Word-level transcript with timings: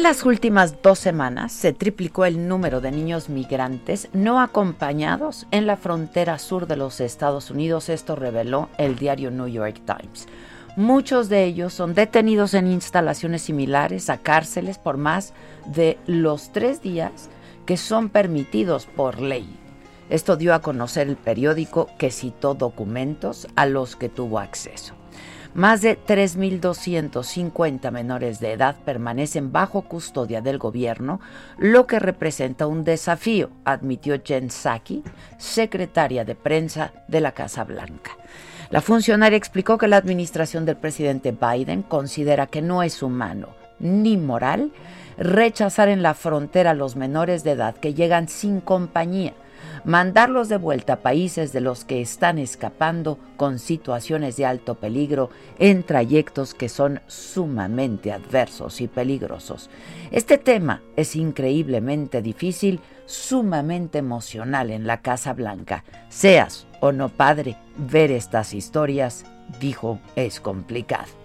En 0.00 0.04
las 0.04 0.24
últimas 0.24 0.80
dos 0.80 0.98
semanas 0.98 1.52
se 1.52 1.74
triplicó 1.74 2.24
el 2.24 2.48
número 2.48 2.80
de 2.80 2.90
niños 2.90 3.28
migrantes 3.28 4.08
no 4.14 4.40
acompañados 4.40 5.46
en 5.50 5.66
la 5.66 5.76
frontera 5.76 6.38
sur 6.38 6.66
de 6.66 6.76
los 6.76 7.02
Estados 7.02 7.50
Unidos. 7.50 7.90
Esto 7.90 8.16
reveló 8.16 8.70
el 8.78 8.96
diario 8.96 9.30
New 9.30 9.48
York 9.48 9.82
Times. 9.84 10.26
Muchos 10.74 11.28
de 11.28 11.44
ellos 11.44 11.74
son 11.74 11.92
detenidos 11.92 12.54
en 12.54 12.68
instalaciones 12.68 13.42
similares 13.42 14.08
a 14.08 14.16
cárceles 14.16 14.78
por 14.78 14.96
más 14.96 15.34
de 15.66 15.98
los 16.06 16.50
tres 16.50 16.80
días 16.80 17.28
que 17.66 17.76
son 17.76 18.08
permitidos 18.08 18.86
por 18.86 19.20
ley. 19.20 19.54
Esto 20.08 20.38
dio 20.38 20.54
a 20.54 20.62
conocer 20.62 21.08
el 21.08 21.16
periódico 21.16 21.90
que 21.98 22.10
citó 22.10 22.54
documentos 22.54 23.48
a 23.54 23.66
los 23.66 23.96
que 23.96 24.08
tuvo 24.08 24.38
acceso. 24.38 24.94
Más 25.54 25.82
de 25.82 25.98
3.250 25.98 27.90
menores 27.90 28.38
de 28.38 28.52
edad 28.52 28.76
permanecen 28.84 29.50
bajo 29.50 29.82
custodia 29.82 30.40
del 30.40 30.58
gobierno, 30.58 31.20
lo 31.58 31.88
que 31.88 31.98
representa 31.98 32.68
un 32.68 32.84
desafío, 32.84 33.50
admitió 33.64 34.20
Jen 34.24 34.50
Psaki, 34.50 35.02
secretaria 35.38 36.24
de 36.24 36.36
prensa 36.36 36.92
de 37.08 37.20
la 37.20 37.32
Casa 37.32 37.64
Blanca. 37.64 38.12
La 38.70 38.80
funcionaria 38.80 39.36
explicó 39.36 39.76
que 39.76 39.88
la 39.88 39.96
administración 39.96 40.64
del 40.64 40.76
presidente 40.76 41.32
Biden 41.32 41.82
considera 41.82 42.46
que 42.46 42.62
no 42.62 42.84
es 42.84 43.02
humano 43.02 43.48
ni 43.80 44.16
moral 44.16 44.70
rechazar 45.18 45.88
en 45.88 46.02
la 46.02 46.14
frontera 46.14 46.70
a 46.70 46.74
los 46.74 46.94
menores 46.94 47.42
de 47.42 47.52
edad 47.52 47.74
que 47.74 47.94
llegan 47.94 48.28
sin 48.28 48.60
compañía 48.60 49.34
mandarlos 49.84 50.48
de 50.48 50.56
vuelta 50.56 50.94
a 50.94 51.00
países 51.00 51.52
de 51.52 51.60
los 51.60 51.84
que 51.84 52.00
están 52.00 52.38
escapando 52.38 53.18
con 53.36 53.58
situaciones 53.58 54.36
de 54.36 54.46
alto 54.46 54.74
peligro 54.76 55.30
en 55.58 55.82
trayectos 55.82 56.54
que 56.54 56.68
son 56.68 57.00
sumamente 57.06 58.12
adversos 58.12 58.80
y 58.80 58.88
peligrosos. 58.88 59.70
Este 60.10 60.38
tema 60.38 60.82
es 60.96 61.16
increíblemente 61.16 62.22
difícil, 62.22 62.80
sumamente 63.06 63.98
emocional 63.98 64.70
en 64.70 64.86
la 64.86 65.02
Casa 65.02 65.32
Blanca. 65.32 65.84
Seas 66.08 66.66
o 66.80 66.92
no 66.92 67.08
padre, 67.08 67.56
ver 67.76 68.10
estas 68.10 68.54
historias, 68.54 69.24
dijo, 69.60 70.00
es 70.16 70.40
complicado. 70.40 71.19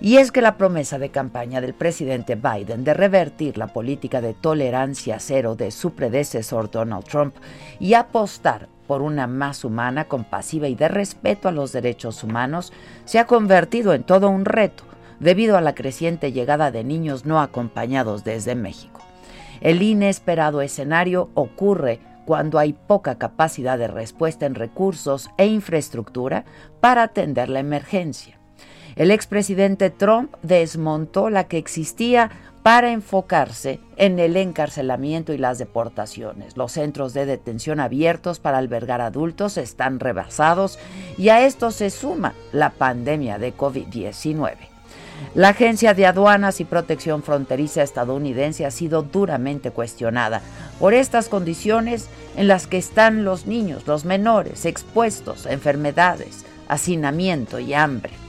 Y 0.00 0.18
es 0.18 0.30
que 0.30 0.42
la 0.42 0.58
promesa 0.58 0.98
de 0.98 1.10
campaña 1.10 1.60
del 1.60 1.74
presidente 1.74 2.34
Biden 2.34 2.84
de 2.84 2.92
revertir 2.92 3.56
la 3.56 3.68
política 3.68 4.20
de 4.20 4.34
tolerancia 4.34 5.18
cero 5.20 5.56
de 5.56 5.70
su 5.70 5.92
predecesor 5.94 6.70
Donald 6.70 7.04
Trump 7.04 7.34
y 7.80 7.94
apostar 7.94 8.68
por 8.86 9.02
una 9.02 9.26
más 9.26 9.64
humana, 9.64 10.04
compasiva 10.04 10.68
y 10.68 10.74
de 10.74 10.88
respeto 10.88 11.48
a 11.48 11.52
los 11.52 11.72
derechos 11.72 12.22
humanos 12.22 12.72
se 13.04 13.18
ha 13.18 13.26
convertido 13.26 13.94
en 13.94 14.04
todo 14.04 14.28
un 14.28 14.44
reto 14.44 14.84
debido 15.18 15.56
a 15.56 15.60
la 15.60 15.74
creciente 15.74 16.30
llegada 16.30 16.70
de 16.70 16.84
niños 16.84 17.24
no 17.24 17.40
acompañados 17.40 18.22
desde 18.22 18.54
México. 18.54 19.00
El 19.60 19.82
inesperado 19.82 20.60
escenario 20.60 21.30
ocurre 21.34 22.00
cuando 22.26 22.58
hay 22.58 22.74
poca 22.74 23.16
capacidad 23.16 23.78
de 23.78 23.88
respuesta 23.88 24.46
en 24.46 24.54
recursos 24.54 25.30
e 25.38 25.46
infraestructura 25.46 26.44
para 26.80 27.04
atender 27.04 27.48
la 27.48 27.60
emergencia. 27.60 28.35
El 28.96 29.10
expresidente 29.10 29.90
Trump 29.90 30.34
desmontó 30.42 31.28
la 31.28 31.44
que 31.44 31.58
existía 31.58 32.30
para 32.62 32.90
enfocarse 32.90 33.78
en 33.96 34.18
el 34.18 34.36
encarcelamiento 34.36 35.34
y 35.34 35.38
las 35.38 35.58
deportaciones. 35.58 36.56
Los 36.56 36.72
centros 36.72 37.12
de 37.12 37.26
detención 37.26 37.78
abiertos 37.78 38.40
para 38.40 38.58
albergar 38.58 39.02
adultos 39.02 39.58
están 39.58 40.00
rebasados 40.00 40.78
y 41.18 41.28
a 41.28 41.44
esto 41.46 41.70
se 41.70 41.90
suma 41.90 42.34
la 42.52 42.70
pandemia 42.70 43.38
de 43.38 43.54
COVID-19. 43.54 44.54
La 45.34 45.50
Agencia 45.50 45.92
de 45.94 46.06
Aduanas 46.06 46.60
y 46.60 46.64
Protección 46.64 47.22
Fronteriza 47.22 47.82
estadounidense 47.82 48.64
ha 48.64 48.70
sido 48.70 49.02
duramente 49.02 49.70
cuestionada 49.70 50.40
por 50.80 50.94
estas 50.94 51.28
condiciones 51.28 52.08
en 52.36 52.48
las 52.48 52.66
que 52.66 52.78
están 52.78 53.24
los 53.24 53.46
niños, 53.46 53.86
los 53.86 54.04
menores, 54.06 54.64
expuestos 54.64 55.46
a 55.46 55.52
enfermedades, 55.52 56.44
hacinamiento 56.68 57.58
y 57.58 57.74
hambre. 57.74 58.25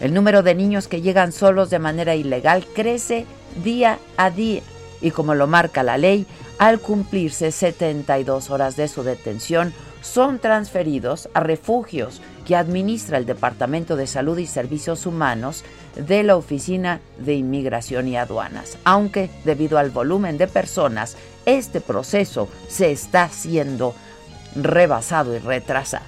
El 0.00 0.12
número 0.12 0.42
de 0.42 0.54
niños 0.54 0.88
que 0.88 1.00
llegan 1.00 1.32
solos 1.32 1.70
de 1.70 1.78
manera 1.78 2.14
ilegal 2.14 2.66
crece 2.74 3.26
día 3.62 3.98
a 4.16 4.30
día 4.30 4.62
y 5.00 5.10
como 5.10 5.34
lo 5.34 5.46
marca 5.46 5.82
la 5.82 5.98
ley, 5.98 6.26
al 6.58 6.80
cumplirse 6.80 7.50
72 7.50 8.50
horas 8.50 8.76
de 8.76 8.88
su 8.88 9.02
detención, 9.02 9.74
son 10.00 10.38
transferidos 10.38 11.28
a 11.34 11.40
refugios 11.40 12.22
que 12.46 12.56
administra 12.56 13.18
el 13.18 13.26
Departamento 13.26 13.96
de 13.96 14.06
Salud 14.06 14.38
y 14.38 14.46
Servicios 14.46 15.04
Humanos 15.04 15.64
de 15.96 16.22
la 16.22 16.36
Oficina 16.36 17.00
de 17.18 17.34
Inmigración 17.34 18.06
y 18.08 18.16
Aduanas, 18.16 18.78
aunque 18.84 19.30
debido 19.44 19.78
al 19.78 19.90
volumen 19.90 20.38
de 20.38 20.46
personas, 20.46 21.16
este 21.44 21.80
proceso 21.80 22.48
se 22.68 22.92
está 22.92 23.24
haciendo 23.24 23.94
rebasado 24.54 25.34
y 25.34 25.38
retrasado. 25.38 26.04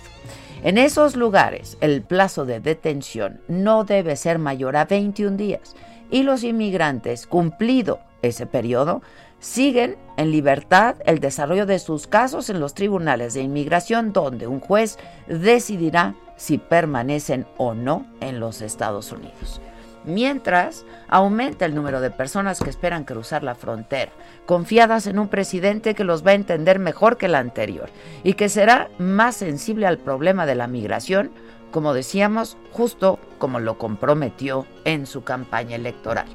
En 0.63 0.77
esos 0.77 1.15
lugares, 1.15 1.79
el 1.81 2.03
plazo 2.03 2.45
de 2.45 2.61
detención 2.61 3.41
no 3.47 3.85
debe 3.85 4.17
ser 4.17 4.39
mayor 4.39 4.77
a 4.77 4.85
21 4.87 5.37
días 5.37 5.77
y 6.11 6.23
los 6.23 6.43
inmigrantes, 6.43 7.27
cumplido 7.27 8.01
ese 8.23 8.47
periodo, 8.47 9.03
siguen 9.39 9.97
en 10.17 10.33
libertad 10.33 10.97
el 11.07 11.21
desarrollo 11.21 11.65
de 11.65 11.79
sus 11.79 12.09
casos 12.09 12.51
en 12.51 12.59
los 12.59 12.75
tribunales 12.75 13.35
de 13.35 13.43
inmigración 13.43 14.13
donde 14.13 14.49
un 14.49 14.59
juez 14.59 14.99
decidirá 15.29 16.17
si 16.37 16.59
permanecen 16.59 17.47
o 17.57 17.75
no 17.75 18.07
en 18.21 18.41
los 18.41 18.61
Estados 18.61 19.13
Unidos 19.13 19.61
mientras 20.09 20.85
aumenta 21.07 21.65
el 21.65 21.75
número 21.75 22.01
de 22.01 22.11
personas 22.11 22.61
que 22.61 22.71
esperan 22.71 23.05
cruzar 23.05 23.43
la 23.45 23.55
frontera, 23.55 24.13
confiadas 24.47 25.07
en 25.07 25.19
un 25.19 25.29
presidente 25.29 25.95
que 25.95 26.05
los 26.05 26.27
va 26.27 26.33
a 26.33 26.35
entender 26.35 26.79
mejor 26.79 27.17
que 27.17 27.27
el 27.27 27.35
anterior 27.35 27.91
y 28.25 28.33
que 28.35 28.49
será 28.49 28.91
más 28.99 29.37
sensible 29.37 29.87
al 29.87 29.99
problema 29.99 30.47
de 30.47 30.55
la 30.55 30.67
migración, 30.67 31.31
como 31.71 31.95
decíamos, 31.95 32.57
justo 32.73 33.19
como 33.39 33.61
lo 33.61 33.79
comprometió 33.79 34.67
en 34.85 35.07
su 35.07 35.23
campaña 35.23 35.77
electoral. 35.77 36.27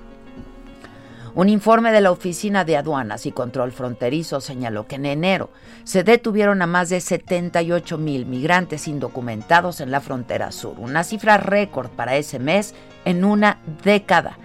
Un 1.36 1.50
informe 1.50 1.92
de 1.92 2.00
la 2.00 2.12
Oficina 2.12 2.64
de 2.64 2.78
Aduanas 2.78 3.26
y 3.26 3.32
Control 3.32 3.72
Fronterizo 3.72 4.40
señaló 4.40 4.86
que 4.86 4.98
en 4.98 5.08
enero 5.08 5.50
se 5.84 6.04
detuvieron 6.04 6.62
a 6.62 6.68
más 6.68 6.90
de 6.90 7.02
78 7.02 7.98
mil 7.98 8.28
migrantes 8.28 8.88
indocumentados 8.88 9.82
en 9.82 9.90
la 9.90 10.00
frontera 10.00 10.52
sur, 10.52 10.80
una 10.80 11.04
cifra 11.04 11.38
récord 11.38 11.90
para 11.90 12.18
ese 12.18 12.38
mes 12.38 12.76
en 13.04 13.26
una 13.26 13.58
década. 13.84 14.38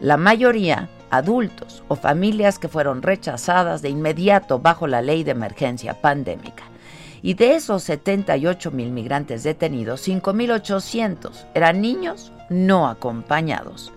La 0.00 0.18
mayoría 0.18 0.90
adultos 1.08 1.82
o 1.88 1.96
familias 1.96 2.58
que 2.58 2.68
fueron 2.68 3.00
rechazadas 3.00 3.80
de 3.80 3.88
inmediato 3.88 4.58
bajo 4.58 4.86
la 4.86 5.00
ley 5.00 5.24
de 5.24 5.30
emergencia 5.30 6.02
pandémica. 6.02 6.64
Y 7.22 7.32
de 7.32 7.54
esos 7.54 7.84
78 7.84 8.70
mil 8.70 8.90
migrantes 8.90 9.44
detenidos, 9.44 10.06
5.800 10.06 11.46
eran 11.54 11.80
niños 11.80 12.32
no 12.50 12.86
acompañados. 12.86 13.93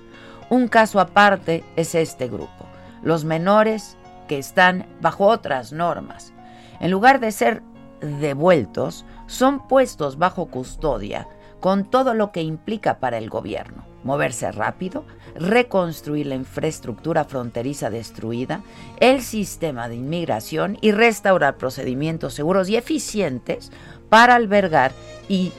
Un 0.49 0.67
caso 0.67 0.99
aparte 0.99 1.63
es 1.75 1.93
este 1.95 2.27
grupo, 2.27 2.65
los 3.01 3.25
menores 3.25 3.97
que 4.27 4.37
están 4.37 4.87
bajo 5.01 5.25
otras 5.25 5.73
normas. 5.73 6.33
En 6.79 6.91
lugar 6.91 7.19
de 7.19 7.31
ser 7.31 7.63
devueltos, 8.01 9.05
son 9.25 9.67
puestos 9.67 10.17
bajo 10.17 10.45
custodia 10.47 11.27
con 11.59 11.85
todo 11.85 12.13
lo 12.13 12.31
que 12.31 12.41
implica 12.41 12.99
para 12.99 13.17
el 13.17 13.29
gobierno. 13.29 13.85
Moverse 14.03 14.51
rápido, 14.51 15.03
reconstruir 15.35 16.27
la 16.27 16.35
infraestructura 16.35 17.25
fronteriza 17.25 17.89
destruida, 17.89 18.61
el 18.99 19.21
sistema 19.21 19.89
de 19.89 19.95
inmigración 19.95 20.77
y 20.81 20.91
restaurar 20.91 21.57
procedimientos 21.57 22.35
seguros 22.35 22.69
y 22.69 22.77
eficientes 22.77 23.71
para 24.09 24.35
albergar 24.35 24.91
y 25.27 25.51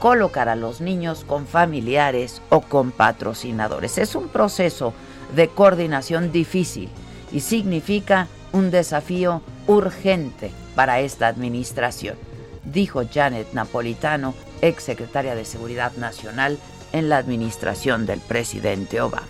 colocar 0.00 0.48
a 0.48 0.56
los 0.56 0.80
niños 0.80 1.24
con 1.24 1.46
familiares 1.46 2.42
o 2.48 2.62
con 2.62 2.90
patrocinadores. 2.90 3.98
Es 3.98 4.16
un 4.16 4.28
proceso 4.28 4.92
de 5.36 5.48
coordinación 5.48 6.32
difícil 6.32 6.88
y 7.30 7.40
significa 7.40 8.26
un 8.52 8.72
desafío 8.72 9.42
urgente 9.68 10.50
para 10.74 11.00
esta 11.00 11.28
administración, 11.28 12.16
dijo 12.64 13.02
Janet 13.12 13.52
Napolitano, 13.52 14.34
ex 14.62 14.82
secretaria 14.82 15.34
de 15.34 15.44
Seguridad 15.44 15.92
Nacional 15.92 16.58
en 16.92 17.08
la 17.08 17.18
administración 17.18 18.06
del 18.06 18.20
presidente 18.20 19.00
Obama. 19.00 19.28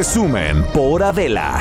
Resumen 0.00 0.64
por 0.72 1.02
Adela. 1.02 1.60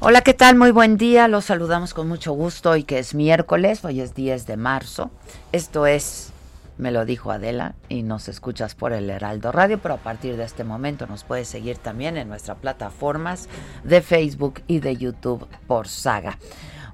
Hola, 0.00 0.22
¿qué 0.22 0.34
tal? 0.34 0.56
Muy 0.56 0.72
buen 0.72 0.96
día. 0.96 1.28
Los 1.28 1.44
saludamos 1.44 1.94
con 1.94 2.08
mucho 2.08 2.32
gusto 2.32 2.70
hoy 2.70 2.82
que 2.82 2.98
es 2.98 3.14
miércoles, 3.14 3.84
hoy 3.84 4.00
es 4.00 4.16
10 4.16 4.44
de 4.48 4.56
marzo. 4.56 5.12
Esto 5.52 5.86
es 5.86 6.32
me 6.82 6.90
lo 6.90 7.04
dijo 7.04 7.30
Adela 7.30 7.76
y 7.88 8.02
nos 8.02 8.28
escuchas 8.28 8.74
por 8.74 8.92
el 8.92 9.08
Heraldo 9.08 9.52
Radio, 9.52 9.78
pero 9.78 9.94
a 9.94 9.98
partir 9.98 10.36
de 10.36 10.44
este 10.44 10.64
momento 10.64 11.06
nos 11.06 11.22
puedes 11.22 11.46
seguir 11.46 11.78
también 11.78 12.16
en 12.16 12.28
nuestras 12.28 12.58
plataformas 12.58 13.48
de 13.84 14.02
Facebook 14.02 14.62
y 14.66 14.80
de 14.80 14.96
YouTube 14.96 15.46
por 15.68 15.86
Saga. 15.86 16.38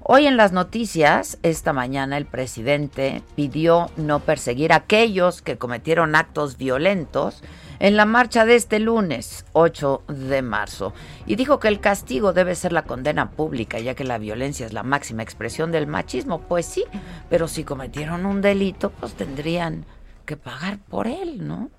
Hoy 0.01 0.27
en 0.27 0.37
las 0.37 0.51
noticias, 0.51 1.39
esta 1.41 1.73
mañana 1.73 2.17
el 2.17 2.25
presidente 2.25 3.23
pidió 3.35 3.89
no 3.97 4.19
perseguir 4.19 4.73
a 4.73 4.77
aquellos 4.77 5.41
que 5.41 5.57
cometieron 5.57 6.15
actos 6.15 6.57
violentos 6.57 7.41
en 7.79 7.95
la 7.95 8.05
marcha 8.05 8.45
de 8.45 8.55
este 8.55 8.79
lunes 8.79 9.45
8 9.53 10.03
de 10.07 10.41
marzo 10.41 10.93
y 11.25 11.35
dijo 11.35 11.59
que 11.59 11.69
el 11.69 11.79
castigo 11.79 12.33
debe 12.33 12.55
ser 12.55 12.73
la 12.73 12.83
condena 12.83 13.31
pública 13.31 13.79
ya 13.79 13.95
que 13.95 14.03
la 14.03 14.17
violencia 14.17 14.65
es 14.65 14.73
la 14.73 14.83
máxima 14.83 15.23
expresión 15.23 15.71
del 15.71 15.87
machismo. 15.87 16.41
Pues 16.41 16.65
sí, 16.65 16.85
pero 17.29 17.47
si 17.47 17.63
cometieron 17.63 18.25
un 18.25 18.41
delito 18.41 18.91
pues 18.91 19.13
tendrían 19.13 19.85
que 20.25 20.37
pagar 20.37 20.77
por 20.77 21.07
él, 21.07 21.47
¿no? 21.47 21.69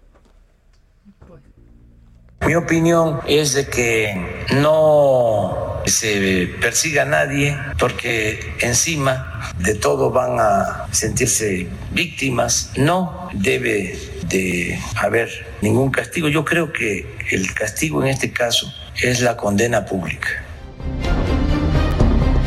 Mi 2.46 2.54
opinión 2.54 3.20
es 3.26 3.52
de 3.52 3.68
que 3.68 4.46
no 4.54 5.82
se 5.84 6.50
persiga 6.60 7.02
a 7.02 7.04
nadie 7.04 7.56
porque 7.78 8.56
encima 8.60 9.52
de 9.58 9.74
todo 9.74 10.10
van 10.10 10.40
a 10.40 10.86
sentirse 10.90 11.68
víctimas. 11.92 12.72
No 12.76 13.28
debe 13.34 13.98
de 14.30 14.78
haber 14.96 15.28
ningún 15.60 15.90
castigo. 15.90 16.28
Yo 16.28 16.44
creo 16.44 16.72
que 16.72 17.06
el 17.30 17.52
castigo 17.52 18.02
en 18.02 18.08
este 18.08 18.32
caso 18.32 18.72
es 19.02 19.20
la 19.20 19.36
condena 19.36 19.84
pública. 19.84 20.28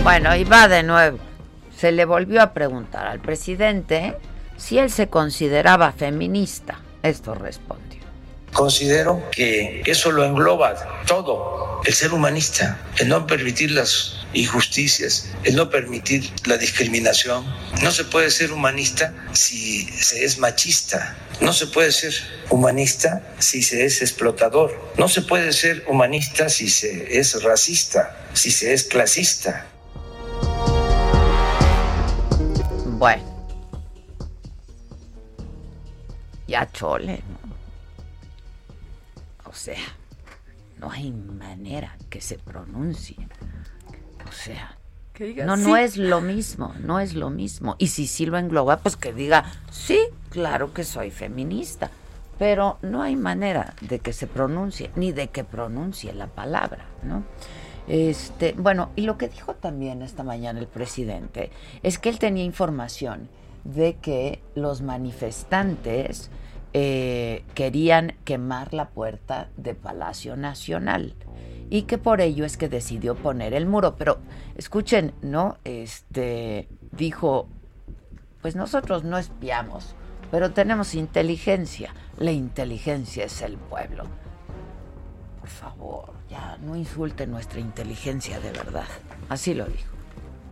Bueno, 0.03 0.35
y 0.35 0.43
va 0.43 0.67
de 0.67 0.83
nuevo. 0.83 1.19
Se 1.77 1.91
le 1.91 2.05
volvió 2.05 2.41
a 2.41 2.53
preguntar 2.53 3.07
al 3.07 3.19
presidente 3.19 4.15
si 4.57 4.77
él 4.77 4.89
se 4.89 5.07
consideraba 5.07 5.91
feminista. 5.91 6.79
Esto 7.03 7.35
respondió. 7.35 7.82
Considero 8.53 9.29
que 9.31 9.81
eso 9.85 10.11
lo 10.11 10.23
engloba 10.23 11.03
todo, 11.07 11.81
el 11.85 11.93
ser 11.93 12.13
humanista, 12.13 12.79
el 12.99 13.09
no 13.09 13.25
permitir 13.25 13.71
las 13.71 14.25
injusticias, 14.33 15.29
el 15.43 15.55
no 15.55 15.69
permitir 15.69 16.31
la 16.45 16.57
discriminación. 16.57 17.45
No 17.81 17.91
se 17.91 18.05
puede 18.05 18.29
ser 18.29 18.51
humanista 18.51 19.13
si 19.33 19.85
se 19.85 20.23
es 20.23 20.37
machista, 20.37 21.17
no 21.41 21.51
se 21.51 21.67
puede 21.67 21.91
ser 21.91 22.13
humanista 22.49 23.23
si 23.39 23.63
se 23.63 23.85
es 23.85 24.01
explotador, 24.01 24.93
no 24.97 25.07
se 25.09 25.23
puede 25.23 25.51
ser 25.51 25.83
humanista 25.87 26.47
si 26.47 26.69
se 26.69 27.19
es 27.19 27.41
racista, 27.41 28.15
si 28.33 28.51
se 28.51 28.73
es 28.73 28.83
clasista. 28.83 29.65
Bueno, 32.85 33.23
ya 36.47 36.71
chole, 36.71 37.21
o 37.42 37.42
sea, 39.63 39.83
no 40.77 40.91
hay 40.91 41.11
manera 41.11 41.97
que 42.09 42.19
se 42.19 42.37
pronuncie. 42.37 43.15
O 44.27 44.31
sea, 44.31 44.77
no, 45.45 45.55
no 45.55 45.77
es 45.77 45.95
lo 45.95 46.19
mismo, 46.19 46.73
no 46.81 46.99
es 46.99 47.13
lo 47.13 47.29
mismo. 47.29 47.75
Y 47.77 47.87
si 47.87 48.07
sí 48.07 48.25
lo 48.25 48.37
engloba, 48.37 48.77
pues 48.77 48.97
que 48.97 49.13
diga, 49.13 49.45
sí, 49.71 49.99
claro 50.29 50.73
que 50.73 50.83
soy 50.83 51.11
feminista. 51.11 51.91
Pero 52.37 52.77
no 52.81 53.03
hay 53.03 53.15
manera 53.15 53.73
de 53.79 53.99
que 53.99 54.11
se 54.11 54.27
pronuncie, 54.27 54.91
ni 54.95 55.11
de 55.13 55.29
que 55.29 55.45
pronuncie 55.45 56.11
la 56.13 56.27
palabra, 56.27 56.85
¿no? 57.03 57.23
Este, 57.87 58.53
bueno, 58.57 58.89
y 58.95 59.03
lo 59.03 59.17
que 59.17 59.29
dijo 59.29 59.53
también 59.53 60.01
esta 60.01 60.23
mañana 60.23 60.59
el 60.59 60.67
presidente 60.67 61.51
es 61.83 61.99
que 61.99 62.09
él 62.09 62.19
tenía 62.19 62.43
información 62.43 63.29
de 63.63 63.95
que 63.95 64.41
los 64.55 64.81
manifestantes 64.81 66.29
eh, 66.73 67.43
querían 67.53 68.15
quemar 68.25 68.73
la 68.73 68.89
puerta 68.89 69.49
de 69.57 69.75
Palacio 69.75 70.35
Nacional 70.35 71.15
y 71.69 71.83
que 71.83 71.97
por 71.97 72.19
ello 72.19 72.45
es 72.45 72.57
que 72.57 72.67
decidió 72.69 73.15
poner 73.15 73.53
el 73.53 73.65
muro. 73.65 73.95
Pero 73.95 74.19
escuchen, 74.55 75.13
¿no? 75.21 75.57
Este 75.63 76.67
dijo, 76.91 77.47
pues 78.41 78.55
nosotros 78.55 79.03
no 79.03 79.17
espiamos, 79.17 79.95
pero 80.31 80.51
tenemos 80.51 80.95
inteligencia. 80.95 81.93
La 82.17 82.31
inteligencia 82.31 83.25
es 83.25 83.41
el 83.41 83.57
pueblo. 83.57 84.05
Por 85.39 85.49
favor, 85.49 86.13
ya 86.29 86.57
no 86.57 86.75
insulten 86.75 87.31
nuestra 87.31 87.59
inteligencia 87.59 88.39
de 88.39 88.51
verdad. 88.51 88.87
Así 89.29 89.53
lo 89.53 89.65
dijo. 89.65 89.92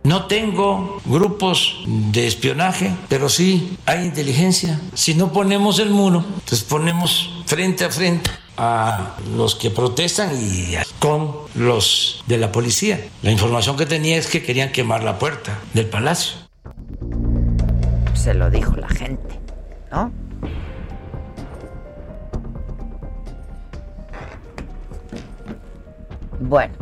No 0.04 0.26
tengo 0.26 1.00
grupos 1.04 1.76
de 1.86 2.26
espionaje, 2.26 2.92
pero 3.08 3.28
sí 3.28 3.78
hay 3.86 4.04
inteligencia. 4.04 4.80
Si 4.94 5.14
no 5.14 5.32
ponemos 5.32 5.78
el 5.78 5.90
muro, 5.90 6.24
pues 6.48 6.64
ponemos 6.64 7.30
frente 7.46 7.84
a 7.84 7.90
frente 7.90 8.28
a 8.56 9.14
los 9.36 9.54
que 9.54 9.70
protestan 9.70 10.30
y 10.34 10.74
con 10.98 11.32
los 11.54 12.24
de 12.26 12.36
la 12.36 12.50
policía. 12.50 13.00
La 13.22 13.30
información 13.30 13.76
que 13.76 13.86
tenía 13.86 14.16
es 14.16 14.26
que 14.26 14.42
querían 14.42 14.72
quemar 14.72 15.04
la 15.04 15.20
puerta 15.20 15.60
del 15.72 15.86
palacio. 15.86 16.32
Se 18.14 18.34
lo 18.34 18.50
dijo 18.50 18.74
la 18.74 18.88
gente, 18.88 19.38
¿no? 19.92 20.12
Bueno, 26.40 26.74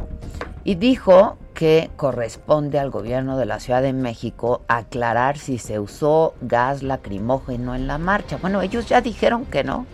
y 0.64 0.74
dijo 0.74 1.36
que 1.60 1.90
corresponde 1.96 2.78
al 2.78 2.88
gobierno 2.88 3.36
de 3.36 3.44
la 3.44 3.60
Ciudad 3.60 3.82
de 3.82 3.92
México 3.92 4.62
aclarar 4.66 5.36
si 5.36 5.58
se 5.58 5.78
usó 5.78 6.32
gas 6.40 6.82
lacrimógeno 6.82 7.74
en 7.74 7.86
la 7.86 7.98
marcha. 7.98 8.38
Bueno, 8.38 8.62
ellos 8.62 8.88
ya 8.88 9.02
dijeron 9.02 9.44
que 9.44 9.62
no. 9.62 9.84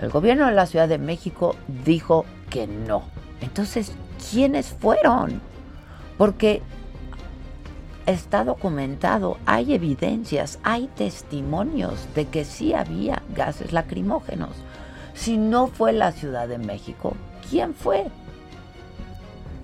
El 0.00 0.08
gobierno 0.08 0.46
de 0.46 0.52
la 0.52 0.64
Ciudad 0.64 0.88
de 0.88 0.96
México 0.96 1.54
dijo 1.84 2.24
que 2.48 2.66
no. 2.66 3.02
Entonces, 3.42 3.92
¿quiénes 4.30 4.68
fueron? 4.68 5.42
Porque 6.16 6.62
está 8.06 8.44
documentado, 8.44 9.36
hay 9.44 9.74
evidencias, 9.74 10.60
hay 10.62 10.86
testimonios 10.96 12.08
de 12.14 12.24
que 12.24 12.46
sí 12.46 12.72
había 12.72 13.22
gases 13.36 13.74
lacrimógenos. 13.74 14.52
Si 15.12 15.36
no 15.36 15.66
fue 15.66 15.92
la 15.92 16.12
Ciudad 16.12 16.48
de 16.48 16.56
México, 16.56 17.12
¿quién 17.50 17.74
fue? 17.74 18.06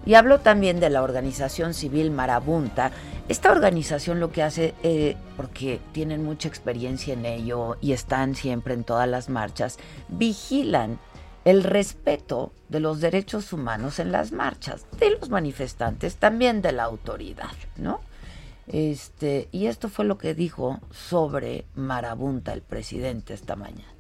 Y 0.07 0.15
hablo 0.15 0.41
también 0.41 0.81
de 0.81 0.91
la 0.91 1.03
organización 1.03 1.75
civil 1.75 2.11
Marabunta. 2.11 2.91
Esta 3.29 3.51
organización 3.51 4.21
lo 4.21 4.31
que 4.31 4.43
hace, 4.43 4.75
eh, 4.83 5.17
porque 5.37 5.81
tienen 5.93 6.25
mucha 6.25 6.49
experiencia 6.49 7.15
en 7.15 7.25
ello 7.25 7.77
y 7.81 7.93
están 7.93 8.35
siempre 8.35 8.75
en 8.75 8.85
todas 8.85 9.09
las 9.09 9.29
marchas, 9.29 9.79
vigilan 10.09 10.99
el 11.45 11.63
respeto 11.63 12.53
de 12.69 12.81
los 12.81 13.01
derechos 13.01 13.53
humanos 13.53 13.99
en 13.99 14.13
las 14.13 14.33
marchas, 14.33 14.87
de 14.99 15.11
los 15.11 15.31
manifestantes, 15.31 16.17
también 16.17 16.63
de 16.63 16.73
la 16.73 16.85
autoridad, 16.85 17.53
¿no? 17.77 18.01
Este, 18.67 19.49
y 19.53 19.67
esto 19.67 19.91
fue 19.91 20.07
lo 20.07 20.17
que 20.17 20.35
dijo 20.35 20.81
sobre 20.91 21.67
Marabunta 21.75 22.53
el 22.53 22.63
presidente 22.63 23.35
esta 23.35 23.57
mañana. 23.57 23.94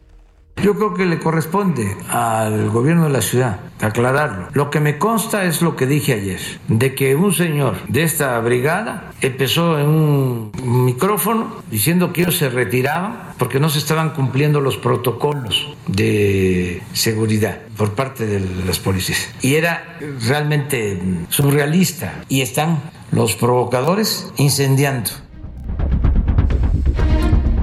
Yo 0.64 0.74
creo 0.76 0.94
que 0.94 1.04
le 1.04 1.18
corresponde 1.18 1.94
al 2.08 2.70
gobierno 2.70 3.04
de 3.04 3.10
la 3.10 3.20
ciudad 3.20 3.60
aclararlo. 3.82 4.48
Lo 4.54 4.70
que 4.70 4.80
me 4.80 4.96
consta 4.96 5.44
es 5.44 5.60
lo 5.60 5.76
que 5.76 5.86
dije 5.86 6.14
ayer, 6.14 6.40
de 6.68 6.94
que 6.94 7.14
un 7.14 7.34
señor 7.34 7.76
de 7.86 8.02
esta 8.02 8.40
brigada 8.40 9.12
empezó 9.20 9.78
en 9.78 9.88
un 9.88 10.52
micrófono 10.86 11.56
diciendo 11.70 12.14
que 12.14 12.22
ellos 12.22 12.38
se 12.38 12.48
retiraban 12.48 13.34
porque 13.36 13.60
no 13.60 13.68
se 13.68 13.78
estaban 13.78 14.14
cumpliendo 14.14 14.62
los 14.62 14.78
protocolos 14.78 15.68
de 15.86 16.82
seguridad 16.94 17.58
por 17.76 17.92
parte 17.92 18.24
de 18.24 18.40
las 18.64 18.78
policías. 18.78 19.34
Y 19.42 19.56
era 19.56 19.98
realmente 20.26 20.98
surrealista. 21.28 22.24
Y 22.30 22.40
están 22.40 22.78
los 23.12 23.34
provocadores 23.34 24.32
incendiando 24.38 25.10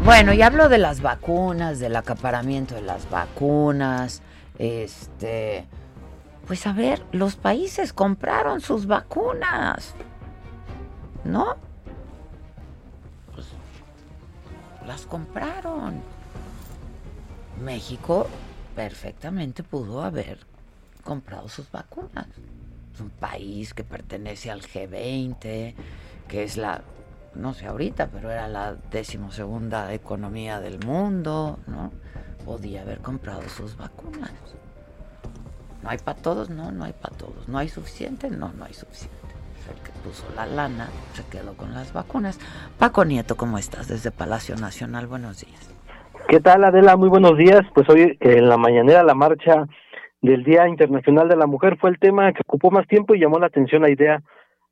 bueno, 0.03 0.33
y 0.33 0.41
hablo 0.41 0.67
de 0.67 0.77
las 0.77 1.01
vacunas, 1.01 1.79
del 1.79 1.95
acaparamiento 1.95 2.75
de 2.75 2.81
las 2.81 3.09
vacunas, 3.09 4.21
este, 4.57 5.65
pues 6.47 6.65
a 6.65 6.73
ver, 6.73 7.03
los 7.11 7.35
países 7.35 7.93
compraron 7.93 8.61
sus 8.61 8.87
vacunas, 8.87 9.93
¿no? 11.23 11.55
Pues 13.33 13.47
las 14.87 15.05
compraron. 15.05 16.01
México 17.61 18.27
perfectamente 18.75 19.61
pudo 19.61 20.01
haber 20.01 20.39
comprado 21.03 21.47
sus 21.47 21.69
vacunas. 21.71 22.27
Es 22.93 22.99
un 22.99 23.11
país 23.11 23.73
que 23.73 23.83
pertenece 23.83 24.49
al 24.49 24.61
G20, 24.61 25.75
que 26.27 26.43
es 26.43 26.57
la 26.57 26.81
no 27.35 27.53
sé 27.53 27.67
ahorita, 27.67 28.09
pero 28.11 28.31
era 28.31 28.47
la 28.47 28.75
decimosegunda 28.91 29.93
economía 29.93 30.59
del 30.59 30.79
mundo, 30.85 31.59
¿no? 31.67 31.91
Podía 32.45 32.81
haber 32.81 32.99
comprado 32.99 33.41
sus 33.43 33.77
vacunas. 33.77 34.31
No 35.83 35.89
hay 35.89 35.97
para 35.97 36.17
todos, 36.19 36.49
no, 36.49 36.71
no 36.71 36.83
hay 36.83 36.93
para 36.93 37.15
todos. 37.15 37.47
No 37.47 37.57
hay 37.57 37.69
suficiente, 37.69 38.29
no, 38.29 38.51
no 38.53 38.65
hay 38.65 38.73
suficiente. 38.73 39.17
El 39.69 39.81
que 39.83 39.91
puso 40.03 40.25
la 40.35 40.45
lana 40.45 40.89
se 41.13 41.23
quedó 41.25 41.53
con 41.53 41.73
las 41.73 41.93
vacunas. 41.93 42.39
Paco 42.77 43.05
Nieto, 43.05 43.37
¿cómo 43.37 43.57
estás? 43.57 43.87
Desde 43.87 44.11
Palacio 44.11 44.55
Nacional, 44.55 45.07
buenos 45.07 45.45
días. 45.45 45.73
¿Qué 46.27 46.39
tal, 46.39 46.63
Adela? 46.63 46.97
Muy 46.97 47.09
buenos 47.09 47.37
días. 47.37 47.61
Pues 47.73 47.87
hoy 47.89 48.17
en 48.19 48.49
la 48.49 48.57
mañanera 48.57 49.03
la 49.03 49.13
marcha 49.13 49.67
del 50.21 50.43
Día 50.43 50.67
Internacional 50.67 51.27
de 51.27 51.35
la 51.35 51.47
Mujer 51.47 51.77
fue 51.79 51.89
el 51.89 51.99
tema 51.99 52.31
que 52.33 52.41
ocupó 52.47 52.71
más 52.71 52.87
tiempo 52.87 53.15
y 53.15 53.19
llamó 53.19 53.39
la 53.39 53.47
atención 53.47 53.81
la 53.81 53.89
idea 53.89 54.21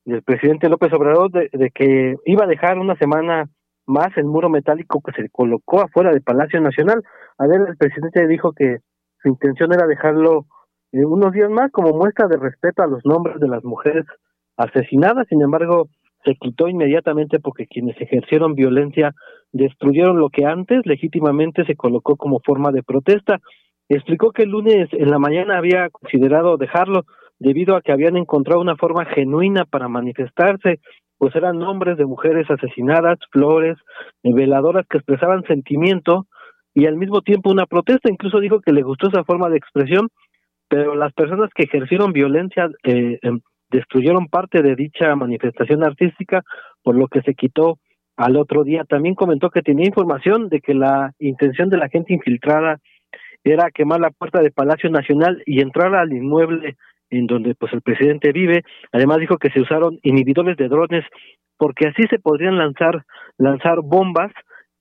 del 0.06 0.24
presidente 0.24 0.70
López 0.70 0.92
Obrador 0.94 1.32
de, 1.32 1.72
que 1.72 2.16
iba 2.26 2.46
a 2.46 2.48
dejar 2.48 2.78
una 2.78 2.96
semana 2.96 3.50
más 3.86 4.10
el 4.18 4.26
muro 4.26 4.50
metálico 4.50 5.02
que 5.02 5.12
se 5.14 5.30
colocó 5.30 5.82
afuera 5.82 6.12
del 6.12 6.22
Palacio 6.22 6.62
Nacional. 6.62 7.04
A 7.38 7.48
ver, 7.48 7.62
el 7.68 7.78
presidente 7.78 8.28
dijo 8.28 8.54
que 8.54 8.78
su 9.22 9.30
intención 9.30 9.74
era 9.74 9.88
dejarlo 9.88 10.46
eh, 10.92 11.06
unos 11.06 11.34
días 11.34 11.50
más 11.50 11.72
como 11.72 11.94
muestra 11.94 12.28
de 12.28 12.38
respeto 12.38 12.84
a 12.84 12.88
los 12.88 13.04
nombres 13.06 13.40
de 13.40 13.48
las 13.48 13.64
mujeres 13.64 14.06
asesinadas. 14.58 15.28
Sin 15.28 15.42
embargo, 15.42 15.90
se 16.24 16.36
quitó 16.36 16.68
inmediatamente 16.68 17.40
porque 17.40 17.68
quienes 17.68 18.00
ejercieron 18.00 18.56
violencia 18.56 19.14
destruyeron 19.52 20.20
lo 20.20 20.30
que 20.30 20.46
antes 20.46 20.86
legítimamente 20.86 21.66
se 21.66 21.76
colocó 21.76 22.16
como 22.18 22.40
forma 22.40 22.72
de 22.72 22.84
protesta. 22.84 23.40
Explicó 23.88 24.32
que 24.32 24.44
el 24.44 24.50
lunes 24.50 24.90
en 24.92 25.10
la 25.10 25.18
mañana 25.18 25.58
había 25.58 25.90
considerado 25.90 26.58
dejarlo, 26.58 27.06
debido 27.40 27.76
a 27.76 27.82
que 27.82 27.92
habían 27.92 28.18
encontrado 28.18 28.62
una 28.62 28.76
forma 28.76 29.06
genuina 29.06 29.66
para 29.66 29.88
manifestarse, 29.88 30.80
pues 31.18 31.36
eran 31.36 31.58
nombres 31.58 31.98
de 31.98 32.06
mujeres 32.06 32.50
asesinadas, 32.50 33.20
flores, 33.32 33.78
eh, 34.24 34.34
veladoras 34.34 34.86
que 34.90 34.98
expresaban 34.98 35.44
sentimiento 35.44 36.28
y 36.74 36.86
al 36.86 36.96
mismo 36.96 37.22
tiempo 37.22 37.52
una 37.52 37.66
protesta. 37.66 38.10
Incluso 38.10 38.40
dijo 38.40 38.62
que 38.62 38.72
le 38.72 38.84
gustó 38.84 39.10
esa 39.10 39.24
forma 39.24 39.50
de 39.50 39.58
expresión, 39.58 40.10
pero 40.70 40.96
las 40.96 41.14
personas 41.14 41.50
que 41.54 41.64
ejercieron 41.64 42.14
violencia 42.14 42.70
eh, 42.84 43.20
em, 43.22 43.40
destruyeron 43.70 44.28
parte 44.28 44.62
de 44.62 44.76
dicha 44.76 45.16
manifestación 45.16 45.84
artística, 45.84 46.44
por 46.84 46.96
lo 46.96 47.08
que 47.08 47.22
se 47.22 47.36
quitó 47.36 47.80
al 48.16 48.38
otro 48.38 48.64
día. 48.64 48.84
También 48.86 49.16
comentó 49.16 49.50
que 49.50 49.62
tenía 49.62 49.88
información 49.88 50.50
de 50.50 50.62
que 50.62 50.74
la 50.74 51.12
intención 51.20 51.70
de 51.70 51.78
la 51.78 51.90
gente 51.90 52.14
infiltrada 52.14 52.80
era 53.44 53.72
quemar 53.72 54.00
la 54.00 54.12
puerta 54.12 54.42
del 54.42 54.52
Palacio 54.52 54.90
Nacional 54.90 55.42
y 55.46 55.62
entrar 55.62 55.96
al 55.96 56.12
inmueble 56.12 56.76
en 57.10 57.28
donde 57.28 57.56
pues 57.56 57.74
el 57.74 57.82
presidente 57.82 58.32
vive. 58.32 58.64
Además 58.92 59.18
dijo 59.20 59.38
que 59.38 59.50
se 59.52 59.62
usaron 59.62 60.00
inhibidores 60.04 60.58
de 60.58 60.68
drones 60.68 61.06
porque 61.58 61.88
así 61.88 62.04
se 62.10 62.20
podrían 62.20 62.58
lanzar 62.58 63.04
lanzar 63.38 63.80
bombas 63.84 64.32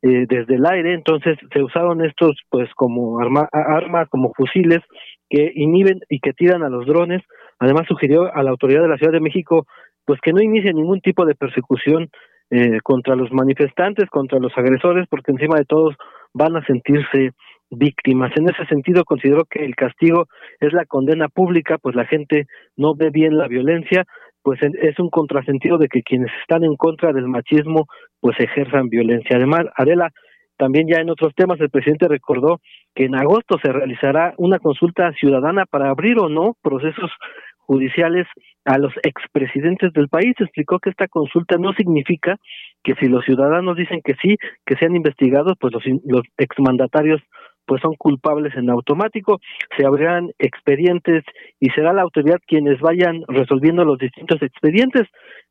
eh, 0.02 0.26
desde 0.28 0.54
el 0.54 0.66
aire. 0.66 0.94
Entonces 0.94 1.37
se 1.52 1.62
usaron 1.62 2.04
estos 2.04 2.40
pues 2.50 2.68
como 2.75 3.20
arma, 3.20 3.49
armas 3.52 4.08
como 4.11 4.32
fusiles 4.35 4.80
que 5.28 5.52
inhiben 5.54 6.00
y 6.08 6.20
que 6.20 6.32
tiran 6.32 6.62
a 6.62 6.68
los 6.68 6.87
drones. 6.87 7.23
Además 7.58 7.87
sugirió 7.88 8.35
a 8.35 8.42
la 8.42 8.50
autoridad 8.50 8.82
de 8.82 8.88
la 8.88 8.97
Ciudad 8.97 9.12
de 9.12 9.20
México 9.20 9.66
pues 10.04 10.20
que 10.23 10.32
no 10.32 10.40
inicie 10.40 10.73
ningún 10.73 11.02
tipo 11.02 11.26
de 11.26 11.35
persecución 11.35 12.08
eh, 12.50 12.80
contra 12.82 13.14
los 13.14 13.30
manifestantes, 13.30 14.08
contra 14.08 14.38
los 14.38 14.56
agresores, 14.56 15.06
porque 15.11 15.32
encima 15.32 15.58
de 15.58 15.66
todos 15.66 15.94
van 16.32 16.56
a 16.56 16.64
sentirse 16.64 17.32
víctimas. 17.70 18.32
En 18.37 18.48
ese 18.48 18.64
sentido, 18.66 19.04
considero 19.04 19.44
que 19.44 19.64
el 19.64 19.75
castigo 19.75 20.26
es 20.60 20.72
la 20.72 20.87
condena 20.87 21.28
pública, 21.28 21.78
pues 21.78 21.94
la 21.94 22.06
gente 22.06 22.46
no 22.76 22.94
ve 22.94 23.10
bien 23.10 23.37
la 23.37 23.48
violencia, 23.48 24.04
pues 24.42 24.60
es 24.62 24.98
un 24.98 25.10
contrasentido 25.10 25.78
de 25.78 25.88
que 25.88 26.02
quienes 26.02 26.30
están 26.40 26.64
en 26.64 26.76
contra 26.76 27.12
del 27.12 27.28
machismo, 27.28 27.87
pues 28.20 28.38
ejerzan 28.40 28.88
violencia. 28.88 29.37
Además, 29.37 29.66
Adela, 29.76 30.10
también 30.56 30.88
ya 30.88 31.00
en 31.00 31.10
otros 31.10 31.34
temas, 31.34 31.60
el 31.60 31.70
presidente 31.70 32.08
recordó 32.08 32.60
que 32.94 33.04
en 33.04 33.14
agosto 33.14 33.58
se 33.62 33.72
realizará 33.72 34.34
una 34.38 34.58
consulta 34.58 35.12
ciudadana 35.12 35.66
para 35.66 35.90
abrir 35.90 36.18
o 36.18 36.28
no 36.28 36.56
procesos 36.62 37.10
judiciales 37.58 38.26
a 38.64 38.78
los 38.78 38.92
expresidentes 39.02 39.92
del 39.92 40.08
país. 40.08 40.34
Explicó 40.40 40.78
que 40.80 40.90
esta 40.90 41.06
consulta 41.06 41.58
no 41.58 41.72
significa 41.75 42.37
que 42.82 42.94
si 42.94 43.06
los 43.06 43.25
ciudadanos 43.25 43.76
dicen 43.76 44.00
que 44.02 44.14
sí, 44.20 44.37
que 44.66 44.76
sean 44.76 44.96
investigados, 44.96 45.52
pues 45.60 45.72
los, 45.75 45.84
los 46.04 46.22
exmandatarios 46.38 47.20
pues 47.68 47.82
son 47.82 47.94
culpables 47.94 48.54
en 48.56 48.70
automático, 48.70 49.38
se 49.76 49.84
abrirán 49.84 50.30
expedientes 50.38 51.22
y 51.60 51.68
será 51.70 51.92
la 51.92 52.02
autoridad 52.02 52.38
quienes 52.46 52.80
vayan 52.80 53.22
resolviendo 53.28 53.84
los 53.84 53.98
distintos 53.98 54.42
expedientes. 54.42 55.06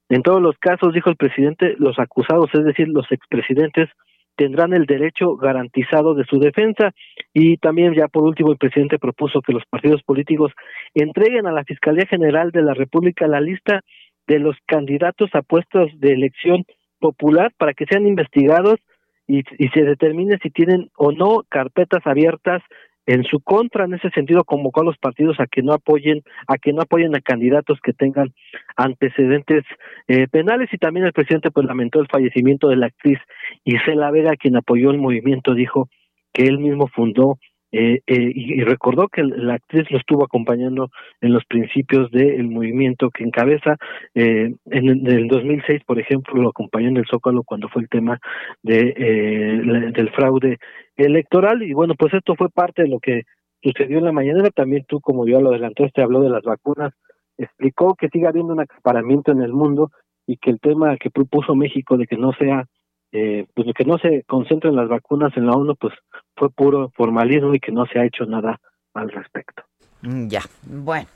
En 0.10 0.24
todos 0.24 0.42
los 0.42 0.58
casos, 0.58 0.94
dijo 0.94 1.12
el 1.12 1.16
presidente, 1.16 1.76
los 1.78 2.00
acusados, 2.00 2.50
es 2.54 2.66
decir, 2.66 2.88
los 2.88 3.06
expresidentes, 3.12 3.90
tendrán 4.36 4.74
el 4.74 4.86
derecho 4.86 5.36
garantizado 5.36 6.16
de 6.16 6.26
su 6.26 6.40
defensa 6.40 6.92
y 7.34 7.58
también 7.58 7.94
ya 7.94 8.08
por 8.08 8.24
último 8.24 8.52
el 8.52 8.58
presidente 8.58 9.00
propuso 9.00 9.42
que 9.42 9.54
los 9.54 9.64
partidos 9.70 10.02
políticos 10.04 10.52
entreguen 10.94 11.48
a 11.48 11.52
la 11.52 11.64
Fiscalía 11.66 12.06
General 12.08 12.52
de 12.52 12.62
la 12.62 12.74
República 12.74 13.28
la 13.28 13.42
lista 13.42 13.82
de 14.28 14.40
los 14.40 14.56
candidatos 14.66 15.30
a 15.34 15.42
puestos 15.42 15.90
de 16.00 16.14
elección 16.14 16.64
popular 17.00 17.52
para 17.58 17.74
que 17.74 17.86
sean 17.86 18.08
investigados 18.08 18.80
y, 19.28 19.44
se 19.44 19.84
determine 19.84 20.38
si 20.42 20.50
tienen 20.50 20.90
o 20.96 21.12
no 21.12 21.44
carpetas 21.50 22.06
abiertas 22.06 22.64
en 23.06 23.24
su 23.24 23.40
contra. 23.42 23.86
En 23.86 23.94
ese 23.94 24.10
sentido 24.12 24.44
convocó 24.44 24.82
a 24.82 24.86
los 24.86 24.98
partidos 24.98 25.40
a 25.40 25.48
que 25.48 25.62
no 25.62 25.74
apoyen 25.74 26.24
a 26.48 26.58
que 26.58 26.74
no 26.74 26.82
apoyen 26.82 27.16
a 27.16 27.22
candidatos 27.22 27.80
que 27.84 27.94
tengan 27.94 28.34
antecedentes 28.78 29.64
eh, 30.08 30.28
penales. 30.28 30.70
Y 30.72 30.78
también 30.78 31.06
el 31.06 31.14
presidente 31.14 31.52
pues 31.52 31.68
lamentó 31.68 32.00
el 32.00 32.08
fallecimiento 32.08 32.70
de 32.70 32.78
la 32.78 32.88
actriz 32.88 33.20
Isela 33.66 34.12
Vega 34.12 34.36
quien 34.38 34.56
apoyó 34.56 34.92
el 34.92 34.98
movimiento. 34.98 35.54
Dijo 35.54 35.90
que 36.34 36.44
él 36.44 36.60
mismo 36.60 36.88
fundó 36.88 37.38
eh, 37.72 38.00
eh, 38.08 38.32
y, 38.34 38.64
recordó 38.64 39.10
que 39.10 39.24
la 39.24 39.56
actriz 39.56 39.92
lo 39.92 39.98
estuvo 39.98 40.24
acompañando 40.24 40.90
en 41.20 41.34
los 41.34 41.44
principios 41.46 42.10
del 42.12 42.48
movimiento 42.50 43.10
que 43.10 43.24
encabeza. 43.24 43.76
Eh, 44.16 44.54
en, 44.72 45.08
el 45.08 45.28
2006, 45.28 45.84
por 45.86 46.00
ejemplo, 46.00 46.42
lo 46.42 46.50
acompañó 46.50 46.88
en 46.88 46.98
el 46.98 47.06
Zócalo 47.08 47.44
cuando 47.44 47.68
fue 47.68 47.82
el 47.82 47.90
tema 47.90 48.20
de, 48.64 48.94
eh, 48.96 49.92
del 49.92 50.10
fraude 50.12 50.58
electoral. 50.96 51.62
Y 51.64 51.74
bueno, 51.74 51.96
pues 51.98 52.14
esto 52.14 52.36
fue 52.36 52.50
parte 52.50 52.84
de 52.84 52.90
lo 52.90 53.00
que 53.00 53.24
sucedió 53.62 53.98
en 53.98 54.06
la 54.06 54.14
mañana. 54.14 54.50
También 54.52 54.86
tú, 54.88 55.02
como 55.02 55.28
ya 55.28 55.40
lo 55.40 55.50
adelantaste, 55.50 56.02
habló 56.02 56.22
de 56.22 56.30
las 56.30 56.44
vacunas, 56.44 56.94
explicó 57.38 57.96
que 57.96 58.08
sigue 58.10 58.28
habiendo 58.28 58.54
un 58.54 58.62
acaparamiento 58.62 59.32
en 59.34 59.42
el 59.42 59.52
mundo 59.52 59.92
y 60.26 60.38
que 60.38 60.52
el 60.52 60.60
tema 60.60 60.98
que 60.98 61.10
propuso 61.10 61.56
México 61.56 61.98
de 61.98 62.08
que 62.08 62.18
no 62.18 62.32
sea 62.34 62.66
eh, 63.12 63.46
pues 63.54 63.68
que 63.76 63.86
no 63.86 63.98
se 63.98 64.24
concentren 64.24 64.76
las 64.76 64.90
vacunas 64.90 65.36
en 65.38 65.48
la 65.48 65.54
ONU, 65.54 65.76
pues 65.76 65.94
fue 66.36 66.50
puro 66.50 66.92
formalismo 66.96 67.54
y 67.54 67.60
que 67.60 67.72
no 67.72 67.86
se 67.86 68.00
ha 68.00 68.06
hecho 68.06 68.26
nada 68.26 68.60
al 68.94 69.10
respecto. 69.10 69.64
Mm, 70.02 70.28
ya, 70.28 70.42
bueno. 70.64 71.08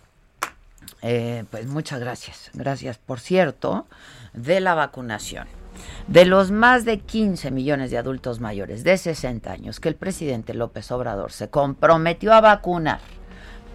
Eh, 1.02 1.46
pues 1.50 1.68
muchas 1.68 2.00
gracias. 2.00 2.52
Gracias, 2.54 2.98
por 2.98 3.20
cierto, 3.20 3.86
de 4.34 4.60
la 4.60 4.76
vacunación. 4.76 5.48
De 6.08 6.26
los 6.26 6.52
más 6.52 6.86
de 6.86 7.00
15 7.00 7.50
millones 7.52 7.92
de 7.92 7.98
adultos 7.98 8.40
mayores 8.40 8.84
de 8.84 8.98
60 8.98 9.52
años 9.52 9.80
que 9.80 9.90
el 9.90 9.96
presidente 9.96 10.54
López 10.54 10.92
Obrador 10.92 11.32
se 11.32 11.50
comprometió 11.50 12.34
a 12.34 12.42
vacunar 12.42 13.00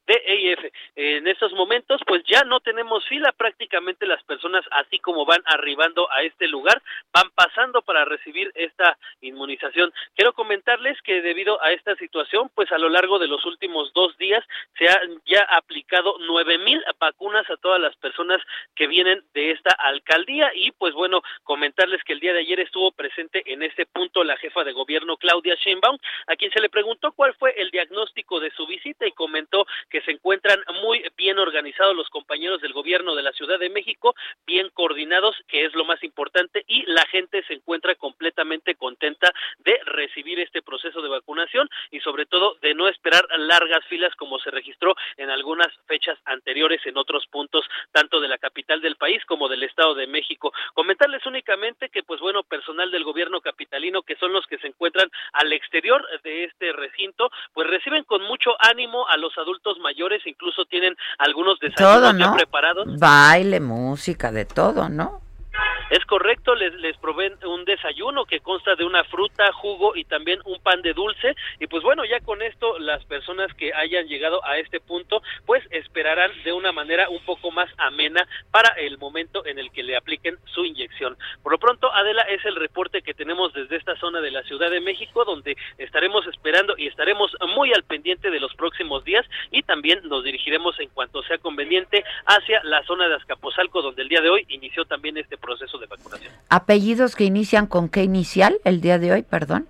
DEIF. 0.08 0.58
En 0.96 1.28
estos 1.28 1.52
momentos, 1.52 2.00
pues 2.06 2.24
ya 2.24 2.42
no 2.44 2.60
tenemos 2.60 3.06
fila, 3.06 3.30
prácticamente 3.32 4.06
las 4.06 4.22
personas, 4.24 4.64
así 4.72 4.98
como 4.98 5.24
van 5.26 5.42
arribando 5.44 6.10
a 6.10 6.22
este 6.22 6.48
lugar, 6.48 6.82
van 7.12 7.30
pasando 7.34 7.82
para 7.82 8.04
recibir 8.04 8.50
esta 8.54 8.98
inmunización. 9.20 9.92
Quiero 10.16 10.32
comentarles 10.32 11.00
que 11.02 11.20
debido 11.22 11.62
a 11.62 11.72
esta 11.72 11.94
situación, 11.96 12.50
pues 12.54 12.72
a 12.72 12.78
lo 12.78 12.88
largo 12.88 13.18
de 13.18 13.28
los 13.28 13.44
últimos 13.44 13.92
dos 13.92 14.16
días 14.18 14.44
se 14.78 14.88
han 14.88 15.20
ya 15.26 15.42
aplicado 15.42 16.16
nueve 16.20 16.58
mil 16.58 16.82
vacunas 16.98 17.48
a 17.50 17.56
todas 17.58 17.80
las 17.80 17.94
personas 17.96 18.40
que 18.74 18.86
vienen 18.86 19.22
de 19.34 19.50
esta 19.50 19.70
alcaldía 19.70 20.50
y 20.54 20.72
pues 20.72 20.94
bueno, 20.94 21.22
comentarles 21.44 22.02
que 22.04 22.14
el 22.14 22.20
día 22.20 22.32
de 22.32 22.40
ayer 22.40 22.60
estuvo 22.60 22.92
presente 22.92 23.42
en 23.52 23.62
este 23.62 23.84
punto 23.86 24.24
la 24.24 24.36
jefa 24.38 24.64
de 24.64 24.72
gobierno 24.72 25.16
Claudia 25.18 25.54
Sheinbaum, 25.54 25.98
a 26.26 26.36
quien 26.36 26.50
se 26.50 26.60
le 26.60 26.70
preguntó 26.70 27.12
cuál 27.12 27.34
fue 27.34 27.54
el 27.60 27.70
diagnóstico 27.70 28.40
de 28.40 28.50
su 28.52 28.66
visita 28.66 29.06
y 29.06 29.12
comentó 29.12 29.66
que 29.90 29.97
se 30.02 30.12
encuentran 30.12 30.60
muy 30.82 31.04
bien 31.16 31.38
organizados 31.38 31.94
los 31.94 32.08
compañeros 32.10 32.60
del 32.60 32.72
gobierno 32.72 33.14
de 33.14 33.22
la 33.22 33.32
Ciudad 33.32 33.58
de 33.58 33.70
México, 33.70 34.14
bien 34.46 34.70
coordinados, 34.70 35.36
que 35.48 35.64
es 35.64 35.74
lo 35.74 35.84
más 35.84 36.02
importante, 36.02 36.64
y 36.66 36.84
la 36.86 37.04
gente 37.06 37.42
se 37.44 37.54
encuentra 37.54 37.94
completamente 37.94 38.74
contenta 38.74 39.32
de 39.58 39.78
recibir 39.84 40.40
este 40.40 40.62
proceso 40.62 41.02
de 41.02 41.08
vacunación 41.08 41.68
y 41.90 42.00
sobre 42.00 42.26
todo 42.26 42.56
de 42.60 42.74
no 42.74 42.88
esperar 42.88 43.24
largas 43.38 43.84
filas 43.86 44.14
como 44.16 44.38
se 44.38 44.50
registró 44.50 44.94
en 45.16 45.30
algunas 45.30 45.68
fechas 45.86 46.18
anteriores 46.24 46.84
en 46.86 46.96
otros 46.96 47.26
puntos, 47.26 47.64
tanto 47.92 48.20
de 48.20 48.28
la 48.28 48.38
capital 48.38 48.80
del 48.80 48.96
país 48.96 49.24
como 49.24 49.48
del 49.48 49.62
Estado 49.62 49.94
de 49.94 50.06
México. 50.06 50.52
Comentarles 50.74 51.24
únicamente 51.26 51.88
que, 51.88 52.02
pues 52.02 52.20
bueno, 52.20 52.42
personal 52.42 52.90
del 52.90 53.04
gobierno 53.04 53.40
capitalino, 53.40 54.02
que 54.02 54.16
son 54.16 54.32
los 54.32 54.46
que 54.46 54.58
se 54.58 54.68
encuentran 54.68 55.10
al 55.32 55.52
exterior 55.52 56.06
de 56.22 56.44
este 56.44 56.72
recinto, 56.72 57.30
pues 57.52 57.66
reciben 57.68 58.04
con 58.04 58.22
mucho 58.22 58.56
ánimo 58.60 59.06
a 59.08 59.16
los 59.16 59.36
adultos 59.38 59.78
mayores, 59.78 59.87
incluso 60.26 60.64
tienen 60.66 60.96
algunos 61.18 61.58
desayunos 61.60 62.18
ya 62.18 62.34
preparados. 62.34 62.98
Baile, 62.98 63.60
música, 63.60 64.32
de 64.32 64.44
todo, 64.44 64.88
¿no? 64.88 65.27
Es 65.90 66.04
correcto, 66.04 66.54
les, 66.54 66.74
les 66.74 66.96
proveen 66.98 67.34
un 67.44 67.64
desayuno 67.64 68.26
que 68.26 68.40
consta 68.40 68.74
de 68.74 68.84
una 68.84 69.04
fruta, 69.04 69.52
jugo 69.52 69.96
y 69.96 70.04
también 70.04 70.40
un 70.44 70.60
pan 70.60 70.82
de 70.82 70.92
dulce. 70.92 71.34
Y 71.60 71.66
pues 71.66 71.82
bueno, 71.82 72.04
ya 72.04 72.20
con 72.20 72.42
esto 72.42 72.78
las 72.78 73.04
personas 73.06 73.52
que 73.54 73.72
hayan 73.72 74.06
llegado 74.06 74.44
a 74.44 74.58
este 74.58 74.80
punto, 74.80 75.22
pues 75.46 75.64
esperarán 75.70 76.30
de 76.44 76.52
una 76.52 76.72
manera 76.72 77.08
un 77.08 77.24
poco 77.24 77.50
más 77.50 77.70
amena 77.78 78.26
para 78.50 78.68
el 78.74 78.98
momento 78.98 79.44
en 79.46 79.58
el 79.58 79.70
que 79.72 79.82
le 79.82 79.96
apliquen 79.96 80.38
su 80.52 80.64
inyección. 80.64 81.16
Por 81.42 81.52
lo 81.52 81.58
pronto, 81.58 81.92
Adela, 81.92 82.22
es 82.22 82.44
el 82.44 82.56
reporte 82.56 83.02
que 83.02 83.14
tenemos 83.14 83.52
desde 83.52 83.76
esta 83.76 83.96
zona 83.96 84.20
de 84.20 84.30
la 84.30 84.42
Ciudad 84.42 84.70
de 84.70 84.80
México, 84.80 85.24
donde 85.24 85.56
estaremos 85.78 86.26
esperando 86.26 86.74
y 86.76 86.86
estaremos 86.86 87.34
muy 87.54 87.72
al 87.72 87.84
pendiente 87.84 88.30
de 88.30 88.40
los 88.40 88.54
próximos 88.54 89.04
días 89.04 89.24
y 89.50 89.62
también 89.62 90.00
nos 90.04 90.22
dirigiremos 90.22 90.78
en 90.80 90.90
cuanto 90.90 91.22
sea 91.22 91.38
conveniente 91.38 92.04
hacia 92.26 92.62
la 92.64 92.82
zona 92.84 93.08
de 93.08 93.14
Azcapotzalco, 93.14 93.80
donde 93.80 94.02
el 94.02 94.08
día 94.08 94.20
de 94.20 94.28
hoy 94.28 94.44
inició 94.48 94.84
también 94.84 95.16
este 95.16 95.36
proceso 95.36 95.47
de 95.56 95.86
vacunación. 95.86 96.32
¿Apellidos 96.48 97.16
que 97.16 97.24
inician 97.24 97.66
con 97.66 97.88
qué 97.88 98.02
inicial 98.02 98.58
el 98.64 98.80
día 98.80 98.98
de 98.98 99.12
hoy, 99.12 99.22
perdón? 99.22 99.66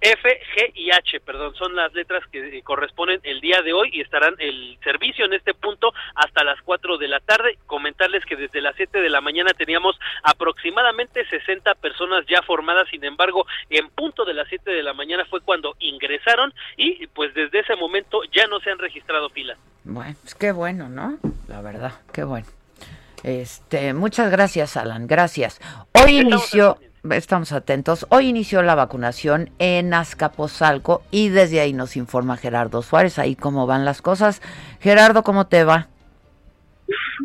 F, 0.00 0.28
G 0.28 0.72
y 0.74 0.90
H, 0.90 1.18
perdón, 1.20 1.54
son 1.54 1.74
las 1.74 1.94
letras 1.94 2.22
que 2.30 2.60
corresponden 2.62 3.20
el 3.22 3.40
día 3.40 3.62
de 3.62 3.72
hoy 3.72 3.88
y 3.90 4.02
estarán 4.02 4.34
el 4.38 4.76
servicio 4.84 5.24
en 5.24 5.32
este 5.32 5.54
punto 5.54 5.94
hasta 6.14 6.44
las 6.44 6.60
4 6.60 6.98
de 6.98 7.08
la 7.08 7.20
tarde. 7.20 7.56
Comentarles 7.64 8.22
que 8.26 8.36
desde 8.36 8.60
las 8.60 8.76
7 8.76 9.00
de 9.00 9.08
la 9.08 9.22
mañana 9.22 9.52
teníamos 9.56 9.98
aproximadamente 10.22 11.24
60 11.24 11.74
personas 11.76 12.26
ya 12.28 12.42
formadas, 12.42 12.86
sin 12.90 13.02
embargo, 13.02 13.46
en 13.70 13.88
punto 13.88 14.26
de 14.26 14.34
las 14.34 14.46
7 14.48 14.70
de 14.72 14.82
la 14.82 14.92
mañana 14.92 15.24
fue 15.24 15.40
cuando 15.40 15.74
ingresaron 15.78 16.52
y 16.76 17.06
pues 17.06 17.32
desde 17.32 17.60
ese 17.60 17.74
momento 17.74 18.20
ya 18.30 18.46
no 18.46 18.60
se 18.60 18.70
han 18.70 18.78
registrado 18.78 19.30
filas. 19.30 19.56
Bueno, 19.84 20.14
pues 20.20 20.34
qué 20.34 20.52
bueno, 20.52 20.90
¿no? 20.90 21.16
La 21.48 21.62
verdad, 21.62 21.92
qué 22.12 22.24
bueno. 22.24 22.46
Este, 23.24 23.94
muchas 23.94 24.30
gracias, 24.30 24.76
Alan. 24.76 25.06
Gracias. 25.06 25.58
Hoy 25.92 26.18
inició, 26.18 26.76
estamos 27.10 27.52
atentos. 27.52 28.06
Hoy 28.10 28.28
inició 28.28 28.62
la 28.62 28.74
vacunación 28.74 29.48
en 29.58 29.94
Azcapotzalco 29.94 31.02
y 31.10 31.30
desde 31.30 31.60
ahí 31.60 31.72
nos 31.72 31.96
informa 31.96 32.36
Gerardo 32.36 32.82
Suárez 32.82 33.18
ahí 33.18 33.34
cómo 33.34 33.66
van 33.66 33.86
las 33.86 34.02
cosas. 34.02 34.42
Gerardo, 34.80 35.22
¿cómo 35.22 35.46
te 35.46 35.64
va? 35.64 35.88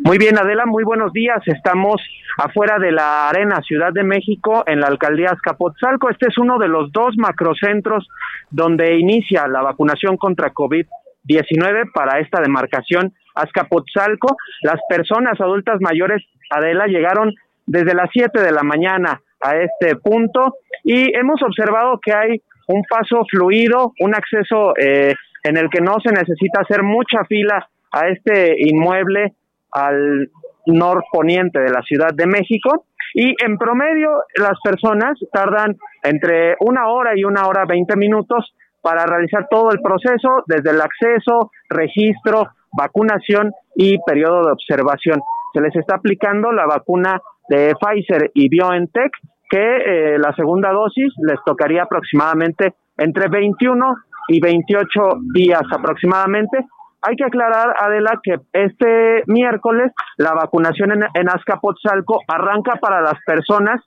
Muy 0.02 0.16
bien, 0.16 0.38
Adela, 0.38 0.64
muy 0.64 0.84
buenos 0.84 1.12
días. 1.12 1.42
Estamos 1.44 2.00
afuera 2.38 2.78
de 2.78 2.92
la 2.92 3.28
Arena 3.28 3.60
Ciudad 3.60 3.92
de 3.92 4.02
México 4.02 4.64
en 4.66 4.80
la 4.80 4.86
alcaldía 4.86 5.32
Azcapotzalco. 5.32 6.08
Este 6.08 6.28
es 6.28 6.38
uno 6.38 6.58
de 6.58 6.68
los 6.68 6.90
dos 6.92 7.14
macrocentros 7.18 8.08
donde 8.48 8.98
inicia 8.98 9.46
la 9.48 9.60
vacunación 9.60 10.16
contra 10.16 10.54
COVID-19 10.54 11.92
para 11.92 12.20
esta 12.20 12.40
demarcación 12.40 13.12
Azcapotzalco. 13.34 14.36
Las 14.62 14.80
personas 14.88 15.40
adultas 15.40 15.76
mayores, 15.80 16.22
Adela, 16.50 16.86
llegaron 16.86 17.34
desde 17.66 17.94
las 17.94 18.08
7 18.12 18.40
de 18.40 18.52
la 18.52 18.62
mañana 18.62 19.20
a 19.40 19.56
este 19.56 19.96
punto 19.96 20.56
y 20.84 21.16
hemos 21.16 21.42
observado 21.42 21.98
que 22.04 22.12
hay 22.12 22.42
un 22.68 22.82
paso 22.88 23.24
fluido, 23.30 23.92
un 24.00 24.14
acceso 24.14 24.74
eh, 24.76 25.14
en 25.42 25.56
el 25.56 25.68
que 25.70 25.80
no 25.80 25.96
se 26.04 26.12
necesita 26.12 26.60
hacer 26.60 26.82
mucha 26.82 27.24
fila 27.28 27.68
a 27.92 28.08
este 28.08 28.54
inmueble 28.58 29.34
al 29.72 30.30
norponiente 30.66 31.60
de 31.60 31.70
la 31.70 31.82
Ciudad 31.82 32.12
de 32.14 32.26
México 32.26 32.84
y 33.14 33.34
en 33.44 33.56
promedio 33.56 34.10
las 34.36 34.58
personas 34.62 35.18
tardan 35.32 35.76
entre 36.02 36.56
una 36.60 36.88
hora 36.88 37.12
y 37.16 37.24
una 37.24 37.46
hora 37.46 37.64
veinte 37.66 37.96
minutos 37.96 38.54
para 38.82 39.04
realizar 39.04 39.46
todo 39.50 39.70
el 39.72 39.80
proceso, 39.80 40.42
desde 40.46 40.70
el 40.70 40.80
acceso, 40.80 41.50
registro, 41.68 42.48
vacunación 42.72 43.52
y 43.74 43.98
periodo 44.06 44.46
de 44.46 44.52
observación. 44.52 45.20
Se 45.52 45.60
les 45.60 45.74
está 45.76 45.96
aplicando 45.96 46.52
la 46.52 46.66
vacuna 46.66 47.20
de 47.48 47.74
Pfizer 47.80 48.30
y 48.34 48.48
BioNTech, 48.48 49.12
que 49.48 49.58
eh, 49.58 50.18
la 50.18 50.32
segunda 50.34 50.70
dosis 50.70 51.12
les 51.26 51.38
tocaría 51.44 51.82
aproximadamente 51.82 52.74
entre 52.96 53.28
21 53.28 53.94
y 54.28 54.40
28 54.40 55.00
días 55.34 55.62
aproximadamente. 55.72 56.58
Hay 57.02 57.16
que 57.16 57.24
aclarar, 57.24 57.74
Adela, 57.80 58.20
que 58.22 58.36
este 58.52 59.22
miércoles 59.26 59.92
la 60.18 60.34
vacunación 60.34 60.92
en, 60.92 61.02
en 61.14 61.28
Azcapotzalco 61.28 62.20
arranca 62.28 62.76
para 62.80 63.00
las 63.00 63.18
personas 63.26 63.80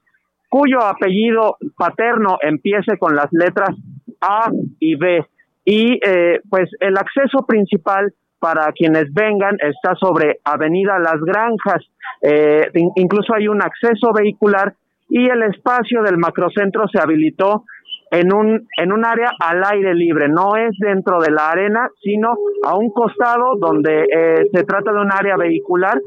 cuyo 0.54 0.84
apellido 0.84 1.58
paterno 1.76 2.38
empiece 2.40 3.00
con 3.00 3.16
las 3.16 3.26
letras 3.32 3.76
A 4.22 4.52
y 4.80 4.96
B. 4.96 5.26
Y 5.66 6.00
eh, 6.06 6.42
pues 6.48 6.70
el 6.80 6.96
acceso 6.96 7.46
principal 7.48 8.14
para 8.44 8.70
quienes 8.74 9.14
vengan 9.14 9.56
está 9.62 9.96
sobre 9.96 10.42
Avenida 10.44 11.00
Las 11.00 11.22
Granjas. 11.22 11.82
Eh, 12.22 12.70
incluso 12.96 13.34
hay 13.34 13.48
un 13.48 13.62
acceso 13.62 14.12
vehicular 14.12 14.74
y 15.08 15.30
el 15.30 15.44
espacio 15.44 16.04
del 16.04 16.18
macrocentro 16.18 16.84
se 16.92 17.00
habilitó 17.00 17.64
en 18.12 18.34
un 18.34 18.68
en 18.78 18.92
un 18.92 19.06
área 19.06 19.32
al 19.40 19.64
aire 19.64 19.96
libre, 19.96 20.28
no 20.28 20.58
es 20.58 20.76
dentro 20.78 21.22
de 21.22 21.32
la 21.32 21.52
arena, 21.52 21.88
sino 22.02 22.36
a 22.66 22.76
un 22.76 22.92
costado 22.92 23.56
donde 23.58 24.08
eh, 24.14 24.50
se 24.54 24.64
trata 24.66 24.92
de 24.92 25.00
un 25.00 25.12
área 25.14 25.38
vehicular 25.38 25.98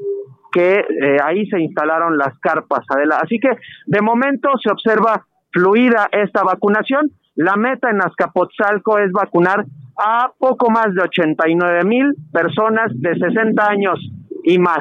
que 0.52 0.80
eh, 0.80 1.16
ahí 1.24 1.46
se 1.46 1.58
instalaron 1.58 2.18
las 2.18 2.38
carpas. 2.40 2.84
Así 3.22 3.38
que 3.40 3.48
de 3.86 4.02
momento 4.02 4.50
se 4.62 4.70
observa 4.70 5.24
fluida 5.50 6.10
esta 6.12 6.42
vacunación. 6.42 7.12
La 7.34 7.56
meta 7.56 7.88
en 7.88 8.02
Azcapotzalco 8.02 8.98
es 8.98 9.10
vacunar 9.10 9.64
a 9.96 10.30
poco 10.38 10.70
más 10.70 10.94
de 10.94 11.02
89 11.02 11.84
mil 11.84 12.14
personas 12.32 12.90
de 12.94 13.14
60 13.14 13.66
años 13.66 13.98
y 14.44 14.58
más. 14.58 14.80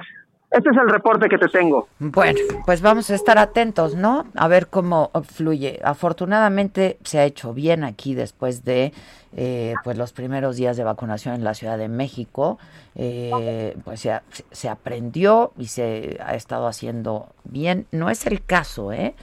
Este 0.51 0.69
es 0.69 0.77
el 0.77 0.89
reporte 0.89 1.27
que 1.27 1.37
te 1.37 1.47
tengo. 1.47 1.89
Bueno, 1.99 2.39
pues 2.65 2.81
vamos 2.81 3.09
a 3.09 3.15
estar 3.15 3.37
atentos, 3.37 3.95
¿no? 3.95 4.25
A 4.35 4.47
ver 4.47 4.67
cómo 4.67 5.11
fluye. 5.23 5.81
Afortunadamente 5.83 6.97
se 7.03 7.19
ha 7.19 7.25
hecho 7.25 7.53
bien 7.53 7.83
aquí 7.83 8.13
después 8.13 8.63
de 8.63 8.93
eh, 9.35 9.73
pues 9.83 9.97
los 9.97 10.13
primeros 10.13 10.55
días 10.55 10.77
de 10.77 10.85
vacunación 10.85 11.35
en 11.35 11.43
la 11.43 11.55
Ciudad 11.55 11.77
de 11.77 11.89
México. 11.89 12.57
Eh, 12.95 13.75
pues 13.83 13.99
se, 13.99 14.17
se, 14.51 14.69
aprendió 14.69 15.51
y 15.57 15.65
se 15.65 16.17
ha 16.23 16.35
estado 16.35 16.67
haciendo 16.67 17.27
bien. 17.43 17.87
No 17.91 18.09
es 18.09 18.25
el 18.25 18.41
caso, 18.41 18.93
¿eh? 18.93 19.13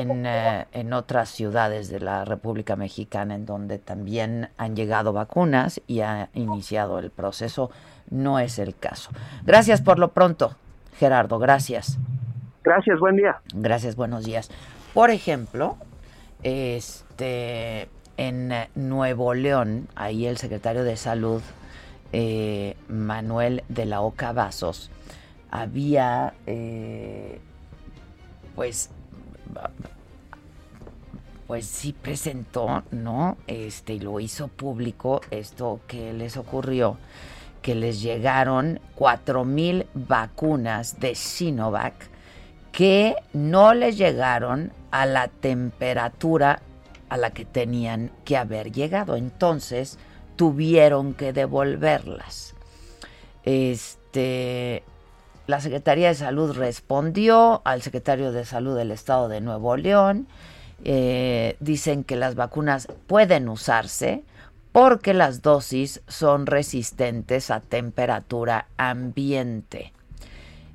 En, 0.00 0.24
eh, 0.26 0.66
en 0.72 0.92
otras 0.92 1.28
ciudades 1.28 1.90
de 1.90 2.00
la 2.00 2.24
República 2.24 2.76
Mexicana 2.76 3.34
en 3.34 3.44
donde 3.44 3.78
también 3.78 4.48
han 4.56 4.74
llegado 4.74 5.12
vacunas 5.12 5.80
y 5.86 6.00
ha 6.00 6.30
iniciado 6.34 6.98
el 6.98 7.10
proceso 7.10 7.70
no 8.10 8.38
es 8.38 8.58
el 8.58 8.76
caso. 8.76 9.10
Gracias 9.44 9.80
por 9.80 9.98
lo 9.98 10.12
pronto, 10.12 10.56
Gerardo, 10.98 11.38
gracias. 11.38 11.98
Gracias, 12.62 13.00
buen 13.00 13.16
día. 13.16 13.40
Gracias, 13.54 13.96
buenos 13.96 14.24
días. 14.24 14.50
Por 14.94 15.10
ejemplo, 15.10 15.76
este 16.42 17.88
en 18.16 18.52
Nuevo 18.74 19.34
León, 19.34 19.88
ahí 19.94 20.26
el 20.26 20.36
secretario 20.36 20.84
de 20.84 20.96
Salud, 20.96 21.42
eh, 22.12 22.76
Manuel 22.88 23.64
de 23.68 23.86
la 23.86 24.02
Oca 24.02 24.32
Vasos, 24.32 24.90
había 25.50 26.34
eh, 26.46 27.40
pues 28.54 28.90
pues 31.46 31.66
sí 31.66 31.92
presentó, 31.92 32.82
¿no? 32.90 33.36
Este, 33.46 33.94
y 33.94 34.00
lo 34.00 34.20
hizo 34.20 34.48
público 34.48 35.20
esto 35.30 35.80
que 35.86 36.12
les 36.12 36.36
ocurrió 36.36 36.96
que 37.62 37.74
les 37.76 38.02
llegaron 38.02 38.80
mil 39.44 39.86
vacunas 39.94 40.98
de 41.00 41.14
Sinovac 41.14 41.94
que 42.72 43.16
no 43.32 43.72
les 43.74 43.96
llegaron 43.96 44.72
a 44.90 45.06
la 45.06 45.28
temperatura 45.28 46.60
a 47.08 47.16
la 47.18 47.30
que 47.30 47.44
tenían 47.44 48.10
que 48.24 48.36
haber 48.38 48.72
llegado. 48.72 49.16
Entonces 49.16 49.98
tuvieron 50.36 51.12
que 51.12 51.32
devolverlas. 51.34 52.54
Este, 53.44 54.82
la 55.46 55.60
Secretaría 55.60 56.08
de 56.08 56.14
Salud 56.14 56.52
respondió 56.56 57.62
al 57.64 57.82
secretario 57.82 58.32
de 58.32 58.44
Salud 58.44 58.76
del 58.76 58.90
Estado 58.90 59.28
de 59.28 59.40
Nuevo 59.40 59.76
León. 59.76 60.28
Eh, 60.84 61.56
dicen 61.60 62.04
que 62.04 62.16
las 62.16 62.34
vacunas 62.34 62.88
pueden 63.06 63.48
usarse, 63.48 64.24
porque 64.72 65.14
las 65.14 65.42
dosis 65.42 66.00
son 66.08 66.46
resistentes 66.46 67.50
a 67.50 67.60
temperatura 67.60 68.66
ambiente. 68.76 69.92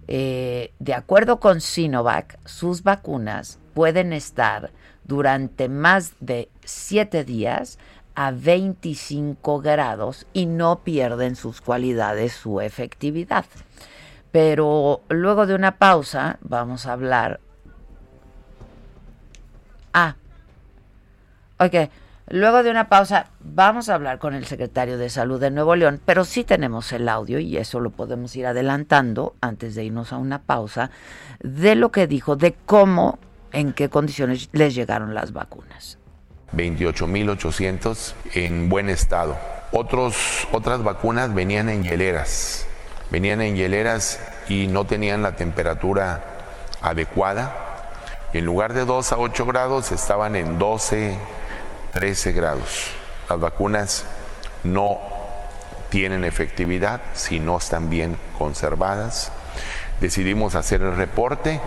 Eh, 0.08 0.72
de 0.80 0.94
acuerdo 0.94 1.40
con 1.40 1.60
Sinovac, 1.60 2.40
sus 2.46 2.84
vacunas 2.84 3.60
pueden 3.74 4.14
estar 4.14 4.72
durante 5.04 5.68
más 5.68 6.14
de 6.20 6.50
7 6.64 7.24
días 7.24 7.80
a 8.16 8.32
25 8.32 9.62
grados 9.62 10.26
y 10.34 10.46
no 10.46 10.80
pierden 10.84 11.36
sus 11.36 11.62
cualidades, 11.62 12.34
su 12.34 12.62
efectividad. 12.62 13.46
Pero 14.32 15.02
luego 15.10 15.46
de 15.46 15.56
una 15.56 15.78
pausa 15.78 16.38
vamos 16.42 16.86
a 16.86 16.94
hablar... 16.94 17.40
Ah, 19.94 20.16
ok. 21.60 21.90
Luego 22.30 22.62
de 22.62 22.70
una 22.70 22.90
pausa, 22.90 23.28
vamos 23.40 23.88
a 23.88 23.96
hablar 23.96 24.20
con 24.20 24.34
el 24.34 24.46
secretario 24.46 24.98
de 24.98 25.10
Salud 25.10 25.40
de 25.40 25.50
Nuevo 25.50 25.78
León, 25.78 26.02
pero 26.04 26.26
sí 26.26 26.44
tenemos 26.44 26.92
el 26.92 27.08
audio 27.08 27.40
y 27.40 27.56
eso 27.56 27.80
lo 27.80 27.90
podemos 27.90 28.36
ir 28.36 28.46
adelantando 28.46 29.34
antes 29.40 29.76
de 29.76 29.86
irnos 29.86 30.12
a 30.12 30.18
una 30.18 30.42
pausa, 30.42 30.92
de 31.40 31.76
lo 31.76 31.90
que 31.90 32.06
dijo, 32.06 32.36
de 32.36 32.54
cómo, 32.66 33.18
en 33.54 33.72
qué 33.72 33.88
condiciones 33.88 34.50
les 34.52 34.76
llegaron 34.76 35.14
las 35.14 35.32
vacunas. 35.32 36.00
28.800 36.52 38.14
en 38.34 38.68
buen 38.68 38.90
estado. 38.90 39.38
Otros, 39.72 40.48
otras 40.52 40.84
vacunas 40.84 41.34
venían 41.34 41.70
en 41.70 41.84
hieleras, 41.84 42.67
venían 43.10 43.42
en 43.42 43.56
hieleras 43.56 44.20
y 44.50 44.68
no 44.68 44.86
tenían 44.86 45.22
la 45.22 45.36
temperatura 45.36 46.24
adecuada. 46.82 47.54
En 48.34 48.46
lugar 48.46 48.74
de 48.74 48.86
2 48.86 49.12
a 49.12 49.18
8 49.18 49.46
grados 49.46 49.92
estaban 49.92 50.36
en 50.36 50.60
12 50.60 51.18
13 51.98 52.32
grados. 52.32 52.92
Las 53.28 53.40
vacunas 53.40 54.06
no 54.64 55.00
tienen 55.90 56.24
efectividad 56.24 57.02
si 57.14 57.40
no 57.40 57.58
están 57.58 57.90
bien 57.90 58.18
conservadas. 58.38 59.32
Decidimos 60.00 60.54
hacer 60.54 60.82
el 60.82 60.96
reporte 60.96 61.60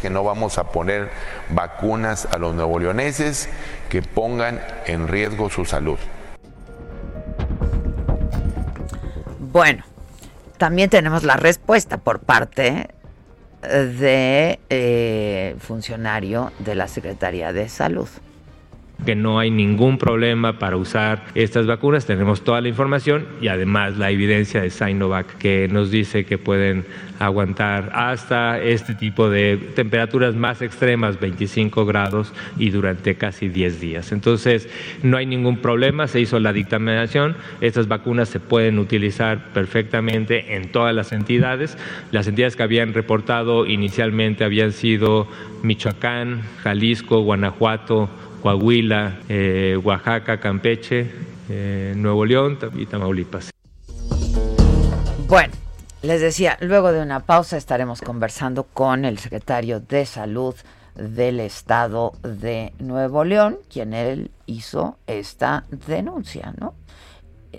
que 0.00 0.08
no 0.08 0.24
vamos 0.24 0.56
a 0.56 0.70
poner 0.70 1.10
vacunas 1.50 2.26
a 2.32 2.38
los 2.38 2.54
neoleoneses 2.54 3.50
que 3.90 4.00
pongan 4.00 4.62
en 4.86 5.08
riesgo 5.08 5.50
su 5.50 5.66
salud. 5.66 5.98
Bueno, 9.38 9.84
también 10.58 10.90
tenemos 10.90 11.24
la 11.24 11.36
respuesta 11.36 11.98
por 11.98 12.20
parte 12.20 12.88
de 13.62 14.60
eh, 14.70 15.56
funcionario 15.58 16.52
de 16.60 16.74
la 16.74 16.88
Secretaría 16.88 17.52
de 17.52 17.68
Salud 17.68 18.08
que 19.04 19.14
no 19.14 19.38
hay 19.38 19.50
ningún 19.50 19.98
problema 19.98 20.58
para 20.58 20.76
usar 20.76 21.24
estas 21.34 21.66
vacunas. 21.66 22.06
Tenemos 22.06 22.42
toda 22.42 22.60
la 22.60 22.68
información 22.68 23.26
y 23.40 23.48
además 23.48 23.96
la 23.98 24.10
evidencia 24.10 24.62
de 24.62 24.70
Sinovac 24.70 25.36
que 25.38 25.68
nos 25.68 25.90
dice 25.90 26.24
que 26.24 26.38
pueden 26.38 26.84
aguantar 27.18 27.90
hasta 27.94 28.60
este 28.60 28.94
tipo 28.94 29.30
de 29.30 29.56
temperaturas 29.74 30.34
más 30.34 30.62
extremas, 30.62 31.18
25 31.20 31.86
grados 31.86 32.32
y 32.58 32.70
durante 32.70 33.14
casi 33.14 33.48
10 33.48 33.80
días. 33.80 34.12
Entonces, 34.12 34.68
no 35.02 35.16
hay 35.16 35.26
ningún 35.26 35.58
problema, 35.58 36.08
se 36.08 36.20
hizo 36.20 36.38
la 36.40 36.52
dictaminación, 36.52 37.36
estas 37.60 37.88
vacunas 37.88 38.28
se 38.28 38.40
pueden 38.40 38.78
utilizar 38.78 39.52
perfectamente 39.52 40.56
en 40.56 40.70
todas 40.72 40.94
las 40.94 41.12
entidades. 41.12 41.78
Las 42.12 42.26
entidades 42.26 42.56
que 42.56 42.62
habían 42.62 42.92
reportado 42.92 43.66
inicialmente 43.66 44.44
habían 44.44 44.72
sido 44.72 45.26
Michoacán, 45.62 46.42
Jalisco, 46.62 47.20
Guanajuato, 47.20 48.08
Coahuila, 48.46 49.22
eh, 49.28 49.76
Oaxaca, 49.82 50.38
Campeche, 50.38 51.10
eh, 51.48 51.94
Nuevo 51.96 52.24
León 52.24 52.56
y 52.76 52.86
Tamaulipas. 52.86 53.50
Bueno, 55.26 55.52
les 56.02 56.20
decía, 56.20 56.56
luego 56.60 56.92
de 56.92 57.02
una 57.02 57.18
pausa 57.18 57.56
estaremos 57.56 58.02
conversando 58.02 58.62
con 58.62 59.04
el 59.04 59.18
secretario 59.18 59.80
de 59.80 60.06
Salud 60.06 60.54
del 60.94 61.40
Estado 61.40 62.12
de 62.22 62.72
Nuevo 62.78 63.24
León, 63.24 63.58
quien 63.68 63.92
él 63.92 64.30
hizo 64.46 64.96
esta 65.08 65.64
denuncia, 65.88 66.54
¿no? 66.56 66.74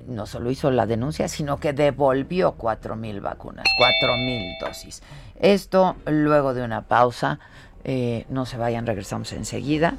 No 0.07 0.25
solo 0.25 0.49
hizo 0.51 0.71
la 0.71 0.85
denuncia, 0.85 1.27
sino 1.27 1.57
que 1.57 1.73
devolvió 1.73 2.53
cuatro 2.53 2.95
mil 2.95 3.19
vacunas, 3.19 3.65
cuatro 3.77 4.15
mil 4.15 4.53
dosis. 4.61 5.03
Esto 5.37 5.97
luego 6.05 6.53
de 6.53 6.63
una 6.63 6.83
pausa. 6.83 7.39
Eh, 7.83 8.25
no 8.29 8.45
se 8.45 8.57
vayan, 8.57 8.85
regresamos 8.85 9.33
enseguida. 9.33 9.95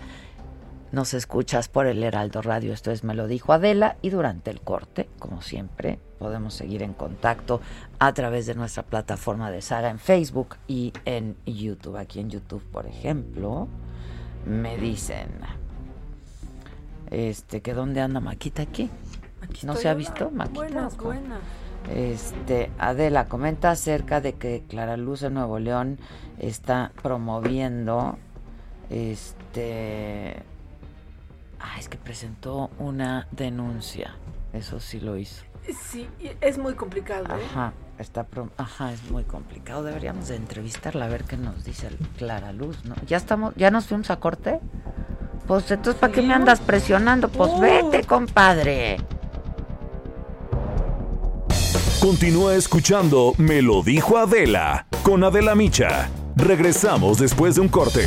Nos 0.90 1.12
escuchas 1.12 1.68
por 1.68 1.86
el 1.86 2.02
Heraldo 2.02 2.40
Radio, 2.40 2.72
esto 2.72 2.90
es 2.90 3.04
Me 3.04 3.14
lo 3.14 3.26
dijo 3.26 3.52
Adela 3.52 3.98
y 4.00 4.08
durante 4.08 4.50
el 4.50 4.62
corte, 4.62 5.06
como 5.18 5.42
siempre, 5.42 5.98
podemos 6.18 6.54
seguir 6.54 6.82
en 6.82 6.94
contacto 6.94 7.60
a 7.98 8.14
través 8.14 8.46
de 8.46 8.54
nuestra 8.54 8.82
plataforma 8.84 9.50
de 9.50 9.60
saga 9.60 9.90
en 9.90 9.98
Facebook 9.98 10.56
y 10.66 10.94
en 11.04 11.36
YouTube. 11.44 11.98
Aquí 11.98 12.20
en 12.20 12.30
YouTube, 12.30 12.62
por 12.72 12.86
ejemplo, 12.86 13.68
me 14.46 14.78
dicen, 14.78 15.28
Este, 17.10 17.60
que 17.60 17.74
dónde 17.74 18.00
anda 18.00 18.20
Maquita 18.20 18.62
aquí. 18.62 18.90
¿No 19.64 19.76
se 19.76 19.90
ha 19.90 19.94
visto 19.94 20.30
Maquita? 20.30 20.54
Buenas, 20.54 20.96
buenas. 20.96 21.40
Este, 21.94 22.70
Adela 22.78 23.26
comenta 23.26 23.70
acerca 23.70 24.22
de 24.22 24.34
que 24.34 24.64
Clara 24.66 24.96
Luz 24.96 25.20
de 25.20 25.28
Nuevo 25.30 25.58
León 25.58 25.98
está 26.38 26.92
promoviendo 27.02 28.16
este 28.88 30.42
ah, 31.60 31.76
es 31.78 31.88
que 31.88 31.98
presentó 31.98 32.70
una 32.78 33.26
denuncia. 33.30 34.14
Eso 34.52 34.80
sí 34.80 35.00
lo 35.00 35.16
hizo. 35.16 35.42
Sí, 35.90 36.08
es 36.40 36.58
muy 36.58 36.74
complicado. 36.74 37.26
¿eh? 37.36 37.42
Ajá, 37.50 37.72
está 37.98 38.26
ajá, 38.56 38.92
es 38.92 39.10
muy 39.10 39.24
complicado. 39.24 39.82
Deberíamos 39.82 40.28
de 40.28 40.36
entrevistarla 40.36 41.04
a 41.04 41.08
ver 41.08 41.24
qué 41.24 41.36
nos 41.36 41.64
dice 41.64 41.90
Clara 42.16 42.52
Luz, 42.52 42.84
¿no? 42.84 42.94
Ya 43.06 43.18
estamos, 43.18 43.54
ya 43.56 43.70
nos 43.70 43.86
fuimos 43.86 44.10
a 44.10 44.18
corte. 44.18 44.60
Pues 45.46 45.70
entonces, 45.70 46.00
¿para 46.00 46.12
qué 46.12 46.22
me 46.22 46.34
andas 46.34 46.60
presionando? 46.60 47.28
Pues 47.28 47.50
oh. 47.54 47.60
vete, 47.60 48.04
compadre. 48.04 48.98
Continúa 52.00 52.54
escuchando 52.54 53.34
Me 53.38 53.60
lo 53.60 53.82
dijo 53.82 54.18
Adela 54.18 54.86
con 55.02 55.24
Adela 55.24 55.54
Micha. 55.54 56.08
Regresamos 56.36 57.18
después 57.18 57.56
de 57.56 57.62
un 57.62 57.68
corte. 57.68 58.06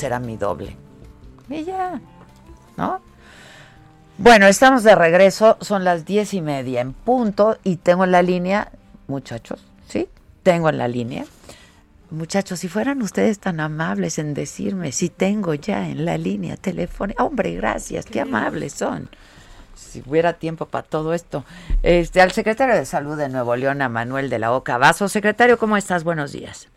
Será 0.00 0.18
mi 0.18 0.36
doble. 0.36 0.76
Y 1.48 1.64
ya, 1.64 2.00
¿no? 2.76 3.00
Bueno, 4.18 4.46
estamos 4.46 4.82
de 4.82 4.94
regreso, 4.94 5.56
son 5.60 5.84
las 5.84 6.04
diez 6.04 6.34
y 6.34 6.40
media 6.40 6.80
en 6.80 6.92
punto 6.92 7.58
y 7.64 7.76
tengo 7.76 8.04
en 8.04 8.12
la 8.12 8.22
línea, 8.22 8.70
muchachos, 9.08 9.64
¿sí? 9.88 10.08
Tengo 10.42 10.68
en 10.68 10.78
la 10.78 10.88
línea. 10.88 11.24
Muchachos, 12.10 12.60
si 12.60 12.68
fueran 12.68 13.02
ustedes 13.02 13.38
tan 13.38 13.60
amables 13.60 14.18
en 14.18 14.34
decirme 14.34 14.92
si 14.92 15.10
tengo 15.10 15.54
ya 15.54 15.88
en 15.88 16.04
la 16.04 16.18
línea 16.18 16.56
telefónica. 16.56 17.24
Hombre, 17.24 17.54
gracias, 17.54 18.04
qué 18.04 18.20
amables 18.20 18.72
son. 18.72 19.08
Si 19.74 20.02
hubiera 20.04 20.34
tiempo 20.34 20.66
para 20.66 20.86
todo 20.86 21.14
esto. 21.14 21.44
Este, 21.82 22.20
al 22.20 22.32
secretario 22.32 22.74
de 22.74 22.84
Salud 22.84 23.16
de 23.16 23.28
Nuevo 23.28 23.54
León, 23.54 23.80
a 23.80 23.88
Manuel 23.88 24.28
de 24.28 24.38
la 24.38 24.52
Oca 24.52 24.76
Vaso. 24.76 25.08
Secretario, 25.08 25.56
¿cómo 25.58 25.76
estás? 25.76 26.04
Buenos 26.04 26.32
días. 26.32 26.68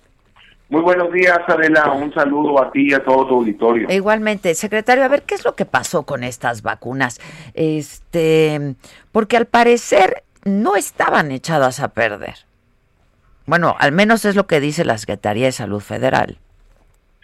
Muy 0.73 0.81
buenos 0.81 1.13
días, 1.13 1.37
Adela. 1.45 1.91
Un 1.91 2.11
saludo 2.15 2.59
a 2.59 2.71
ti 2.71 2.87
y 2.89 2.93
a 2.95 3.03
todo 3.03 3.27
tu 3.27 3.35
auditorio. 3.35 3.91
igualmente, 3.91 4.55
secretario, 4.55 5.03
a 5.03 5.07
ver 5.07 5.21
qué 5.21 5.35
es 5.35 5.45
lo 5.45 5.53
que 5.53 5.65
pasó 5.65 6.01
con 6.01 6.23
estas 6.23 6.63
vacunas. 6.63 7.21
Este, 7.53 8.73
porque 9.11 9.37
al 9.37 9.45
parecer 9.45 10.23
no 10.45 10.75
estaban 10.75 11.31
echadas 11.31 11.79
a 11.79 11.89
perder. 11.89 12.33
Bueno, 13.45 13.75
al 13.77 13.91
menos 13.91 14.25
es 14.25 14.35
lo 14.35 14.47
que 14.47 14.59
dice 14.59 14.83
la 14.83 14.97
Secretaría 14.97 15.45
de 15.45 15.51
Salud 15.51 15.79
Federal. 15.79 16.39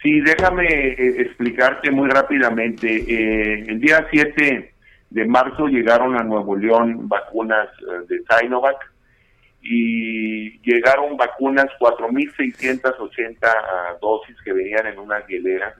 Sí, 0.00 0.20
déjame 0.20 0.68
eh, 0.68 1.20
explicarte 1.20 1.90
muy 1.90 2.08
rápidamente. 2.08 2.86
Eh, 2.86 3.64
el 3.66 3.80
día 3.80 4.06
7 4.12 4.74
de 5.10 5.24
marzo 5.26 5.66
llegaron 5.66 6.16
a 6.16 6.22
Nuevo 6.22 6.54
León 6.54 7.08
vacunas 7.08 7.66
eh, 7.80 8.06
de 8.08 8.22
Sinovac 8.30 8.76
y 9.62 10.58
llegaron 10.60 11.16
vacunas, 11.16 11.66
4.680 11.78 13.36
ah, 13.42 13.96
dosis 14.00 14.36
que 14.42 14.52
venían 14.52 14.86
en 14.86 14.98
una 14.98 15.24
hielera, 15.26 15.74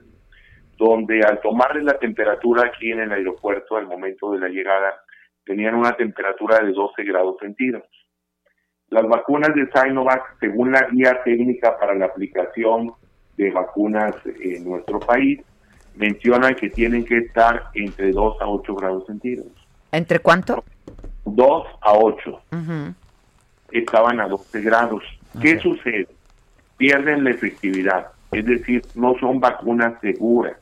donde 0.77 1.21
al 1.23 1.39
tomarles 1.41 1.83
la 1.83 1.97
temperatura 1.97 2.67
aquí 2.67 2.91
en 2.91 3.01
el 3.01 3.11
aeropuerto 3.11 3.77
al 3.77 3.87
momento 3.87 4.31
de 4.31 4.39
la 4.39 4.49
llegada, 4.49 5.01
tenían 5.45 5.75
una 5.75 5.93
temperatura 5.93 6.59
de 6.59 6.71
12 6.71 7.03
grados 7.03 7.37
centígrados. 7.39 7.89
Las 8.89 9.03
vacunas 9.07 9.51
de 9.55 9.67
Sinovac, 9.73 10.37
según 10.39 10.73
la 10.73 10.87
guía 10.91 11.23
técnica 11.23 11.77
para 11.79 11.95
la 11.95 12.05
aplicación 12.05 12.93
de 13.37 13.49
vacunas 13.49 14.15
en 14.25 14.65
nuestro 14.65 14.99
país, 14.99 15.39
mencionan 15.95 16.55
que 16.55 16.69
tienen 16.69 17.05
que 17.05 17.17
estar 17.17 17.69
entre 17.73 18.11
2 18.11 18.41
a 18.41 18.47
8 18.47 18.75
grados 18.75 19.05
centígrados. 19.07 19.53
¿Entre 19.91 20.19
cuánto? 20.19 20.63
2 21.25 21.67
a 21.81 21.93
8 21.93 22.41
estaban 23.71 24.19
a 24.19 24.27
12 24.27 24.61
grados. 24.61 25.03
¿Qué 25.41 25.59
sucede? 25.59 26.07
Pierden 26.77 27.23
la 27.23 27.31
efectividad, 27.31 28.07
es 28.31 28.45
decir, 28.45 28.81
no 28.95 29.15
son 29.19 29.39
vacunas 29.39 29.99
seguras. 30.01 30.57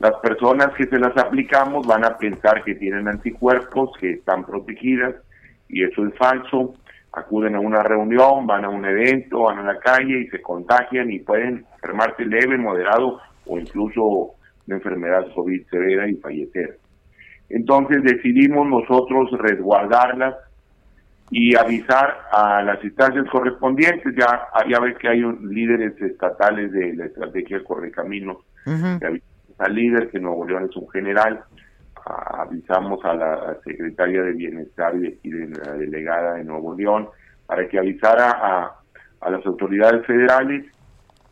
Las 0.00 0.14
personas 0.20 0.72
que 0.74 0.86
se 0.86 0.98
las 0.98 1.16
aplicamos 1.16 1.86
van 1.86 2.04
a 2.04 2.16
pensar 2.18 2.62
que 2.62 2.74
tienen 2.76 3.08
anticuerpos, 3.08 3.90
que 3.98 4.12
están 4.12 4.44
protegidas, 4.44 5.16
y 5.68 5.82
eso 5.82 6.06
es 6.06 6.14
falso. 6.16 6.74
Acuden 7.12 7.56
a 7.56 7.60
una 7.60 7.82
reunión, 7.82 8.46
van 8.46 8.64
a 8.64 8.68
un 8.68 8.84
evento, 8.84 9.42
van 9.42 9.58
a 9.58 9.72
la 9.72 9.78
calle 9.80 10.20
y 10.20 10.28
se 10.28 10.40
contagian 10.40 11.10
y 11.10 11.18
pueden 11.18 11.64
enfermarse 11.74 12.24
leve, 12.24 12.56
moderado 12.58 13.20
o 13.46 13.58
incluso 13.58 14.34
una 14.66 14.76
enfermedad 14.76 15.26
COVID 15.34 15.66
severa 15.68 16.08
y 16.08 16.14
fallecer. 16.16 16.78
Entonces 17.48 18.02
decidimos 18.02 18.68
nosotros 18.68 19.30
resguardarlas 19.32 20.34
y 21.30 21.56
avisar 21.56 22.18
a 22.32 22.62
las 22.62 22.82
instancias 22.82 23.26
correspondientes. 23.30 24.14
Ya, 24.16 24.48
ya 24.68 24.80
ves 24.80 24.96
que 24.98 25.08
hay 25.08 25.20
líderes 25.20 26.00
estatales 26.00 26.72
de 26.72 26.94
la 26.94 27.06
estrategia 27.06 27.62
Correcaminos, 27.64 28.38
uh 28.66 28.98
al 29.58 29.74
líder, 29.74 30.08
que 30.10 30.20
Nuevo 30.20 30.46
León 30.46 30.68
es 30.70 30.76
un 30.76 30.88
general, 30.90 31.40
avisamos 32.06 33.04
a 33.04 33.12
la 33.12 33.56
secretaria 33.64 34.22
de 34.22 34.32
Bienestar 34.32 34.94
y 34.94 35.30
de 35.30 35.48
la 35.48 35.72
delegada 35.72 36.34
de 36.34 36.44
Nuevo 36.44 36.76
León 36.76 37.08
para 37.44 37.66
que 37.68 37.76
avisara 37.76 38.30
a, 38.30 38.72
a 39.20 39.30
las 39.30 39.44
autoridades 39.44 40.06
federales. 40.06 40.64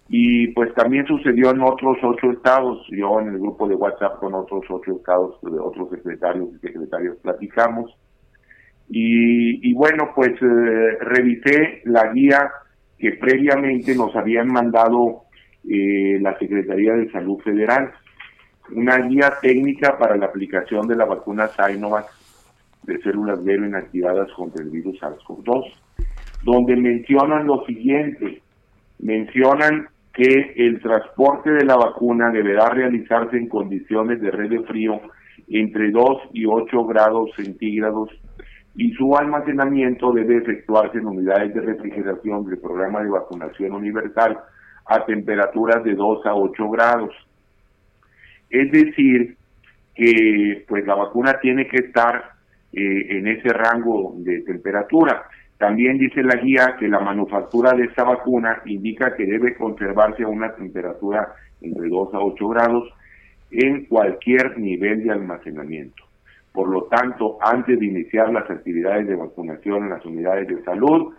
Y 0.09 0.49
pues 0.55 0.75
también 0.75 1.07
sucedió 1.07 1.51
en 1.51 1.61
otros 1.63 1.99
ocho 2.03 2.31
estados, 2.33 2.85
yo 2.91 3.21
en 3.21 3.29
el 3.29 3.39
grupo 3.39 3.69
de 3.69 3.75
WhatsApp 3.75 4.19
con 4.19 4.35
otros 4.35 4.63
ocho 4.71 4.97
estados, 4.97 5.41
de 5.43 5.59
otros 5.59 5.91
secretarios 5.91 6.49
y 6.55 6.59
secretarios 6.59 7.17
platicamos, 7.19 7.97
y, 8.89 9.75
bueno, 9.75 10.13
pues 10.15 10.33
eh, 10.41 10.99
revisé 11.01 11.83
la 11.85 12.13
guía 12.13 12.51
que 12.99 13.13
previamente 13.13 13.95
nos 13.95 14.15
habían 14.15 14.49
mandado 14.49 15.23
eh, 15.69 16.19
la 16.21 16.39
Secretaría 16.39 16.95
de 16.95 17.11
Salud 17.11 17.39
Federal, 17.41 17.93
una 18.73 18.99
guía 18.99 19.35
técnica 19.43 19.99
para 19.99 20.17
la 20.17 20.27
aplicación 20.27 20.87
de 20.87 20.97
la 20.97 21.05
vacuna 21.05 21.49
Sinovac 21.49 22.07
de 22.85 22.99
células 23.03 23.45
Vero 23.45 23.67
inactivadas 23.67 24.31
contra 24.33 24.63
el 24.63 24.71
virus 24.71 25.01
SARS-CoV-2, 25.01 25.65
donde 26.45 26.77
mencionan 26.77 27.47
lo 27.47 27.65
siguiente, 27.67 28.41
mencionan 29.01 29.89
que 30.13 30.55
el 30.57 30.81
transporte 30.81 31.51
de 31.51 31.65
la 31.65 31.77
vacuna 31.77 32.31
deberá 32.31 32.71
realizarse 32.71 33.37
en 33.37 33.49
condiciones 33.49 34.21
de 34.21 34.31
red 34.31 34.51
de 34.51 34.61
frío 34.61 35.01
entre 35.49 35.91
2 35.91 36.23
y 36.33 36.47
8 36.47 36.87
grados 36.87 37.31
centígrados 37.37 38.11
y 38.77 38.93
su 38.93 39.17
almacenamiento 39.17 40.13
debe 40.13 40.37
efectuarse 40.37 40.99
en 40.99 41.07
unidades 41.07 41.55
de 41.55 41.63
refrigeración 41.63 42.45
del 42.45 42.59
programa 42.59 43.03
de 43.03 43.09
vacunación 43.09 43.73
universal 43.73 44.39
a 44.85 45.05
temperaturas 45.07 45.83
de 45.83 45.95
2 45.95 46.27
a 46.27 46.35
8 46.35 46.71
grados. 46.71 47.11
Es 48.51 48.71
decir, 48.71 49.37
que 49.95 50.65
pues 50.69 50.87
la 50.87 50.95
vacuna 50.95 51.39
tiene 51.41 51.67
que 51.67 51.79
estar 51.79 52.33
eh, 52.73 53.19
en 53.19 53.27
ese 53.29 53.49
rango 53.49 54.15
de 54.19 54.43
temperatura. 54.43 55.25
También 55.57 55.97
dice 55.97 56.23
la 56.23 56.37
guía 56.37 56.77
que 56.79 56.87
la 56.87 57.01
manufactura 57.01 57.73
de 57.73 57.85
esta 57.85 58.05
vacuna 58.05 58.61
indica 58.67 59.17
que 59.17 59.25
debe 59.25 59.55
conservarse 59.55 60.23
a 60.23 60.29
una 60.29 60.55
temperatura 60.55 61.35
entre 61.63 61.89
2 61.89 62.13
a 62.13 62.19
8 62.19 62.49
grados 62.49 62.89
en 63.51 63.87
cualquier 63.87 64.59
nivel 64.59 65.03
de 65.03 65.13
almacenamiento. 65.13 66.05
Por 66.57 66.71
lo 66.71 66.85
tanto, 66.85 67.37
antes 67.43 67.79
de 67.79 67.85
iniciar 67.85 68.33
las 68.33 68.51
actividades 68.51 69.07
de 69.07 69.15
vacunación 69.15 69.85
en 69.85 69.91
las 69.91 70.07
unidades 70.07 70.49
de 70.49 70.65
salud, 70.65 71.13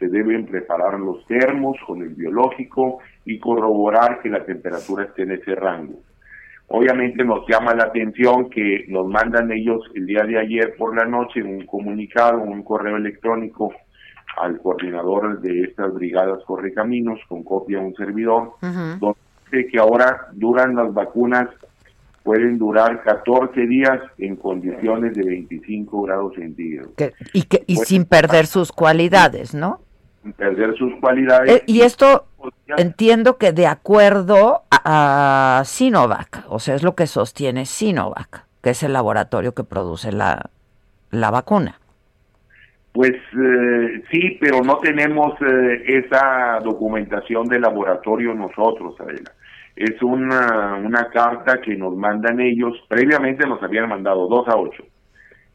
se 0.00 0.08
deben 0.08 0.46
preparar 0.46 0.98
los 0.98 1.24
termos 1.26 1.76
con 1.86 2.02
el 2.02 2.08
biológico 2.08 2.98
y 3.24 3.38
corroborar 3.38 4.20
que 4.20 4.28
la 4.28 4.44
temperatura 4.44 5.04
esté 5.04 5.22
en 5.22 5.30
ese 5.30 5.54
rango. 5.54 6.00
Obviamente 6.66 7.24
nos 7.24 7.46
llama 7.46 7.72
la 7.72 7.84
atención 7.84 8.50
que 8.50 8.86
nos 8.88 9.06
mandan 9.06 9.52
ellos 9.52 9.80
el 9.94 10.06
día 10.06 10.24
de 10.24 10.40
ayer 10.40 10.74
por 10.76 10.96
la 10.96 11.04
noche 11.04 11.40
un 11.40 11.66
comunicado, 11.66 12.40
un 12.40 12.64
correo 12.64 12.96
electrónico 12.96 13.72
al 14.38 14.60
coordinador 14.60 15.40
de 15.40 15.66
estas 15.66 15.94
brigadas 15.94 16.42
Correcaminos, 16.44 17.20
con 17.28 17.44
copia 17.44 17.78
a 17.78 17.82
un 17.82 17.94
servidor, 17.94 18.54
donde 18.60 19.18
dice 19.52 19.68
que 19.68 19.78
ahora 19.78 20.26
duran 20.32 20.74
las 20.74 20.92
vacunas, 20.92 21.48
pueden 22.22 22.58
durar 22.58 23.02
14 23.02 23.66
días 23.66 24.00
en 24.18 24.36
condiciones 24.36 25.14
de 25.14 25.24
25 25.24 26.02
grados 26.02 26.34
centígrados. 26.34 26.92
y 27.32 27.42
que, 27.44 27.64
y 27.66 27.76
sin 27.76 28.04
perder 28.04 28.46
sus 28.46 28.72
cualidades, 28.72 29.54
¿no? 29.54 29.80
Sin 30.22 30.32
perder 30.32 30.76
sus 30.76 30.94
cualidades. 31.00 31.50
Eh, 31.50 31.62
y 31.66 31.80
esto 31.80 32.26
entiendo 32.76 33.38
que 33.38 33.52
de 33.52 33.66
acuerdo 33.66 34.62
a, 34.70 35.60
a 35.60 35.64
Sinovac, 35.64 36.44
o 36.48 36.58
sea, 36.58 36.74
es 36.74 36.82
lo 36.82 36.94
que 36.94 37.06
sostiene 37.06 37.66
Sinovac, 37.66 38.44
que 38.62 38.70
es 38.70 38.82
el 38.82 38.92
laboratorio 38.92 39.54
que 39.54 39.64
produce 39.64 40.12
la, 40.12 40.50
la 41.10 41.30
vacuna. 41.30 41.80
Pues 42.92 43.12
eh, 43.12 44.02
sí, 44.10 44.36
pero 44.40 44.62
no 44.62 44.78
tenemos 44.78 45.34
eh, 45.40 46.04
esa 46.04 46.58
documentación 46.62 47.46
de 47.46 47.60
laboratorio 47.60 48.34
nosotros, 48.34 49.00
Adela. 49.00 49.32
Es 49.80 50.02
una, 50.02 50.74
una 50.74 51.08
carta 51.08 51.58
que 51.58 51.74
nos 51.74 51.96
mandan 51.96 52.38
ellos, 52.38 52.76
previamente 52.86 53.48
nos 53.48 53.62
habían 53.62 53.88
mandado 53.88 54.28
2 54.28 54.48
a 54.48 54.56
8, 54.58 54.84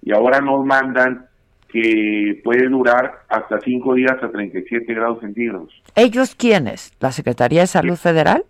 y 0.01 0.13
ahora 0.13 0.41
nos 0.41 0.65
mandan 0.65 1.27
que 1.67 2.41
puede 2.43 2.67
durar 2.67 3.19
hasta 3.29 3.59
5 3.59 3.93
días 3.93 4.15
a 4.23 4.31
37 4.31 4.91
grados 4.95 5.19
centígrados. 5.19 5.69
¿Ellos 5.93 6.33
quiénes? 6.33 6.91
¿La 6.99 7.11
Secretaría 7.11 7.61
de 7.61 7.67
Salud 7.67 7.97
Federal? 7.97 8.45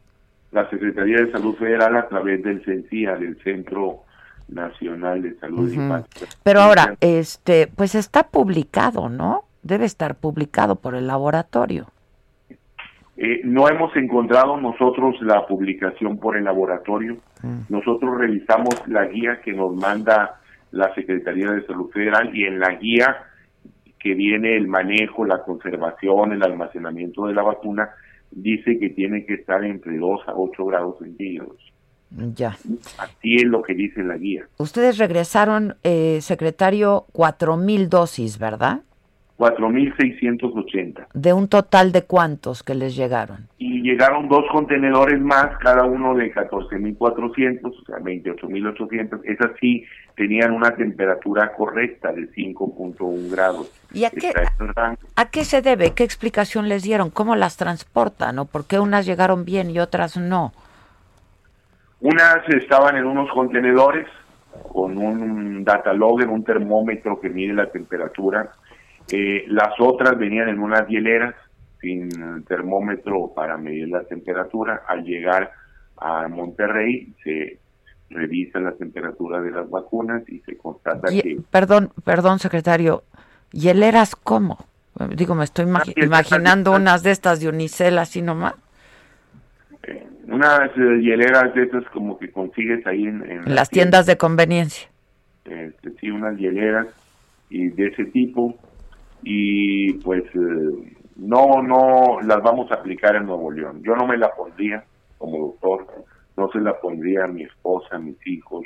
La 0.53 0.69
Secretaría 0.69 1.17
de 1.17 1.31
Salud 1.33 1.55
Federal 1.55 1.97
a 1.97 2.07
través 2.07 2.41
del 2.41 2.63
CENCIA, 2.63 3.17
del 3.17 3.37
Centro 3.43 4.03
Nacional 4.47 5.23
de 5.23 5.35
Salud 5.39 5.69
Pero 6.41 6.61
ahora, 6.61 6.95
este, 7.01 7.67
pues 7.67 7.95
está 7.95 8.29
publicado, 8.29 9.09
¿no? 9.09 9.43
Debe 9.61 9.83
estar 9.83 10.15
publicado 10.15 10.77
por 10.77 10.95
el 10.95 11.07
laboratorio. 11.07 11.87
Eh, 13.17 13.41
no 13.45 13.69
hemos 13.69 13.95
encontrado 13.95 14.57
nosotros 14.59 15.15
la 15.21 15.45
publicación 15.47 16.17
por 16.17 16.37
el 16.37 16.43
laboratorio. 16.43 17.17
Mm. 17.43 17.61
Nosotros 17.69 18.17
revisamos 18.17 18.75
la 18.87 19.05
guía 19.05 19.39
que 19.43 19.53
nos 19.53 19.73
manda 19.75 20.41
la 20.71 20.93
Secretaría 20.93 21.51
de 21.51 21.65
Salud 21.65 21.89
Federal 21.91 22.35
y 22.35 22.43
en 22.43 22.59
la 22.59 22.75
guía 22.75 23.15
que 23.99 24.13
viene 24.13 24.55
el 24.55 24.67
manejo, 24.67 25.25
la 25.25 25.41
conservación, 25.43 26.33
el 26.33 26.43
almacenamiento 26.43 27.25
de 27.25 27.33
la 27.33 27.41
vacuna, 27.41 27.89
dice 28.29 28.77
que 28.77 28.89
tiene 28.89 29.25
que 29.25 29.35
estar 29.35 29.63
entre 29.63 29.97
2 29.97 30.21
a 30.27 30.33
8 30.35 30.65
grados 30.65 30.99
centígrados. 30.99 31.57
Ya. 32.11 32.49
Así 32.97 33.35
es 33.35 33.45
lo 33.45 33.63
que 33.63 33.73
dice 33.73 34.03
la 34.03 34.17
guía. 34.17 34.47
Ustedes 34.57 34.97
regresaron, 34.97 35.75
eh, 35.83 36.19
secretario, 36.21 37.05
cuatro 37.11 37.57
mil 37.57 37.89
dosis, 37.89 38.37
¿verdad? 38.37 38.81
4.680. 39.37 41.07
¿De 41.13 41.33
un 41.33 41.47
total 41.49 41.91
de 41.91 42.03
cuántos 42.03 42.63
que 42.63 42.73
les 42.73 42.95
llegaron? 42.95 43.47
Y 43.57 43.81
llegaron 43.81 44.29
dos 44.29 44.45
contenedores 44.51 45.19
más, 45.19 45.57
cada 45.57 45.83
uno 45.83 46.15
de 46.15 46.33
14.400, 46.33 47.59
o 47.65 47.85
sea, 47.85 47.97
28.800. 47.97 49.21
Esas 49.25 49.51
sí 49.59 49.83
tenían 50.15 50.53
una 50.53 50.75
temperatura 50.75 51.51
correcta 51.53 52.13
de 52.13 52.29
5.1 52.31 53.31
grados. 53.31 53.71
¿Y 53.93 54.05
a 54.05 54.09
qué, 54.09 54.31
a 55.15 55.29
qué 55.29 55.43
se 55.43 55.61
debe? 55.61 55.93
¿Qué 55.93 56.03
explicación 56.03 56.69
les 56.69 56.83
dieron? 56.83 57.09
¿Cómo 57.09 57.35
las 57.35 57.57
transportan? 57.57 58.39
¿O 58.39 58.45
por 58.45 58.65
qué 58.65 58.79
unas 58.79 59.05
llegaron 59.05 59.43
bien 59.43 59.69
y 59.69 59.79
otras 59.79 60.15
no? 60.15 60.53
Unas 61.99 62.47
estaban 62.49 62.95
en 62.97 63.05
unos 63.05 63.29
contenedores 63.31 64.07
con 64.71 64.97
un 64.97 65.63
data 65.63 65.93
logger, 65.93 66.27
un 66.27 66.43
termómetro 66.43 67.19
que 67.19 67.29
mide 67.29 67.53
la 67.53 67.69
temperatura. 67.69 68.51
Eh, 69.11 69.45
las 69.47 69.79
otras 69.79 70.17
venían 70.17 70.49
en 70.49 70.59
unas 70.59 70.87
hieleras 70.87 71.35
sin 71.79 72.09
termómetro 72.45 73.31
para 73.35 73.57
medir 73.57 73.89
la 73.89 74.03
temperatura. 74.03 74.83
Al 74.87 75.03
llegar 75.03 75.51
a 75.97 76.27
Monterrey 76.27 77.13
se 77.23 77.59
revisa 78.09 78.59
la 78.59 78.71
temperatura 78.73 79.41
de 79.41 79.51
las 79.51 79.69
vacunas 79.69 80.27
y 80.29 80.39
se 80.39 80.57
constata 80.57 81.09
que... 81.09 81.39
Perdón, 81.51 81.91
perdón, 82.03 82.39
secretario. 82.39 83.03
¿Hieleras 83.51 84.15
cómo? 84.15 84.65
Digo, 85.15 85.35
me 85.35 85.43
estoy 85.43 85.65
imaginando 85.97 86.71
unas 86.71 87.03
de 87.03 87.11
estas 87.11 87.39
de 87.39 87.49
unicel 87.49 87.97
así 87.97 88.21
nomás 88.21 88.55
unas 90.27 90.71
eh, 90.77 91.01
hieleras 91.01 91.53
de 91.53 91.63
esas 91.63 91.85
como 91.85 92.17
que 92.17 92.31
consigues 92.31 92.85
ahí 92.87 93.05
en, 93.05 93.43
las 93.45 93.69
tiendas 93.69 94.05
de 94.05 94.17
conveniencia. 94.17 94.87
Este, 95.45 95.91
sí, 95.99 96.09
unas 96.09 96.37
hieleras 96.37 96.87
y 97.49 97.67
de 97.67 97.87
ese 97.87 98.05
tipo 98.05 98.57
y 99.27 99.93
pues 99.93 100.23
eh, 100.35 100.93
no 101.15 101.61
no 101.63 102.21
las 102.21 102.41
vamos 102.43 102.71
a 102.71 102.75
aplicar 102.75 103.15
en 103.15 103.25
Nuevo 103.25 103.51
León. 103.51 103.81
Yo 103.83 103.95
no 103.95 104.05
me 104.05 104.17
la 104.17 104.29
pondría 104.31 104.85
como 105.17 105.39
doctor, 105.59 105.87
no 106.37 106.49
se 106.51 106.59
la 106.59 106.79
pondría 106.79 107.25
a 107.25 107.27
mi 107.27 107.43
esposa, 107.43 107.95
a 107.95 107.99
mis 107.99 108.15
hijos. 108.27 108.65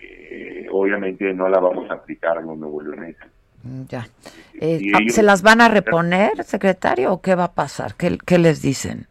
Eh, 0.00 0.66
obviamente 0.70 1.32
no 1.32 1.48
la 1.48 1.58
vamos 1.58 1.90
a 1.90 1.94
aplicar 1.94 2.36
en 2.38 2.48
los 2.48 2.58
nuevo 2.58 2.82
leoneses. 2.82 3.30
Mm, 3.62 3.84
ya. 3.88 4.06
Ah, 4.60 4.98
¿Se 5.08 5.22
las 5.22 5.42
van 5.42 5.62
a 5.62 5.68
reponer, 5.68 6.44
secretario, 6.44 7.12
o 7.12 7.22
qué 7.22 7.34
va 7.34 7.44
a 7.44 7.52
pasar? 7.52 7.94
¿Qué, 7.94 8.18
qué 8.26 8.38
les 8.38 8.60
dicen? 8.60 9.06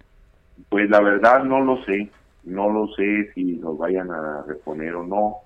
Pues 0.69 0.89
la 0.89 1.01
verdad 1.01 1.43
no 1.43 1.61
lo 1.61 1.83
sé, 1.85 2.09
no 2.43 2.69
lo 2.69 2.87
sé 2.93 3.31
si 3.33 3.55
nos 3.55 3.77
vayan 3.79 4.11
a 4.11 4.43
reponer 4.47 4.93
o 4.93 5.07
no. 5.07 5.37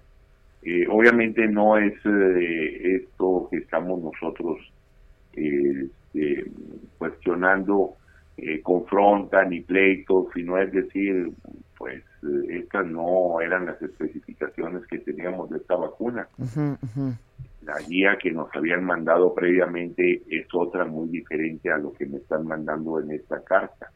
Eh, 0.63 0.85
obviamente 0.89 1.47
no 1.47 1.77
es 1.77 1.93
eh, 2.05 2.97
esto 2.97 3.47
que 3.49 3.57
estamos 3.57 4.01
nosotros 4.01 4.57
eh, 4.59 4.74
este, 5.35 6.51
cuestionando, 6.97 7.95
confrontan 8.63 9.53
y 9.53 9.61
pleitos, 9.61 10.27
sino 10.33 10.57
es 10.57 10.71
decir, 10.71 11.31
pues 11.77 12.03
estas 12.49 12.85
no 12.87 13.39
eran 13.41 13.65
las 13.65 13.81
especificaciones 13.81 14.85
que 14.87 14.99
teníamos 14.99 15.49
de 15.49 15.57
esta 15.57 15.75
vacuna. 15.75 16.27
La 17.65 17.79
guía 17.87 18.17
que 18.21 18.31
nos 18.31 18.47
habían 18.55 18.83
mandado 18.83 19.33
previamente 19.33 20.21
es 20.29 20.47
otra 20.53 20.85
muy 20.85 21.07
diferente 21.09 21.71
a 21.71 21.77
lo 21.77 21.93
que 21.93 22.05
me 22.05 22.17
están 22.17 22.45
mandando 22.45 22.99
en 22.99 23.11
esta 23.11 23.43
carta. 23.43 23.89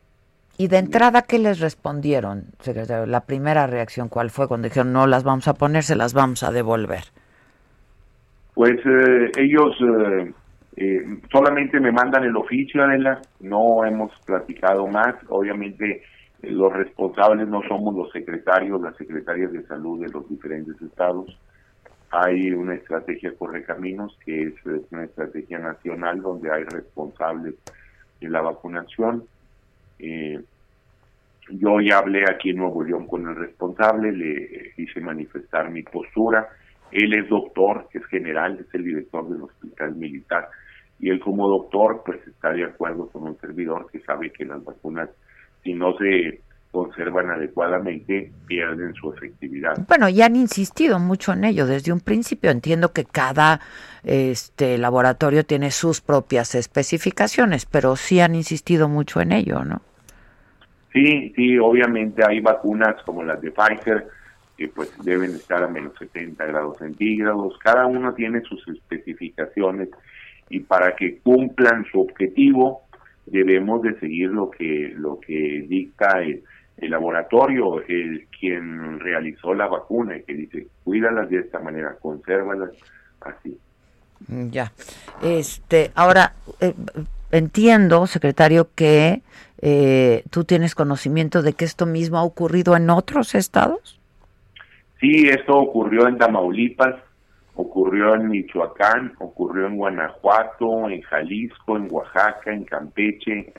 Y 0.57 0.67
de 0.67 0.77
entrada, 0.77 1.21
¿qué 1.21 1.39
les 1.39 1.59
respondieron, 1.59 2.45
secretario? 2.59 3.05
La 3.05 3.21
primera 3.21 3.65
reacción, 3.67 4.09
¿cuál 4.09 4.29
fue 4.29 4.47
cuando 4.47 4.67
dijeron 4.67 4.91
no 4.91 5.07
las 5.07 5.23
vamos 5.23 5.47
a 5.47 5.53
poner, 5.53 5.83
se 5.83 5.95
las 5.95 6.13
vamos 6.13 6.43
a 6.43 6.51
devolver? 6.51 7.03
Pues 8.55 8.77
eh, 8.85 9.31
ellos 9.37 9.73
eh, 9.79 10.33
eh, 10.75 11.03
solamente 11.31 11.79
me 11.79 11.91
mandan 11.91 12.23
el 12.23 12.35
oficio, 12.35 12.83
Adela, 12.83 13.21
no 13.39 13.85
hemos 13.85 14.11
platicado 14.25 14.87
más. 14.87 15.15
Obviamente 15.29 16.03
los 16.41 16.71
responsables 16.71 17.47
no 17.47 17.61
somos 17.67 17.95
los 17.95 18.11
secretarios, 18.11 18.81
las 18.81 18.95
secretarias 18.95 19.51
de 19.51 19.63
salud 19.63 20.01
de 20.01 20.09
los 20.09 20.27
diferentes 20.29 20.81
estados. 20.81 21.37
Hay 22.11 22.51
una 22.51 22.75
estrategia 22.75 23.33
Correcaminos, 23.37 24.17
que 24.25 24.43
es 24.43 24.53
una 24.91 25.03
estrategia 25.03 25.59
nacional 25.59 26.21
donde 26.21 26.51
hay 26.51 26.63
responsables 26.63 27.55
de 28.19 28.29
la 28.29 28.41
vacunación 28.41 29.25
eh, 29.99 30.41
yo 31.51 31.81
ya 31.81 31.97
hablé 31.97 32.23
aquí 32.29 32.51
en 32.51 32.57
Nuevo 32.57 32.83
León 32.83 33.07
con 33.07 33.27
el 33.27 33.35
responsable, 33.35 34.11
le 34.11 34.73
hice 34.77 35.01
manifestar 35.01 35.69
mi 35.69 35.83
postura. 35.83 36.47
Él 36.91 37.13
es 37.13 37.29
doctor, 37.29 37.87
es 37.93 38.05
general, 38.05 38.57
es 38.59 38.73
el 38.73 38.83
director 38.83 39.27
del 39.29 39.43
hospital 39.43 39.95
militar. 39.95 40.49
Y 40.99 41.09
él 41.09 41.19
como 41.19 41.47
doctor, 41.47 42.03
pues 42.05 42.19
está 42.27 42.51
de 42.51 42.65
acuerdo 42.65 43.07
con 43.09 43.23
un 43.23 43.39
servidor 43.39 43.89
que 43.91 43.99
sabe 44.01 44.31
que 44.31 44.45
las 44.45 44.63
vacunas, 44.63 45.09
si 45.63 45.73
no 45.73 45.97
se 45.97 46.41
conservan 46.71 47.31
adecuadamente, 47.31 48.31
pierden 48.45 48.93
su 48.93 49.11
efectividad. 49.13 49.75
Bueno, 49.87 50.07
ya 50.09 50.27
han 50.27 50.35
insistido 50.35 50.99
mucho 50.99 51.33
en 51.33 51.45
ello 51.45 51.65
desde 51.65 51.91
un 51.91 51.99
principio. 51.99 52.51
Entiendo 52.51 52.91
que 52.93 53.05
cada 53.05 53.59
este 54.03 54.77
laboratorio 54.77 55.45
tiene 55.45 55.71
sus 55.71 56.01
propias 56.01 56.53
especificaciones, 56.55 57.65
pero 57.65 57.95
sí 57.95 58.19
han 58.19 58.35
insistido 58.35 58.87
mucho 58.87 59.19
en 59.21 59.31
ello, 59.31 59.63
¿no? 59.63 59.81
Sí, 60.93 61.33
sí, 61.35 61.57
obviamente 61.57 62.23
hay 62.25 62.39
vacunas 62.39 63.01
como 63.03 63.23
las 63.23 63.41
de 63.41 63.51
Pfizer 63.51 64.07
que 64.59 64.67
pues 64.67 64.91
deben 65.03 65.31
estar 65.31 65.63
a 65.63 65.69
menos 65.69 65.93
70 65.97 66.45
grados 66.45 66.77
centígrados. 66.79 67.57
Cada 67.59 67.85
uno 67.85 68.13
tiene 68.13 68.41
sus 68.41 68.67
especificaciones 68.67 69.87
y 70.49 70.59
para 70.59 70.97
que 70.97 71.19
cumplan 71.19 71.85
su 71.89 72.01
objetivo 72.01 72.81
debemos 73.25 73.81
de 73.83 73.97
seguir 73.99 74.29
lo 74.31 74.51
que 74.51 74.93
lo 74.97 75.17
que 75.17 75.65
dicta 75.65 76.21
el, 76.21 76.43
laboratorio, 76.81 77.81
el 77.87 78.27
quien 78.37 78.99
realizó 78.99 79.53
la 79.53 79.67
vacuna 79.67 80.17
y 80.17 80.23
que 80.23 80.33
dice 80.33 80.67
cuídalas 80.83 81.29
de 81.29 81.39
esta 81.39 81.59
manera, 81.59 81.95
consérvalas 82.01 82.71
así. 83.21 83.57
Ya. 84.27 84.73
Este, 85.21 85.91
ahora 85.95 86.33
eh, 86.59 86.73
entiendo, 87.31 88.07
secretario, 88.07 88.69
que 88.75 89.21
eh, 89.61 90.23
¿Tú 90.29 90.45
tienes 90.45 90.73
conocimiento 90.73 91.41
de 91.41 91.53
que 91.53 91.65
esto 91.65 91.85
mismo 91.85 92.17
ha 92.17 92.23
ocurrido 92.23 92.77
en 92.77 92.89
otros 92.89 93.35
estados? 93.35 93.98
Sí, 94.99 95.29
esto 95.29 95.57
ocurrió 95.57 96.07
en 96.07 96.17
Tamaulipas, 96.17 96.95
ocurrió 97.55 98.15
en 98.15 98.29
Michoacán, 98.29 99.13
ocurrió 99.19 99.67
en 99.67 99.77
Guanajuato, 99.77 100.89
en 100.89 101.01
Jalisco, 101.01 101.77
en 101.77 101.87
Oaxaca, 101.89 102.51
en 102.51 102.65
Campeche, 102.65 103.53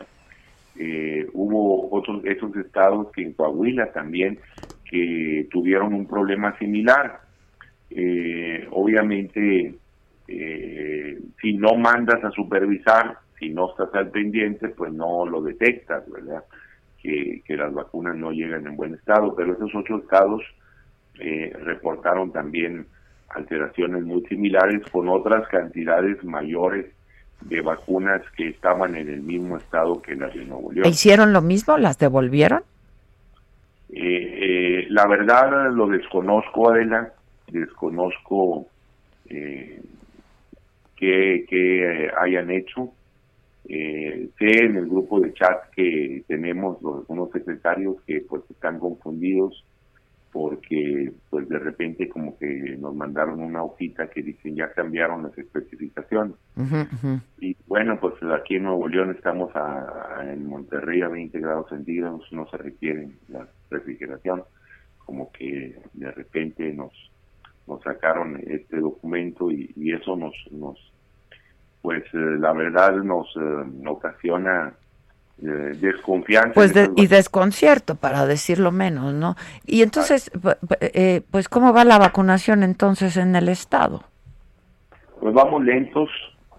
eh, 0.77 1.27
hubo 1.35 1.91
otros 1.95 2.25
esos 2.25 2.55
estados 2.57 3.11
que 3.13 3.23
en 3.23 3.33
Coahuila 3.33 3.93
también 3.93 4.39
que 4.85 5.47
tuvieron 5.51 5.95
un 5.95 6.07
problema 6.07 6.57
similar. 6.59 7.21
Eh, 7.91 8.67
obviamente, 8.71 9.75
eh, 10.29 11.19
si 11.41 11.53
no 11.55 11.75
mandas 11.75 12.23
a 12.25 12.31
supervisar, 12.31 13.19
si 13.39 13.51
no 13.51 13.71
estás 13.71 13.95
al 13.95 14.11
pendiente, 14.11 14.69
pues 14.69 14.93
no 14.93 15.27
lo 15.27 15.43
detectas, 15.43 16.09
¿verdad? 16.11 16.45
Que, 17.03 17.43
que 17.45 17.57
las 17.57 17.73
vacunas 17.73 18.17
no 18.17 18.31
llegan 18.31 18.67
en 18.67 18.77
buen 18.77 18.95
estado, 18.95 19.35
pero 19.35 19.55
esos 19.55 19.75
otros 19.75 20.03
estados 20.03 20.43
reportaron 21.65 22.33
también 22.33 22.87
alteraciones 23.29 24.03
muy 24.05 24.23
similares 24.27 24.83
con 24.91 25.09
otras 25.09 25.47
cantidades 25.49 26.23
mayores 26.25 26.87
de 27.43 27.61
vacunas 27.61 28.23
que 28.37 28.49
estaban 28.49 28.97
en 28.97 29.09
el 29.09 29.23
mismo 29.23 29.57
estado 29.57 30.01
que 30.03 30.15
las 30.15 30.35
de 30.35 30.45
Nuevo 30.45 30.73
León. 30.73 30.89
¿Hicieron 30.89 31.33
lo 31.33 31.41
mismo? 31.41 31.79
¿Las 31.79 31.99
devolvieron? 31.99 32.63
Eh, 33.93 34.83
eh, 34.83 34.87
la 34.91 35.07
verdad 35.07 35.73
lo 35.73 35.87
desconozco, 35.89 36.71
Adela, 36.71 37.13
desconozco 37.49 38.67
eh, 39.29 39.81
qué, 40.97 42.11
hayan 42.21 42.51
hecho. 42.51 42.91
Eh, 43.69 44.29
sé 44.39 44.65
en 44.65 44.77
el 44.77 44.87
grupo 44.87 45.21
de 45.21 45.33
chat 45.35 45.71
que 45.75 46.25
tenemos 46.27 46.83
los, 46.83 47.05
unos 47.09 47.31
secretarios 47.31 47.97
que 48.07 48.21
pues 48.29 48.43
están 48.51 48.79
confundidos 48.79 49.65
porque 50.33 51.13
pues 51.29 51.49
de 51.49 51.59
repente 51.59 52.09
como 52.09 52.39
que 52.39 52.77
nos 52.79 52.95
mandaron 52.95 53.41
una 53.41 53.63
hojita 53.63 54.09
que 54.09 54.23
dicen 54.23 54.55
ya 54.55 54.73
cambiaron 54.73 55.25
las 55.25 55.37
especificaciones. 55.37 56.37
Y 57.41 57.57
bueno, 57.67 57.99
pues 58.01 58.15
aquí 58.23 58.57
en 58.57 58.65
Nuevo 58.65 58.87
León 58.87 59.11
estamos 59.11 59.51
a, 59.57 60.21
en 60.23 60.47
Monterrey 60.47 61.03
a 61.03 61.09
20 61.09 61.41
grados 61.41 61.69
centígrados, 61.71 62.27
no 62.33 62.49
se 62.49 62.57
requiere 62.59 63.09
la 63.29 63.49
refrigeración, 63.71 64.45
como 64.99 65.33
que 65.33 65.77
de 65.95 66.11
repente 66.13 66.73
nos 66.73 66.93
nos 67.67 67.83
sacaron 67.83 68.41
este 68.49 68.79
documento 68.79 69.51
y, 69.51 69.93
eso 69.93 70.17
nos 70.17 70.35
nos 70.51 70.77
pues 71.83 72.03
eh, 72.13 72.37
la 72.39 72.53
verdad 72.53 72.97
nos 73.03 73.27
eh, 73.37 73.87
ocasiona 73.87 74.75
desconfianza. 75.41 76.53
Pues 76.55 76.73
y 76.97 77.07
desconcierto, 77.07 77.95
para 77.95 78.27
decirlo 78.27 78.73
menos, 78.73 79.15
¿no? 79.15 79.37
Y 79.67 79.83
entonces, 79.83 80.31
eh, 80.81 81.23
pues, 81.31 81.49
¿cómo 81.49 81.73
va 81.73 81.85
la 81.85 81.99
vacunación 81.99 82.63
entonces 82.63 83.17
en 83.17 83.35
el 83.35 83.49
Estado? 83.49 84.03
Pues 85.21 85.35
vamos 85.35 85.65
lentos, 85.65 86.09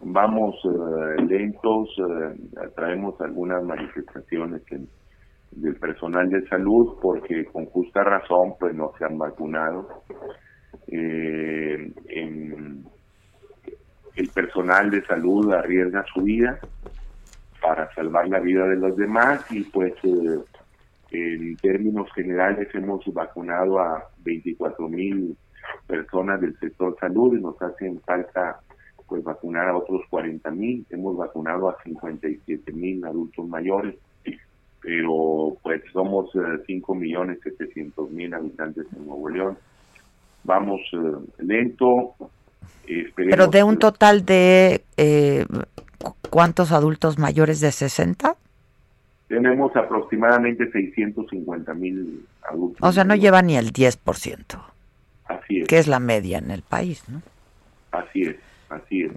vamos 0.02 0.56
eh, 0.66 1.22
lentos, 1.24 1.90
eh, 1.98 2.34
traemos 2.76 3.20
algunas 3.22 3.64
manifestaciones 3.64 4.62
del 5.52 5.76
personal 5.76 6.30
de 6.30 6.46
salud 6.48 6.98
porque 7.02 7.46
con 7.46 7.66
justa 7.66 8.04
razón 8.04 8.54
pues 8.60 8.76
no 8.76 8.92
se 8.98 9.06
han 9.06 9.18
vacunado. 9.18 10.04
el 10.88 11.94
personal 14.34 14.92
de 14.92 15.04
salud 15.06 15.54
arriesga 15.54 16.04
su 16.14 16.22
vida 16.22 16.60
para 17.62 17.94
salvar 17.94 18.28
la 18.28 18.40
vida 18.40 18.66
de 18.68 18.76
los 18.76 18.98
demás 18.98 19.46
y 19.52 19.64
pues 19.64 19.94
eh, 20.04 20.40
en 21.12 21.56
términos 21.58 22.12
generales 22.14 22.68
hemos 22.74 23.06
vacunado 23.14 23.80
a 23.80 24.10
24 24.24 24.90
mil 24.90 25.38
personas 25.86 26.42
del 26.42 26.58
sector 26.60 26.98
salud 27.00 27.38
y 27.38 27.42
nos 27.42 27.62
hacen 27.62 28.00
falta 28.02 28.60
pues 29.12 29.26
vacunar 29.26 29.68
a 29.68 29.76
otros 29.76 30.04
40 30.10 30.50
mil, 30.52 30.86
hemos 30.90 31.18
vacunado 31.18 31.68
a 31.68 31.76
57 31.84 32.72
mil 32.72 33.04
adultos 33.04 33.46
mayores, 33.46 33.96
pero 34.82 35.58
pues 35.62 35.82
somos 35.92 36.32
5 36.66 36.94
eh, 36.94 36.98
millones 36.98 37.40
700 37.44 38.10
mil 38.10 38.34
habitantes 38.34 38.86
en 38.96 39.06
Nuevo 39.06 39.28
León. 39.28 39.58
Vamos 40.46 40.80
eh, 40.94 41.44
lento. 41.44 42.16
pero 43.14 43.48
de 43.48 43.64
un 43.64 43.78
total 43.78 44.26
de 44.26 44.82
eh, 44.96 45.46
¿Cuántos 46.30 46.72
adultos 46.72 47.18
mayores 47.18 47.60
de 47.60 47.72
60? 47.72 48.36
Tenemos 49.28 49.76
aproximadamente 49.76 50.70
650 50.72 51.74
mil 51.74 52.26
adultos. 52.50 52.80
O 52.82 52.92
sea, 52.92 53.04
no 53.04 53.16
lleva 53.16 53.42
ni 53.42 53.56
el 53.56 53.72
10%. 53.72 54.62
Así 55.26 55.62
es. 55.62 55.68
Que 55.68 55.78
es 55.78 55.88
la 55.88 56.00
media 56.00 56.38
en 56.38 56.52
el 56.52 56.62
país, 56.62 57.04
¿no? 57.08 57.22
Así 57.92 58.24
es, 58.24 58.36
así 58.70 59.04
es. 59.04 59.12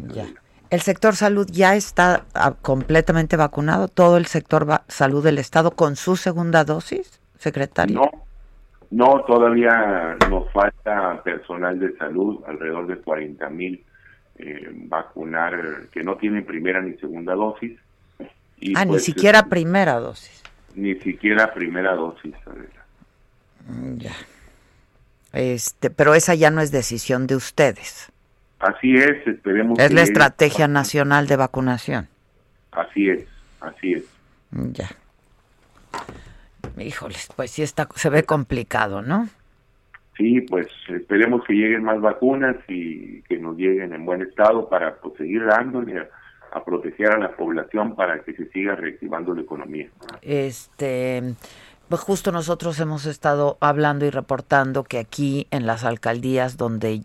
¿El 0.71 0.81
sector 0.81 1.15
salud 1.15 1.49
ya 1.51 1.77
está 1.77 2.25
ah, 2.35 2.55
completamente 2.61 3.37
vacunado? 3.37 3.89
¿Todo 3.89 4.17
el 4.17 4.27
sector 4.27 4.67
salud 4.89 5.23
del 5.23 5.39
Estado 5.39 5.73
con 5.73 5.97
su 5.97 6.17
segunda 6.17 6.65
dosis, 6.65 7.21
secretario? 7.39 8.01
No, 8.01 8.11
no, 8.91 9.25
todavía 9.25 10.17
nos 10.29 10.51
falta 10.53 11.23
personal 11.23 11.79
de 11.79 11.97
salud, 11.97 12.43
alrededor 12.47 12.87
de 12.87 12.97
40 12.97 13.51
mil 13.51 13.85
eh, 14.37 14.71
vacunar 14.73 15.89
que 15.93 16.03
no 16.03 16.17
tienen 16.17 16.45
primera 16.45 16.81
ni 16.81 16.97
segunda 16.99 17.35
dosis. 17.35 17.79
Y 18.59 18.75
ah, 18.77 18.85
ni 18.85 18.93
pues, 18.93 19.05
siquiera 19.05 19.39
este, 19.41 19.51
primera 19.51 19.95
dosis. 19.99 20.43
Ni 20.75 20.95
siquiera 20.97 21.53
primera 21.53 21.95
dosis. 21.95 22.35
Mm, 23.69 23.97
ya. 23.97 24.13
Este, 25.33 25.91
pero 25.91 26.15
esa 26.15 26.35
ya 26.35 26.51
no 26.51 26.61
es 26.61 26.71
decisión 26.71 27.27
de 27.27 27.37
ustedes. 27.37 28.11
Así 28.59 28.97
es, 28.97 29.27
esperemos. 29.27 29.79
Es 29.79 29.93
la 29.93 30.03
estrategia 30.03 30.69
nacional 30.69 31.27
de 31.27 31.37
vacunación. 31.37 32.09
Así 32.73 33.11
es, 33.11 33.27
así 33.61 33.95
es. 33.95 34.05
Mm, 34.51 34.73
ya. 34.73 34.91
Híjoles, 36.79 37.29
pues 37.37 37.51
sí 37.51 37.63
está, 37.63 37.89
se 37.95 38.09
ve 38.09 38.25
complicado, 38.25 39.03
¿no? 39.03 39.29
Sí, 40.17 40.41
pues 40.43 40.67
esperemos 40.89 41.43
que 41.47 41.55
lleguen 41.55 41.85
más 41.85 42.01
vacunas 42.01 42.57
y 42.69 43.23
que 43.23 43.39
nos 43.39 43.57
lleguen 43.57 43.93
en 43.93 44.05
buen 44.05 44.23
estado 44.23 44.69
para 44.69 44.97
pues, 44.97 45.15
seguir 45.17 45.45
dándole 45.45 46.09
a, 46.53 46.65
proteger 46.65 47.11
a 47.13 47.19
la 47.19 47.35
población 47.37 47.97
para 47.97 48.23
que 48.23 48.33
se 48.33 48.49
siga 48.51 48.77
reactivando 48.77 49.35
la 49.35 49.43
economía. 49.43 49.89
Este, 50.23 51.35
pues 51.89 52.01
justo 52.01 52.31
nosotros 52.31 52.79
hemos 52.79 53.07
estado 53.07 53.59
hablando 53.61 54.07
y 54.07 54.11
reportando 54.11 54.85
que 54.85 54.99
aquí 54.99 55.49
en 55.51 55.67
las 55.67 55.85
alcaldías 55.85 56.57
donde 56.57 57.03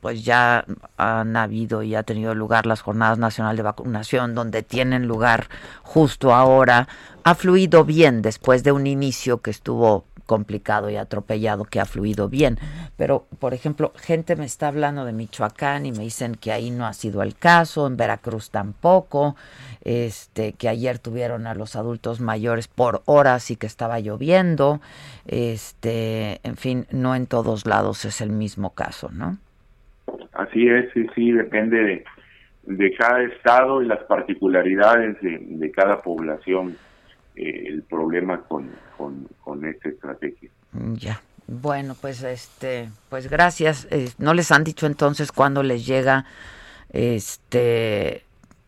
pues 0.00 0.24
ya 0.24 0.64
han 0.96 1.36
habido 1.36 1.82
y 1.82 1.94
ha 1.94 2.02
tenido 2.02 2.34
lugar 2.34 2.66
las 2.66 2.80
jornadas 2.80 3.18
nacionales 3.18 3.58
de 3.58 3.62
vacunación 3.62 4.34
donde 4.34 4.62
tienen 4.62 5.06
lugar 5.06 5.48
justo 5.82 6.34
ahora 6.34 6.88
ha 7.22 7.34
fluido 7.34 7.84
bien 7.84 8.22
después 8.22 8.64
de 8.64 8.72
un 8.72 8.86
inicio 8.86 9.42
que 9.42 9.50
estuvo 9.50 10.04
complicado 10.28 10.90
y 10.90 10.96
atropellado 10.96 11.64
que 11.64 11.80
ha 11.80 11.86
fluido 11.86 12.28
bien. 12.28 12.58
Pero, 12.98 13.26
por 13.40 13.54
ejemplo, 13.54 13.92
gente 13.96 14.36
me 14.36 14.44
está 14.44 14.68
hablando 14.68 15.06
de 15.06 15.14
Michoacán 15.14 15.86
y 15.86 15.92
me 15.92 16.04
dicen 16.04 16.34
que 16.34 16.52
ahí 16.52 16.70
no 16.70 16.86
ha 16.86 16.92
sido 16.92 17.22
el 17.22 17.34
caso, 17.34 17.86
en 17.86 17.96
Veracruz 17.96 18.50
tampoco, 18.50 19.36
este, 19.82 20.52
que 20.52 20.68
ayer 20.68 20.98
tuvieron 20.98 21.46
a 21.46 21.54
los 21.54 21.76
adultos 21.76 22.20
mayores 22.20 22.68
por 22.68 23.00
horas 23.06 23.50
y 23.50 23.56
que 23.56 23.66
estaba 23.66 24.00
lloviendo, 24.00 24.80
este, 25.26 26.40
en 26.42 26.56
fin, 26.56 26.86
no 26.90 27.14
en 27.14 27.26
todos 27.26 27.66
lados 27.66 28.04
es 28.04 28.20
el 28.20 28.30
mismo 28.30 28.74
caso, 28.74 29.08
¿no? 29.10 29.38
Así 30.34 30.68
es, 30.68 30.92
sí, 30.92 31.06
sí, 31.14 31.32
depende 31.32 32.04
de, 32.66 32.94
cada 32.98 33.22
estado 33.22 33.80
y 33.82 33.86
las 33.86 34.00
particularidades 34.00 35.18
de, 35.22 35.38
de 35.40 35.70
cada 35.70 36.02
población 36.02 36.76
eh, 37.38 37.68
el 37.68 37.82
problema 37.82 38.40
con, 38.42 38.68
con, 38.96 39.64
esta 39.64 39.88
estrategia. 39.88 40.50
Ya. 40.94 41.22
Bueno, 41.46 41.94
pues 42.00 42.22
este, 42.24 42.88
pues 43.08 43.30
gracias. 43.30 43.86
Eh, 43.90 44.10
¿No 44.18 44.34
les 44.34 44.50
han 44.50 44.64
dicho 44.64 44.86
entonces 44.86 45.30
cuándo 45.30 45.62
les 45.62 45.86
llega 45.86 46.24
este 46.92 48.24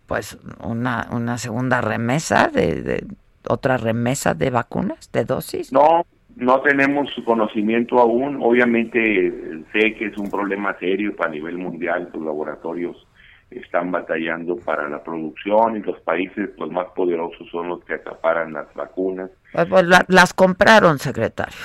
pues 0.07 0.39
una, 0.63 1.09
una 1.11 1.39
segunda 1.39 1.81
remesa 1.81 2.49
de, 2.49 3.05
otra 3.49 3.77
remesa 3.77 4.35
de 4.35 4.51
vacunas, 4.51 5.11
de 5.13 5.25
dosis? 5.25 5.73
No, 5.73 6.07
no 6.37 6.61
tenemos 6.61 7.11
conocimiento 7.25 7.99
aún. 7.99 8.39
Obviamente 8.41 9.65
sé 9.73 9.95
que 9.95 10.07
es 10.07 10.17
un 10.17 10.31
problema 10.31 10.79
serio 10.79 11.15
para 11.17 11.31
nivel 11.31 11.59
mundial. 11.59 12.09
Los 12.15 12.23
laboratorios 12.23 13.07
están 13.51 13.91
batallando 13.91 14.57
para 14.57 14.89
la 14.89 15.03
producción 15.03 15.77
y 15.77 15.81
los 15.81 16.01
países 16.01 16.51
los 16.57 16.71
más 16.71 16.87
poderosos 16.95 17.49
son 17.51 17.69
los 17.69 17.85
que 17.85 17.95
acaparan 17.95 18.53
las 18.53 18.73
vacunas. 18.75 19.31
Pues, 19.53 19.67
pues, 19.69 19.85
las 20.09 20.35
compraron, 20.35 20.99
secretario. 20.99 21.57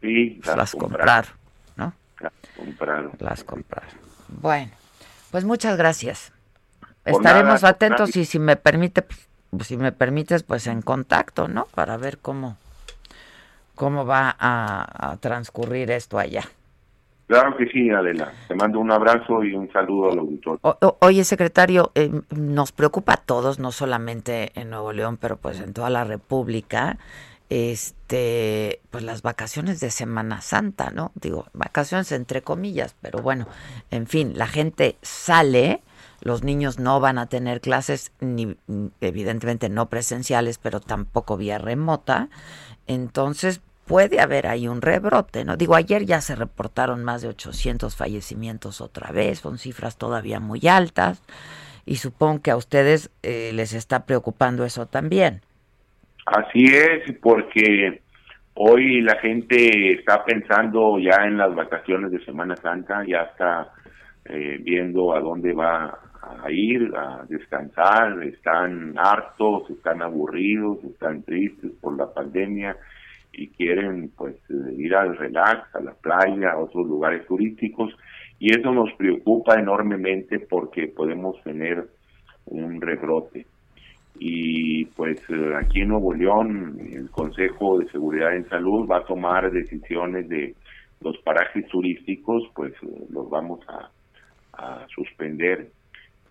Sí, 0.00 0.40
las, 0.44 0.72
compraron, 0.72 1.30
¿no? 1.76 1.92
Las 2.20 2.32
compraron. 2.56 3.12
Las 3.18 3.44
compraron. 3.44 3.90
Bueno, 4.28 4.70
pues 5.30 5.44
muchas 5.44 5.76
gracias. 5.76 6.32
Estaremos 7.04 7.64
atentos 7.64 8.16
y 8.16 8.24
si 8.24 8.38
me 8.38 8.56
permite, 8.56 9.02
pues, 9.02 9.66
si 9.66 9.76
me 9.76 9.92
permites, 9.92 10.42
pues 10.42 10.66
en 10.66 10.80
contacto, 10.80 11.48
¿no? 11.48 11.66
Para 11.74 11.96
ver 11.96 12.18
cómo 12.18 12.56
cómo 13.74 14.04
va 14.04 14.36
a 14.38 15.16
transcurrir 15.20 15.90
esto 15.90 16.18
allá. 16.18 16.44
Claro 17.30 17.56
que 17.56 17.68
sí, 17.68 17.88
Adela. 17.90 18.32
Te 18.48 18.56
mando 18.56 18.80
un 18.80 18.90
abrazo 18.90 19.44
y 19.44 19.54
un 19.54 19.70
saludo 19.72 20.10
al 20.10 20.18
auditor. 20.18 20.58
oye, 20.98 21.22
secretario, 21.22 21.92
eh, 21.94 22.10
nos 22.36 22.72
preocupa 22.72 23.12
a 23.12 23.16
todos, 23.18 23.60
no 23.60 23.70
solamente 23.70 24.50
en 24.60 24.70
Nuevo 24.70 24.92
León, 24.92 25.16
pero 25.16 25.36
pues 25.36 25.60
en 25.60 25.72
toda 25.72 25.90
la 25.90 26.02
República, 26.02 26.98
este, 27.48 28.80
pues 28.90 29.04
las 29.04 29.22
vacaciones 29.22 29.78
de 29.78 29.92
Semana 29.92 30.40
Santa, 30.40 30.90
¿no? 30.90 31.12
Digo, 31.14 31.46
vacaciones 31.52 32.10
entre 32.10 32.42
comillas, 32.42 32.96
pero 33.00 33.20
bueno, 33.20 33.46
en 33.92 34.08
fin, 34.08 34.32
la 34.34 34.48
gente 34.48 34.96
sale, 35.00 35.82
los 36.22 36.42
niños 36.42 36.80
no 36.80 36.98
van 36.98 37.16
a 37.16 37.26
tener 37.26 37.60
clases, 37.60 38.10
ni 38.18 38.56
evidentemente 39.00 39.68
no 39.68 39.88
presenciales, 39.88 40.58
pero 40.58 40.80
tampoco 40.80 41.36
vía 41.36 41.58
remota. 41.58 42.28
Entonces, 42.88 43.60
puede 43.90 44.20
haber 44.20 44.46
ahí 44.46 44.68
un 44.68 44.80
rebrote, 44.80 45.44
¿no? 45.44 45.56
Digo, 45.56 45.74
ayer 45.74 46.04
ya 46.04 46.20
se 46.20 46.36
reportaron 46.36 47.02
más 47.02 47.22
de 47.22 47.28
800 47.28 47.96
fallecimientos 47.96 48.80
otra 48.80 49.10
vez, 49.10 49.40
son 49.40 49.58
cifras 49.58 49.98
todavía 49.98 50.38
muy 50.38 50.60
altas 50.68 51.20
y 51.84 51.96
supongo 51.96 52.40
que 52.40 52.52
a 52.52 52.56
ustedes 52.56 53.10
eh, 53.24 53.50
les 53.52 53.72
está 53.72 54.06
preocupando 54.06 54.64
eso 54.64 54.86
también. 54.86 55.40
Así 56.24 56.66
es, 56.66 57.16
porque 57.20 58.00
hoy 58.54 59.00
la 59.00 59.16
gente 59.16 59.94
está 59.94 60.24
pensando 60.24 61.00
ya 61.00 61.24
en 61.24 61.36
las 61.36 61.52
vacaciones 61.52 62.12
de 62.12 62.24
Semana 62.24 62.54
Santa, 62.54 63.02
ya 63.04 63.22
está 63.22 63.72
eh, 64.26 64.58
viendo 64.62 65.16
a 65.16 65.20
dónde 65.20 65.52
va 65.52 65.98
a 66.22 66.48
ir 66.52 66.92
a 66.96 67.24
descansar, 67.28 68.22
están 68.22 68.94
hartos, 68.96 69.68
están 69.68 70.00
aburridos, 70.00 70.78
están 70.84 71.24
tristes 71.24 71.72
por 71.80 71.96
la 71.96 72.06
pandemia 72.14 72.76
y 73.40 73.48
quieren 73.48 74.10
pues 74.16 74.36
ir 74.76 74.94
al 74.94 75.16
relax, 75.16 75.74
a 75.74 75.80
la 75.80 75.94
playa, 75.94 76.50
a 76.50 76.58
otros 76.58 76.86
lugares 76.86 77.26
turísticos 77.26 77.96
y 78.38 78.52
eso 78.52 78.70
nos 78.70 78.92
preocupa 78.94 79.58
enormemente 79.58 80.40
porque 80.40 80.88
podemos 80.88 81.42
tener 81.42 81.88
un 82.46 82.80
rebrote. 82.80 83.46
Y 84.18 84.84
pues 84.84 85.18
aquí 85.58 85.80
en 85.80 85.88
Nuevo 85.88 86.12
León 86.12 86.78
el 86.92 87.10
Consejo 87.10 87.78
de 87.78 87.88
Seguridad 87.88 88.36
en 88.36 88.46
Salud 88.50 88.86
va 88.86 88.98
a 88.98 89.04
tomar 89.04 89.50
decisiones 89.50 90.28
de 90.28 90.54
los 91.00 91.16
parajes 91.18 91.66
turísticos, 91.68 92.42
pues 92.54 92.74
los 93.08 93.30
vamos 93.30 93.60
a, 93.68 93.90
suspender 94.94 95.70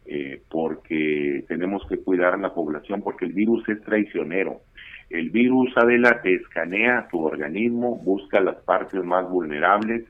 eh, 0.05 0.39
porque 0.51 1.43
tenemos 1.47 1.82
que 1.89 1.97
cuidar 1.97 2.36
a 2.36 2.38
la 2.38 2.53
población 2.53 3.01
porque 3.01 3.26
el 3.26 3.34
virus 3.34 3.68
es 3.68 3.82
traicionero 3.82 4.62
el 5.10 5.32
virus, 5.32 5.76
Adela, 5.76 6.22
te 6.22 6.36
escanea 6.36 7.07
tu 7.10 7.20
organismo, 7.26 7.95
busca 7.97 8.39
las 8.39 8.57
partes 8.57 9.03
más 9.03 9.28
vulnerables 9.28 10.05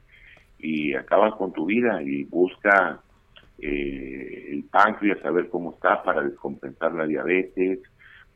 y 0.58 0.94
acaba 0.94 1.38
con 1.38 1.54
tu 1.54 1.66
vida 1.66 2.02
y 2.04 2.26
busca 2.26 3.02
eh, 3.60 4.50
el 4.52 4.64
páncreas, 4.66 5.24
a 5.24 5.32
ver 5.32 5.50
cómo 5.50 5.74
está 5.74 6.04
para 6.04 6.22
descompensar 6.22 6.94
la 6.94 7.06
diabetes, 7.08 7.80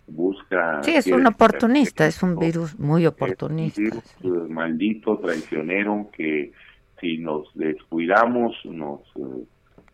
busca... 0.08 0.82
Sí, 0.84 0.96
es 0.96 1.08
un 1.08 1.28
oportunista, 1.28 2.06
es 2.06 2.24
un 2.24 2.38
virus 2.38 2.80
muy 2.80 3.06
oportunista. 3.06 3.82
un 3.82 3.90
virus 3.90 4.16
eh, 4.24 4.50
maldito, 4.50 5.18
traicionero, 5.18 6.10
que 6.16 6.54
si 7.02 7.18
nos 7.18 7.54
descuidamos, 7.56 8.56
nos, 8.64 9.02
eh, 9.18 9.46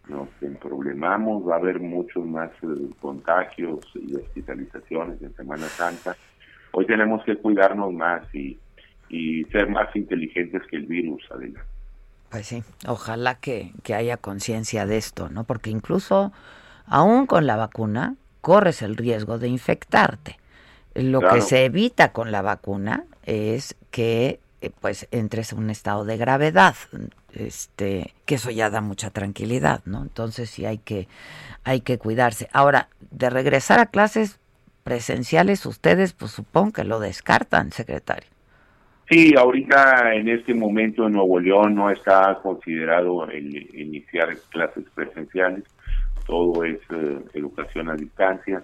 nos 0.08 0.30
emproblemamos, 0.42 1.48
va 1.48 1.56
a 1.56 1.60
haber 1.60 1.80
muchos 1.80 2.24
más 2.28 2.52
contagios 3.00 3.80
y 3.96 4.16
hospitalizaciones 4.16 5.20
en 5.24 5.34
Semana 5.34 5.66
Santa 5.66 6.16
hoy 6.72 6.86
tenemos 6.86 7.24
que 7.24 7.36
cuidarnos 7.38 7.94
más 7.94 8.24
y, 8.34 8.58
ser 9.52 9.68
más 9.70 9.96
inteligentes 9.96 10.62
que 10.70 10.76
el 10.76 10.86
virus, 10.86 11.24
Adela. 11.32 11.66
Pues 12.30 12.46
sí, 12.46 12.64
ojalá 12.86 13.36
que, 13.36 13.72
haya 13.92 14.18
conciencia 14.18 14.86
de 14.86 14.98
esto, 14.98 15.30
¿no? 15.30 15.46
Porque 15.46 15.72
incluso, 15.72 16.32
aún 16.86 17.26
con 17.26 17.48
la 17.48 17.56
vacuna, 17.56 18.16
corres 18.42 18.84
el 18.84 18.96
riesgo 18.96 19.40
de 19.40 19.48
infectarte. 19.48 20.38
Lo 20.94 21.22
que 21.22 21.42
se 21.42 21.66
evita 21.66 22.12
con 22.12 22.32
la 22.32 22.42
vacuna 22.42 23.06
es 23.24 23.76
que 23.90 24.40
eh, 24.62 24.72
pues 24.82 25.08
entres 25.12 25.54
en 25.54 25.60
un 25.60 25.70
estado 25.70 26.04
de 26.04 26.18
gravedad, 26.18 26.76
este, 27.34 28.14
que 28.26 28.36
eso 28.36 28.52
ya 28.52 28.70
da 28.70 28.82
mucha 28.82 29.10
tranquilidad, 29.10 29.82
¿no? 29.86 30.02
Entonces 30.02 30.50
sí 30.50 30.66
hay 30.66 30.80
que 30.80 31.08
hay 31.64 31.82
que 31.82 31.98
cuidarse. 31.98 32.50
Ahora, 32.52 32.90
de 33.12 33.30
regresar 33.30 33.80
a 33.80 33.86
clases 33.86 34.39
presenciales, 34.90 35.68
ustedes 35.68 36.14
pues 36.14 36.32
supongo 36.32 36.72
que 36.72 36.84
lo 36.84 37.00
descartan, 37.00 37.72
secretario. 37.72 38.28
Sí, 39.08 39.36
ahorita 39.38 40.16
en 40.16 40.28
este 40.30 40.56
momento 40.56 41.06
en 41.06 41.14
Nuevo 41.14 41.40
León 41.40 41.76
no 41.76 41.92
está 41.92 42.40
considerado 42.42 43.30
el 43.30 43.56
iniciar 43.76 44.30
clases 44.50 44.86
presenciales, 44.96 45.64
todo 46.26 46.64
es 46.64 46.80
eh, 46.90 47.20
educación 47.36 47.90
a 47.90 47.96
distancia. 47.96 48.64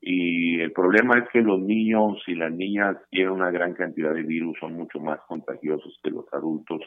Y 0.00 0.58
el 0.60 0.72
problema 0.72 1.18
es 1.18 1.28
que 1.30 1.42
los 1.42 1.60
niños 1.60 2.22
y 2.26 2.36
las 2.36 2.52
niñas 2.52 2.96
tienen 3.10 3.32
una 3.32 3.50
gran 3.50 3.74
cantidad 3.74 4.14
de 4.14 4.22
virus, 4.22 4.56
son 4.58 4.72
mucho 4.72 4.98
más 4.98 5.20
contagiosos 5.28 6.00
que 6.02 6.08
los 6.08 6.24
adultos 6.32 6.80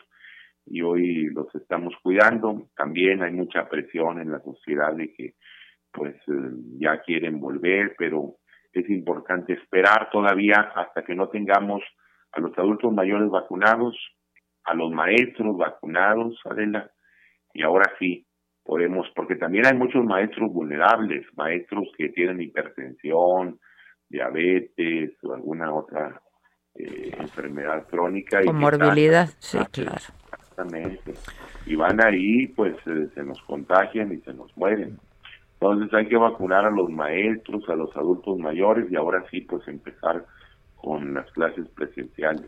y 0.65 0.81
hoy 0.81 1.25
los 1.25 1.53
estamos 1.53 1.93
cuidando. 2.01 2.69
También 2.75 3.21
hay 3.21 3.33
mucha 3.33 3.69
presión 3.69 4.19
en 4.19 4.31
la 4.31 4.39
sociedad 4.39 4.95
de 4.95 5.13
que 5.13 5.35
pues 5.91 6.15
eh, 6.27 6.51
ya 6.79 7.01
quieren 7.01 7.39
volver, 7.39 7.93
pero 7.99 8.37
es 8.73 8.89
importante 8.89 9.53
esperar 9.53 10.09
todavía 10.11 10.71
hasta 10.75 11.03
que 11.03 11.15
no 11.15 11.29
tengamos 11.29 11.81
a 12.31 12.39
los 12.39 12.57
adultos 12.57 12.91
mayores 12.91 13.29
vacunados, 13.29 13.95
a 14.63 14.73
los 14.73 14.91
maestros 14.91 15.57
vacunados, 15.57 16.39
Adela, 16.45 16.89
y 17.53 17.63
ahora 17.63 17.91
sí 17.99 18.25
podemos, 18.63 19.07
porque 19.15 19.35
también 19.35 19.65
hay 19.65 19.77
muchos 19.77 20.03
maestros 20.03 20.51
vulnerables, 20.51 21.25
maestros 21.35 21.87
que 21.97 22.09
tienen 22.09 22.41
hipertensión, 22.41 23.59
diabetes 24.09 25.11
o 25.23 25.33
alguna 25.33 25.73
otra 25.73 26.21
eh, 26.75 27.11
enfermedad 27.19 27.87
crónica. 27.87 28.41
Y 28.43 28.51
morbilidad, 28.51 29.29
sí, 29.39 29.59
claro. 29.71 29.97
Exactamente. 30.33 31.13
Y 31.65 31.75
van 31.75 32.03
ahí, 32.03 32.47
pues 32.47 32.75
eh, 32.87 33.09
se 33.13 33.23
nos 33.23 33.41
contagian 33.43 34.11
y 34.13 34.17
se 34.21 34.33
nos 34.33 34.55
mueren. 34.57 34.97
Entonces 35.71 35.93
hay 35.93 36.07
que 36.07 36.17
vacunar 36.17 36.65
a 36.65 36.71
los 36.71 36.89
maestros, 36.89 37.67
a 37.69 37.75
los 37.75 37.95
adultos 37.95 38.37
mayores 38.37 38.91
y 38.91 38.95
ahora 38.97 39.23
sí, 39.31 39.41
pues 39.41 39.65
empezar 39.67 40.25
con 40.75 41.13
las 41.13 41.31
clases 41.31 41.67
presenciales. 41.69 42.45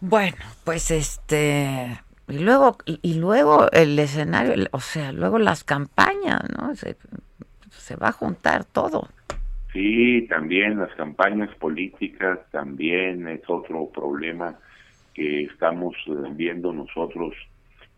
Bueno, 0.00 0.36
pues 0.64 0.90
este 0.90 1.98
y 2.28 2.38
luego 2.38 2.76
y, 2.84 3.14
luego 3.18 3.70
el 3.72 3.98
escenario, 3.98 4.66
o 4.72 4.80
sea, 4.80 5.12
luego 5.12 5.38
las 5.38 5.64
campañas, 5.64 6.42
¿no? 6.58 6.74
Se, 6.74 6.96
se 7.70 7.96
va 7.96 8.08
a 8.08 8.12
juntar 8.12 8.64
todo. 8.66 9.08
Sí, 9.72 10.26
también 10.28 10.78
las 10.78 10.94
campañas 10.94 11.48
políticas 11.54 12.40
también 12.50 13.26
es 13.26 13.40
otro 13.48 13.86
problema 13.86 14.54
que 15.14 15.44
estamos 15.44 15.94
eh, 16.08 16.12
viendo 16.32 16.72
nosotros 16.72 17.34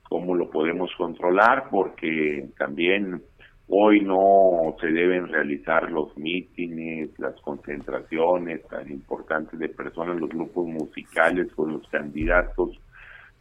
cómo 0.04 0.36
lo 0.36 0.48
podemos 0.50 0.90
controlar 0.96 1.68
porque 1.70 2.48
también 2.56 3.20
Hoy 3.68 4.00
no 4.00 4.76
se 4.80 4.88
deben 4.88 5.28
realizar 5.28 5.90
los 5.90 6.16
mítines, 6.16 7.10
las 7.18 7.34
concentraciones 7.40 8.66
tan 8.68 8.90
importantes 8.90 9.58
de 9.58 9.68
personas, 9.70 10.20
los 10.20 10.28
grupos 10.28 10.66
musicales 10.66 11.50
con 11.54 11.72
los 11.72 11.88
candidatos 11.88 12.78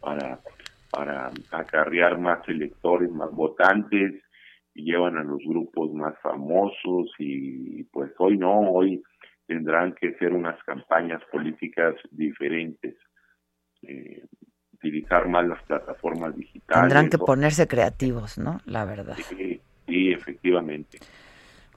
para, 0.00 0.40
para 0.90 1.30
acarrear 1.50 2.18
más 2.18 2.48
electores, 2.48 3.10
más 3.10 3.30
votantes, 3.32 4.22
y 4.74 4.84
llevan 4.84 5.16
a 5.18 5.22
los 5.22 5.40
grupos 5.46 5.92
más 5.92 6.14
famosos 6.20 7.12
y 7.18 7.84
pues 7.84 8.10
hoy 8.18 8.36
no, 8.36 8.60
hoy 8.60 9.02
tendrán 9.46 9.94
que 9.94 10.14
ser 10.14 10.32
unas 10.32 10.60
campañas 10.64 11.22
políticas 11.30 11.94
diferentes. 12.10 12.96
Eh, 13.82 14.24
utilizar 14.72 15.28
más 15.28 15.46
las 15.46 15.62
plataformas 15.62 16.36
digitales. 16.36 16.82
Tendrán 16.82 17.08
que 17.08 17.18
ponerse 17.18 17.66
creativos, 17.66 18.36
¿no? 18.38 18.60
La 18.66 18.84
verdad. 18.84 19.16
Sí, 19.16 19.60
efectivamente. 19.86 20.98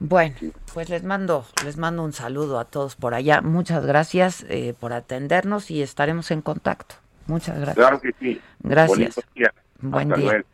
Bueno, 0.00 0.36
pues 0.72 0.88
les 0.90 1.02
mando, 1.02 1.44
les 1.64 1.76
mando 1.76 2.04
un 2.04 2.12
saludo 2.12 2.60
a 2.60 2.64
todos 2.64 2.94
por 2.94 3.14
allá. 3.14 3.40
Muchas 3.40 3.84
gracias 3.84 4.44
eh, 4.48 4.74
por 4.78 4.92
atendernos 4.92 5.70
y 5.70 5.82
estaremos 5.82 6.30
en 6.30 6.40
contacto. 6.40 6.94
Muchas 7.26 7.56
gracias. 7.56 7.76
Claro 7.76 8.00
que 8.00 8.14
sí. 8.20 8.40
Gracias. 8.60 9.20
Buen 9.80 10.10
día. 10.10 10.44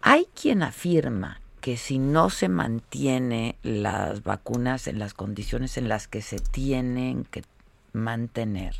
Hay 0.00 0.26
quien 0.40 0.62
afirma 0.62 1.40
que 1.60 1.76
si 1.76 1.98
no 1.98 2.30
se 2.30 2.48
mantiene 2.48 3.56
las 3.62 4.22
vacunas 4.22 4.86
en 4.86 4.98
las 4.98 5.12
condiciones 5.12 5.76
en 5.76 5.88
las 5.88 6.08
que 6.08 6.22
se 6.22 6.38
tienen 6.38 7.24
que 7.24 7.42
mantener, 7.92 8.74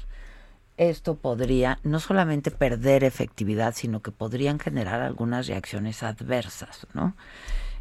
esto 0.79 1.16
podría 1.16 1.81
no 1.83 2.01
solamente 2.01 2.51
perder 2.51 3.05
efectividad, 3.05 3.75
sino 3.75 4.01
que 4.01 4.12
podrían 4.12 4.59
generar 4.59 5.03
algunas 5.03 5.49
reacciones 5.49 6.03
adversas, 6.03 6.87
¿no? 6.95 7.14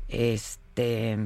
Este 0.09 1.17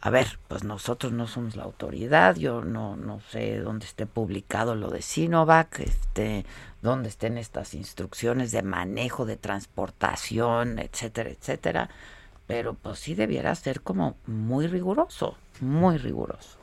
a 0.00 0.10
ver, 0.10 0.38
pues 0.46 0.62
nosotros 0.62 1.12
no 1.12 1.26
somos 1.26 1.56
la 1.56 1.64
autoridad, 1.64 2.36
yo 2.36 2.62
no, 2.62 2.94
no 2.94 3.20
sé 3.32 3.58
dónde 3.58 3.84
esté 3.84 4.06
publicado 4.06 4.76
lo 4.76 4.90
de 4.90 5.02
Sinovac, 5.02 5.80
este, 5.80 6.44
dónde 6.82 7.08
estén 7.08 7.36
estas 7.36 7.74
instrucciones 7.74 8.52
de 8.52 8.62
manejo, 8.62 9.26
de 9.26 9.36
transportación, 9.36 10.78
etcétera, 10.78 11.30
etcétera, 11.30 11.90
pero 12.46 12.74
pues 12.74 13.00
sí 13.00 13.14
debiera 13.16 13.52
ser 13.56 13.80
como 13.80 14.14
muy 14.26 14.68
riguroso, 14.68 15.36
muy 15.60 15.98
riguroso. 15.98 16.57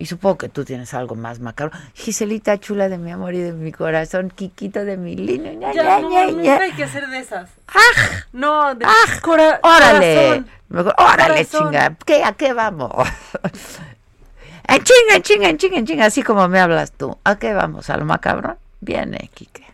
Y 0.00 0.06
supongo 0.06 0.38
que 0.38 0.48
tú 0.48 0.64
tienes 0.64 0.94
algo 0.94 1.14
más 1.14 1.40
macabro. 1.40 1.76
Giselita 1.92 2.58
chula 2.58 2.88
de 2.88 2.96
mi 2.96 3.10
amor 3.12 3.34
y 3.34 3.40
de 3.40 3.52
mi 3.52 3.70
corazón, 3.70 4.30
Kikito 4.30 4.82
de 4.86 4.96
mi 4.96 5.14
lino. 5.14 5.52
Ya, 5.60 5.74
ña, 5.74 6.00
no, 6.00 6.08
ña, 6.08 6.26
nunca 6.32 6.62
hay 6.62 6.72
que 6.72 6.84
hacer 6.84 7.06
de 7.08 7.18
esas. 7.18 7.50
¡Ah! 7.68 8.24
No, 8.32 8.74
de 8.74 8.86
cora- 9.20 9.60
¡Órale! 9.62 10.14
corazón. 10.14 10.46
Mejor, 10.70 10.94
¡Órale, 10.96 11.44
Corazón. 11.44 11.66
chinga! 11.70 11.96
¿Qué, 12.06 12.24
¿A 12.24 12.32
qué 12.32 12.54
vamos? 12.54 12.92
en 14.68 14.82
chinga, 14.82 15.16
en 15.16 15.22
chinga, 15.22 15.48
en 15.50 15.58
chinga, 15.58 15.76
en 15.78 15.86
chinga, 15.86 16.06
así 16.06 16.22
como 16.22 16.48
me 16.48 16.60
hablas 16.60 16.92
tú. 16.92 17.18
¿A 17.24 17.38
qué 17.38 17.52
vamos? 17.52 17.90
¿A 17.90 17.98
lo 17.98 18.06
macabrón? 18.06 18.56
Viene, 18.80 19.28
Kike. 19.34 19.66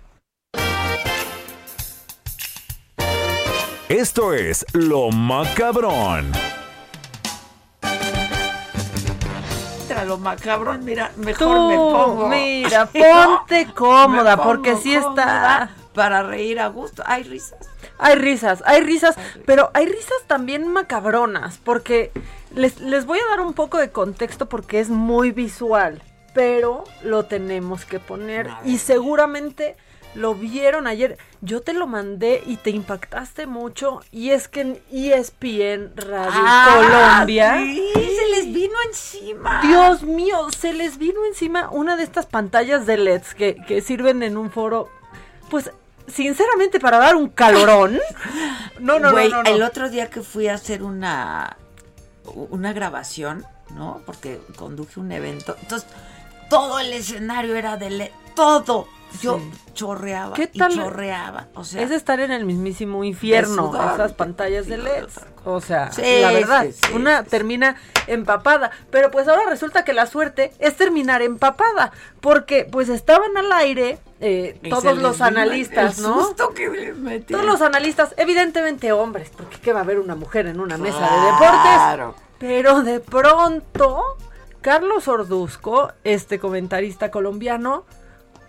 Esto 3.88 4.32
es 4.34 4.66
Lo 4.72 5.10
Macabrón. 5.12 6.32
Tra 9.88 10.04
lo 10.04 10.18
macabrón, 10.18 10.84
mira, 10.84 11.12
mejor 11.16 11.46
Tú, 11.46 11.68
me 11.68 11.76
pongo. 11.76 12.28
mira, 12.28 12.86
ponte 12.86 13.66
cómoda, 13.74 14.42
porque 14.42 14.76
sí 14.76 14.94
está. 14.94 15.70
Para 15.94 16.22
reír 16.22 16.60
a 16.60 16.68
gusto. 16.68 17.02
Hay 17.06 17.22
risas. 17.22 17.58
Hay 17.98 18.16
risas, 18.16 18.62
hay 18.66 18.82
risas, 18.82 19.16
pero 19.46 19.70
hay 19.72 19.86
risas 19.86 20.18
también 20.26 20.68
macabronas, 20.68 21.58
porque 21.64 22.10
les, 22.54 22.78
les 22.80 23.06
voy 23.06 23.18
a 23.18 23.30
dar 23.30 23.40
un 23.40 23.54
poco 23.54 23.78
de 23.78 23.90
contexto 23.90 24.50
porque 24.50 24.80
es 24.80 24.90
muy 24.90 25.30
visual, 25.30 26.02
pero 26.34 26.84
lo 27.02 27.24
tenemos 27.24 27.86
que 27.86 27.98
poner 27.98 28.50
y 28.66 28.76
seguramente 28.78 29.76
lo 30.16 30.34
vieron 30.34 30.86
ayer. 30.86 31.18
Yo 31.40 31.60
te 31.60 31.72
lo 31.72 31.86
mandé 31.86 32.42
y 32.46 32.56
te 32.56 32.70
impactaste 32.70 33.46
mucho 33.46 34.00
y 34.10 34.30
es 34.30 34.48
que 34.48 34.60
en 34.62 34.82
ESPN 34.90 35.92
Radio 35.96 36.30
Ah, 36.34 37.14
Colombia 37.16 37.58
sí, 37.58 37.92
se 37.94 38.28
les 38.30 38.52
vino 38.52 38.74
encima. 38.88 39.60
Dios 39.62 40.02
mío, 40.02 40.48
se 40.50 40.72
les 40.72 40.98
vino 40.98 41.24
encima 41.26 41.70
una 41.70 41.96
de 41.96 42.02
estas 42.02 42.26
pantallas 42.26 42.86
de 42.86 42.96
LEDs 42.96 43.34
que, 43.34 43.56
que 43.66 43.80
sirven 43.80 44.22
en 44.22 44.36
un 44.36 44.50
foro, 44.50 44.88
pues 45.50 45.70
sinceramente 46.08 46.80
para 46.80 46.98
dar 46.98 47.16
un 47.16 47.28
calorón. 47.28 47.98
No, 48.78 48.98
no, 48.98 49.10
no, 49.10 49.42
no. 49.42 49.50
el 49.50 49.62
otro 49.62 49.88
día 49.88 50.10
que 50.10 50.20
fui 50.20 50.48
a 50.48 50.54
hacer 50.54 50.82
una 50.82 51.56
una 52.50 52.72
grabación, 52.72 53.46
¿no? 53.70 54.02
Porque 54.04 54.40
conduje 54.56 55.00
un 55.00 55.12
evento. 55.12 55.56
Entonces, 55.62 55.88
todo 56.50 56.78
el 56.78 56.92
escenario 56.92 57.56
era 57.56 57.76
de 57.76 57.90
LED, 57.90 58.10
todo. 58.34 58.88
Yo 59.22 59.40
chorreaba 59.72 60.34
¿Qué 60.34 60.50
y 60.52 60.58
tal? 60.58 60.74
chorreaba, 60.74 61.46
o 61.54 61.64
sea, 61.64 61.82
es 61.82 61.90
estar 61.90 62.20
en 62.20 62.32
el 62.32 62.44
mismísimo 62.44 63.02
infierno, 63.04 63.68
sudor, 63.70 63.94
esas 63.94 64.12
pantallas 64.12 64.66
de 64.66 64.78
LED. 64.78 65.06
O 65.44 65.60
sea, 65.60 65.90
Sí, 65.92 66.02
la 66.20 66.32
verdad, 66.32 66.66
sí, 66.70 66.92
una 66.92 67.22
termina 67.24 67.76
empapada. 68.08 68.70
Pero 68.90 69.10
pues 69.10 69.26
ahora 69.28 69.42
resulta 69.48 69.84
que 69.84 69.92
la 69.92 70.06
suerte 70.06 70.52
es 70.58 70.76
terminar 70.76 71.22
empapada. 71.22 71.92
Porque 72.20 72.66
pues 72.70 72.88
estaban 72.88 73.36
al 73.36 73.50
aire 73.52 73.98
eh, 74.20 74.58
Y 74.62 74.68
todos 74.70 74.98
los 74.98 75.20
analistas, 75.20 75.98
¿no? 76.00 76.20
susto 76.24 76.50
que 76.50 76.68
les. 76.68 77.26
Todos 77.26 77.44
los 77.44 77.62
analistas, 77.62 78.12
evidentemente 78.16 78.92
hombres, 78.92 79.30
porque 79.36 79.58
¿qué 79.60 79.72
va 79.72 79.80
a 79.80 79.82
haber 79.82 79.98
una 80.00 80.14
mujer 80.16 80.46
en 80.46 80.60
una 80.60 80.76
mesa 80.78 80.98
de 81.00 81.36
Claro. 81.38 82.06
deportes? 82.06 82.22
Pero 82.38 82.82
de 82.82 83.00
pronto, 83.00 84.02
Carlos 84.60 85.06
Orduzco, 85.08 85.92
este 86.04 86.38
comentarista 86.38 87.10
colombiano, 87.10 87.84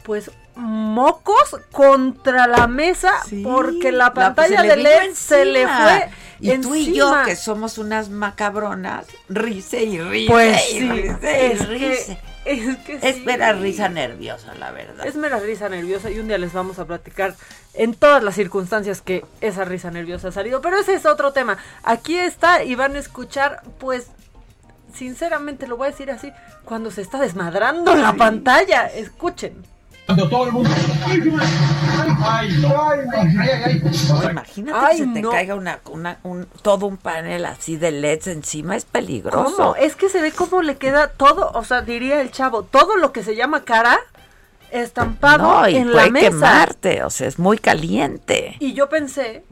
pues 0.03 0.31
mocos 0.57 1.57
contra 1.71 2.47
la 2.47 2.67
mesa 2.67 3.11
porque 3.43 3.91
la 3.91 4.13
pantalla 4.13 4.61
se 4.61 4.67
le 4.67 4.75
de 4.75 4.83
LED 4.83 5.13
se 5.13 5.45
le 5.45 5.67
fue 5.67 6.09
Y 6.39 6.57
tú 6.59 6.75
y 6.75 6.93
yo, 6.93 7.13
que 7.25 7.35
somos 7.35 7.77
unas 7.77 8.09
macabronas, 8.09 9.05
rise 9.29 9.83
y 9.83 9.99
rise. 10.01 10.31
Pues 10.31 10.69
y 10.73 10.79
sí, 10.79 10.89
rise 10.89 11.09
y 11.41 11.51
es 11.51 11.67
que- 11.67 12.19
es 12.45 12.77
que 12.77 12.99
Es 13.01 13.15
sí. 13.17 13.23
mera 13.25 13.51
risa 13.53 13.89
nerviosa, 13.89 14.55
la 14.55 14.71
verdad. 14.71 15.05
Es 15.05 15.15
mera 15.15 15.37
risa 15.39 15.67
nerviosa 15.67 16.09
y 16.09 16.19
un 16.19 16.27
día 16.29 16.37
les 16.37 16.53
vamos 16.53 16.79
a 16.79 16.85
platicar 16.85 17.35
en 17.73 17.93
todas 17.93 18.23
las 18.23 18.35
circunstancias 18.35 19.01
que 19.01 19.25
esa 19.41 19.65
risa 19.65 19.91
nerviosa 19.91 20.29
ha 20.29 20.31
salido. 20.31 20.61
Pero 20.61 20.77
ese 20.79 20.93
es 20.93 21.05
otro 21.05 21.33
tema. 21.33 21.57
Aquí 21.83 22.17
está 22.17 22.63
y 22.63 22.75
van 22.75 22.95
a 22.95 22.99
escuchar, 22.99 23.61
pues, 23.79 24.07
sinceramente 24.93 25.67
lo 25.67 25.75
voy 25.77 25.87
a 25.87 25.91
decir 25.91 26.09
así, 26.09 26.31
cuando 26.65 26.89
se 26.91 27.01
está 27.01 27.19
desmadrando 27.19 27.95
la 27.95 28.13
pantalla. 28.13 28.85
Escuchen. 28.87 29.63
Cuando 30.07 30.27
todo 30.29 30.45
el 30.45 30.51
mundo. 30.53 30.69
No, 34.09 34.29
imagínate 34.31 34.77
Ay, 34.79 34.97
que 34.97 35.03
se 35.05 35.13
te 35.13 35.21
no. 35.21 35.29
caiga 35.31 35.55
una, 35.55 35.79
una- 35.89 36.17
un, 36.23 36.45
todo 36.61 36.85
un 36.87 36.97
panel 36.97 37.45
así 37.45 37.75
de 37.77 37.91
LEDs 37.91 38.27
encima, 38.27 38.75
es 38.75 38.85
peligroso. 38.85 39.55
¿Cómo? 39.55 39.75
Es 39.75 39.95
que 39.95 40.09
se 40.09 40.21
ve 40.21 40.31
cómo 40.31 40.61
le 40.61 40.77
queda 40.77 41.09
todo, 41.09 41.51
o 41.53 41.63
sea, 41.63 41.81
diría 41.81 42.21
el 42.21 42.31
chavo, 42.31 42.63
todo 42.63 42.95
lo 42.97 43.11
que 43.11 43.23
se 43.23 43.35
llama 43.35 43.63
cara 43.63 43.99
estampado 44.71 45.61
no, 45.61 45.69
y 45.69 45.75
en 45.77 45.91
puede 45.91 46.05
la 46.05 46.11
mesa. 46.11 46.25
quemarte, 46.29 47.03
o 47.03 47.09
sea, 47.09 47.27
es 47.27 47.39
muy 47.39 47.57
caliente. 47.57 48.55
Y 48.59 48.73
yo 48.73 48.89
pensé 48.89 49.43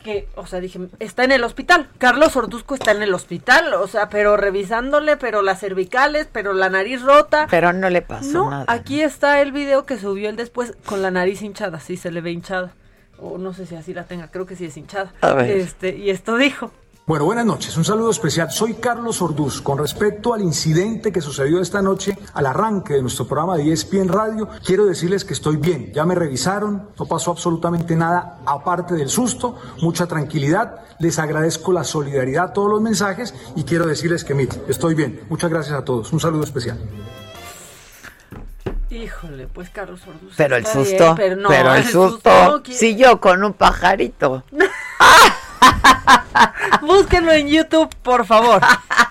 que, 0.00 0.28
o 0.36 0.46
sea, 0.46 0.60
dije, 0.60 0.80
está 0.98 1.24
en 1.24 1.32
el 1.32 1.44
hospital. 1.44 1.88
Carlos 1.98 2.36
Orduzco 2.36 2.74
está 2.74 2.92
en 2.92 3.02
el 3.02 3.14
hospital, 3.14 3.74
o 3.74 3.86
sea, 3.86 4.08
pero 4.08 4.36
revisándole, 4.36 5.16
pero 5.16 5.42
las 5.42 5.60
cervicales, 5.60 6.28
pero 6.30 6.52
la 6.52 6.68
nariz 6.68 7.02
rota. 7.02 7.46
Pero 7.50 7.72
no 7.72 7.90
le 7.90 8.02
pasó 8.02 8.44
no, 8.44 8.50
nada. 8.50 8.64
aquí 8.68 9.02
está 9.02 9.40
el 9.40 9.52
video 9.52 9.86
que 9.86 9.98
subió 9.98 10.28
él 10.28 10.36
después 10.36 10.74
con 10.84 11.02
la 11.02 11.10
nariz 11.10 11.42
hinchada, 11.42 11.80
sí 11.80 11.96
se 11.96 12.10
le 12.10 12.20
ve 12.20 12.32
hinchada. 12.32 12.72
O 13.18 13.36
no 13.36 13.52
sé 13.52 13.66
si 13.66 13.76
así 13.76 13.92
la 13.92 14.04
tenga, 14.04 14.30
creo 14.30 14.46
que 14.46 14.56
sí 14.56 14.64
es 14.64 14.76
hinchada. 14.76 15.12
A 15.20 15.34
ver. 15.34 15.50
Este, 15.50 15.96
y 15.96 16.10
esto 16.10 16.36
dijo. 16.36 16.72
Bueno, 17.10 17.24
buenas 17.24 17.44
noches. 17.44 17.76
Un 17.76 17.84
saludo 17.84 18.10
especial. 18.10 18.52
Soy 18.52 18.74
Carlos 18.74 19.20
Orduz. 19.20 19.60
Con 19.62 19.78
respecto 19.78 20.32
al 20.32 20.42
incidente 20.42 21.10
que 21.10 21.20
sucedió 21.20 21.60
esta 21.60 21.82
noche 21.82 22.16
al 22.34 22.46
arranque 22.46 22.94
de 22.94 23.02
nuestro 23.02 23.26
programa 23.26 23.56
de 23.56 23.72
ESPN 23.72 24.06
Radio, 24.06 24.48
quiero 24.64 24.86
decirles 24.86 25.24
que 25.24 25.32
estoy 25.32 25.56
bien. 25.56 25.92
Ya 25.92 26.04
me 26.04 26.14
revisaron, 26.14 26.90
no 26.96 27.06
pasó 27.06 27.32
absolutamente 27.32 27.96
nada 27.96 28.38
aparte 28.46 28.94
del 28.94 29.08
susto, 29.08 29.58
mucha 29.82 30.06
tranquilidad. 30.06 30.84
Les 31.00 31.18
agradezco 31.18 31.72
la 31.72 31.82
solidaridad, 31.82 32.52
todos 32.52 32.70
los 32.70 32.80
mensajes 32.80 33.34
y 33.56 33.64
quiero 33.64 33.88
decirles 33.88 34.22
que, 34.22 34.34
mire, 34.34 34.52
estoy 34.68 34.94
bien. 34.94 35.22
Muchas 35.28 35.50
gracias 35.50 35.76
a 35.76 35.84
todos. 35.84 36.12
Un 36.12 36.20
saludo 36.20 36.44
especial. 36.44 36.78
Híjole, 38.88 39.48
pues 39.48 39.68
Carlos 39.70 40.00
Orduz. 40.06 40.34
Pero 40.36 40.54
el 40.54 40.62
bien, 40.62 40.74
susto, 40.74 41.14
pero, 41.16 41.34
no, 41.34 41.50
el 41.50 41.84
susto, 41.84 42.30
no 42.30 42.62
quiere- 42.62 42.78
si 42.78 42.94
yo 42.94 43.20
con 43.20 43.42
un 43.42 43.54
pajarito. 43.54 44.44
Búsquenlo 46.82 47.32
en 47.32 47.48
YouTube, 47.48 47.94
por 48.02 48.24
favor. 48.26 48.60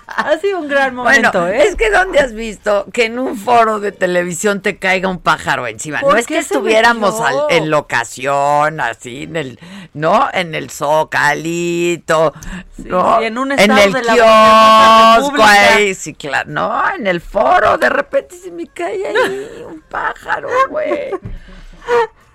Ha 0.07 0.37
sido 0.39 0.59
un 0.59 0.67
gran 0.67 0.95
momento, 0.95 1.41
bueno, 1.41 1.47
¿eh? 1.53 1.63
es 1.67 1.75
que 1.75 1.89
¿dónde 1.89 2.19
has 2.19 2.33
visto 2.33 2.85
que 2.91 3.05
en 3.05 3.19
un 3.19 3.37
foro 3.37 3.79
de 3.79 3.91
televisión 3.91 4.61
te 4.61 4.77
caiga 4.77 5.07
un 5.07 5.19
pájaro 5.19 5.65
encima? 5.67 6.01
¿Por 6.01 6.13
No 6.13 6.17
es 6.19 6.25
que 6.27 6.39
estuviéramos 6.39 7.21
al- 7.21 7.45
en 7.49 7.69
locación, 7.69 8.81
así, 8.81 9.23
en 9.23 9.35
el, 9.37 9.59
¿no? 9.93 10.27
En 10.33 10.55
el 10.55 10.69
Zocalito, 10.71 12.33
¿no? 12.77 13.21
en 13.21 13.37
un 13.37 13.51
en 13.53 13.59
el 13.59 13.93
de 13.93 14.03
la 14.03 14.13
República. 14.15 15.15
kiosco 15.19 15.43
ahí, 15.43 15.93
sí, 15.95 16.13
claro, 16.15 16.49
no, 16.49 16.89
en 16.95 17.07
el 17.07 17.21
foro, 17.21 17.77
de 17.77 17.89
repente 17.89 18.35
se 18.35 18.51
me 18.51 18.67
cae 18.67 19.07
ahí 19.07 19.63
un 19.65 19.81
pájaro, 19.89 20.49
güey. 20.69 21.11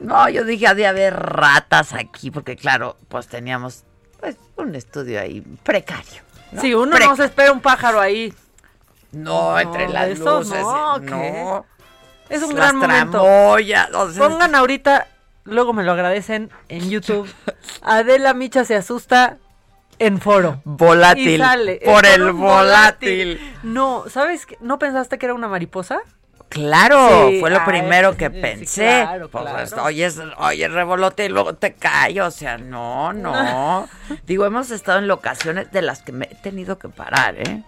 No, 0.00 0.28
yo 0.28 0.44
dije, 0.44 0.66
ha 0.66 0.74
de 0.74 0.86
haber 0.86 1.14
ratas 1.14 1.94
aquí, 1.94 2.30
porque 2.30 2.56
claro, 2.56 2.98
pues 3.08 3.26
teníamos, 3.28 3.84
un 4.56 4.74
estudio 4.74 5.20
ahí 5.20 5.40
precario. 5.62 6.22
¿no? 6.52 6.60
Sí, 6.60 6.74
uno 6.74 6.96
no 6.98 7.16
se 7.16 7.24
espera 7.24 7.52
un 7.52 7.60
pájaro 7.60 8.00
ahí. 8.00 8.32
No, 9.12 9.58
entre 9.58 9.88
las 9.88 10.06
de 10.06 10.12
esos 10.12 10.46
luces. 10.48 10.62
no, 10.62 10.98
No, 10.98 11.06
¿qué? 11.06 12.34
Es 12.34 12.42
un 12.42 12.48
Las 12.56 12.72
gran 12.72 12.76
momento. 12.76 13.20
tramoyas, 13.22 13.90
o 13.94 14.10
sea, 14.10 14.28
Pongan 14.28 14.54
ahorita, 14.54 15.06
luego 15.44 15.72
me 15.72 15.84
lo 15.84 15.92
agradecen 15.92 16.50
en 16.68 16.88
YouTube. 16.90 17.28
Adela 17.82 18.32
Micha 18.34 18.64
se 18.64 18.74
asusta 18.74 19.36
en 19.98 20.20
foro. 20.20 20.60
Volátil, 20.64 21.28
Y 21.28 21.38
sale. 21.38 21.80
por 21.84 22.06
el 22.06 22.22
un 22.22 22.40
volátil. 22.40 23.38
No, 23.62 24.04
¿sabes 24.08 24.46
qué? 24.46 24.56
¿No 24.60 24.78
pensaste 24.78 25.18
que 25.18 25.26
era 25.26 25.34
una 25.34 25.46
mariposa? 25.48 26.00
Claro, 26.54 27.28
Sí, 27.28 27.40
fue 27.40 27.50
lo 27.50 27.58
ay, 27.58 27.66
primero 27.66 28.16
que 28.16 28.30
sí, 28.30 28.40
pensé. 28.40 28.84
claro, 29.02 29.28
Pues, 29.28 29.44
claro. 29.72 29.84
oyes, 29.84 30.18
oyes 30.38 30.70
revolote 30.72 31.24
y 31.26 31.28
luego 31.28 31.54
te 31.54 31.74
cae, 31.74 32.20
o 32.22 32.30
sea, 32.30 32.58
no, 32.58 33.12
no. 33.12 33.88
Digo, 34.26 34.46
hemos 34.46 34.70
estado 34.70 35.00
en 35.00 35.08
locaciones 35.08 35.72
de 35.72 35.82
las 35.82 36.02
que 36.02 36.12
me 36.12 36.26
he 36.26 36.34
tenido 36.36 36.78
que 36.78 36.88
parar, 36.88 37.34
¿eh? 37.38 37.62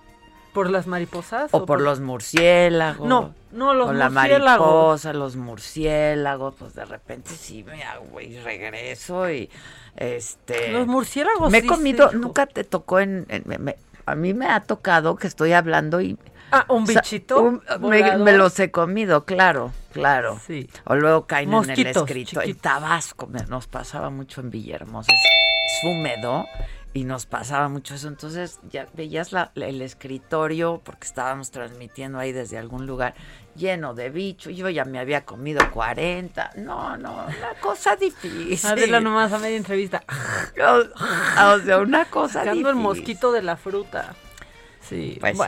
¿Por 0.55 0.71
las 0.71 0.87
mariposas? 0.87 1.49
O 1.53 1.67
por 1.67 1.81
los 1.83 1.99
murciélagos. 2.01 3.07
No, 3.09 3.35
no, 3.53 3.75
los 3.75 3.95
la 3.95 4.09
murciélagos. 4.09 4.67
mariposa, 4.69 5.13
los 5.13 5.37
murciélagos, 5.37 6.55
pues 6.59 6.75
de 6.75 6.85
repente 6.85 7.31
sí 7.31 7.63
me 7.65 7.83
hago 7.83 8.21
y 8.21 8.39
regreso 8.39 9.29
y 9.31 9.51
este 9.97 10.71
Los 10.73 10.87
murciélagos 10.87 11.51
me 11.51 11.59
he 11.59 11.63
sí, 11.63 11.67
comido, 11.67 12.11
sí, 12.11 12.17
nunca 12.19 12.47
te 12.47 12.65
tocó 12.65 13.01
en, 13.01 13.27
en- 13.29 13.43
me- 13.47 13.59
me- 13.59 13.77
A 14.07 14.15
mí 14.15 14.33
me 14.33 14.47
ha 14.47 14.61
tocado 14.61 15.17
que 15.17 15.27
estoy 15.27 15.53
hablando 15.53 16.01
y... 16.01 16.17
Ah, 16.53 16.65
un 16.69 16.85
o 16.85 16.87
sea, 16.87 17.01
bichito. 17.03 17.41
un- 17.41 17.63
me, 17.81 18.17
me 18.19 18.33
los 18.33 18.59
he 18.61 18.71
comido, 18.71 19.25
claro, 19.25 19.73
claro. 19.93 20.39
Sí. 20.47 20.69
O 20.85 20.95
luego 20.95 21.27
caen 21.27 21.53
en 21.53 21.71
el 21.71 21.87
escrito. 21.87 22.07
En 22.09 22.25
chiquitos. 22.45 22.63
Tabasco 22.63 23.27
me- 23.27 23.45
nos 23.47 23.67
pasaba 23.67 24.11
mucho 24.11 24.41
en 24.41 24.51
Villahermosa. 24.51 25.13
Es, 25.13 25.21
es 25.21 25.85
húmedo 25.85 26.47
y 26.95 27.05
nos 27.05 27.27
pasaba 27.27 27.69
mucho 27.69 27.95
eso. 27.97 28.07
Entonces 28.09 28.61
ya 28.71 28.87
veías 28.95 29.33
la- 29.33 29.51
el 29.57 29.83
escritorio, 29.83 30.81
porque 30.85 31.07
estábamos 31.07 31.51
transmitiendo 31.51 32.19
ahí 32.19 32.31
desde 32.33 32.59
algún 32.59 32.87
lugar, 32.87 33.15
lleno 33.57 33.95
de 33.95 34.11
bichos. 34.11 34.55
Yo 34.57 34.69
ya 34.71 34.85
me 34.85 34.99
había 35.01 35.25
comido 35.25 35.69
40. 35.73 36.53
No, 36.57 36.97
no, 36.97 37.13
una 37.13 37.61
cosa 37.61 37.97
difícil. 37.97 38.71
Adela 38.71 39.01
nomás 39.01 39.33
a 39.33 39.39
media 39.41 39.57
entrevista. 39.57 40.05
O 40.55 41.59
sea, 41.61 41.79
una 41.79 42.05
cosa 42.07 42.35
Sacando 42.41 42.71
el 42.71 42.77
difícil. 42.77 42.83
mosquito 42.83 43.33
de 43.33 43.43
la 43.43 43.57
fruta. 43.57 44.15
Sí, 44.81 45.19
Pues 45.21 45.37
sí. 45.37 45.45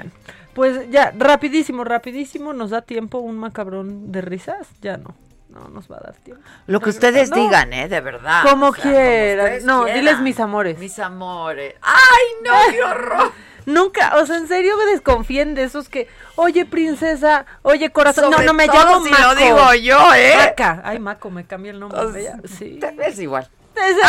Pues 0.59 0.91
ya, 0.91 1.13
rapidísimo, 1.17 1.85
rapidísimo, 1.85 2.53
¿nos 2.53 2.71
da 2.71 2.83
tiempo 2.83 3.19
un 3.19 3.39
macabrón 3.39 4.11
de 4.11 4.23
risas? 4.23 4.67
Ya 4.83 4.97
no, 4.97 5.15
no 5.51 5.69
nos 5.69 5.89
va 5.89 5.99
a 5.99 6.01
dar 6.01 6.15
tiempo. 6.17 6.43
Lo 6.67 6.81
que 6.81 6.91
ustedes 6.91 7.31
No. 7.31 7.37
digan, 7.37 7.73
¿eh? 7.73 7.89
De 7.89 8.01
verdad. 8.01 8.43
Como 8.43 8.71
O 8.71 8.75
sea, 8.75 8.83
quieran. 8.83 9.65
no, 9.65 9.85
quieran. 9.85 10.01
diles 10.01 10.19
mis 10.19 10.41
amores. 10.41 10.77
Mis 10.81 10.99
amores. 10.99 11.77
¡Ay, 11.81 12.27
no, 12.45 12.53
qué 12.73 12.83
horror! 12.83 13.33
Nunca, 13.67 14.17
o 14.17 14.27
sea, 14.27 14.37
en 14.37 14.49
serio 14.49 14.77
me 14.79 14.87
desconfíen 14.91 15.55
de 15.55 15.63
esos 15.63 15.89
que, 15.89 16.09
oye, 16.35 16.67
princesa, 16.67 17.47
oye, 17.63 17.91
corazón. 17.91 18.25
Sobre 18.33 18.39
no, 18.39 18.53
no 18.53 18.55
me 18.55 18.67
llamo 18.67 19.05
si 19.05 19.11
Maco. 19.13 19.23
lo 19.23 19.35
digo 19.37 19.75
yo, 19.75 20.13
¿eh? 20.17 20.33
Maca. 20.39 20.83
Ay, 20.85 20.99
Maco, 20.99 21.31
me 21.31 21.45
cambié 21.47 21.71
el 21.71 21.79
nombre. 21.79 22.01
Pues, 22.03 22.15
¿veía? 22.15 22.37
Sí. 22.47 22.79
Te 22.81 22.91
ves 22.91 23.17
igual. 23.21 23.49
Ese- 23.77 24.01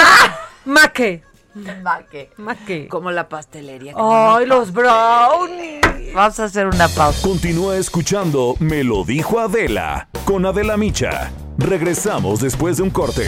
Maque. 0.65 1.23
Maque. 1.83 2.31
Maque. 2.37 2.87
Como 2.87 3.11
la 3.11 3.29
pastelería. 3.29 3.93
que 3.93 3.99
Ay, 4.01 4.45
los 4.45 4.71
brownies. 4.73 6.13
Vamos 6.13 6.39
a 6.39 6.45
hacer 6.45 6.67
una 6.67 6.87
pausa. 6.87 7.21
Continúa 7.27 7.77
escuchando 7.77 8.55
Me 8.59 8.83
lo 8.83 9.03
dijo 9.03 9.39
Adela 9.39 10.09
con 10.25 10.45
Adela 10.45 10.77
Micha. 10.77 11.31
Regresamos 11.57 12.39
después 12.39 12.77
de 12.77 12.83
un 12.83 12.89
corte. 12.89 13.27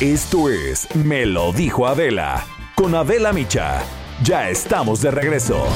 Esto 0.00 0.48
es 0.48 0.88
Me 0.94 1.26
lo 1.26 1.52
dijo 1.52 1.86
Adela 1.86 2.44
con 2.74 2.94
Adela 2.94 3.32
Micha. 3.32 3.82
Ya 4.22 4.48
estamos 4.48 5.02
de 5.02 5.10
regreso. 5.10 5.66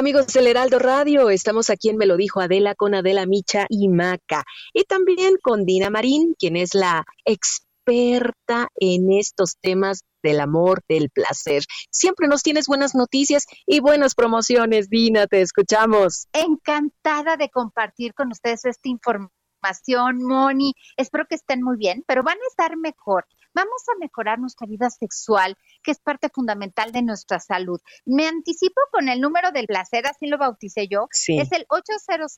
Amigos 0.00 0.28
del 0.28 0.46
Heraldo 0.46 0.78
Radio, 0.78 1.28
estamos 1.28 1.68
aquí 1.68 1.90
en 1.90 1.98
Me 1.98 2.06
lo 2.06 2.16
dijo 2.16 2.40
Adela 2.40 2.74
con 2.74 2.94
Adela 2.94 3.26
Micha 3.26 3.66
y 3.68 3.90
Maca. 3.90 4.44
Y 4.72 4.84
también 4.84 5.34
con 5.42 5.66
Dina 5.66 5.90
Marín, 5.90 6.34
quien 6.38 6.56
es 6.56 6.72
la 6.72 7.04
experta 7.26 8.68
en 8.76 9.12
estos 9.12 9.58
temas 9.60 10.04
del 10.22 10.40
amor, 10.40 10.80
del 10.88 11.10
placer. 11.10 11.64
Siempre 11.90 12.28
nos 12.28 12.42
tienes 12.42 12.66
buenas 12.66 12.94
noticias 12.94 13.44
y 13.66 13.80
buenas 13.80 14.14
promociones, 14.14 14.88
Dina, 14.88 15.26
te 15.26 15.42
escuchamos. 15.42 16.28
encantada 16.32 17.36
de 17.36 17.50
compartir 17.50 18.14
con 18.14 18.30
ustedes 18.30 18.64
esta 18.64 18.88
información, 18.88 20.24
Moni. 20.24 20.72
Espero 20.96 21.26
que 21.28 21.34
estén 21.34 21.62
muy 21.62 21.76
bien, 21.76 22.04
pero 22.06 22.22
van 22.22 22.38
a 22.38 22.48
estar 22.48 22.74
mejor. 22.78 23.26
Vamos 23.54 23.82
a 23.88 23.98
mejorar 23.98 24.38
nuestra 24.38 24.66
vida 24.66 24.90
sexual, 24.90 25.56
que 25.82 25.90
es 25.90 26.00
parte 26.00 26.28
fundamental 26.32 26.92
de 26.92 27.02
nuestra 27.02 27.40
salud. 27.40 27.80
Me 28.04 28.26
anticipo 28.26 28.80
con 28.92 29.08
el 29.08 29.20
número 29.20 29.50
del 29.52 29.66
placer, 29.66 30.06
así 30.06 30.26
lo 30.26 30.38
bauticé 30.38 30.88
yo. 30.88 31.08
Sí. 31.10 31.38
Es 31.38 31.50
el 31.52 31.66
800 31.68 32.30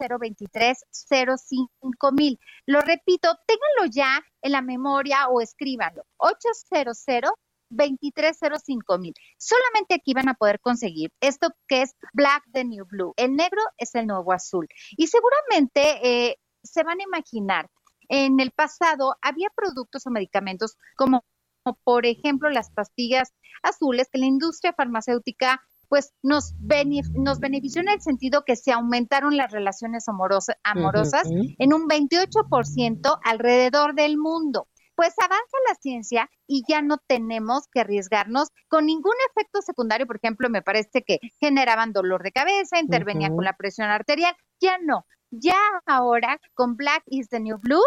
mil. 2.13 2.39
Lo 2.67 2.81
repito, 2.81 3.29
ténganlo 3.47 3.93
ya 3.93 4.21
en 4.43 4.53
la 4.53 4.63
memoria 4.63 5.29
o 5.29 5.41
escríbanlo. 5.41 6.05
800 6.17 7.33
2305 7.73 8.99
mil. 8.99 9.15
Solamente 9.39 9.95
aquí 9.95 10.15
van 10.15 10.29
a 10.29 10.35
poder 10.35 10.61
conseguir 10.61 11.11
esto 11.21 11.49
que 11.67 11.83
es 11.83 11.95
Black 12.13 12.43
the 12.53 12.65
New 12.65 12.87
Blue. 12.87 13.15
El 13.17 13.35
negro 13.35 13.63
es 13.79 13.95
el 13.95 14.07
nuevo 14.07 14.33
azul. 14.33 14.69
Y 14.97 15.07
seguramente 15.07 15.81
eh, 16.03 16.39
se 16.63 16.83
van 16.85 17.01
a 17.01 17.05
imaginar, 17.05 17.69
en 18.09 18.41
el 18.41 18.51
pasado 18.51 19.17
había 19.23 19.49
productos 19.55 20.07
o 20.07 20.11
medicamentos 20.11 20.77
como, 20.97 21.25
como, 21.63 21.79
por 21.85 22.07
ejemplo 22.07 22.49
las 22.51 22.71
pastillas 22.71 23.33
azules 23.63 24.09
que 24.11 24.19
la 24.19 24.27
industria 24.27 24.73
farmacéutica 24.73 25.61
pues 25.89 26.15
nos, 26.23 26.55
bene- 26.59 27.03
nos 27.15 27.39
benefició 27.39 27.83
en 27.83 27.91
el 27.91 28.01
sentido 28.01 28.45
que 28.47 28.57
se 28.57 28.73
aumentaron 28.73 29.37
las 29.37 29.51
relaciones 29.53 30.09
amorosa- 30.09 30.57
amorosas 30.65 31.29
en 31.59 31.75
un 31.75 31.87
28% 31.87 33.19
alrededor 33.23 33.95
del 33.95 34.17
mundo. 34.19 34.69
Pues 34.95 35.15
avanza 35.19 35.57
la 35.69 35.75
ciencia 35.75 36.31
y 36.47 36.65
ya 36.69 36.81
no 36.83 36.99
tenemos 37.07 37.67
que 37.73 37.81
arriesgarnos 37.81 38.49
con 38.69 38.87
ningún 38.87 39.15
efecto 39.31 39.61
secundario. 39.63 40.07
Por 40.07 40.17
ejemplo, 40.17 40.49
me 40.51 40.63
parece 40.63 41.03
que 41.03 41.19
generaban 41.41 41.93
dolor 41.93 42.23
de 42.23 42.33
cabeza, 42.33 42.79
intervenían 42.79 43.35
con 43.37 43.45
la 43.45 43.57
presión 43.57 43.89
arterial. 43.89 44.35
Ya 44.61 44.79
no. 44.79 45.07
Ya 45.33 45.59
ahora 45.87 46.39
con 46.55 46.77
Black 46.77 47.03
is 47.07 47.29
the 47.31 47.41
New 47.41 47.59
Blue 47.59 47.83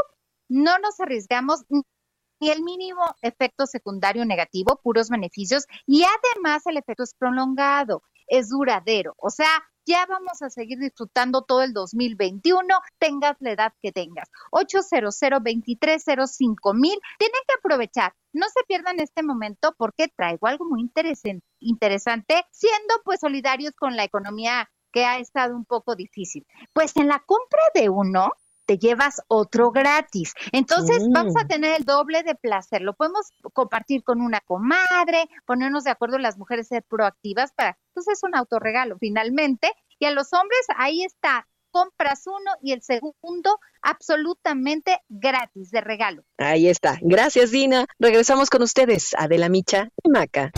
no 0.49 0.77
nos 0.79 0.99
arriesgamos 0.99 1.63
ni 1.69 2.49
el 2.51 2.63
mínimo 2.63 3.01
efecto 3.21 3.65
secundario 3.65 4.25
negativo, 4.25 4.79
puros 4.83 5.09
beneficios, 5.09 5.65
y 5.85 6.03
además 6.03 6.65
el 6.67 6.77
efecto 6.77 7.03
es 7.03 7.15
prolongado, 7.15 8.03
es 8.27 8.49
duradero. 8.49 9.15
O 9.17 9.29
sea, 9.29 9.47
ya 9.87 10.05
vamos 10.07 10.41
a 10.41 10.49
seguir 10.49 10.79
disfrutando 10.79 11.43
todo 11.43 11.61
el 11.61 11.71
2021, 11.71 12.67
tengas 12.97 13.37
la 13.39 13.51
edad 13.51 13.73
que 13.81 13.91
tengas. 13.91 14.27
800 14.51 15.15
2305 15.41 16.73
mil. 16.73 16.99
Tienen 17.19 17.41
que 17.47 17.55
aprovechar. 17.57 18.13
No 18.33 18.47
se 18.47 18.63
pierdan 18.67 18.99
este 18.99 19.23
momento 19.23 19.73
porque 19.77 20.07
traigo 20.15 20.47
algo 20.47 20.65
muy 20.65 20.81
interesen- 20.81 21.41
interesante, 21.59 22.43
siendo 22.51 22.95
pues 23.03 23.19
solidarios 23.19 23.73
con 23.75 23.95
la 23.95 24.03
economía 24.03 24.69
que 24.95 25.05
ha 25.05 25.19
estado 25.19 25.57
un 25.57 25.65
poco 25.65 25.93
difícil. 25.97 26.47
Pues 26.71 26.95
en 26.95 27.09
la 27.09 27.21
compra 27.25 27.59
de 27.73 27.89
uno, 27.89 28.31
te 28.65 28.77
llevas 28.77 29.21
otro 29.27 29.71
gratis. 29.71 30.33
Entonces 30.53 31.03
Mm. 31.05 31.11
vamos 31.11 31.33
a 31.35 31.45
tener 31.45 31.75
el 31.77 31.83
doble 31.83 32.23
de 32.23 32.33
placer. 32.33 32.81
Lo 32.81 32.93
podemos 32.93 33.27
compartir 33.51 34.05
con 34.05 34.21
una 34.21 34.39
comadre, 34.39 35.27
ponernos 35.45 35.83
de 35.83 35.91
acuerdo 35.91 36.17
las 36.17 36.37
mujeres, 36.37 36.69
ser 36.69 36.83
proactivas 36.83 37.51
para, 37.51 37.77
pues 37.93 38.07
es 38.07 38.23
un 38.23 38.35
autorregalo 38.35 38.97
finalmente. 38.97 39.69
Y 39.99 40.05
a 40.05 40.11
los 40.11 40.31
hombres, 40.31 40.61
ahí 40.77 41.03
está, 41.03 41.45
compras 41.71 42.23
uno 42.25 42.51
y 42.61 42.71
el 42.71 42.81
segundo 42.81 43.59
absolutamente 43.81 45.01
gratis 45.09 45.71
de 45.71 45.81
regalo. 45.81 46.23
Ahí 46.37 46.69
está. 46.69 46.97
Gracias, 47.01 47.51
Dina. 47.51 47.85
Regresamos 47.99 48.49
con 48.49 48.61
ustedes, 48.61 49.13
Adela 49.17 49.49
Micha 49.49 49.89
y 50.03 50.09
Maca. 50.09 50.51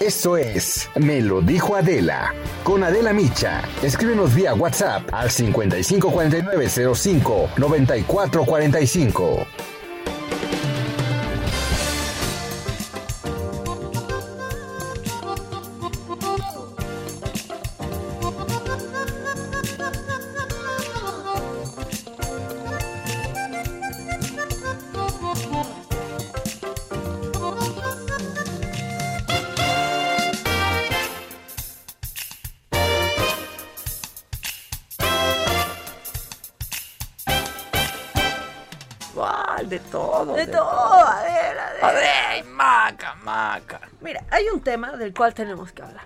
Esto 0.00 0.36
es 0.36 0.90
Me 0.96 1.22
lo 1.22 1.40
dijo 1.40 1.74
Adela. 1.74 2.34
Con 2.64 2.84
Adela 2.84 3.14
Micha. 3.14 3.62
Escríbenos 3.82 4.34
vía 4.34 4.52
WhatsApp 4.52 5.08
al 5.10 5.30
554905 5.30 7.48
9445. 7.56 9.46
Mira, 44.06 44.24
hay 44.30 44.44
un 44.54 44.60
tema 44.60 44.96
del 44.96 45.12
cual 45.12 45.34
tenemos 45.34 45.72
que 45.72 45.82
hablar. 45.82 46.04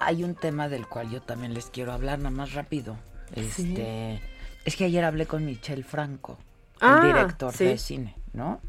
Hay 0.00 0.24
un 0.24 0.34
tema 0.34 0.70
del 0.70 0.88
cual 0.88 1.10
yo 1.10 1.20
también 1.20 1.52
les 1.52 1.66
quiero 1.66 1.92
hablar, 1.92 2.18
nada 2.20 2.30
más 2.30 2.54
rápido. 2.54 2.96
Este, 3.36 4.22
es 4.64 4.76
que 4.76 4.86
ayer 4.86 5.04
hablé 5.04 5.26
con 5.26 5.44
Michel 5.44 5.84
Franco, 5.84 6.38
Ah, 6.80 7.00
el 7.02 7.12
director 7.12 7.52
sí. 7.52 7.64
de 7.66 7.76
cine, 7.76 8.16
¿no? 8.32 8.62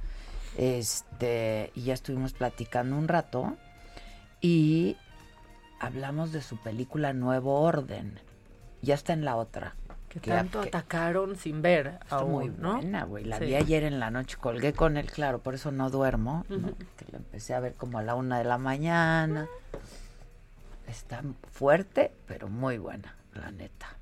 Este, 0.58 1.72
y 1.74 1.84
ya 1.84 1.94
estuvimos 1.94 2.34
platicando 2.34 2.98
un 2.98 3.08
rato 3.08 3.56
y 4.42 4.98
hablamos 5.80 6.34
de 6.34 6.42
su 6.42 6.58
película 6.58 7.14
Nuevo 7.14 7.62
Orden. 7.62 8.20
Ya 8.82 8.96
está 8.96 9.14
en 9.14 9.24
la 9.24 9.38
otra. 9.38 9.76
Que 10.10 10.20
tanto 10.20 10.62
que- 10.62 10.70
atacaron 10.70 11.36
sin 11.36 11.62
ver 11.62 12.00
Está 12.02 12.16
aún, 12.18 12.32
muy 12.32 12.50
¿no? 12.50 12.74
buena, 12.78 13.04
güey. 13.06 13.26
La 13.26 13.38
Sí. 13.38 13.46
vi 13.46 13.56
ayer 13.56 13.84
en 13.84 14.00
la 14.00 14.10
noche, 14.10 14.38
colgué 14.38 14.74
con 14.74 14.98
él, 14.98 15.12
claro, 15.12 15.40
por 15.40 15.54
eso 15.54 15.72
no 15.72 15.90
duermo. 15.92 16.46
¿no? 16.50 16.58
Ujú. 16.58 16.76
Que 16.98 17.06
la 17.12 17.18
empecé 17.20 17.54
a 17.54 17.60
ver 17.60 17.76
como 17.76 18.00
a 18.00 18.04
la 18.04 18.16
una 18.16 18.40
de 18.40 18.44
la 18.46 18.58
mañana. 18.58 19.48
Está 20.88 21.22
fuerte, 21.52 22.12
pero 22.26 22.48
muy 22.50 22.80
buena, 22.80 23.16
la 23.36 23.52
neta. 23.52 23.96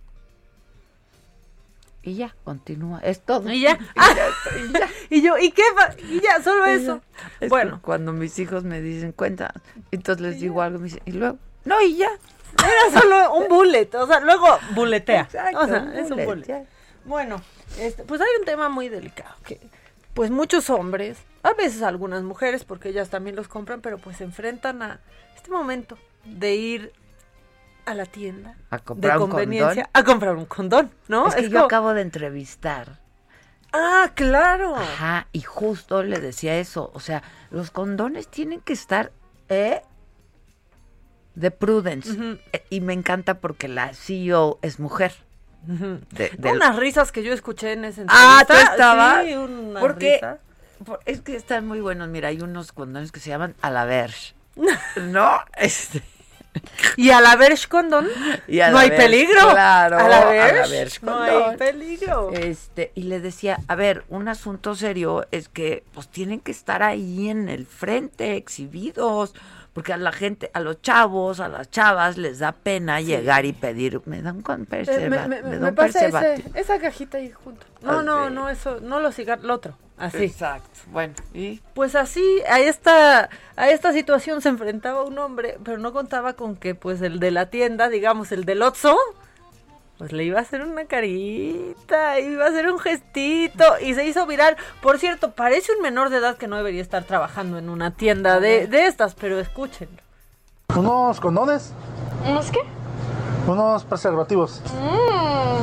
Y 2.03 2.15
ya, 2.15 2.33
continúa. 2.45 2.99
Es 3.01 3.19
todo. 3.19 3.51
Y 3.51 3.61
ya. 3.63 3.77
y, 5.09 5.21
yo, 5.21 5.37
¿y 5.37 5.51
qué? 5.51 5.63
Y 6.09 6.21
ya, 6.21 6.41
solo 6.41 6.65
eso. 6.65 7.01
bueno. 7.49 7.81
Cuando 7.81 8.13
mis 8.13 8.39
hijos 8.39 8.63
me 8.63 8.79
dicen, 8.79 9.11
cuenta, 9.11 9.53
entonces 9.91 10.21
les 10.21 10.39
digo 10.39 10.61
algo, 10.61 10.79
me 10.79 10.85
dicen, 10.85 11.01
y 11.05 11.11
luego, 11.11 11.37
no, 11.65 11.81
y 11.81 11.97
ya. 11.97 12.09
Era 12.53 13.01
solo 13.01 13.33
un 13.35 13.47
bullet, 13.47 13.89
o 13.95 14.07
sea, 14.07 14.19
luego 14.19 14.47
buletea. 14.73 15.21
Exacto, 15.21 15.59
o 15.59 15.67
sea, 15.67 15.91
es 15.95 16.11
un 16.11 16.25
bullet. 16.25 16.67
Bueno, 17.05 17.41
este, 17.79 18.03
pues 18.03 18.19
hay 18.21 18.27
un 18.39 18.45
tema 18.45 18.69
muy 18.69 18.89
delicado, 18.89 19.35
que 19.45 19.59
pues 20.13 20.31
muchos 20.31 20.69
hombres, 20.69 21.19
a 21.43 21.53
veces 21.53 21.83
algunas 21.83 22.23
mujeres, 22.23 22.63
porque 22.63 22.89
ellas 22.89 23.09
también 23.09 23.35
los 23.35 23.47
compran, 23.47 23.81
pero 23.81 23.97
pues 23.97 24.17
se 24.17 24.23
enfrentan 24.23 24.81
a 24.81 24.99
este 25.35 25.51
momento 25.51 25.97
de 26.25 26.55
ir 26.55 26.93
a 27.85 27.93
la 27.93 28.05
tienda 28.05 28.57
a 28.69 28.79
comprar 28.79 29.13
de 29.13 29.19
conveniencia 29.19 29.89
a 29.93 30.03
comprar 30.03 30.35
un 30.35 30.45
condón, 30.45 30.91
¿no? 31.07 31.27
Es 31.27 31.35
que 31.35 31.49
yo 31.49 31.65
acabo 31.65 31.93
de 31.93 32.01
entrevistar. 32.01 32.99
Ah, 33.71 34.11
claro. 34.15 34.75
Ajá, 34.75 35.27
y 35.31 35.41
justo 35.41 36.03
le 36.03 36.19
decía 36.19 36.57
eso, 36.57 36.91
o 36.93 36.99
sea, 36.99 37.21
los 37.51 37.71
condones 37.71 38.27
tienen 38.27 38.59
que 38.59 38.73
estar 38.73 39.11
eh 39.49 39.83
de 41.37 41.51
Prudence 41.51 42.39
eh, 42.51 42.63
y 42.71 42.81
me 42.81 42.93
encanta 42.93 43.35
porque 43.35 43.67
la 43.67 43.93
CEO 43.93 44.57
es 44.63 44.79
mujer. 44.79 45.13
Unas 46.43 46.75
risas 46.77 47.11
que 47.11 47.23
yo 47.23 47.33
escuché 47.33 47.73
en 47.73 47.85
ese 47.85 48.05
Ah, 48.07 48.43
¿tú 48.47 48.53
estabas? 48.53 49.25
Sí, 49.25 49.35
una 49.35 49.79
porque 49.79 50.21
es 51.05 51.21
que 51.21 51.35
están 51.35 51.67
muy 51.67 51.79
buenos. 51.79 52.07
Mira, 52.09 52.29
hay 52.29 52.41
unos 52.41 52.71
condones 52.71 53.11
que 53.11 53.19
se 53.19 53.29
llaman 53.29 53.55
a 53.61 53.69
la 53.69 53.85
verge. 53.85 54.33
¿No? 54.95 55.39
Este 55.55 56.01
y 56.95 57.11
a 57.11 57.21
la 57.21 57.35
verge 57.35 57.67
condón 57.67 58.07
no 58.47 58.77
hay 58.77 58.89
peligro. 58.89 59.51
Claro, 59.51 59.99
a 59.99 60.09
la 60.09 60.25
verge, 60.25 60.99
no 61.01 61.19
hay 61.19 61.55
peligro. 61.57 62.31
Este, 62.33 62.91
y 62.95 63.03
le 63.03 63.19
decía, 63.19 63.59
a 63.67 63.75
ver, 63.75 64.03
un 64.09 64.27
asunto 64.27 64.75
serio 64.75 65.27
es 65.31 65.49
que 65.49 65.83
pues 65.93 66.07
tienen 66.07 66.39
que 66.39 66.51
estar 66.51 66.83
ahí 66.83 67.29
en 67.29 67.49
el 67.49 67.65
frente, 67.65 68.35
exhibidos, 68.35 69.33
porque 69.77 69.93
a 69.93 69.97
la 69.97 70.11
gente, 70.11 70.49
a 70.55 70.59
los 70.59 70.81
chavos, 70.81 71.39
a 71.39 71.47
las 71.47 71.69
chavas 71.69 72.17
les 72.17 72.39
da 72.39 72.51
pena 72.51 72.99
llegar 72.99 73.45
y 73.45 73.53
pedir, 73.53 74.01
me 74.05 74.23
dan 74.23 74.41
perseverante. 74.41 75.05
Eh, 75.37 75.43
me, 75.43 75.59
me, 75.59 75.71
me, 75.71 76.59
esa 76.59 76.79
cajita 76.79 77.19
ahí 77.19 77.29
junto. 77.29 77.63
No, 77.83 78.01
no, 78.01 78.31
no, 78.31 78.49
eso, 78.49 78.79
no 78.81 78.99
lo 78.99 79.11
siga, 79.11 79.35
lo 79.35 79.53
otro. 79.53 79.77
Así. 79.95 80.23
Exacto. 80.23 80.67
Bueno, 80.87 81.13
y 81.31 81.61
pues 81.75 81.93
así 81.93 82.41
a 82.49 82.59
esta 82.59 83.29
a 83.55 83.69
esta 83.69 83.93
situación 83.93 84.41
se 84.41 84.49
enfrentaba 84.49 85.03
un 85.03 85.19
hombre, 85.19 85.59
pero 85.63 85.77
no 85.77 85.93
contaba 85.93 86.33
con 86.33 86.55
que 86.55 86.73
pues 86.73 87.03
el 87.03 87.19
de 87.19 87.29
la 87.29 87.51
tienda, 87.51 87.87
digamos 87.87 88.31
el 88.31 88.45
del 88.45 88.63
Otso, 88.63 88.97
pues 89.97 90.11
le 90.11 90.23
iba 90.23 90.37
a 90.39 90.41
hacer 90.43 90.61
una 90.61 90.85
carita, 90.85 92.19
iba 92.19 92.45
a 92.45 92.49
hacer 92.49 92.69
un 92.71 92.79
gestito 92.79 93.63
y 93.81 93.95
se 93.95 94.05
hizo 94.05 94.25
viral. 94.27 94.55
Por 94.81 94.99
cierto, 94.99 95.31
parece 95.31 95.71
un 95.73 95.81
menor 95.81 96.09
de 96.09 96.17
edad 96.17 96.37
que 96.37 96.47
no 96.47 96.55
debería 96.55 96.81
estar 96.81 97.03
trabajando 97.03 97.57
en 97.57 97.69
una 97.69 97.91
tienda 97.91 98.39
de, 98.39 98.67
de 98.67 98.85
estas, 98.85 99.15
pero 99.15 99.39
escúchenlo. 99.39 100.01
¿Unos 100.75 101.19
condones? 101.19 101.73
¿Unos 102.29 102.51
qué? 102.51 102.59
Unos 103.47 103.83
preservativos. 103.85 104.61
Mm. 104.73 105.57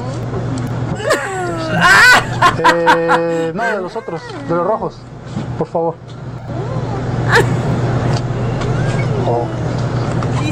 Eh, 2.75 3.53
no, 3.55 3.65
de 3.65 3.81
los 3.81 3.97
otros, 3.97 4.23
de 4.49 4.55
los 4.55 4.67
rojos, 4.67 4.99
por 5.59 5.67
favor. 5.67 5.95
Y 9.27 9.64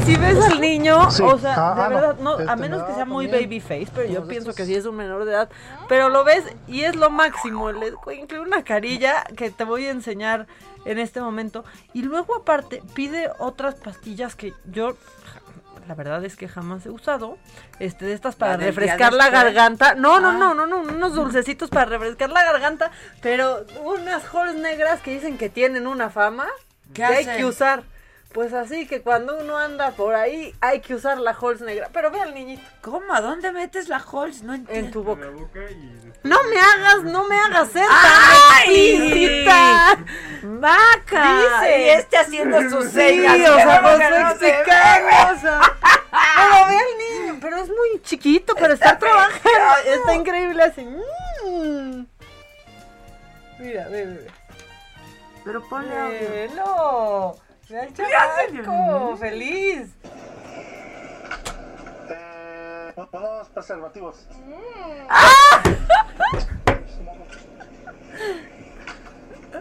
si 0.05 0.15
ves 0.15 0.43
al 0.43 0.59
niño, 0.59 1.07
o 1.07 1.11
sea, 1.11 1.55
ah, 1.55 1.75
de 1.75 1.81
ah, 1.81 1.87
verdad, 1.89 2.15
no, 2.19 2.35
a 2.35 2.41
este, 2.43 2.55
menos 2.55 2.83
que 2.83 2.93
sea 2.93 3.05
muy 3.05 3.27
baby 3.27 3.59
face, 3.59 3.87
pero 3.93 4.09
yo 4.09 4.27
pienso 4.27 4.53
que 4.53 4.65
sí 4.65 4.75
es 4.75 4.85
un 4.85 4.95
menor 4.95 5.25
de 5.25 5.31
edad, 5.31 5.49
pero 5.87 6.09
lo 6.09 6.23
ves 6.23 6.43
y 6.67 6.81
es 6.81 6.95
lo 6.95 7.09
máximo, 7.09 7.71
le 7.71 7.93
incluye 8.15 8.39
una 8.39 8.63
carilla 8.63 9.23
que 9.35 9.51
te 9.51 9.63
voy 9.63 9.85
a 9.85 9.91
enseñar 9.91 10.47
en 10.85 10.99
este 10.99 11.21
momento. 11.21 11.63
Y 11.93 12.01
luego 12.01 12.35
aparte 12.35 12.81
pide 12.93 13.29
otras 13.39 13.75
pastillas 13.75 14.35
que 14.35 14.53
yo 14.65 14.95
la 15.87 15.95
verdad 15.95 16.23
es 16.23 16.35
que 16.35 16.47
jamás 16.47 16.85
he 16.85 16.89
usado. 16.89 17.37
Este, 17.79 18.05
de 18.05 18.13
estas 18.13 18.35
para 18.35 18.57
refrescar 18.57 19.13
la 19.13 19.29
garganta. 19.29 19.95
No, 19.95 20.19
no, 20.19 20.31
no, 20.31 20.53
no, 20.53 20.65
no, 20.65 20.79
unos 20.81 21.13
dulcecitos 21.13 21.69
para 21.69 21.85
refrescar 21.85 22.29
la 22.29 22.43
garganta, 22.43 22.91
pero 23.21 23.65
unas 23.83 24.23
holes 24.33 24.55
negras 24.55 25.01
que 25.01 25.11
dicen 25.11 25.37
que 25.37 25.49
tienen 25.49 25.87
una 25.87 26.09
fama 26.09 26.47
que 26.93 27.03
hay 27.03 27.25
que 27.25 27.45
usar. 27.45 27.83
Pues 28.33 28.51
así 28.51 28.87
que 28.87 29.01
cuando 29.01 29.37
uno 29.37 29.57
anda 29.57 29.91
por 29.91 30.15
ahí 30.15 30.55
hay 30.59 30.81
que 30.81 30.95
usar 30.95 31.19
la 31.19 31.37
Halls 31.39 31.61
negra. 31.61 31.89
Pero 31.93 32.09
ve 32.09 32.19
al 32.19 32.33
niñito. 32.33 32.63
¿Cómo? 32.81 33.13
¿A 33.13 33.21
dónde 33.21 33.51
metes 33.51 33.89
la 33.89 33.97
Halls? 33.97 34.41
No 34.41 34.55
En 34.55 34.89
tu 34.89 35.03
boca. 35.03 35.27
No 36.23 36.37
me 36.49 36.59
hagas, 36.59 37.03
no 37.03 37.25
me 37.25 37.39
hagas 37.39 37.69
ser 37.69 37.85
¡Ay! 37.87 39.45
¡Vaca! 40.41 41.41
Dice. 41.61 41.81
Y 41.81 41.89
este 41.89 42.17
haciendo 42.17 42.69
sus 42.69 42.89
señas. 42.89 43.35
Sí, 43.35 43.45
o 43.45 43.55
sea, 43.55 43.81
no 43.81 43.93
o 43.93 45.39
sea. 45.39 45.61
Pero 46.35 46.67
ve 46.67 46.77
al 46.77 46.97
niño, 46.97 47.39
pero 47.39 47.57
es 47.57 47.69
muy 47.69 48.01
chiquito, 48.01 48.55
pero 48.55 48.73
está, 48.73 48.97
trabajando. 48.97 49.75
Está 49.85 50.15
increíble 50.15 50.63
así. 50.63 50.85
Mm. 50.85 52.05
Mira, 53.59 53.87
ve, 53.89 54.05
ve, 54.05 54.13
ve. 54.13 54.31
Pero 55.43 55.67
ponle 55.67 55.97
audio. 55.97 57.35
¡Mira 57.69 57.87
el! 58.47 59.17
¡Feliz! 59.17 59.89
Eh, 62.09 62.93
unos 63.13 63.49
preservativos. 63.49 64.27
¡Ah! 65.09 65.63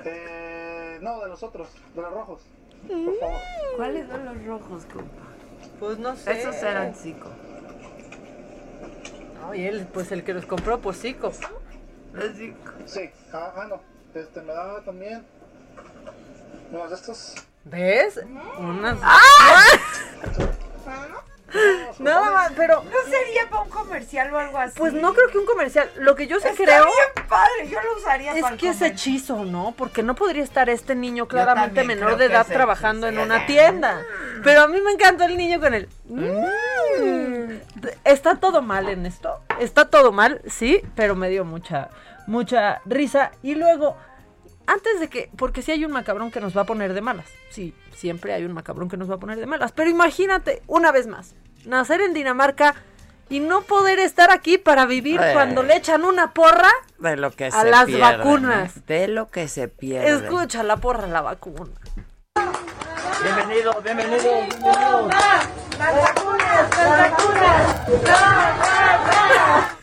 eh, 0.05 0.99
no, 1.01 1.21
de 1.21 1.29
los 1.29 1.43
otros, 1.43 1.69
de 1.95 2.03
los 2.03 2.13
rojos. 2.13 2.43
Por 2.89 3.19
favor. 3.21 3.41
¿Cuáles 3.77 4.09
son 4.09 4.25
los 4.25 4.45
rojos, 4.47 4.85
compa? 4.87 5.23
Pues 5.79 5.99
no 5.99 6.17
sé. 6.17 6.41
Esos 6.41 6.57
eran 6.63 6.95
Zico. 6.95 7.29
No, 9.41 9.55
y 9.55 9.65
él, 9.67 9.87
pues 9.93 10.11
el 10.13 10.25
que 10.25 10.35
los 10.35 10.47
compró, 10.47 10.81
pues 10.81 11.01
Zico. 11.01 11.29
Es 11.29 12.37
Zico. 12.37 12.73
Sí, 12.87 13.11
ah, 13.33 13.53
ah, 13.57 13.67
no. 13.69 13.81
Este 14.15 14.43
me 14.43 14.53
daba 14.53 14.81
también 14.83 15.25
unos 16.73 16.91
de 16.91 16.97
estos. 16.97 17.35
¿Ves? 17.65 18.21
Unas. 18.59 18.99
¡Ah! 19.03 19.63
Nada 21.99 22.31
más, 22.31 22.53
pero. 22.57 22.83
¿No 22.83 23.11
sería 23.11 23.49
para 23.51 23.63
un 23.63 23.69
comercial 23.69 24.33
o 24.33 24.39
algo 24.39 24.59
así? 24.59 24.79
Pues 24.79 24.93
no 24.93 25.13
creo 25.13 25.29
que 25.29 25.39
un 25.39 25.47
comercial. 25.47 25.91
Lo 25.99 26.15
que 26.15 26.27
yo 26.27 26.41
sí 26.41 26.49
creo. 26.57 26.85
bien 26.85 27.29
padre, 27.29 27.69
yo 27.69 27.79
lo 27.83 27.97
usaría 27.99 28.35
Es 28.35 28.45
que 28.59 28.71
es 28.71 28.83
hechizo, 28.83 29.45
¿no? 29.45 29.75
Porque 29.77 30.03
no 30.03 30.15
podría 30.15 30.43
estar 30.43 30.71
este 30.71 30.95
niño 30.95 31.29
claramente 31.29 31.85
menor 31.85 32.17
de 32.17 32.27
edad 32.27 32.47
trabajando 32.47 33.07
en 33.07 33.19
una 33.19 33.47
tienda. 33.47 34.03
Pero 34.43 34.63
a 34.63 34.69
mí 34.69 34.81
me 34.81 34.93
encanta 34.93 35.27
el 35.27 35.37
niño 35.37 35.61
con 35.61 35.75
el. 35.75 35.89
Mm. 36.07 37.61
Está 38.05 38.37
todo 38.37 38.63
mal 38.63 38.89
en 38.89 39.07
esto. 39.07 39.41
Está 39.59 39.89
todo 39.89 40.13
mal, 40.13 40.41
sí, 40.47 40.83
pero 40.95 41.15
me 41.15 41.29
dio 41.29 41.45
mucha, 41.45 41.91
mucha 42.27 42.81
risa. 42.87 43.33
Y 43.43 43.55
luego 43.55 43.97
antes 44.67 45.01
de 45.01 45.09
que, 45.09 45.31
porque 45.37 45.63
si 45.63 45.73
hay 45.73 45.85
un 45.85 45.93
macabrón 45.93 46.31
que 46.31 46.41
nos 46.41 46.57
va 46.57 46.63
a 46.63 46.67
poner 46.67 46.95
de 46.95 47.01
malas. 47.01 47.27
Sí, 47.51 47.75
siempre 47.95 48.33
hay 48.33 48.45
un 48.45 48.53
macabrón 48.53 48.89
que 48.89 48.97
nos 48.97 49.11
va 49.11 49.17
a 49.17 49.19
poner 49.19 49.39
de 49.39 49.47
malas. 49.47 49.73
Pero 49.73 49.91
imagínate, 49.91 50.63
una 50.67 50.93
vez 50.93 51.07
más, 51.07 51.35
nacer 51.65 52.01
en 52.01 52.15
Dinamarca 52.15 52.75
y 53.29 53.41
no 53.41 53.63
poder 53.63 53.99
estar 53.99 54.31
aquí 54.31 54.59
para 54.59 54.87
vivir 54.87 55.21
eh. 55.21 55.31
cuando 55.33 55.63
le 55.63 55.77
echan 55.77 56.05
una 56.05 56.33
porra 56.33 56.71
de 56.99 57.17
lo 57.17 57.31
que 57.31 57.47
a 57.47 57.65
las 57.65 57.91
vacunas. 57.99 58.87
De 58.87 59.09
lo 59.09 59.31
que 59.31 59.49
se 59.49 59.69
pierde. 59.69 60.27
Escucha 60.27 60.63
la 60.63 60.77
porra, 60.77 61.07
la 61.07 61.23
vacuna. 61.23 61.71
Bienvenido, 63.23 63.81
bienvenido, 63.83 64.23
bienvenido. 64.23 65.09
¡Las 65.09 65.95
vacunas! 65.95 66.69
¡Las 66.77 67.11
vacunas! 68.03 69.77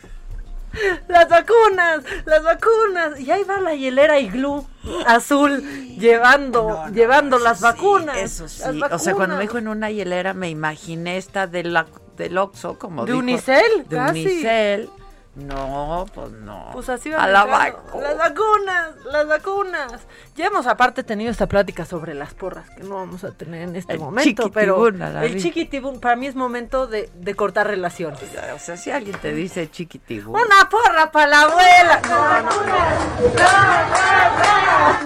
Las 1.08 1.28
vacunas, 1.28 2.04
las 2.24 2.42
vacunas. 2.42 3.20
Y 3.20 3.30
ahí 3.30 3.42
va 3.44 3.60
la 3.60 3.74
hielera 3.74 4.18
iglú 4.18 4.66
azul 5.06 5.62
llevando, 5.98 6.86
llevando 6.92 7.38
las 7.38 7.60
vacunas. 7.60 8.18
Eso 8.18 8.48
sí. 8.48 8.62
O 8.90 8.98
sea, 8.98 9.14
cuando 9.14 9.36
me 9.36 9.42
dijo 9.42 9.58
en 9.58 9.68
una 9.68 9.90
hielera 9.90 10.34
me 10.34 10.48
imaginé 10.48 11.16
esta 11.16 11.46
de 11.46 11.64
la, 11.64 11.86
del 12.16 12.38
Oxxo, 12.38 12.78
como 12.78 13.04
De 13.04 13.14
Unicel, 13.14 13.88
De 13.88 13.98
Unicel 13.98 14.90
no, 15.36 16.06
pues 16.12 16.32
no. 16.32 16.70
Pues 16.72 16.88
así 16.88 17.08
va 17.10 17.22
a 17.22 17.28
la 17.28 17.44
vacuna. 17.44 18.02
Las 18.08 18.18
vacunas, 18.18 18.96
las 19.04 19.26
vacunas. 19.28 19.92
Ya 20.34 20.46
hemos 20.46 20.66
aparte 20.66 21.04
tenido 21.04 21.30
esta 21.30 21.46
plática 21.46 21.84
sobre 21.84 22.14
las 22.14 22.34
porras, 22.34 22.68
que 22.70 22.82
no 22.82 22.96
vamos 22.96 23.22
a 23.22 23.30
tener 23.30 23.62
en 23.62 23.76
este 23.76 23.96
momento, 23.96 24.50
pero 24.50 24.88
el 24.88 25.40
chiquitibún 25.40 26.00
para 26.00 26.16
mí 26.16 26.26
es 26.26 26.34
momento 26.34 26.88
de, 26.88 27.08
de 27.14 27.34
cortar 27.34 27.68
relaciones. 27.68 28.20
O 28.54 28.58
sea, 28.58 28.76
si 28.76 28.90
alguien 28.90 29.16
te 29.18 29.32
dice 29.32 29.70
chiquitibún. 29.70 30.34
Una 30.34 30.68
porra 30.68 31.12
para 31.12 31.26
la 31.28 31.42
abuela. 31.42 32.00
No, 32.08 32.42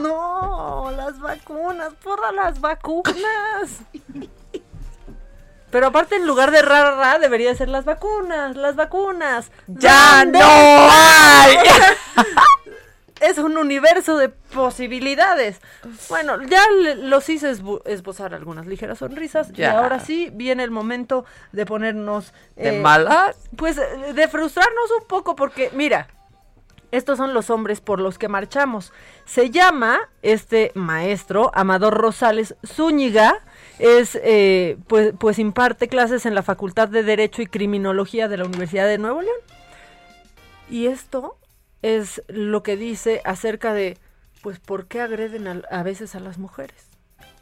no, 0.01 0.89
no, 0.89 0.91
las 0.97 1.20
vacunas, 1.20 1.93
porra 2.03 2.33
las 2.33 2.61
vacunas. 2.61 3.83
Pero 5.75 5.89
aparte, 5.89 6.14
en 6.14 6.25
lugar 6.25 6.53
de 6.53 6.62
ra, 6.62 6.93
ra, 6.95 7.18
debería 7.18 7.53
ser 7.57 7.68
las 7.68 7.85
vacunas, 7.85 8.55
las 8.57 8.77
vacunas. 8.77 9.51
¡Ya 9.66 10.20
¿Dónde 10.20 10.39
no 10.39 10.47
hay! 10.47 11.57
es 13.20 13.39
un 13.39 13.59
universo 13.59 14.16
de 14.16 14.29
posibilidades. 14.29 15.61
Bueno, 16.09 16.41
ya 16.43 16.62
le- 16.70 16.95
los 16.95 17.29
hice 17.29 17.51
esbo- 17.51 17.83
esbozar 17.87 18.35
algunas 18.35 18.66
ligeras 18.66 18.99
sonrisas 18.99 19.51
y 19.51 19.55
Ya. 19.55 19.77
ahora 19.81 19.99
sí 19.99 20.31
viene 20.33 20.62
el 20.62 20.70
momento 20.70 21.25
de 21.51 21.66
ponernos... 21.66 22.33
¿De 22.55 22.70
malas? 22.81 23.37
Pues 23.57 23.77
eh, 23.79 24.12
de 24.14 24.29
frustrarnos 24.29 24.91
un 25.01 25.09
poco 25.09 25.35
porque, 25.35 25.70
mira, 25.75 26.07
estos 26.93 27.18
son 27.18 27.35
los 27.35 27.51
hombres 27.51 27.81
por 27.81 27.99
los 27.99 28.16
que 28.16 28.29
marchamos. 28.29 28.93
Se 29.25 29.51
llama 29.51 29.99
este 30.22 30.70
maestro, 30.77 31.51
Amador 31.53 31.95
Rosales 31.95 32.55
Zúñiga, 32.64 33.41
es, 33.79 34.18
eh, 34.22 34.79
pues, 34.87 35.12
pues 35.18 35.39
imparte 35.39 35.89
clases 35.89 36.27
en 36.27 36.35
la 36.35 36.43
Facultad 36.43 36.89
de 36.89 37.03
Derecho 37.03 37.43
y 37.43 37.47
Criminología 37.47 38.29
de 38.29 38.37
la 38.39 38.45
Universidad 38.45 38.87
de 38.87 38.99
Nuevo 38.99 39.20
León. 39.22 39.37
Y 40.70 40.87
esto 40.87 41.37
es 41.83 42.22
lo 42.29 42.62
que 42.62 42.77
dice 42.77 43.20
acerca 43.25 43.72
de, 43.75 43.99
pues, 44.43 44.59
¿por 44.61 44.87
qué 44.87 45.01
agreden 45.01 45.47
al- 45.49 45.66
a, 45.70 45.83
veces 45.83 46.14
a 46.14 46.20
las 46.20 46.39
mujeres? 46.39 46.89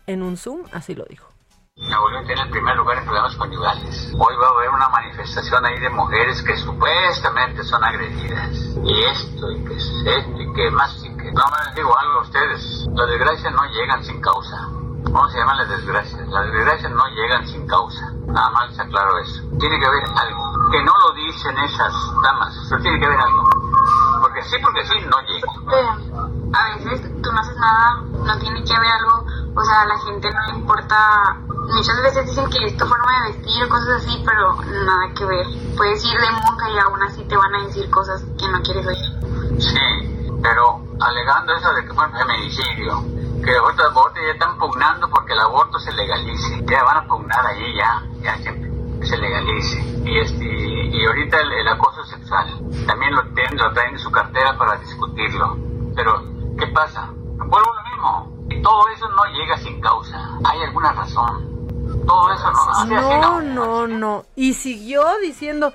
En 0.06 0.22
un 0.22 0.36
Zoom, 0.36 0.62
así 0.72 0.94
lo 0.94 1.04
dijo. 1.04 1.28
Nuevo 1.76 2.10
León 2.10 2.26
tiene 2.26 2.42
el 2.42 2.50
primer 2.50 2.76
lugar 2.76 2.98
en 2.98 3.04
problemas 3.04 3.34
conyugales. 3.36 4.12
Hoy 4.18 4.34
va 4.36 4.46
a 4.48 4.50
haber 4.50 4.68
una 4.70 4.88
manifestación 4.88 5.64
ahí 5.64 5.78
de 5.80 5.88
mujeres 5.90 6.42
que 6.42 6.56
supuestamente 6.56 7.62
son 7.62 7.82
agredidas. 7.82 8.52
Y 8.84 9.04
esto, 9.04 9.50
y 9.50 9.64
que 9.64 9.74
es 9.74 9.92
esto, 10.06 10.40
y 10.40 10.52
que 10.54 10.70
más, 10.70 10.96
y 11.04 11.08
que... 11.16 11.32
No, 11.32 11.42
les 11.66 11.74
digo 11.74 11.96
algo 11.96 12.18
a 12.18 12.22
ustedes. 12.22 12.86
Las 12.94 13.08
desgracias 13.08 13.52
no 13.54 13.62
llegan 13.72 14.04
sin 14.04 14.20
causa. 14.20 14.56
¿Cómo 15.12 15.28
se 15.28 15.38
llaman 15.38 15.58
las 15.58 15.68
desgracias? 15.68 16.26
Las 16.28 16.46
desgracias 16.46 16.90
no 16.90 17.06
llegan 17.08 17.46
sin 17.46 17.66
causa. 17.66 18.10
Nada 18.26 18.48
más 18.50 18.70
les 18.70 18.80
aclaro 18.80 19.18
eso. 19.18 19.42
Tiene 19.60 19.78
que 19.78 19.84
haber 19.84 20.04
algo. 20.04 20.70
Que 20.70 20.82
no 20.82 20.92
lo 20.98 21.12
dicen 21.14 21.58
esas 21.58 21.92
damas, 22.22 22.56
pero 22.70 22.82
tiene 22.82 22.98
que 22.98 23.04
haber 23.04 23.20
algo. 23.20 23.44
Porque 24.22 24.42
sí, 24.42 24.56
porque 24.62 24.86
sí, 24.86 24.94
no 25.10 25.18
llega. 25.28 26.00
a 26.54 26.78
veces 26.78 27.22
tú 27.22 27.30
no 27.30 27.40
haces 27.40 27.56
nada, 27.58 28.02
no 28.24 28.38
tiene 28.38 28.64
que 28.64 28.74
haber 28.74 28.90
algo, 28.90 29.24
o 29.54 29.64
sea, 29.64 29.82
a 29.82 29.86
la 29.86 29.98
gente 29.98 30.30
no 30.30 30.52
le 30.52 30.58
importa, 30.60 31.36
muchas 31.74 32.02
veces 32.02 32.26
dicen 32.26 32.48
que 32.48 32.66
es 32.66 32.76
tu 32.76 32.86
forma 32.86 33.12
de 33.20 33.32
vestir 33.32 33.64
o 33.64 33.68
cosas 33.68 34.02
así, 34.02 34.22
pero 34.24 34.54
nada 34.62 35.12
que 35.14 35.24
ver. 35.26 35.46
Puedes 35.76 36.04
ir 36.04 36.18
de 36.18 36.30
monja 36.30 36.70
y 36.70 36.78
aún 36.78 37.02
así 37.02 37.24
te 37.24 37.36
van 37.36 37.54
a 37.54 37.64
decir 37.64 37.90
cosas 37.90 38.22
que 38.38 38.48
no 38.48 38.62
quieres 38.62 38.86
oír. 38.86 39.60
Sí, 39.60 40.38
pero 40.42 40.80
alegando 41.00 41.52
eso 41.54 41.72
de 41.74 41.84
que 41.84 41.92
fue 41.92 42.06
un 42.06 42.12
feminicidio, 42.12 43.04
que 43.44 43.56
ahorita, 43.56 43.84
ahorita 43.84 44.20
ya 44.20 44.32
están 44.32 44.58
pugnando 44.58 45.08
porque 45.08 45.32
el 45.32 45.40
aborto 45.40 45.78
se 45.78 45.92
legalice. 45.92 46.62
Ya 46.64 46.82
van 46.84 46.98
a 46.98 47.06
pugnar 47.06 47.46
ahí 47.46 47.76
ya, 47.76 48.02
ya 48.22 48.36
que 48.38 49.06
se 49.06 49.16
legalice. 49.16 49.80
Y 50.04 50.18
este 50.18 50.44
y 50.44 51.06
ahorita 51.06 51.40
el, 51.40 51.52
el 51.52 51.68
acoso 51.68 52.04
sexual 52.04 52.62
también 52.86 53.14
lo 53.14 53.22
tienen, 53.34 53.56
lo 53.56 53.72
traen 53.72 53.94
en 53.94 53.98
su 53.98 54.10
cartera 54.10 54.56
para 54.56 54.76
discutirlo. 54.76 55.56
Pero, 55.94 56.22
¿qué 56.58 56.66
pasa? 56.68 57.10
Vuelvo 57.12 57.72
a 57.72 57.82
lo 57.82 57.90
mismo. 57.90 58.46
Y 58.50 58.62
todo 58.62 58.88
eso 58.88 59.08
no 59.08 59.24
llega 59.26 59.58
sin 59.58 59.80
causa. 59.80 60.18
Hay 60.44 60.62
alguna 60.62 60.92
razón. 60.92 61.52
Todo 62.06 62.32
eso 62.32 62.52
no. 62.52 62.70
así, 62.70 62.94
así 62.94 63.20
No, 63.20 63.40
no, 63.40 63.86
no. 63.86 64.24
Y 64.36 64.54
siguió 64.54 65.04
diciendo. 65.20 65.72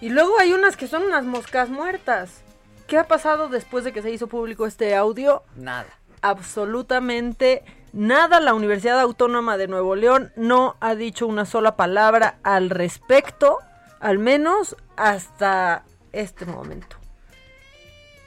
Y 0.00 0.10
luego 0.10 0.38
hay 0.38 0.52
unas 0.52 0.76
que 0.76 0.88
son 0.88 1.02
unas 1.02 1.24
moscas 1.24 1.68
muertas. 1.68 2.42
¿Qué 2.86 2.98
ha 2.98 3.06
pasado 3.08 3.48
después 3.48 3.84
de 3.84 3.92
que 3.92 4.02
se 4.02 4.10
hizo 4.10 4.26
público 4.26 4.66
este 4.66 4.96
audio? 4.96 5.42
Nada. 5.56 5.86
Absolutamente 6.22 7.64
nada. 7.92 8.40
La 8.40 8.54
Universidad 8.54 8.98
Autónoma 9.00 9.56
de 9.56 9.68
Nuevo 9.68 9.96
León 9.96 10.32
no 10.36 10.76
ha 10.80 10.94
dicho 10.94 11.26
una 11.26 11.44
sola 11.44 11.76
palabra 11.76 12.38
al 12.42 12.70
respecto, 12.70 13.58
al 14.00 14.18
menos 14.18 14.76
hasta 14.96 15.84
este 16.12 16.46
momento. 16.46 16.96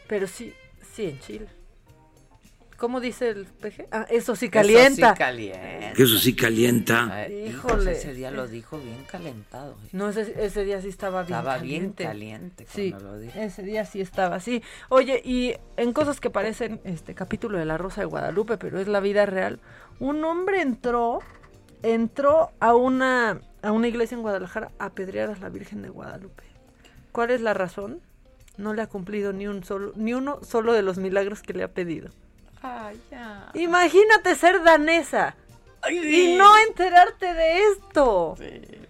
Pero 0.08 0.28
sí, 0.28 0.54
sí 0.94 1.06
en 1.06 1.20
Chile. 1.20 1.55
¿Cómo 2.78 3.00
dice 3.00 3.30
el 3.30 3.46
PG? 3.46 3.88
Ah, 3.92 4.06
eso 4.10 4.36
sí 4.36 4.50
calienta. 4.50 5.12
Eso 5.12 5.14
sí 5.14 5.18
calienta. 5.18 5.94
Que 5.96 6.04
eso 6.04 6.18
sí 6.18 6.36
calienta. 6.36 7.28
Híjole. 7.30 7.92
ese 7.94 8.14
día 8.14 8.32
lo 8.32 8.48
dijo 8.48 8.78
bien 8.80 9.04
calentado. 9.10 9.78
No, 9.94 10.10
ese, 10.10 10.36
ese 10.46 10.66
día 10.66 10.82
sí 10.82 10.90
estaba 10.90 11.24
bien 11.24 11.38
Estaba 11.40 11.58
bien 11.60 11.94
caliente. 11.94 12.04
caliente 12.04 12.66
Sí, 12.70 12.92
cuando 12.92 13.12
lo 13.14 13.20
dijo. 13.20 13.40
ese 13.40 13.64
día 13.64 13.86
sí 13.86 14.02
estaba 14.02 14.36
así. 14.36 14.62
Oye, 14.90 15.22
y 15.24 15.54
en 15.78 15.94
cosas 15.94 16.20
que 16.20 16.30
parecen 16.30 16.82
este 16.84 17.16
capítulo 17.16 17.58
de 17.58 17.66
La 17.66 17.78
Rosa 17.78 18.02
de 18.02 18.08
Guadalupe, 18.08 18.58
pero 18.58 18.78
es 18.80 18.88
la 18.90 19.00
vida 19.00 19.26
real, 19.26 19.60
un 20.00 20.24
hombre 20.26 20.62
entró, 20.62 21.20
entró 21.82 22.52
a 22.60 22.76
una, 22.76 23.40
a 23.62 23.72
una 23.72 23.88
iglesia 23.88 24.16
en 24.16 24.22
Guadalajara 24.22 24.72
a 24.80 24.86
apedrear 24.88 25.30
a 25.30 25.38
la 25.38 25.48
Virgen 25.50 25.82
de 25.82 25.90
Guadalupe. 25.90 26.44
¿Cuál 27.14 27.32
es 27.32 27.40
la 27.40 27.54
razón? 27.54 28.02
No 28.58 28.74
le 28.74 28.82
ha 28.82 28.88
cumplido 28.88 29.32
ni 29.32 29.48
un 29.48 29.64
solo, 29.64 29.94
ni 29.96 30.14
uno 30.14 30.40
solo 30.44 30.74
de 30.74 30.82
los 30.82 30.98
milagros 30.98 31.42
que 31.42 31.54
le 31.54 31.64
ha 31.64 31.70
pedido. 31.74 32.10
Ay, 32.66 33.00
ya. 33.12 33.50
Imagínate 33.54 34.36
ser 34.36 34.64
danesa 34.64 35.36
y 35.90 36.36
no 36.38 36.58
enterarte 36.68 37.34
de 37.34 37.60
esto. 37.72 38.36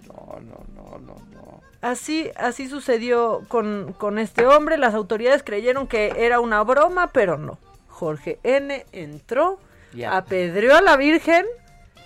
no, 0.08 0.40
no, 0.40 0.64
no, 0.74 0.98
no, 1.00 1.16
no. 1.34 1.62
Así, 1.82 2.32
así 2.38 2.70
sucedió 2.70 3.42
con, 3.48 3.94
con 3.98 4.18
este 4.18 4.46
hombre. 4.48 4.78
Las 4.78 4.94
autoridades 4.94 5.44
creyeron 5.44 5.88
que 5.88 6.14
era 6.18 6.40
una 6.40 6.64
broma, 6.64 7.12
pero 7.12 7.38
no. 7.38 7.60
Jorge 7.90 8.40
N. 8.44 8.86
entró, 8.92 9.60
Ya. 9.94 10.16
apedreó 10.18 10.76
a 10.76 10.82
la 10.82 10.96
Virgen 10.98 11.46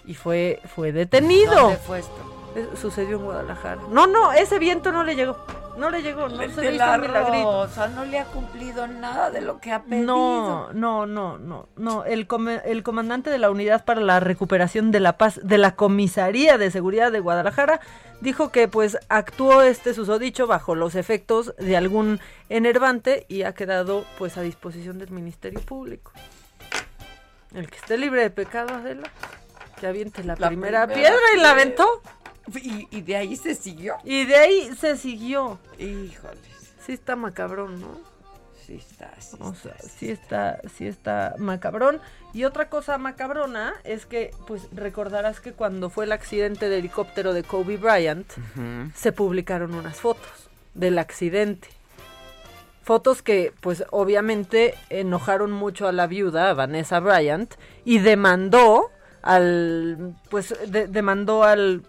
y 0.06 0.16
fue, 0.16 0.60
fue 0.76 0.92
detenido. 0.92 1.56
¿Dónde 1.56 1.78
fue 1.78 2.00
esto? 2.00 2.52
Eh, 2.56 2.68
Sucedió 2.80 3.18
en 3.18 3.26
Guadalajara. 3.26 3.82
No, 3.90 4.08
no, 4.08 4.32
ese 4.34 4.58
viento 4.60 4.92
no 4.92 5.04
le 5.04 5.16
llegó. 5.16 5.38
No 5.80 5.90
le 5.90 6.02
llegó, 6.02 6.28
no 6.28 6.38
se 6.50 6.72
la 6.74 6.98
milagrito. 6.98 7.66
Rosa 7.66 7.88
no 7.88 8.04
le 8.06 8.20
ha 8.20 8.26
cumplido 8.26 8.86
nada 8.88 9.32
de 9.32 9.42
lo 9.42 9.60
que 9.60 9.72
ha 9.72 9.82
pedido. 9.84 10.06
No, 10.06 10.74
no, 10.74 11.06
no, 11.06 11.38
no, 11.38 11.68
no. 11.78 12.04
El, 12.06 12.28
come- 12.28 12.62
el 12.66 12.84
comandante 12.84 13.30
de 13.30 13.38
la 13.38 13.50
Unidad 13.50 13.86
para 13.86 14.02
la 14.02 14.20
Recuperación 14.20 14.92
de 14.92 15.00
la 15.00 15.18
Paz 15.18 15.40
de 15.42 15.58
la 15.58 15.76
Comisaría 15.76 16.58
de 16.58 16.70
Seguridad 16.72 17.12
de 17.12 17.20
Guadalajara 17.22 17.80
dijo 18.22 18.52
que 18.52 18.68
pues 18.68 18.98
actuó 19.08 19.62
este 19.62 19.94
susodicho 19.94 20.46
bajo 20.46 20.76
los 20.76 20.96
efectos 20.96 21.56
de 21.58 21.78
algún 21.78 22.20
enervante 22.50 23.26
y 23.30 23.44
ha 23.44 23.54
quedado 23.54 24.04
pues 24.18 24.38
a 24.38 24.42
disposición 24.42 25.00
del 25.00 25.12
Ministerio 25.12 25.62
Público. 25.62 26.12
El 27.54 27.70
que 27.70 27.78
esté 27.78 27.98
libre 27.98 28.22
de 28.22 28.30
pecado, 28.30 28.76
Adela, 28.76 29.10
que 29.80 29.88
aviente 29.88 30.24
la, 30.24 30.36
La 30.38 30.48
primera, 30.48 30.86
primera 30.86 31.10
piedra 31.10 31.26
y 31.36 31.40
la 31.40 31.52
aventó. 31.52 32.02
Y, 32.62 32.88
y 32.92 33.02
de 33.02 33.16
ahí 33.16 33.36
se 33.36 33.56
siguió. 33.56 33.96
Y 34.04 34.26
de 34.26 34.36
ahí 34.36 34.76
se 34.80 34.98
siguió. 34.98 35.60
Híjoles. 35.78 36.74
Sí 36.86 36.94
está 36.94 37.16
macabrón, 37.16 37.80
¿no? 37.80 38.10
Sí 38.66 38.76
está, 38.76 39.12
sí 39.20 39.38
O 39.40 39.52
está, 39.52 39.76
sí 39.80 40.12
está, 40.12 40.62
sí 40.78 40.88
está 40.88 41.34
macabrón. 41.40 42.00
Y 42.34 42.44
otra 42.44 42.70
cosa 42.70 43.00
macabrona 43.00 43.74
es 43.84 44.06
que, 44.06 44.32
pues, 44.46 44.68
recordarás 44.72 45.40
que 45.40 45.54
cuando 45.54 45.90
fue 45.90 46.06
el 46.06 46.12
accidente 46.12 46.70
de 46.70 46.78
helicóptero 46.78 47.34
de 47.34 47.42
Kobe 47.42 47.78
Bryant, 47.78 48.32
se 48.94 49.12
publicaron 49.12 49.74
unas 49.74 49.98
fotos 49.98 50.50
del 50.76 51.00
accidente. 51.00 51.68
Fotos 52.84 53.24
que, 53.24 53.54
pues, 53.62 53.86
obviamente 53.90 54.76
enojaron 54.90 55.52
mucho 55.52 55.88
a 55.88 55.92
la 55.92 56.06
viuda, 56.06 56.52
a 56.52 56.54
Vanessa 56.54 57.00
Bryant, 57.00 57.56
y 57.86 57.98
demandó 57.98 58.92
al, 59.22 60.16
pues, 60.30 60.54
de- 60.72 60.88
demandó 60.88 61.44
al, 61.44 61.84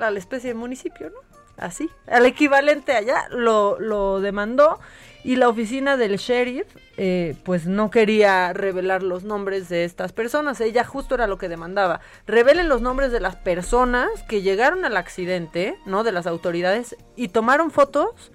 a 0.00 0.10
la 0.10 0.18
especie 0.18 0.48
de 0.50 0.54
municipio, 0.54 1.10
¿no? 1.10 1.16
Así, 1.58 1.88
al 2.06 2.24
equivalente 2.26 2.92
allá, 2.92 3.28
lo, 3.30 3.78
lo 3.78 4.20
demandó 4.20 4.80
y 5.22 5.36
la 5.36 5.48
oficina 5.48 5.96
del 5.96 6.16
sheriff, 6.16 6.66
eh, 6.96 7.36
pues 7.44 7.66
no 7.66 7.90
quería 7.90 8.52
revelar 8.52 9.02
los 9.02 9.22
nombres 9.22 9.68
de 9.68 9.84
estas 9.84 10.12
personas. 10.12 10.60
Ella 10.60 10.82
justo 10.82 11.14
era 11.14 11.26
lo 11.28 11.38
que 11.38 11.48
demandaba. 11.50 12.00
Revelen 12.26 12.68
los 12.68 12.80
nombres 12.80 13.12
de 13.12 13.20
las 13.20 13.36
personas 13.36 14.08
que 14.28 14.40
llegaron 14.42 14.84
al 14.84 14.96
accidente, 14.96 15.76
¿no? 15.86 16.02
De 16.02 16.10
las 16.10 16.26
autoridades 16.26 16.96
y 17.16 17.28
tomaron 17.28 17.70
fotos 17.70 18.32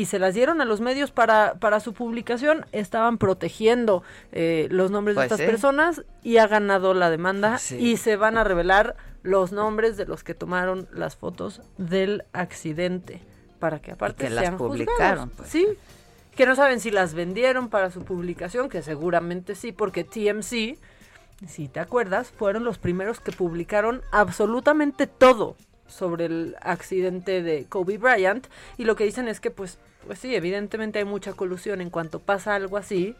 y 0.00 0.06
se 0.06 0.18
las 0.18 0.34
dieron 0.34 0.60
a 0.60 0.64
los 0.64 0.80
medios 0.80 1.10
para, 1.10 1.54
para 1.54 1.80
su 1.80 1.92
publicación. 1.92 2.66
Estaban 2.72 3.18
protegiendo 3.18 4.02
eh, 4.32 4.68
los 4.70 4.90
nombres 4.90 5.14
Pues 5.16 5.28
de 5.28 5.34
estas 5.34 5.44
sí. 5.44 5.50
personas 5.50 6.02
y 6.22 6.36
ha 6.36 6.46
ganado 6.46 6.94
la 6.94 7.10
demanda 7.10 7.58
Sí. 7.58 7.76
y 7.78 7.96
se 7.96 8.16
van 8.16 8.38
a 8.38 8.44
revelar 8.44 8.94
los 9.22 9.50
nombres 9.50 9.96
de 9.96 10.06
los 10.06 10.22
que 10.22 10.34
tomaron 10.34 10.86
las 10.92 11.16
fotos 11.16 11.62
del 11.78 12.24
accidente 12.32 13.20
para 13.58 13.80
que 13.80 13.90
aparte 13.92 14.24
que 14.24 14.30
las 14.30 14.44
sean 14.44 14.56
publicaron, 14.56 15.30
juzgados. 15.30 15.30
pues. 15.36 15.48
Sí, 15.48 15.66
que 16.36 16.46
no 16.46 16.54
saben 16.54 16.78
si 16.78 16.92
las 16.92 17.14
vendieron 17.14 17.68
para 17.68 17.90
su 17.90 18.04
publicación, 18.04 18.68
que 18.68 18.82
seguramente 18.82 19.56
sí, 19.56 19.72
porque 19.72 20.04
TMC, 20.04 20.78
si 21.48 21.68
te 21.68 21.80
acuerdas, 21.80 22.30
fueron 22.30 22.62
los 22.62 22.78
primeros 22.78 23.18
que 23.18 23.32
publicaron 23.32 24.02
absolutamente 24.12 25.08
todo 25.08 25.56
sobre 25.88 26.26
el 26.26 26.54
accidente 26.60 27.42
de 27.42 27.64
Kobe 27.68 27.98
Bryant 27.98 28.46
y 28.76 28.84
lo 28.84 28.94
que 28.94 29.04
dicen 29.04 29.26
es 29.26 29.40
que 29.40 29.50
pues 29.50 29.78
pues 30.06 30.18
sí, 30.18 30.34
evidentemente 30.34 30.98
hay 30.98 31.04
mucha 31.04 31.32
colusión 31.32 31.80
en 31.80 31.90
cuanto 31.90 32.20
pasa 32.20 32.54
algo 32.54 32.76
así, 32.76 33.14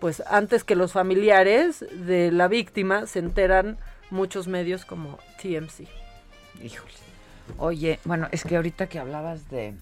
pues 0.00 0.22
antes 0.26 0.64
que 0.64 0.74
los 0.74 0.92
familiares 0.92 1.84
de 1.92 2.32
la 2.32 2.48
víctima 2.48 3.06
se 3.06 3.18
enteran 3.18 3.78
muchos 4.10 4.48
medios 4.48 4.84
como 4.84 5.18
TMC. 5.40 5.86
Híjole. 6.62 6.94
Oye, 7.58 8.00
bueno, 8.04 8.28
es 8.32 8.44
que 8.44 8.56
ahorita 8.56 8.88
que 8.88 8.98
hablabas 8.98 9.48
de 9.50 9.74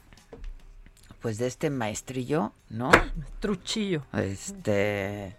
pues 1.20 1.38
de 1.38 1.48
este 1.48 1.68
maestrillo, 1.70 2.52
¿no? 2.68 2.90
Truchillo. 3.40 4.04
Este 4.12 5.36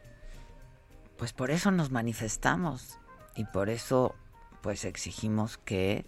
pues 1.18 1.34
por 1.34 1.52
eso 1.52 1.72
nos 1.72 1.92
manifestamos 1.92 2.98
y 3.36 3.44
por 3.46 3.70
eso 3.70 4.16
pues 4.62 4.86
exigimos 4.86 5.58
que 5.58 6.06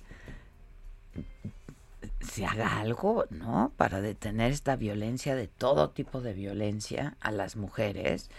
se 2.21 2.45
haga 2.45 2.79
algo, 2.79 3.25
¿no? 3.29 3.71
Para 3.77 4.01
detener 4.01 4.51
esta 4.51 4.75
violencia 4.75 5.35
de 5.35 5.47
todo 5.47 5.89
tipo 5.89 6.21
de 6.21 6.33
violencia 6.33 7.15
a 7.19 7.31
las 7.31 7.55
mujeres. 7.55 8.29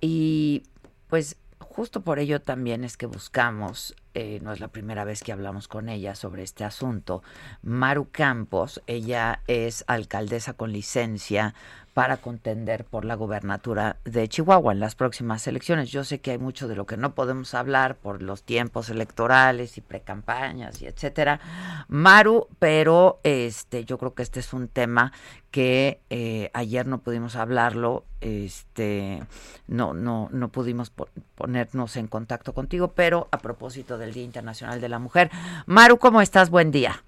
Y 0.00 0.64
pues 1.08 1.36
justo 1.58 2.02
por 2.02 2.18
ello 2.18 2.40
también 2.40 2.84
es 2.84 2.96
que 2.96 3.06
buscamos, 3.06 3.96
eh, 4.14 4.38
no 4.42 4.52
es 4.52 4.60
la 4.60 4.68
primera 4.68 5.04
vez 5.04 5.22
que 5.22 5.32
hablamos 5.32 5.66
con 5.66 5.88
ella 5.88 6.14
sobre 6.14 6.42
este 6.42 6.64
asunto, 6.64 7.22
Maru 7.62 8.08
Campos, 8.10 8.82
ella 8.86 9.40
es 9.46 9.84
alcaldesa 9.86 10.52
con 10.52 10.72
licencia 10.72 11.54
para 11.94 12.16
contender 12.16 12.84
por 12.84 13.04
la 13.04 13.14
gubernatura 13.14 13.96
de 14.04 14.28
Chihuahua 14.28 14.72
en 14.72 14.80
las 14.80 14.96
próximas 14.96 15.46
elecciones. 15.46 15.90
Yo 15.90 16.02
sé 16.02 16.20
que 16.20 16.32
hay 16.32 16.38
mucho 16.38 16.66
de 16.66 16.74
lo 16.74 16.86
que 16.86 16.96
no 16.96 17.14
podemos 17.14 17.54
hablar 17.54 17.96
por 17.96 18.20
los 18.20 18.42
tiempos 18.42 18.90
electorales 18.90 19.78
y 19.78 19.80
precampañas 19.80 20.82
y 20.82 20.86
etcétera, 20.86 21.40
Maru, 21.88 22.48
pero 22.58 23.20
este 23.22 23.84
yo 23.84 23.96
creo 23.96 24.12
que 24.14 24.24
este 24.24 24.40
es 24.40 24.52
un 24.52 24.66
tema 24.66 25.12
que 25.52 26.00
eh, 26.10 26.50
ayer 26.52 26.84
no 26.86 26.98
pudimos 26.98 27.36
hablarlo, 27.36 28.04
este 28.20 29.22
no 29.68 29.94
no 29.94 30.28
no 30.32 30.48
pudimos 30.48 30.90
ponernos 31.36 31.96
en 31.96 32.08
contacto 32.08 32.54
contigo, 32.54 32.88
pero 32.88 33.28
a 33.30 33.38
propósito 33.38 33.98
del 33.98 34.12
Día 34.12 34.24
Internacional 34.24 34.80
de 34.80 34.88
la 34.88 34.98
Mujer, 34.98 35.30
Maru, 35.66 35.98
¿cómo 35.98 36.20
estás? 36.20 36.50
Buen 36.50 36.72
día. 36.72 37.04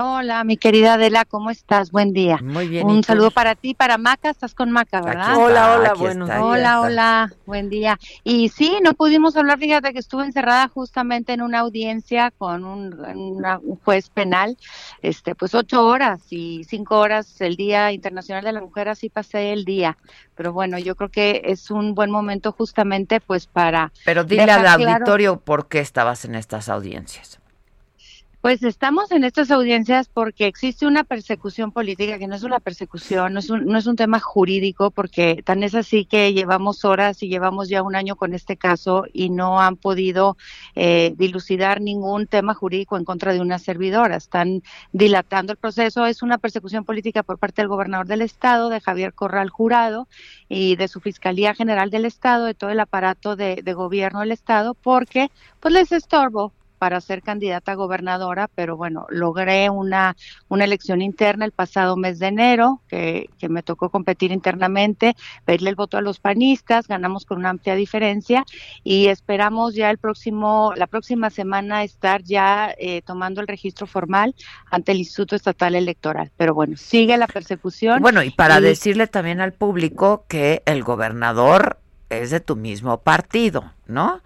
Hola, 0.00 0.42
mi 0.44 0.56
querida 0.56 0.94
Adela, 0.94 1.24
¿cómo 1.24 1.50
estás? 1.50 1.90
Buen 1.90 2.12
día. 2.12 2.38
Muy 2.42 2.68
bien. 2.68 2.86
Un 2.86 3.04
saludo 3.04 3.30
para 3.30 3.54
ti, 3.54 3.74
para 3.74 3.98
Maca, 3.98 4.30
estás 4.30 4.54
con 4.54 4.70
Maca, 4.70 5.02
¿verdad? 5.02 5.36
hola, 5.36 5.76
hola, 5.76 5.94
bueno. 5.94 6.26
Hola, 6.40 6.80
hola, 6.80 7.32
buen 7.44 7.68
día. 7.68 7.98
Y 8.24 8.48
sí, 8.48 8.78
no 8.82 8.94
pudimos 8.94 9.36
hablar, 9.36 9.58
fíjate 9.58 9.92
que 9.92 9.98
estuve 9.98 10.24
encerrada 10.24 10.68
justamente 10.68 11.34
en 11.34 11.42
una 11.42 11.58
audiencia 11.60 12.30
con 12.30 12.64
un, 12.64 12.94
un 13.04 13.76
juez 13.84 14.08
penal, 14.08 14.56
este, 15.02 15.34
pues 15.34 15.54
ocho 15.54 15.86
horas 15.86 16.22
y 16.30 16.64
cinco 16.64 16.98
horas 16.98 17.40
el 17.40 17.56
Día 17.56 17.92
Internacional 17.92 18.44
de 18.44 18.52
la 18.52 18.60
Mujer, 18.60 18.88
así 18.88 19.10
pasé 19.10 19.52
el 19.52 19.64
día. 19.64 19.98
Pero 20.34 20.52
bueno, 20.52 20.78
yo 20.78 20.96
creo 20.96 21.10
que 21.10 21.42
es 21.44 21.70
un 21.70 21.94
buen 21.94 22.10
momento 22.10 22.52
justamente 22.52 23.20
pues 23.20 23.46
para... 23.46 23.92
Pero 24.06 24.24
dile 24.24 24.50
al 24.50 24.66
auditorio 24.66 25.40
por 25.40 25.68
qué 25.68 25.80
estabas 25.80 26.24
en 26.24 26.34
estas 26.34 26.68
audiencias. 26.68 27.41
Pues 28.42 28.64
estamos 28.64 29.12
en 29.12 29.22
estas 29.22 29.52
audiencias 29.52 30.08
porque 30.08 30.48
existe 30.48 30.84
una 30.84 31.04
persecución 31.04 31.70
política 31.70 32.18
que 32.18 32.26
no 32.26 32.34
es 32.34 32.42
una 32.42 32.58
persecución, 32.58 33.34
no 33.34 33.38
es 33.38 33.48
un, 33.50 33.66
no 33.66 33.78
es 33.78 33.86
un 33.86 33.94
tema 33.94 34.18
jurídico, 34.18 34.90
porque 34.90 35.44
tan 35.44 35.62
es 35.62 35.76
así 35.76 36.04
que 36.06 36.32
llevamos 36.34 36.84
horas 36.84 37.22
y 37.22 37.28
llevamos 37.28 37.68
ya 37.68 37.84
un 37.84 37.94
año 37.94 38.16
con 38.16 38.34
este 38.34 38.56
caso 38.56 39.04
y 39.12 39.30
no 39.30 39.60
han 39.60 39.76
podido 39.76 40.36
eh, 40.74 41.14
dilucidar 41.16 41.80
ningún 41.80 42.26
tema 42.26 42.52
jurídico 42.52 42.96
en 42.96 43.04
contra 43.04 43.32
de 43.32 43.40
una 43.40 43.60
servidora. 43.60 44.16
Están 44.16 44.64
dilatando 44.90 45.52
el 45.52 45.58
proceso. 45.58 46.04
Es 46.06 46.20
una 46.20 46.38
persecución 46.38 46.84
política 46.84 47.22
por 47.22 47.38
parte 47.38 47.62
del 47.62 47.68
gobernador 47.68 48.08
del 48.08 48.22
estado, 48.22 48.70
de 48.70 48.80
Javier 48.80 49.14
Corral 49.14 49.50
Jurado 49.50 50.08
y 50.48 50.74
de 50.74 50.88
su 50.88 50.98
Fiscalía 50.98 51.54
General 51.54 51.90
del 51.90 52.06
Estado, 52.06 52.46
de 52.46 52.54
todo 52.54 52.70
el 52.70 52.80
aparato 52.80 53.36
de, 53.36 53.62
de 53.62 53.72
gobierno 53.72 54.18
del 54.18 54.32
estado, 54.32 54.74
porque 54.74 55.30
pues 55.60 55.72
les 55.72 55.92
estorbo 55.92 56.52
para 56.82 57.00
ser 57.00 57.22
candidata 57.22 57.70
a 57.70 57.74
gobernadora, 57.76 58.50
pero 58.56 58.76
bueno, 58.76 59.06
logré 59.08 59.70
una, 59.70 60.16
una 60.48 60.64
elección 60.64 61.00
interna 61.00 61.44
el 61.44 61.52
pasado 61.52 61.96
mes 61.96 62.18
de 62.18 62.26
enero, 62.26 62.80
que, 62.88 63.30
que 63.38 63.48
me 63.48 63.62
tocó 63.62 63.88
competir 63.88 64.32
internamente, 64.32 65.14
pedirle 65.44 65.70
el 65.70 65.76
voto 65.76 65.96
a 65.96 66.00
los 66.00 66.18
panistas, 66.18 66.88
ganamos 66.88 67.24
con 67.24 67.38
una 67.38 67.50
amplia 67.50 67.76
diferencia 67.76 68.44
y 68.82 69.06
esperamos 69.06 69.76
ya 69.76 69.90
el 69.90 69.98
próximo, 69.98 70.72
la 70.74 70.88
próxima 70.88 71.30
semana 71.30 71.84
estar 71.84 72.24
ya 72.24 72.74
eh, 72.76 73.00
tomando 73.02 73.40
el 73.40 73.46
registro 73.46 73.86
formal 73.86 74.34
ante 74.68 74.90
el 74.90 74.98
Instituto 74.98 75.36
Estatal 75.36 75.76
Electoral. 75.76 76.32
Pero 76.36 76.52
bueno, 76.52 76.76
sigue 76.76 77.16
la 77.16 77.28
persecución. 77.28 78.02
Bueno, 78.02 78.24
y 78.24 78.30
para 78.30 78.60
decirle 78.60 79.06
también 79.06 79.40
al 79.40 79.52
público 79.52 80.24
que 80.26 80.64
el 80.66 80.82
gobernador 80.82 81.78
es 82.10 82.30
de 82.32 82.40
tu 82.40 82.56
mismo 82.56 82.98
partido, 82.98 83.70
¿no? 83.86 84.20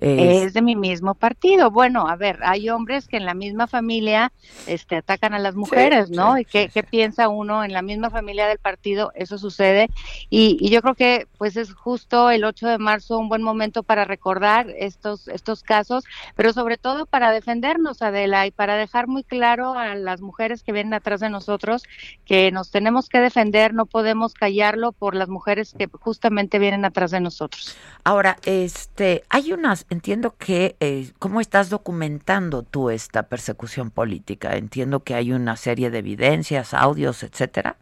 Es, 0.00 0.54
de 0.54 0.62
mi 0.62 0.76
mismo 0.76 1.14
partido. 1.14 1.70
Bueno, 1.70 2.08
a 2.08 2.16
ver, 2.16 2.40
hay 2.42 2.70
hombres 2.70 3.06
que 3.06 3.18
en 3.18 3.26
la 3.26 3.34
misma 3.34 3.66
familia 3.66 4.32
este, 4.66 4.96
atacan 4.96 5.34
a 5.34 5.38
las 5.38 5.54
mujeres, 5.54 6.10
¿no? 6.10 6.38
y 6.38 6.44
qué, 6.44 6.70
qué, 6.72 6.82
piensa 6.82 7.28
uno 7.28 7.62
en 7.64 7.72
la 7.72 7.82
misma 7.82 8.10
familia 8.10 8.46
del 8.46 8.58
partido, 8.58 9.12
eso 9.14 9.36
sucede. 9.36 9.88
Y, 10.30 10.56
y, 10.60 10.70
yo 10.70 10.80
creo 10.80 10.94
que 10.94 11.26
pues 11.38 11.56
es 11.56 11.74
justo 11.74 12.30
el 12.30 12.44
8 12.44 12.68
de 12.68 12.78
marzo 12.78 13.18
un 13.18 13.28
buen 13.28 13.42
momento 13.42 13.82
para 13.82 14.04
recordar 14.04 14.70
estos, 14.70 15.28
estos 15.28 15.62
casos, 15.62 16.04
pero 16.34 16.52
sobre 16.52 16.78
todo 16.78 17.06
para 17.06 17.30
defendernos, 17.30 18.02
Adela, 18.02 18.46
y 18.46 18.50
para 18.50 18.76
dejar 18.76 19.06
muy 19.06 19.22
claro 19.22 19.74
a 19.74 19.94
las 19.94 20.20
mujeres 20.20 20.62
que 20.62 20.72
vienen 20.72 20.94
atrás 20.94 21.20
de 21.20 21.28
nosotros 21.28 21.82
que 22.24 22.50
nos 22.52 22.70
tenemos 22.70 23.08
que 23.08 23.18
defender, 23.18 23.74
no 23.74 23.86
podemos 23.86 24.34
callarlo 24.34 24.92
por 24.92 25.14
las 25.14 25.28
mujeres 25.28 25.74
que 25.76 25.88
justamente 26.00 26.58
vienen 26.58 26.84
atrás 26.84 27.10
de 27.10 27.20
nosotros. 27.20 27.76
Ahora, 28.04 28.38
este, 28.44 29.24
hay 29.28 29.52
unas 29.52 29.86
entiendo 29.90 30.36
que, 30.36 30.76
eh, 30.80 31.12
¿cómo 31.18 31.40
estás 31.40 31.68
documentando 31.68 32.62
tú 32.62 32.90
esta 32.90 33.24
persecución 33.24 33.90
política? 33.90 34.56
Entiendo 34.56 35.04
que 35.04 35.14
hay 35.14 35.32
una 35.32 35.56
serie 35.56 35.90
de 35.90 35.98
evidencias, 35.98 36.72
audios, 36.72 37.22
etcétera. 37.22 37.76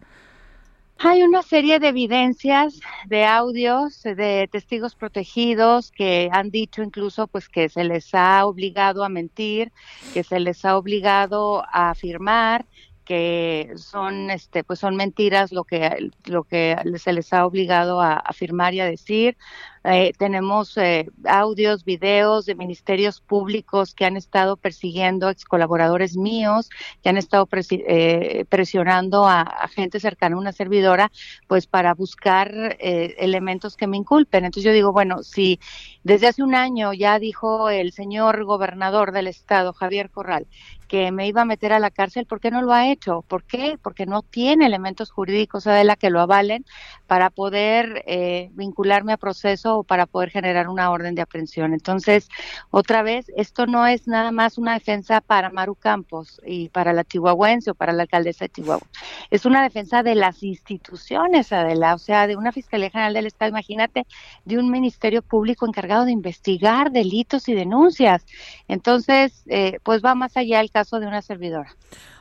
Hay 1.00 1.22
una 1.22 1.42
serie 1.42 1.78
de 1.78 1.88
evidencias, 1.88 2.80
de 3.06 3.24
audios, 3.24 4.02
de 4.02 4.48
testigos 4.50 4.96
protegidos 4.96 5.92
que 5.92 6.28
han 6.32 6.50
dicho 6.50 6.82
incluso 6.82 7.28
pues 7.28 7.48
que 7.48 7.68
se 7.68 7.84
les 7.84 8.12
ha 8.14 8.44
obligado 8.44 9.04
a 9.04 9.08
mentir, 9.08 9.70
que 10.12 10.24
se 10.24 10.40
les 10.40 10.64
ha 10.64 10.76
obligado 10.76 11.62
a 11.72 11.90
afirmar, 11.90 12.66
que 13.04 13.72
son 13.76 14.28
este 14.30 14.64
pues 14.64 14.80
son 14.80 14.96
mentiras 14.96 15.50
lo 15.50 15.64
que 15.64 16.10
lo 16.26 16.44
que 16.44 16.76
se 16.98 17.12
les 17.12 17.32
ha 17.32 17.46
obligado 17.46 18.02
a 18.02 18.14
afirmar 18.14 18.74
y 18.74 18.80
a 18.80 18.84
decir 18.84 19.38
eh, 19.84 20.12
tenemos 20.18 20.76
eh, 20.76 21.08
audios, 21.24 21.84
videos 21.84 22.46
de 22.46 22.54
ministerios 22.54 23.20
públicos 23.20 23.94
que 23.94 24.04
han 24.04 24.16
estado 24.16 24.56
persiguiendo 24.56 25.28
ex 25.30 25.44
colaboradores 25.44 26.16
míos, 26.16 26.70
que 27.02 27.08
han 27.08 27.16
estado 27.16 27.48
eh, 27.52 28.44
presionando 28.48 29.26
a, 29.26 29.42
a, 29.42 29.68
gente 29.68 30.00
cercana 30.00 30.36
a 30.36 30.38
una 30.38 30.52
servidora, 30.52 31.10
pues 31.46 31.66
para 31.66 31.94
buscar 31.94 32.76
eh, 32.78 33.14
elementos 33.18 33.76
que 33.76 33.86
me 33.86 33.96
inculpen. 33.96 34.44
Entonces 34.44 34.64
yo 34.64 34.72
digo, 34.72 34.92
bueno, 34.92 35.22
si 35.22 35.60
desde 36.02 36.28
hace 36.28 36.42
un 36.42 36.54
año 36.54 36.92
ya 36.92 37.18
dijo 37.18 37.70
el 37.70 37.92
señor 37.92 38.44
gobernador 38.44 39.12
del 39.12 39.26
estado, 39.26 39.72
Javier 39.72 40.10
Corral, 40.10 40.46
que 40.88 41.12
me 41.12 41.28
iba 41.28 41.42
a 41.42 41.44
meter 41.44 41.72
a 41.72 41.78
la 41.78 41.90
cárcel, 41.90 42.26
¿por 42.26 42.40
qué 42.40 42.50
no 42.50 42.62
lo 42.62 42.72
ha 42.72 42.90
hecho? 42.90 43.22
¿Por 43.28 43.44
qué? 43.44 43.78
Porque 43.80 44.06
no 44.06 44.22
tiene 44.22 44.66
elementos 44.66 45.10
jurídicos, 45.10 45.66
Adela, 45.66 45.96
que 45.96 46.08
lo 46.10 46.20
avalen 46.20 46.64
para 47.06 47.30
poder 47.30 48.02
eh, 48.06 48.48
vincularme 48.52 49.12
a 49.12 49.18
proceso 49.18 49.67
para 49.84 50.06
poder 50.06 50.30
generar 50.30 50.68
una 50.68 50.90
orden 50.90 51.14
de 51.14 51.22
aprehensión. 51.22 51.72
Entonces, 51.72 52.28
otra 52.70 53.02
vez, 53.02 53.30
esto 53.36 53.66
no 53.66 53.86
es 53.86 54.06
nada 54.06 54.32
más 54.32 54.58
una 54.58 54.74
defensa 54.74 55.20
para 55.20 55.50
Maru 55.50 55.74
Campos 55.74 56.40
y 56.46 56.68
para 56.70 56.92
la 56.92 57.04
chihuahuense 57.04 57.70
o 57.70 57.74
para 57.74 57.92
la 57.92 58.02
alcaldesa 58.02 58.46
de 58.46 58.50
Chihuahua. 58.50 58.86
Es 59.30 59.44
una 59.44 59.62
defensa 59.62 60.02
de 60.02 60.14
las 60.14 60.42
instituciones, 60.42 61.52
Adela, 61.52 61.94
o 61.94 61.98
sea, 61.98 62.26
de 62.26 62.36
una 62.36 62.52
Fiscalía 62.52 62.90
General 62.90 63.14
del 63.14 63.26
Estado, 63.26 63.50
imagínate, 63.50 64.06
de 64.44 64.58
un 64.58 64.70
Ministerio 64.70 65.22
Público 65.22 65.66
encargado 65.66 66.04
de 66.04 66.12
investigar 66.12 66.90
delitos 66.90 67.48
y 67.48 67.54
denuncias. 67.54 68.24
Entonces, 68.68 69.44
eh, 69.46 69.78
pues 69.82 70.02
va 70.04 70.14
más 70.14 70.36
allá 70.36 70.60
el 70.60 70.70
caso 70.70 71.00
de 71.00 71.06
una 71.06 71.22
servidora. 71.22 71.74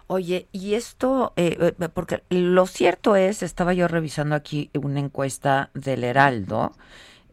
Oye, 0.10 0.48
y 0.54 0.76
esto, 0.76 1.34
eh, 1.36 1.74
eh, 1.80 1.90
porque 1.94 2.24
lo 2.30 2.66
cierto 2.66 3.18
es, 3.18 3.44
estaba 3.44 3.74
yo 3.74 3.90
revisando 3.90 4.36
aquí 4.36 4.70
una 4.74 5.02
encuesta 5.02 5.70
del 5.74 6.06
Heraldo, 6.06 6.72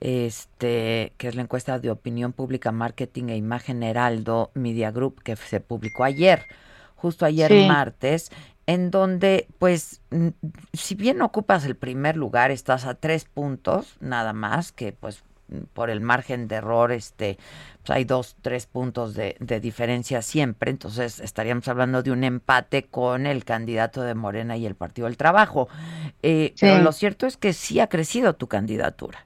este, 0.05 1.14
que 1.16 1.28
es 1.28 1.35
la 1.35 1.40
encuesta 1.40 1.78
de 1.78 1.90
opinión 1.90 2.35
pública, 2.35 2.72
marketing 2.72 3.31
e 3.31 3.39
imagen 3.39 3.82
Heraldo 3.82 4.51
Media 4.52 4.90
Group, 4.90 5.22
que 5.22 5.35
se 5.35 5.60
publicó 5.60 6.05
ayer, 6.05 6.44
justo 6.94 7.24
ayer 7.24 7.51
sí. 7.51 7.66
martes, 7.66 8.31
en 8.66 8.90
donde, 8.90 9.48
pues, 9.59 10.02
si 10.74 10.94
bien 10.94 11.22
ocupas 11.22 11.64
el 11.64 11.74
primer 11.74 12.18
lugar, 12.18 12.51
estás 12.51 12.85
a 12.85 12.97
tres 12.97 13.24
puntos, 13.24 13.97
nada 14.01 14.35
más, 14.35 14.72
que 14.72 14.93
pues 14.93 15.24
por 15.72 15.89
el 15.89 16.02
margen 16.02 16.48
de 16.48 16.56
error, 16.56 16.93
este, 16.93 17.39
pues 17.82 17.97
hay 17.97 18.05
dos, 18.05 18.36
tres 18.43 18.66
puntos 18.66 19.14
de, 19.14 19.36
de, 19.40 19.59
diferencia 19.59 20.20
siempre, 20.20 20.70
entonces 20.70 21.18
estaríamos 21.18 21.66
hablando 21.68 22.02
de 22.02 22.10
un 22.10 22.24
empate 22.24 22.82
con 22.82 23.24
el 23.24 23.47
candidato 23.47 24.02
de 24.02 24.14
Morena 24.14 24.59
y 24.59 24.66
el 24.66 24.74
Partido 24.74 25.06
del 25.06 25.16
Trabajo. 25.16 25.68
Eh, 26.22 26.52
sí. 26.56 26.66
Pero 26.66 26.82
lo 26.82 26.93
cierto 26.93 27.26
es 27.26 27.39
que 27.39 27.55
sí 27.55 27.81
ha 27.81 27.86
crecido 27.86 28.35
tu 28.35 28.48
candidatura. 28.48 29.24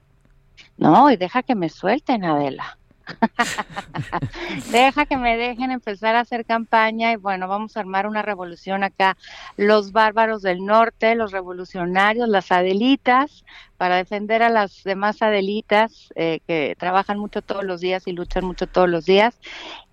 No, 0.79 1.11
y 1.11 1.17
deja 1.17 1.43
que 1.43 1.55
me 1.55 1.69
suelten, 1.69 2.23
Adela. 2.23 2.77
Deja 4.71 5.05
que 5.05 5.17
me 5.17 5.35
dejen 5.35 5.71
empezar 5.71 6.15
a 6.15 6.21
hacer 6.21 6.45
campaña 6.45 7.11
y 7.11 7.15
bueno, 7.15 7.47
vamos 7.47 7.75
a 7.75 7.79
armar 7.79 8.07
una 8.07 8.21
revolución 8.21 8.83
acá. 8.83 9.17
Los 9.57 9.91
bárbaros 9.91 10.41
del 10.41 10.63
norte, 10.63 11.15
los 11.15 11.31
revolucionarios, 11.31 12.29
las 12.29 12.51
adelitas, 12.51 13.43
para 13.79 13.95
defender 13.95 14.43
a 14.43 14.49
las 14.49 14.83
demás 14.83 15.21
adelitas 15.21 16.09
eh, 16.15 16.41
que 16.45 16.75
trabajan 16.77 17.17
mucho 17.17 17.41
todos 17.41 17.63
los 17.63 17.79
días 17.79 18.07
y 18.07 18.11
luchan 18.11 18.43
mucho 18.43 18.67
todos 18.67 18.89
los 18.89 19.05
días. 19.05 19.39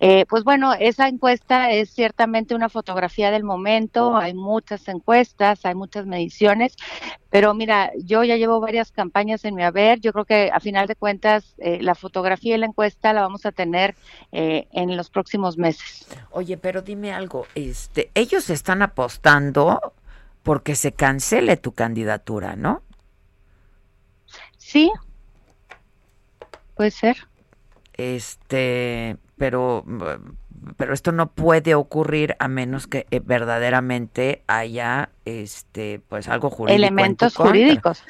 Eh, 0.01 0.25
pues 0.27 0.43
bueno, 0.43 0.73
esa 0.73 1.07
encuesta 1.07 1.71
es 1.71 1.91
ciertamente 1.91 2.53
una 2.53 2.67
fotografía 2.67 3.31
del 3.31 3.45
momento, 3.45 4.17
hay 4.17 4.33
muchas 4.33 4.89
encuestas, 4.89 5.65
hay 5.65 5.73
muchas 5.73 6.05
mediciones, 6.05 6.75
pero 7.29 7.53
mira, 7.53 7.91
yo 8.03 8.25
ya 8.25 8.35
llevo 8.35 8.59
varias 8.59 8.91
campañas 8.91 9.45
en 9.45 9.55
mi 9.55 9.63
haber, 9.63 10.01
yo 10.01 10.11
creo 10.11 10.25
que 10.25 10.51
a 10.53 10.59
final 10.59 10.87
de 10.87 10.97
cuentas 10.97 11.55
eh, 11.57 11.81
la 11.81 11.95
fotografía 11.95 12.55
y 12.55 12.57
la 12.57 12.65
encuesta 12.65 13.13
la 13.13 13.21
vamos 13.21 13.45
a 13.45 13.53
tener 13.53 13.95
en 14.31 14.97
los 14.97 15.09
próximos 15.09 15.57
meses. 15.57 16.05
Oye, 16.31 16.57
pero 16.57 16.81
dime 16.81 17.13
algo, 17.13 17.47
este, 17.55 18.11
ellos 18.15 18.49
están 18.49 18.81
apostando 18.81 19.93
porque 20.43 20.75
se 20.75 20.91
cancele 20.91 21.55
tu 21.55 21.71
candidatura, 21.71 22.57
¿no? 22.57 22.81
Sí, 24.67 24.91
puede 26.75 26.91
ser. 26.91 27.15
Este, 27.93 29.15
pero, 29.37 29.85
pero 30.75 30.93
esto 30.93 31.13
no 31.13 31.31
puede 31.31 31.73
ocurrir 31.73 32.35
a 32.39 32.49
menos 32.49 32.85
que 32.85 33.07
eh, 33.09 33.21
verdaderamente 33.23 34.43
haya, 34.45 35.11
este, 35.23 36.01
pues 36.09 36.27
algo 36.27 36.49
jurídico. 36.49 36.75
Elementos 36.75 37.37
jurídicos. 37.37 38.03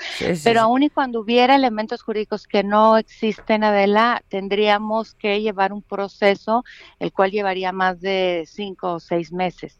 pero 0.44 0.62
aún 0.62 0.82
y 0.82 0.90
cuando 0.90 1.20
hubiera 1.20 1.54
elementos 1.54 2.02
jurídicos 2.02 2.48
que 2.48 2.64
no 2.64 2.98
existen, 2.98 3.64
Adela, 3.64 4.24
tendríamos 4.28 5.14
que 5.14 5.40
llevar 5.44 5.72
un 5.72 5.84
proceso 5.84 6.66
el 6.98 7.14
cual 7.14 7.30
llevaría 7.30 7.72
más 7.72 8.02
de 8.02 8.46
cinco 8.48 8.94
o 8.94 9.00
seis 9.00 9.32
meses. 9.32 9.80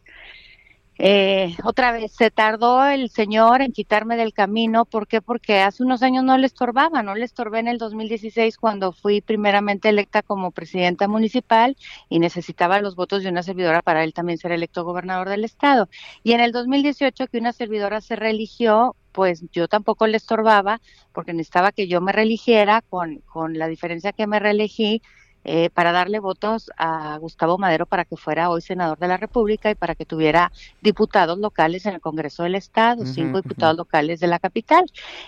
Eh, 1.00 1.56
otra 1.64 1.92
vez 1.92 2.12
se 2.12 2.32
tardó 2.32 2.84
el 2.86 3.10
señor 3.10 3.62
en 3.62 3.72
quitarme 3.72 4.18
del 4.18 4.34
camino, 4.34 4.86
¿por 4.86 5.08
qué? 5.08 5.22
Porque 5.22 5.60
hace 5.60 5.84
unos 5.84 6.02
años 6.02 6.24
no 6.24 6.38
le 6.38 6.48
estorbaba, 6.48 7.04
no 7.04 7.14
le 7.16 7.26
estorbé 7.26 7.60
en 7.60 7.68
el 7.68 7.78
2016 7.78 8.58
cuando 8.58 8.92
fui 8.92 9.22
primeramente 9.22 9.90
electa 9.90 10.24
como 10.24 10.52
presidenta 10.52 11.08
municipal 11.08 11.78
y 12.10 12.20
necesitaba 12.20 12.82
los 12.82 12.96
votos 12.96 13.24
de 13.24 13.30
una 13.30 13.44
servidora 13.44 13.82
para 13.82 14.04
él 14.04 14.14
también 14.14 14.40
ser 14.40 14.52
electo 14.52 14.84
gobernador 14.84 15.30
del 15.30 15.44
estado. 15.46 15.88
Y 16.24 16.34
en 16.34 16.40
el 16.40 16.52
2018 16.52 17.28
que 17.28 17.38
una 17.38 17.54
servidora 17.54 18.02
se 18.02 18.16
religió, 18.16 18.96
pues 19.12 19.44
yo 19.52 19.68
tampoco 19.68 20.08
le 20.08 20.18
estorbaba 20.18 20.82
porque 21.12 21.34
necesitaba 21.34 21.72
que 21.72 21.88
yo 21.88 22.02
me 22.02 22.12
religiera 22.12 22.82
con, 22.82 23.20
con 23.22 23.58
la 23.58 23.68
diferencia 23.68 24.14
que 24.14 24.28
me 24.28 24.40
reelegí 24.40 25.02
eh, 25.44 25.70
para 25.70 25.92
darle 25.92 26.20
votos 26.20 26.70
a 26.78 27.18
Gustavo 27.18 27.58
Madero 27.58 27.86
para 27.86 28.06
que 28.06 28.18
fuera 28.18 28.50
hoy 28.50 28.62
senador 28.62 28.98
de 28.98 29.08
la 29.08 29.18
República 29.18 29.72
y 29.72 29.76
para 29.76 29.96
que 29.96 30.06
tuviera 30.06 30.52
diputados 30.82 31.38
locales 31.38 31.86
en 31.86 31.96
el 31.96 32.02
Congreso 32.02 32.44
del 32.44 32.56
Estado, 32.56 33.06
cinco 33.06 33.42
diputados 33.42 33.78
locales 33.78 34.20
de 34.20 34.28
la 34.28 34.40
capital. 34.40 34.86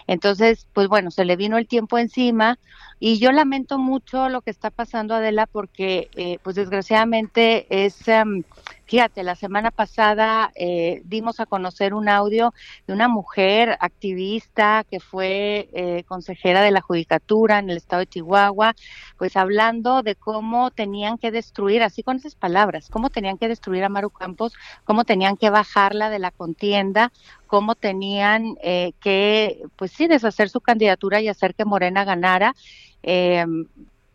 Entonces, 0.08 0.68
pues 0.74 0.88
bueno, 0.88 1.12
se 1.12 1.26
le 1.26 1.36
vino 1.36 1.58
el 1.58 1.68
tiempo 1.68 1.98
encima 1.98 2.60
y 3.00 3.20
yo 3.20 3.32
lamento 3.32 3.78
mucho 3.78 4.28
lo 4.30 4.42
que 4.42 4.52
está 4.52 4.70
pasando, 4.70 5.16
Adela, 5.16 5.48
porque 5.48 6.10
eh, 6.16 6.38
pues 6.44 6.56
desgraciadamente 6.56 7.66
es... 7.70 8.08
Em, 8.08 8.44
Fíjate, 8.90 9.22
la 9.22 9.36
semana 9.36 9.70
pasada 9.70 10.52
eh, 10.56 11.04
dimos 11.06 11.40
a 11.40 11.46
conocer 11.46 11.94
un 11.94 12.10
audio 12.10 12.56
de 12.88 12.94
una 12.94 13.08
mujer 13.08 13.78
activista 13.82 14.84
que 14.90 15.00
fue 15.00 15.70
eh, 15.74 16.04
consejera 16.08 16.64
de 16.64 16.72
la 16.72 16.82
Judicatura 16.82 17.60
en 17.60 17.70
el 17.70 17.78
estado 17.78 18.00
de 18.00 18.08
Chihuahua, 18.08 18.74
pues 19.20 19.38
hablando 19.38 20.02
de 20.02 20.16
cómo 20.16 20.72
tenían 20.72 21.20
que 21.20 21.30
destruir, 21.30 21.84
así 21.84 22.02
con 22.02 22.18
esas 22.18 22.34
palabras, 22.34 22.90
cómo 22.90 23.12
tenían 23.12 23.38
que 23.38 23.48
destruir 23.48 23.84
a 23.84 23.90
Maru 23.90 24.10
Campos, 24.10 24.54
cómo 24.86 25.04
tenían 25.04 25.38
que 25.38 25.52
bajarla 25.52 26.10
de 26.10 26.18
la 26.18 26.32
contienda, 26.32 27.12
cómo 27.46 27.76
tenían 27.76 28.58
eh, 28.64 28.94
que, 29.02 29.62
pues 29.76 29.92
sí, 29.92 30.08
deshacer 30.08 30.50
su 30.50 30.62
candidatura 30.62 31.22
y 31.22 31.28
hacer 31.28 31.54
que 31.54 31.64
Morena 31.64 32.06
ganara. 32.06 32.56
Eh, 33.04 33.46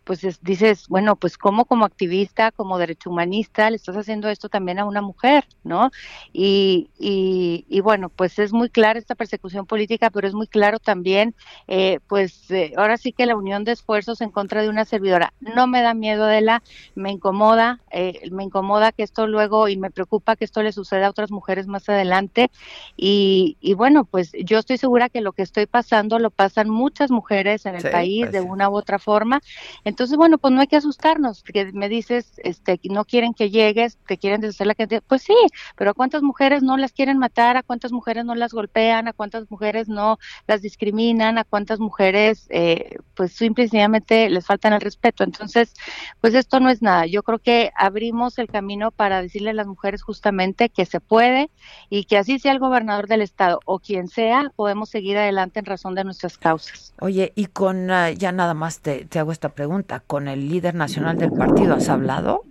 pues 0.04 0.20
dices, 0.42 0.86
bueno, 0.88 1.16
pues 1.16 1.38
como 1.38 1.64
como 1.64 1.84
activista, 1.84 2.52
como 2.52 2.78
derecho 2.78 3.10
humanista, 3.10 3.70
le 3.70 3.76
estás 3.76 3.96
haciendo 3.96 4.28
esto 4.28 4.48
también 4.48 4.78
a 4.78 4.84
una 4.84 5.02
mujer, 5.02 5.44
¿no? 5.64 5.90
Y, 6.32 6.90
y, 6.98 7.80
bueno, 7.80 8.08
pues 8.08 8.38
es 8.38 8.52
muy 8.52 8.68
clara 8.70 8.98
esta 8.98 9.14
persecución 9.14 9.66
política, 9.66 10.10
pero 10.10 10.28
es 10.28 10.34
muy 10.34 10.46
claro 10.46 10.78
también, 10.78 11.34
eh, 11.68 12.00
pues 12.06 12.50
eh, 12.50 12.72
ahora 12.76 12.96
sí 12.96 13.12
que 13.12 13.26
la 13.26 13.36
unión 13.36 13.64
de 13.64 13.72
esfuerzos 13.72 14.20
en 14.20 14.30
contra 14.30 14.62
de 14.62 14.68
una 14.68 14.84
servidora. 14.84 15.32
No 15.40 15.66
me 15.66 15.82
da 15.82 15.94
miedo 15.94 16.26
de 16.26 16.40
la, 16.40 16.62
me 16.94 17.10
incomoda, 17.10 17.80
eh, 17.90 18.28
me 18.30 18.44
incomoda 18.44 18.92
que 18.92 19.02
esto 19.02 19.26
luego, 19.26 19.68
y 19.68 19.76
me 19.76 19.90
preocupa 19.90 20.36
que 20.36 20.44
esto 20.44 20.62
le 20.62 20.72
suceda 20.72 21.06
a 21.06 21.10
otras 21.10 21.30
mujeres 21.30 21.66
más 21.66 21.88
adelante. 21.88 22.50
Y, 22.96 23.56
y 23.60 23.74
bueno, 23.74 24.04
pues 24.04 24.32
yo 24.44 24.58
estoy 24.58 24.76
segura 24.78 25.08
que 25.08 25.20
lo 25.20 25.32
que 25.32 25.42
estoy 25.42 25.66
pasando 25.66 26.18
lo 26.18 26.30
pasan 26.30 26.68
muchas 26.68 27.10
mujeres 27.10 27.66
en 27.66 27.76
el 27.76 27.90
país 27.90 28.24
pues 28.24 28.32
de 28.32 28.40
una 28.40 28.68
u 28.68 28.76
otra 28.76 28.98
forma. 28.98 29.40
Entonces, 29.84 29.93
bueno, 30.16 30.38
pues 30.38 30.52
no 30.52 30.60
hay 30.60 30.66
que 30.66 30.76
asustarnos, 30.76 31.42
que 31.42 31.72
me 31.72 31.88
dices, 31.88 32.32
este, 32.38 32.80
no 32.84 33.04
quieren 33.04 33.34
que 33.34 33.50
llegues, 33.50 33.98
te 34.06 34.18
quieren 34.18 34.40
deshacer 34.40 34.66
la 34.66 34.74
gente, 34.74 35.00
pues 35.00 35.22
sí, 35.22 35.34
pero 35.76 35.90
¿a 35.90 35.94
cuántas 35.94 36.22
mujeres 36.22 36.62
no 36.62 36.76
las 36.76 36.92
quieren 36.92 37.18
matar? 37.18 37.56
¿A 37.56 37.62
cuántas 37.62 37.92
mujeres 37.92 38.24
no 38.24 38.34
las 38.34 38.52
golpean? 38.52 39.08
¿A 39.08 39.12
cuántas 39.12 39.50
mujeres 39.50 39.88
no 39.88 40.18
las 40.46 40.62
discriminan? 40.62 41.38
¿A 41.38 41.44
cuántas 41.44 41.80
mujeres, 41.80 42.46
eh, 42.50 42.96
pues 43.14 43.32
simplemente 43.32 44.28
les 44.30 44.46
faltan 44.46 44.72
el 44.72 44.80
respeto? 44.80 45.24
Entonces, 45.24 45.74
pues 46.20 46.34
esto 46.34 46.60
no 46.60 46.70
es 46.70 46.82
nada. 46.82 47.06
Yo 47.06 47.22
creo 47.22 47.38
que 47.38 47.72
abrimos 47.76 48.38
el 48.38 48.48
camino 48.48 48.90
para 48.90 49.22
decirle 49.22 49.50
a 49.50 49.54
las 49.54 49.66
mujeres 49.66 50.02
justamente 50.02 50.68
que 50.68 50.86
se 50.86 51.00
puede 51.00 51.50
y 51.90 52.04
que 52.04 52.18
así 52.18 52.38
sea 52.38 52.52
el 52.52 52.58
gobernador 52.58 53.06
del 53.06 53.22
estado 53.22 53.60
o 53.64 53.78
quien 53.78 54.08
sea, 54.08 54.52
podemos 54.56 54.88
seguir 54.90 55.16
adelante 55.16 55.60
en 55.60 55.66
razón 55.66 55.94
de 55.94 56.04
nuestras 56.04 56.38
causas. 56.38 56.94
Oye, 57.00 57.32
y 57.34 57.46
con, 57.46 57.90
ah, 57.90 58.10
ya 58.10 58.32
nada 58.32 58.54
más 58.54 58.80
te 58.80 59.06
hago 59.18 59.32
esta 59.32 59.50
pregunta 59.50 59.83
con 60.06 60.28
el 60.28 60.48
líder 60.48 60.74
nacional 60.74 61.18
del 61.18 61.32
partido. 61.32 61.74
¿Has 61.74 61.88
hablado? 61.88 62.42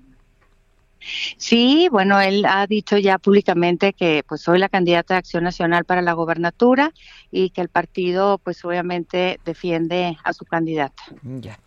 Sí, 1.37 1.89
bueno, 1.91 2.19
él 2.21 2.45
ha 2.45 2.65
dicho 2.67 2.97
ya 2.97 3.17
públicamente 3.17 3.93
que 3.93 4.23
pues 4.27 4.41
soy 4.41 4.59
la 4.59 4.69
candidata 4.69 5.13
de 5.13 5.19
Acción 5.19 5.43
Nacional 5.43 5.85
para 5.85 6.01
la 6.01 6.13
gobernatura 6.13 6.91
y 7.31 7.49
que 7.49 7.61
el 7.61 7.69
partido 7.69 8.37
pues 8.37 8.63
obviamente 8.63 9.39
defiende 9.45 10.17
a 10.23 10.33
su 10.33 10.45
candidata. 10.45 11.03
Ya. 11.23 11.59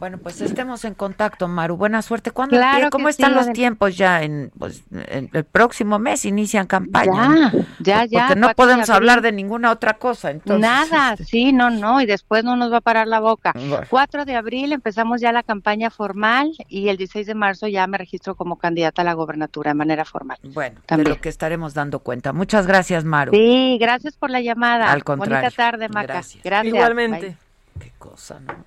Bueno, 0.00 0.16
pues 0.16 0.40
estemos 0.40 0.86
en 0.86 0.94
contacto, 0.94 1.46
Maru. 1.46 1.76
Buena 1.76 2.00
suerte. 2.00 2.30
¿Cuándo, 2.30 2.58
¿Cómo 2.90 3.10
están 3.10 3.34
los 3.34 3.52
tiempos 3.52 3.98
ya? 3.98 4.22
En, 4.22 4.50
pues, 4.58 4.82
en 4.90 5.28
el 5.34 5.44
próximo 5.44 5.98
mes 5.98 6.24
inician 6.24 6.66
campaña. 6.66 7.52
Ya, 7.80 8.04
ya, 8.04 8.04
ya. 8.06 8.26
Porque 8.28 8.40
no 8.40 8.54
podemos 8.54 8.88
hablar 8.88 9.20
de 9.20 9.30
ninguna 9.30 9.70
otra 9.70 9.98
cosa. 9.98 10.30
Entonces, 10.30 10.60
Nada, 10.60 11.12
este. 11.12 11.24
sí, 11.26 11.52
no, 11.52 11.68
no. 11.68 12.00
Y 12.00 12.06
después 12.06 12.44
no 12.44 12.56
nos 12.56 12.72
va 12.72 12.78
a 12.78 12.80
parar 12.80 13.08
la 13.08 13.20
boca. 13.20 13.52
4 13.90 14.24
de 14.24 14.36
abril 14.36 14.72
empezamos 14.72 15.20
ya 15.20 15.32
la 15.32 15.42
campaña 15.42 15.90
formal 15.90 16.50
y 16.68 16.88
el 16.88 16.96
16 16.96 17.26
de 17.26 17.34
marzo 17.34 17.68
ya 17.68 17.86
me 17.86 17.98
registro 17.98 18.34
como 18.34 18.56
candidata 18.56 19.02
a 19.02 19.04
la 19.04 19.12
gobernatura 19.12 19.72
de 19.72 19.74
manera 19.74 20.06
formal. 20.06 20.38
Bueno, 20.42 20.80
También. 20.86 21.04
de 21.04 21.10
lo 21.10 21.20
que 21.20 21.28
estaremos 21.28 21.74
dando 21.74 21.98
cuenta. 21.98 22.32
Muchas 22.32 22.66
gracias, 22.66 23.04
Maru. 23.04 23.32
Sí, 23.32 23.76
gracias 23.78 24.16
por 24.16 24.30
la 24.30 24.40
llamada. 24.40 24.90
Al 24.90 25.04
contrario. 25.04 25.42
Bonita 25.42 25.54
tarde, 25.54 25.88
Maca. 25.90 26.06
Gracias. 26.06 26.42
gracias. 26.42 26.74
Igualmente. 26.74 27.36
Qué 27.78 27.92
cosa, 27.98 28.40
¿no? 28.40 28.64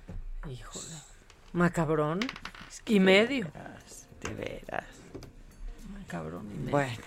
Híjole. 0.48 1.03
Macabrón 1.54 2.20
y 2.86 3.00
medio. 3.00 3.46
de 4.20 4.34
veras. 4.34 4.84
Macabrón 5.92 6.46
y 6.52 6.58
medio. 6.58 6.70
Bueno. 6.72 6.98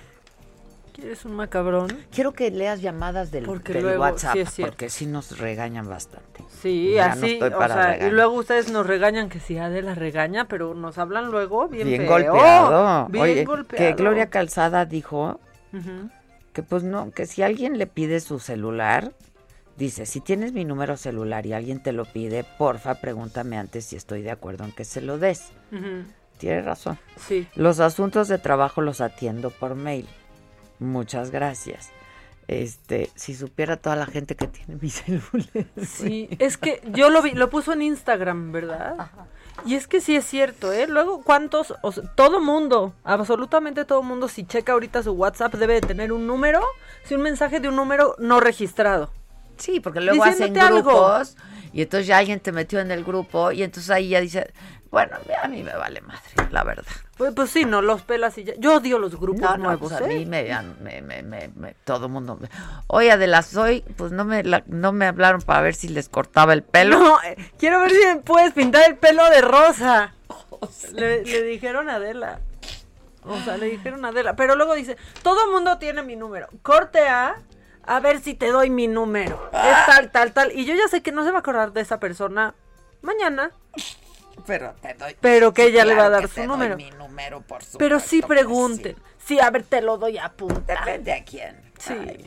¿Quieres 0.94 1.26
un 1.26 1.34
macabrón? 1.36 1.90
Quiero 2.12 2.32
que 2.34 2.50
leas 2.50 2.82
llamadas 2.82 3.30
del, 3.30 3.46
porque 3.46 3.74
del 3.74 3.84
luego, 3.84 4.02
WhatsApp, 4.02 4.36
sí 4.50 4.64
porque 4.64 4.90
sí 4.90 5.06
nos 5.06 5.38
regañan 5.38 5.88
bastante. 5.88 6.44
Sí, 6.50 6.94
Ya 6.96 7.10
no 7.10 7.14
así, 7.14 7.34
estoy 7.34 7.52
o 7.54 7.68
sea, 7.68 8.08
y 8.08 8.10
luego 8.10 8.34
ustedes 8.34 8.72
nos 8.72 8.88
regañan 8.88 9.30
que 9.30 9.40
sí, 9.40 9.60
Adela 9.60 9.94
regaña, 9.94 10.46
pero 10.48 10.74
nos 10.74 10.98
hablan 10.98 11.30
luego 11.30 11.68
bien, 11.68 11.88
Bien 11.88 12.02
feo. 12.02 12.10
golpeado. 12.10 13.08
Bien 13.10 13.24
Oye, 13.24 13.46
golpeado. 13.46 13.78
que 13.78 13.94
Gloria 14.02 14.32
Calzada 14.32 14.86
dijo 14.86 15.40
que 16.54 16.64
pues 16.64 16.82
no, 16.84 17.12
que 17.12 17.28
si 17.28 17.44
alguien 17.44 17.78
le 17.78 17.86
pide 17.86 18.20
su 18.20 18.40
celular, 18.40 19.12
dice, 19.78 20.06
si 20.06 20.22
tienes 20.22 20.54
mi 20.54 20.66
número 20.66 20.98
celular 20.98 21.46
y 21.46 21.54
alguien 21.54 21.82
te 21.82 21.92
lo 21.92 22.06
pide, 22.06 22.44
porfa, 22.44 22.96
pregúntame 22.96 23.58
antes 23.58 23.86
si 23.86 23.96
estoy 23.96 24.22
de 24.22 24.32
acuerdo 24.32 24.64
en 24.64 24.72
que 24.72 24.86
se 24.86 25.02
lo 25.02 25.18
des. 25.18 25.52
Ujú. 25.72 26.06
Tiene 26.38 26.62
razón. 26.62 27.00
Sí. 27.28 27.48
Los 27.56 27.80
asuntos 27.80 28.28
de 28.28 28.38
trabajo 28.38 28.82
los 28.82 29.02
atiendo 29.02 29.50
por 29.50 29.76
mail. 29.76 30.08
Muchas 30.80 31.32
gracias. 31.32 31.90
Este, 32.48 33.10
si 33.16 33.36
supiera 33.36 33.76
toda 33.76 33.96
la 33.98 34.06
gente 34.06 34.36
que 34.36 34.48
tiene 34.48 34.78
mi 34.82 34.90
celular. 34.92 35.66
Sí, 35.86 36.30
es 36.40 36.58
que 36.58 36.82
yo 36.94 37.10
lo 37.10 37.22
vi, 37.22 37.32
lo 37.32 37.50
puso 37.50 37.74
en 37.74 37.82
Instagram, 37.82 38.52
¿verdad? 38.52 39.10
Y 39.66 39.76
es 39.76 39.88
que 39.88 40.00
sí 40.00 40.16
es 40.16 40.26
cierto, 40.26 40.72
¿eh? 40.72 40.88
Luego, 40.88 41.24
¿cuántos? 41.24 41.74
O 41.82 41.92
sea, 41.92 42.04
todo 42.16 42.40
mundo, 42.40 42.94
absolutamente 43.04 43.86
todo 43.86 44.04
mundo, 44.04 44.28
si 44.28 44.46
checa 44.46 44.74
ahorita 44.74 45.04
su 45.04 45.14
WhatsApp, 45.14 45.56
debe 45.56 45.74
de 45.74 45.82
tener 45.82 46.14
un 46.14 46.28
número, 46.28 46.62
si 47.04 47.16
un 47.16 47.22
mensaje 47.22 47.60
de 47.60 47.68
un 47.68 47.76
número 47.76 48.16
no 48.20 48.40
registrado. 48.40 49.12
Sí, 49.58 49.80
porque 49.80 50.02
luego 50.02 50.24
hacen 50.24 50.58
algo. 50.60 50.82
grupos 50.82 51.36
Y 51.74 51.82
entonces 51.82 52.08
ya 52.08 52.18
alguien 52.18 52.40
te 52.40 52.52
metió 52.52 52.80
en 52.80 52.92
el 52.92 53.04
grupo 53.04 53.52
y 53.52 53.64
entonces 53.64 53.90
ahí 53.92 54.10
ya 54.10 54.22
dice, 54.22 54.52
bueno, 54.90 55.18
a 55.44 55.48
mí 55.48 55.64
me 55.64 55.76
vale 55.76 56.02
madre, 56.02 56.22
la 56.52 56.64
verdad. 56.64 56.86
Pues, 57.18 57.34
pues 57.34 57.50
sí, 57.50 57.66
no, 57.66 57.82
los 57.82 58.04
pelas 58.04 58.38
y 58.38 58.44
ya. 58.46 58.54
Yo 58.58 58.76
odio 58.76 59.00
los 59.00 59.20
grupos 59.20 59.42
No, 59.42 59.58
no, 59.58 59.64
nuevos, 59.66 59.92
pues 59.92 60.02
a 60.02 60.06
¿eh? 60.06 60.08
mí 60.08 60.26
me, 60.26 60.44
me, 60.82 61.02
me, 61.02 61.50
me- 61.56 61.74
todo 61.84 62.06
el 62.06 62.12
mundo. 62.12 62.38
me- 62.40 62.50
Oye, 62.88 63.12
Adela, 63.12 63.42
soy, 63.42 63.82
pues 63.98 64.12
no 64.12 64.24
me, 64.24 64.44
la- 64.44 64.64
no 64.68 64.92
me 64.92 65.08
hablaron 65.08 65.42
para 65.42 65.62
ver 65.62 65.74
si 65.76 65.88
les 65.90 66.10
cortaba 66.10 66.54
el 66.54 66.64
pelo. 66.64 67.00
No, 67.00 67.18
eh, 67.24 67.36
quiero 67.58 67.82
ver 67.82 67.92
si 67.92 67.98
me 68.06 68.16
puedes 68.18 68.54
pintar 68.54 68.88
el 68.88 68.96
pelo 68.98 69.28
de 69.30 69.42
rosa. 69.42 70.14
Le, 70.94 71.24
le 71.26 71.44
dijeron 71.44 71.90
a 71.90 71.96
Adela. 71.96 72.40
O 73.24 73.38
sea, 73.42 73.58
le 73.58 73.68
dijeron 73.68 74.06
a 74.06 74.10
Adela. 74.10 74.36
Pero 74.36 74.56
luego 74.56 74.74
dice, 74.76 74.96
todo 75.24 75.52
mundo 75.52 75.78
tiene 75.80 76.02
mi 76.04 76.16
número. 76.16 76.48
Corte 76.62 77.08
A, 77.08 77.36
a 77.88 78.00
ver 78.00 78.22
si 78.22 78.34
te 78.36 78.48
doy 78.48 78.70
mi 78.70 78.88
número. 78.88 79.50
Ah. 79.54 79.70
Es 79.72 79.96
tal, 79.96 80.12
tal, 80.12 80.34
tal. 80.34 80.52
Y 80.52 80.66
yo 80.66 80.76
ya 80.76 80.88
sé 80.88 81.02
que 81.02 81.12
no 81.12 81.24
se 81.24 81.32
va 81.32 81.38
a 81.38 81.40
acordar 81.40 81.74
de 81.74 81.82
esa 81.82 82.00
persona 82.00 82.54
mañana. 83.02 83.52
Pero 84.46 84.76
te 84.82 84.94
doy. 84.94 85.16
Pero 85.20 85.54
que 85.54 85.66
ella 85.66 85.86
le 85.86 85.96
va 85.96 86.06
a 86.06 86.10
dar 86.10 86.22
que 86.22 86.28
su 86.28 86.36
te 86.36 86.42
doy 86.42 86.48
número. 86.48 86.78
mi 86.78 86.92
número, 86.92 87.42
por 87.42 87.62
supuesto. 87.62 87.78
Pero 87.80 88.00
sí 88.00 88.22
pregunten. 88.22 88.96
Sí. 89.26 89.40
a 89.40 89.50
ver, 89.50 89.64
te 89.64 89.82
lo 89.82 89.98
doy 89.98 90.18
a 90.18 90.30
punta. 90.30 90.76
Depende 90.76 91.14
a 91.14 91.24
quién. 91.24 91.60
Sí. 91.80 91.94
Ay, 91.94 92.26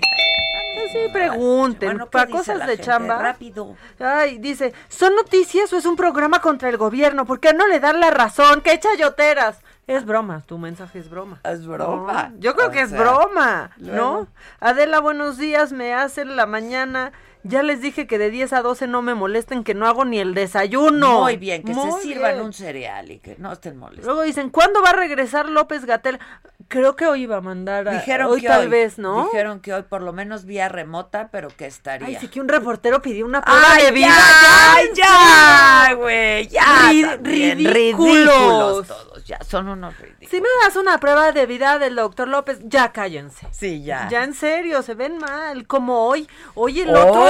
Sí, 0.93 0.99
pregunten. 1.12 1.91
Bueno, 1.91 2.07
¿qué 2.07 2.11
para 2.11 2.31
cosas 2.31 2.66
de 2.66 2.78
chamba. 2.78 3.19
Rápido. 3.19 3.77
Ay, 3.99 4.39
dice, 4.39 4.73
¿son 4.89 5.15
noticias 5.15 5.73
o 5.73 5.77
es 5.77 5.85
un 5.85 5.97
programa 5.97 6.41
contra 6.41 6.69
el 6.69 6.77
gobierno? 6.77 7.27
¿Por 7.27 7.39
qué 7.41 7.53
no 7.53 7.66
le 7.66 7.81
dan 7.81 8.01
la 8.01 8.11
razón? 8.11 8.61
¡Qué 8.62 8.78
chayoteras! 8.78 9.59
Es 9.91 10.05
broma, 10.07 10.41
tu 10.47 10.57
mensaje 10.57 11.01
es 11.01 11.11
broma. 11.11 11.41
Es 11.43 11.67
broma. 11.67 12.29
No, 12.29 12.39
yo 12.39 12.55
creo 12.55 12.69
O 12.69 12.71
que 12.71 12.81
es 12.81 12.93
broma, 12.93 13.73
luego. 13.77 13.97
¿no? 13.97 14.29
Adela, 14.61 15.01
buenos 15.01 15.37
días, 15.37 15.73
me 15.73 15.93
hacen 15.95 16.37
la 16.37 16.47
mañana. 16.47 17.11
Ya 17.43 17.62
les 17.62 17.81
dije 17.81 18.07
que 18.07 18.19
de 18.19 18.31
10 18.31 18.53
a 18.53 18.62
12 18.62 18.87
no 18.87 19.03
me 19.03 19.15
molesten, 19.15 19.65
que 19.65 19.75
no 19.75 19.87
hago 19.87 20.05
ni 20.05 20.19
el 20.19 20.35
desayuno. 20.35 21.23
Muy 21.23 21.37
bien, 21.37 21.62
que 21.62 21.73
Muy 21.73 21.93
se 21.93 22.01
sirvan 22.01 22.41
un 22.41 22.53
cereal 22.53 23.11
y 23.11 23.19
que 23.19 23.37
no 23.39 23.53
estén 23.53 23.79
molestos. 23.79 24.07
Luego 24.07 24.23
dicen, 24.23 24.51
¿cuándo 24.51 24.83
va 24.83 24.91
a 24.91 24.95
regresar 24.95 25.49
López 25.49 25.85
Gatel? 25.85 26.19
Creo 26.69 26.95
que 26.95 27.07
hoy 27.07 27.23
iba 27.23 27.39
a 27.39 27.41
mandar 27.41 27.89
a... 27.89 27.93
Dijeron 27.93 28.31
hoy 28.31 28.43
que 28.43 28.47
tal 28.47 28.62
hoy, 28.62 28.69
vez, 28.69 28.99
¿no? 28.99 29.25
Dijeron 29.25 29.61
que 29.61 29.73
hoy 29.75 29.83
por 29.83 30.03
lo 30.03 30.12
menos 30.12 30.45
vía 30.45 30.69
remota, 30.69 31.29
pero 31.33 31.49
que 31.49 31.67
estaría. 31.67 32.07
Ay, 32.07 32.17
sí 32.21 32.29
que 32.29 32.41
un 32.41 32.49
reportero 32.49 33.03
pidió 33.03 33.25
una 33.27 33.41
prueba 33.41 33.62
¡Ay, 33.73 33.85
de 33.87 33.91
vida. 33.93 34.09
ya! 34.09 34.75
¡Ay, 34.75 34.89
ya, 34.95 35.95
güey! 35.95 36.49
¡Ya! 36.49 36.62
También. 36.62 37.59
ridículos. 37.59 37.75
Ridículos 37.75 38.87
todos, 38.87 39.25
ya, 39.25 39.39
son 39.43 39.69
unos 39.69 39.99
ridículos. 39.99 40.31
Si 40.31 40.41
me 40.41 40.49
das 40.65 40.77
una 40.77 40.99
prueba 40.99 41.33
de 41.33 41.47
vida 41.47 41.79
del 41.79 41.97
doctor 41.97 42.29
López, 42.29 42.61
ya 42.62 42.93
cállense. 42.93 43.49
Sí, 43.51 43.83
ya. 43.83 44.09
Ya 44.09 44.23
en 44.23 44.35
serio, 44.35 44.83
se 44.83 44.95
ven 44.95 45.19
mal, 45.19 45.67
como 45.67 46.07
hoy. 46.07 46.29
Hoy 46.55 46.81
el 46.81 46.91
otro. 46.91 47.30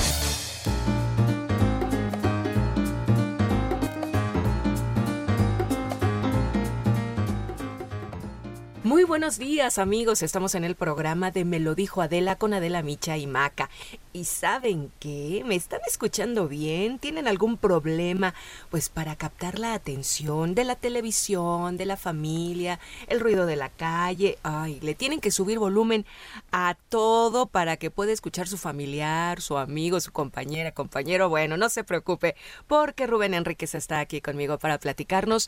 Muy 8.91 9.05
buenos 9.05 9.37
días 9.37 9.77
amigos, 9.77 10.21
estamos 10.21 10.53
en 10.53 10.65
el 10.65 10.75
programa 10.75 11.31
de 11.31 11.45
Me 11.45 11.61
lo 11.61 11.75
dijo 11.75 12.01
Adela 12.01 12.35
con 12.35 12.53
Adela 12.53 12.83
Micha 12.83 13.15
y 13.15 13.25
Maca. 13.25 13.69
¿Y 14.11 14.25
saben 14.25 14.91
qué? 14.99 15.43
¿Me 15.45 15.55
están 15.55 15.79
escuchando 15.87 16.49
bien? 16.49 16.99
¿Tienen 16.99 17.25
algún 17.25 17.55
problema? 17.55 18.33
Pues 18.69 18.89
para 18.89 19.15
captar 19.15 19.57
la 19.57 19.73
atención 19.73 20.53
de 20.53 20.65
la 20.65 20.75
televisión, 20.75 21.77
de 21.77 21.85
la 21.85 21.95
familia, 21.95 22.81
el 23.07 23.21
ruido 23.21 23.45
de 23.45 23.55
la 23.55 23.69
calle. 23.69 24.37
Ay, 24.43 24.77
le 24.81 24.93
tienen 24.93 25.21
que 25.21 25.31
subir 25.31 25.57
volumen 25.57 26.05
a 26.51 26.75
todo 26.89 27.45
para 27.45 27.77
que 27.77 27.91
pueda 27.91 28.11
escuchar 28.11 28.49
su 28.49 28.57
familiar, 28.57 29.39
su 29.39 29.57
amigo, 29.57 30.01
su 30.01 30.11
compañera, 30.11 30.73
compañero. 30.73 31.29
Bueno, 31.29 31.55
no 31.55 31.69
se 31.69 31.85
preocupe, 31.85 32.35
porque 32.67 33.07
Rubén 33.07 33.33
Enríquez 33.33 33.73
está 33.73 34.01
aquí 34.01 34.19
conmigo 34.19 34.59
para 34.59 34.77
platicarnos 34.79 35.47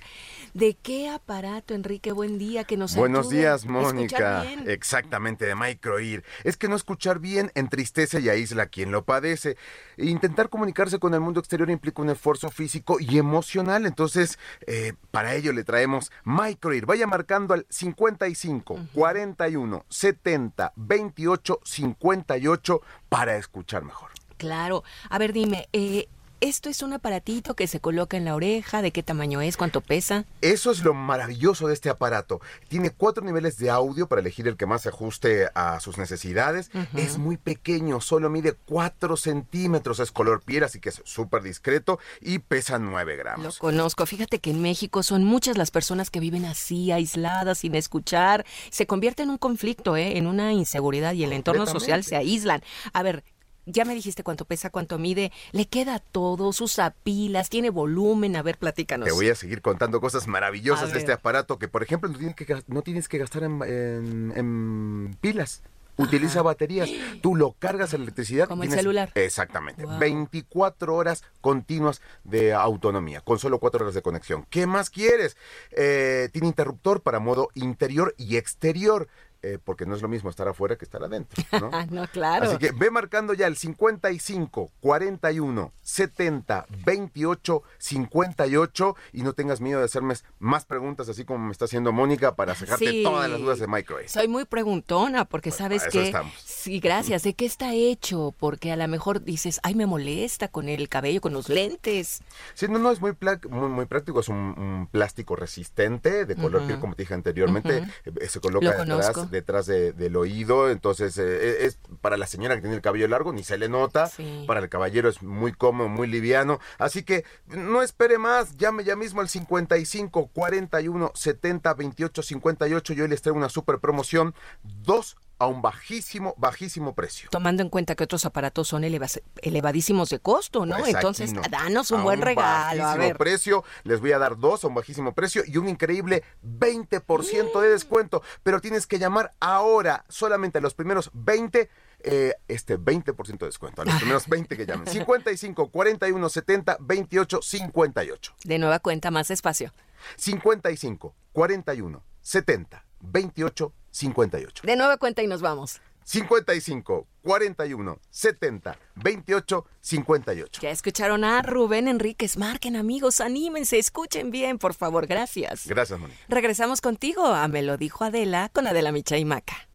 de 0.53 0.75
qué 0.81 1.09
aparato, 1.09 1.73
Enrique, 1.73 2.13
buen 2.13 2.37
día, 2.37 2.63
que 2.63 2.77
nos 2.77 2.95
días, 3.33 3.65
Mónica. 3.65 4.45
Exactamente, 4.65 5.45
de 5.45 5.55
microir. 5.55 6.23
Es 6.43 6.57
que 6.57 6.67
no 6.67 6.75
escuchar 6.75 7.19
bien 7.19 7.51
entristece 7.55 8.21
y 8.21 8.29
aísla 8.29 8.63
a 8.63 8.65
quien 8.67 8.91
lo 8.91 9.03
padece. 9.03 9.57
E 9.97 10.05
intentar 10.05 10.49
comunicarse 10.49 10.99
con 10.99 11.13
el 11.13 11.19
mundo 11.19 11.39
exterior 11.39 11.69
implica 11.69 12.01
un 12.01 12.09
esfuerzo 12.09 12.49
físico 12.49 12.97
y 12.99 13.17
emocional. 13.17 13.85
Entonces, 13.85 14.39
eh, 14.67 14.93
para 15.11 15.35
ello 15.35 15.51
le 15.53 15.63
traemos 15.63 16.11
microir. 16.23 16.85
Vaya 16.85 17.07
marcando 17.07 17.53
al 17.53 17.65
55 17.69 18.79
41 18.93 19.85
70 19.89 20.73
28 20.75 21.59
58 21.63 22.81
para 23.09 23.35
escuchar 23.37 23.83
mejor. 23.83 24.11
Claro. 24.37 24.83
A 25.09 25.17
ver, 25.17 25.33
dime, 25.33 25.67
eh, 25.73 26.07
¿esto 26.43 26.69
es 26.69 26.81
un 26.81 26.91
aparatito 26.91 27.55
que 27.55 27.67
se 27.67 27.79
coloca 27.79 28.17
en 28.17 28.25
la 28.25 28.35
oreja? 28.35 28.81
¿De 28.81 28.91
qué 28.91 29.01
tamaño 29.01 29.39
es? 29.39 29.55
¿Cuánto 29.55 29.79
pesa? 29.79 30.25
Eso 30.41 30.71
es 30.71 30.83
lo 30.83 30.93
maravilloso 30.93 31.67
de 31.67 31.73
este 31.73 31.89
aparato. 31.89 32.41
Tiene 32.67 32.89
cuatro 32.89 33.23
niveles 33.23 33.57
de 33.57 33.69
audio 33.69 34.07
para 34.07 34.19
elegir 34.19 34.49
el 34.49 34.57
que 34.57 34.65
más 34.65 34.81
se 34.81 34.89
ajuste 34.89 35.47
a 35.55 35.79
sus 35.79 35.97
necesidades. 35.97 36.69
Es 36.95 37.17
muy 37.17 37.37
pequeño, 37.37 38.01
solo 38.01 38.29
mide 38.29 38.55
4 38.65 39.15
centímetros, 39.15 40.01
es 40.01 40.11
color 40.11 40.41
piel, 40.41 40.65
así 40.65 40.81
que 40.81 40.89
es 40.89 41.01
súper 41.05 41.43
discreto 41.43 41.97
y 42.19 42.39
pesa 42.39 42.77
9 42.77 43.13
Lo 43.13 43.23
gramos. 43.23 43.57
conozco. 43.59 44.05
Fíjate 44.05 44.39
que 44.39 44.51
en 44.51 44.61
México 44.61 45.01
son 45.01 45.23
muchas 45.23 45.57
las 45.57 45.71
personas 45.71 46.09
que 46.09 46.19
viven 46.19 46.43
así, 46.43 46.91
aisladas, 46.91 47.59
sin 47.59 47.73
escuchar. 47.75 48.45
Se 48.69 48.85
convierte 48.85 49.23
en 49.23 49.29
un 49.29 49.37
conflicto, 49.37 49.95
¿eh? 49.95 50.17
en 50.17 50.27
una 50.27 50.51
inseguridad 50.51 51.13
y 51.13 51.23
el 51.23 51.31
entorno 51.31 51.65
social 51.67 52.03
se 52.03 52.17
aíslan. 52.17 52.61
A 52.91 53.01
ver, 53.01 53.23
ya 53.65 53.85
me 53.85 53.93
dijiste 53.95 54.23
cuánto 54.23 54.45
pesa, 54.45 54.69
cuánto 54.69 54.97
mide. 54.99 55.31
¿Le 55.51 55.65
queda 55.67 55.99
todo? 55.99 56.49
¿Usa 56.49 56.93
pilas? 57.03 57.49
¿Tiene 57.49 57.69
volumen? 57.69 58.35
A 58.35 58.41
ver, 58.41 58.57
platícanos. 58.57 59.07
Te 59.07 59.13
voy 59.13 59.29
a 59.29 59.35
seguir 59.35 59.61
contando 59.61 59.99
cosas 60.01 60.27
maravillosas 60.27 60.91
de 60.93 60.99
este 60.99 61.11
aparato 61.13 61.57
que, 61.59 61.67
por 61.67 61.83
ejemplo, 61.83 62.09
no 62.09 62.17
tienes 62.17 62.35
que, 62.35 62.63
no 62.67 62.81
tienes 62.81 63.07
que 63.07 63.17
gastar 63.17 63.43
en, 63.43 63.61
en- 63.63 64.33
en 64.35 65.17
pilas. 65.21 65.61
Utiliza 65.95 66.41
baterías. 66.41 66.89
Tú 67.21 67.35
lo 67.35 67.51
cargas 67.59 67.93
electricidad. 67.93 68.47
Como 68.47 68.63
el 68.63 68.71
celular. 68.71 69.11
Exactamente. 69.13 69.85
Wow. 69.85 69.99
24 69.99 70.95
horas 70.95 71.23
continuas 71.39 72.01
de 72.23 72.51
autonomía, 72.51 73.21
con 73.21 73.37
solo 73.37 73.59
4 73.59 73.83
horas 73.83 73.93
de 73.93 74.01
conexión. 74.01 74.47
¿Qué 74.49 74.65
más 74.65 74.89
quieres? 74.89 75.37
Eh, 75.69 76.29
tiene 76.31 76.47
interruptor 76.47 77.01
para 77.01 77.19
modo 77.19 77.49
interior 77.53 78.15
y 78.17 78.37
exterior. 78.37 79.07
Eh, 79.43 79.59
porque 79.63 79.85
no 79.85 79.95
es 79.95 80.01
lo 80.01 80.07
mismo 80.07 80.29
estar 80.29 80.47
afuera 80.47 80.77
que 80.77 80.85
estar 80.85 81.03
adentro. 81.03 81.43
¿no? 81.59 81.69
Ah, 81.73 81.85
no, 81.89 82.07
claro. 82.07 82.45
Así 82.45 82.57
que 82.57 82.71
ve 82.71 82.89
marcando 82.91 83.33
ya 83.33 83.45
el 83.47 83.57
55 83.57 84.71
41 84.79 85.71
70 85.81 86.65
28 86.85 87.63
58 87.77 88.95
y 89.13 89.21
no 89.23 89.33
tengas 89.33 89.61
miedo 89.61 89.79
de 89.79 89.85
hacerme 89.85 90.15
más 90.39 90.65
preguntas 90.65 91.09
así 91.09 91.25
como 91.25 91.45
me 91.45 91.51
está 91.51 91.65
haciendo 91.65 91.91
Mónica 91.91 92.35
para 92.35 92.55
sacarte 92.55 92.83
Sí. 92.89 93.03
todas 93.03 93.29
las 93.29 93.39
dudas 93.39 93.59
de 93.59 93.67
microwave. 93.67 94.07
Soy 94.09 94.27
muy 94.27 94.45
preguntona 94.45 95.25
porque 95.25 95.51
sabes 95.51 95.83
que 95.87 96.03
estamos. 96.07 96.33
sí, 96.43 96.79
gracias. 96.79 97.23
¿De 97.23 97.33
qué 97.33 97.45
está 97.45 97.73
hecho? 97.73 98.33
Porque 98.39 98.71
a 98.71 98.75
lo 98.75 98.87
mejor 98.87 99.23
dices, 99.23 99.59
"Ay, 99.63 99.75
me 99.75 99.85
molesta 99.85 100.47
con 100.47 100.69
el 100.69 100.89
cabello, 100.89 101.21
con 101.21 101.33
los 101.33 101.49
lentes." 101.49 102.21
Sí, 102.53 102.67
no, 102.67 102.79
no, 102.79 102.91
es 102.91 102.99
muy, 103.01 103.15
muy, 103.49 103.69
muy 103.69 103.85
práctico, 103.85 104.19
es 104.21 104.29
un, 104.29 104.37
un 104.37 104.87
plástico 104.91 105.35
resistente 105.35 106.25
de 106.25 106.35
color 106.35 106.57
Ujú. 106.61 106.67
piel, 106.67 106.79
como 106.79 106.95
te 106.95 107.03
dije 107.03 107.13
anteriormente, 107.13 107.81
Ujú. 108.05 108.19
eh, 108.21 108.27
se 108.29 108.39
coloca 108.39 108.65
Lo 108.85 108.97
detrás. 108.97 109.31
Detrás 109.33 109.65
de- 109.65 109.91
del 109.91 110.15
oído, 110.15 110.69
entonces 110.69 111.17
eh, 111.17 111.65
es 111.65 111.77
para 111.99 112.15
la 112.15 112.25
señora 112.27 112.55
que 112.55 112.61
tiene 112.61 112.75
el 112.77 112.81
cabello 112.81 113.07
largo, 113.09 113.33
ni 113.33 113.43
se 113.43 113.57
le 113.57 113.67
nota, 113.67 114.07
Sí. 114.07 114.45
para 114.47 114.61
el 114.61 114.69
caballero 114.69 115.09
es 115.09 115.21
muy 115.21 115.51
cómodo, 115.51 115.89
muy 115.89 116.07
liviano, 116.07 116.59
así 116.77 117.03
que 117.03 117.25
no 117.47 117.81
espere 117.81 118.17
más, 118.17 118.57
llame 118.57 118.83
ya 118.85 118.95
mismo 118.95 119.19
al 119.19 119.27
55 119.27 120.27
41 120.33 121.11
70 121.13 121.73
28 121.73 122.23
58, 122.23 122.93
yo 122.93 123.03
hoy 123.03 123.09
les 123.09 123.21
traigo 123.21 123.37
una 123.37 123.49
super 123.49 123.79
promoción, 123.79 124.33
dos 124.63 125.17
a 125.43 125.47
un 125.47 125.61
bajísimo, 125.61 126.33
bajísimo 126.37 126.93
precio. 126.95 127.29
Tomando 127.31 127.61
en 127.63 127.69
cuenta 127.69 127.95
que 127.95 128.03
otros 128.03 128.25
aparatos 128.25 128.67
son 128.67 128.83
elevas- 128.83 129.21
elevadísimos 129.41 130.09
de 130.09 130.19
costo, 130.19 130.65
¿no? 130.65 130.77
Pues 130.77 130.95
Entonces, 130.95 131.33
no. 131.33 131.41
danos 131.49 131.91
un 131.91 131.99
A 132.01 132.03
buen 132.03 132.21
regalo. 132.21 132.83
A 132.83 132.85
bajísimo 132.87 133.07
ver. 133.07 133.17
precio, 133.17 133.63
les 133.83 133.99
voy 133.99 134.11
a 134.13 134.19
dar 134.19 134.37
dos 134.37 134.63
a 134.63 134.67
un 134.67 134.73
bajísimo 134.75 135.13
precio 135.13 135.43
y 135.45 135.57
un 135.57 135.69
increíble 135.69 136.23
20% 136.43 137.59
de 137.61 137.69
descuento. 137.69 138.23
Pero 138.43 138.61
tienes 138.61 138.87
que 138.87 138.99
llamar 138.99 139.33
ahora, 139.39 140.05
solamente 140.09 140.57
a 140.57 140.61
los 140.61 140.73
primeros 140.73 141.09
20, 141.13 141.69
eh, 142.05 142.33
este 142.47 142.77
20% 142.77 143.37
de 143.39 143.45
descuento. 143.45 143.81
A 143.81 143.85
los 143.85 143.95
primeros 143.95 144.27
20 144.27 144.57
que 144.57 144.65
llamen. 144.65 144.87
55 144.87 145.69
41 145.69 146.29
70 146.29 146.77
28 146.79 147.39
58. 147.41 148.33
De 148.43 148.57
nueva 148.59 148.79
cuenta, 148.79 149.11
más 149.11 149.31
espacio. 149.31 149.73
55 150.17 151.15
41 151.31 152.03
70 152.21 152.85
28 153.01 153.73
58. 153.93 154.63
De 154.65 154.75
nueva 154.75 154.97
cuenta 154.97 155.23
y 155.23 155.27
nos 155.27 155.41
vamos. 155.41 155.79
55 156.05 157.07
41 157.21 157.97
70 158.09 158.77
28 158.95 159.65
58. 159.79 160.61
Ya 160.61 160.69
escucharon 160.69 161.23
a 161.23 161.41
Rubén 161.41 161.87
Enríquez. 161.87 162.35
Marquen, 162.37 162.75
amigos, 162.75 163.21
anímense, 163.21 163.79
escuchen 163.79 164.29
bien, 164.31 164.57
por 164.57 164.73
favor. 164.73 165.07
Gracias. 165.07 165.65
Gracias, 165.67 165.97
Moni. 165.99 166.13
Regresamos 166.27 166.81
contigo 166.81 167.25
a 167.25 167.47
Me 167.47 167.61
lo 167.61 167.77
dijo 167.77 168.03
Adela 168.03 168.49
con 168.51 168.67
Adela 168.67 168.91
Micha 168.91 169.17
y 169.17 169.23
Maca. 169.23 169.69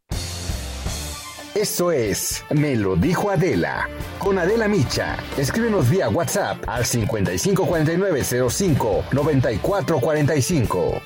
Esto 1.55 1.91
es 1.91 2.45
Me 2.51 2.77
lo 2.77 2.95
dijo 2.95 3.31
Adela. 3.31 3.89
Con 4.19 4.39
Adela 4.39 4.69
Micha. 4.69 5.17
Escríbenos 5.37 5.89
vía 5.89 6.11
WhatsApp 6.11 6.63
al 6.69 6.85
554905 6.85 9.05
9445. 9.13 11.03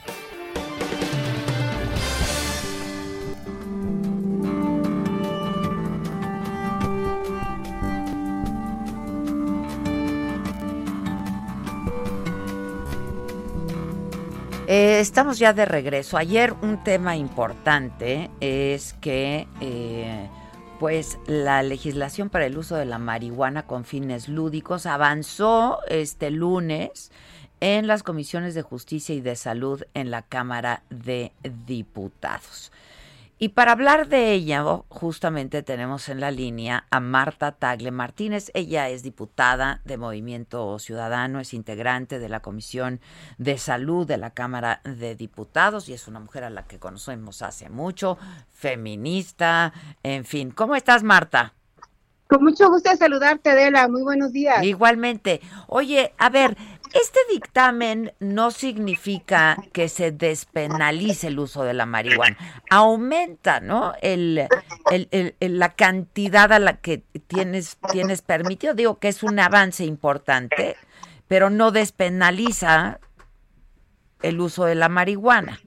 Eh, 14.74 15.00
estamos 15.00 15.38
ya 15.38 15.52
de 15.52 15.66
regreso. 15.66 16.16
Ayer 16.16 16.54
un 16.62 16.82
tema 16.82 17.14
importante 17.14 18.30
es 18.40 18.94
que 19.02 19.46
eh, 19.60 20.30
pues 20.80 21.18
la 21.26 21.62
legislación 21.62 22.30
para 22.30 22.46
el 22.46 22.56
uso 22.56 22.76
de 22.76 22.86
la 22.86 22.96
marihuana 22.96 23.66
con 23.66 23.84
fines 23.84 24.30
lúdicos 24.30 24.86
avanzó 24.86 25.80
este 25.88 26.30
lunes 26.30 27.12
en 27.60 27.86
las 27.86 28.02
comisiones 28.02 28.54
de 28.54 28.62
justicia 28.62 29.14
y 29.14 29.20
de 29.20 29.36
salud 29.36 29.82
en 29.92 30.10
la 30.10 30.22
Cámara 30.22 30.84
de 30.88 31.32
Diputados. 31.66 32.72
Y 33.42 33.48
para 33.48 33.72
hablar 33.72 34.06
de 34.06 34.30
ella, 34.30 34.62
justamente 34.88 35.64
tenemos 35.64 36.08
en 36.08 36.20
la 36.20 36.30
línea 36.30 36.86
a 36.92 37.00
Marta 37.00 37.50
Tagle 37.50 37.90
Martínez. 37.90 38.52
Ella 38.54 38.88
es 38.88 39.02
diputada 39.02 39.80
de 39.84 39.98
Movimiento 39.98 40.78
Ciudadano, 40.78 41.40
es 41.40 41.52
integrante 41.52 42.20
de 42.20 42.28
la 42.28 42.38
Comisión 42.38 43.00
de 43.38 43.58
Salud 43.58 44.06
de 44.06 44.16
la 44.16 44.30
Cámara 44.30 44.80
de 44.84 45.16
Diputados 45.16 45.88
y 45.88 45.92
es 45.92 46.06
una 46.06 46.20
mujer 46.20 46.44
a 46.44 46.50
la 46.50 46.68
que 46.68 46.78
conocemos 46.78 47.42
hace 47.42 47.68
mucho, 47.68 48.16
feminista, 48.52 49.72
en 50.04 50.24
fin. 50.24 50.52
¿Cómo 50.52 50.76
estás, 50.76 51.02
Marta? 51.02 51.52
Con 52.32 52.44
mucho 52.44 52.70
gusto 52.70 52.88
de 52.88 52.96
saludarte, 52.96 53.50
Adela. 53.50 53.88
Muy 53.88 54.02
buenos 54.02 54.32
días. 54.32 54.64
Igualmente. 54.64 55.42
Oye, 55.66 56.14
a 56.16 56.30
ver, 56.30 56.56
este 56.94 57.20
dictamen 57.30 58.14
no 58.20 58.50
significa 58.50 59.58
que 59.74 59.90
se 59.90 60.12
despenalice 60.12 61.26
el 61.26 61.38
uso 61.38 61.62
de 61.62 61.74
la 61.74 61.84
marihuana. 61.84 62.38
Aumenta, 62.70 63.60
¿no? 63.60 63.92
El, 64.00 64.48
la 65.40 65.74
cantidad 65.74 66.50
a 66.52 66.58
la 66.58 66.78
que 66.80 67.04
tienes, 67.26 67.76
tienes 67.90 68.22
permitido. 68.22 68.72
Digo 68.72 68.98
que 68.98 69.08
es 69.08 69.22
un 69.22 69.38
avance 69.38 69.84
importante, 69.84 70.76
pero 71.28 71.50
no 71.50 71.70
despenaliza 71.70 72.98
el 74.22 74.40
uso 74.40 74.64
de 74.64 74.74
la 74.74 74.88
marihuana. 74.88 75.60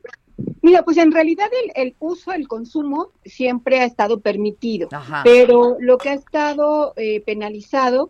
Mira, 0.66 0.82
pues 0.82 0.98
en 0.98 1.12
realidad 1.12 1.46
el, 1.76 1.96
uso, 2.00 2.32
el 2.32 2.48
consumo 2.48 3.10
siempre 3.24 3.82
ha 3.82 3.86
estado 3.86 4.22
permitido, 4.22 4.90
pero 5.24 5.78
lo 5.80 6.00
que 6.00 6.10
ha 6.10 6.14
estado 6.14 6.94
eh, 6.96 7.22
penalizado 7.22 8.10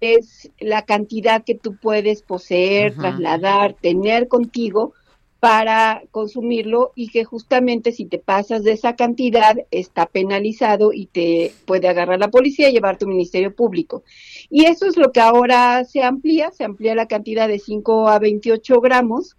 es 0.00 0.48
la 0.60 0.82
cantidad 0.82 1.42
que 1.42 1.56
tú 1.56 1.74
puedes 1.74 2.22
poseer, 2.22 2.94
trasladar, 2.94 3.74
tener 3.74 4.28
contigo 4.28 4.92
para 5.40 6.04
consumirlo 6.12 6.92
y 6.94 7.08
que 7.08 7.24
justamente 7.24 7.90
si 7.90 8.04
te 8.04 8.20
pasas 8.20 8.62
de 8.62 8.70
esa 8.70 8.94
cantidad 8.94 9.56
está 9.72 10.06
penalizado 10.06 10.92
y 10.92 11.06
te 11.06 11.52
puede 11.64 11.88
agarrar 11.88 12.20
la 12.20 12.30
policía 12.30 12.68
y 12.68 12.72
llevar 12.74 12.98
tu 12.98 13.08
ministerio 13.08 13.52
público. 13.52 14.04
Y 14.48 14.66
eso 14.66 14.86
es 14.86 14.96
lo 14.96 15.10
que 15.10 15.18
ahora 15.18 15.84
se 15.84 16.04
amplía, 16.04 16.52
se 16.52 16.62
amplía 16.62 16.94
la 16.94 17.08
cantidad 17.08 17.48
de 17.48 17.58
5 17.58 18.08
a 18.08 18.20
28 18.20 18.80
gramos 18.80 19.36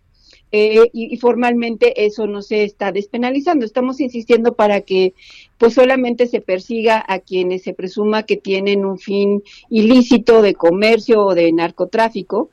eh, 0.51 0.89
y, 0.93 1.17
formalmente 1.17 2.05
eso 2.05 2.25
no 2.25 2.41
se 2.41 2.63
está 2.63 2.91
despenalizando. 2.91 3.65
Estamos 3.65 3.99
insistiendo 3.99 4.55
para 4.55 4.81
que 4.81 5.13
pues 5.57 5.73
solamente 5.73 6.27
se 6.27 6.39
persiga 6.39 7.03
a 7.07 7.19
quienes 7.19 7.63
se 7.63 7.73
presuma 7.73 8.23
que 8.23 8.37
tienen 8.37 8.85
un 8.85 8.97
fin 8.97 9.43
ilícito 9.69 10.41
de 10.41 10.53
comercio 10.53 11.25
o 11.25 11.35
de 11.35 11.51
narcotráfico. 11.51 12.49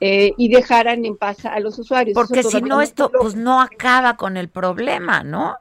Eh, 0.00 0.32
y 0.36 0.48
dejaran 0.48 1.04
en 1.04 1.16
paz 1.16 1.44
a 1.44 1.58
los 1.58 1.76
usuarios. 1.76 2.14
Porque 2.14 2.44
si 2.44 2.62
no, 2.62 2.80
esto 2.80 3.10
pues 3.10 3.34
no 3.34 3.60
acaba 3.60 4.16
con 4.16 4.36
el 4.36 4.48
problema, 4.48 5.24
¿no? 5.24 5.56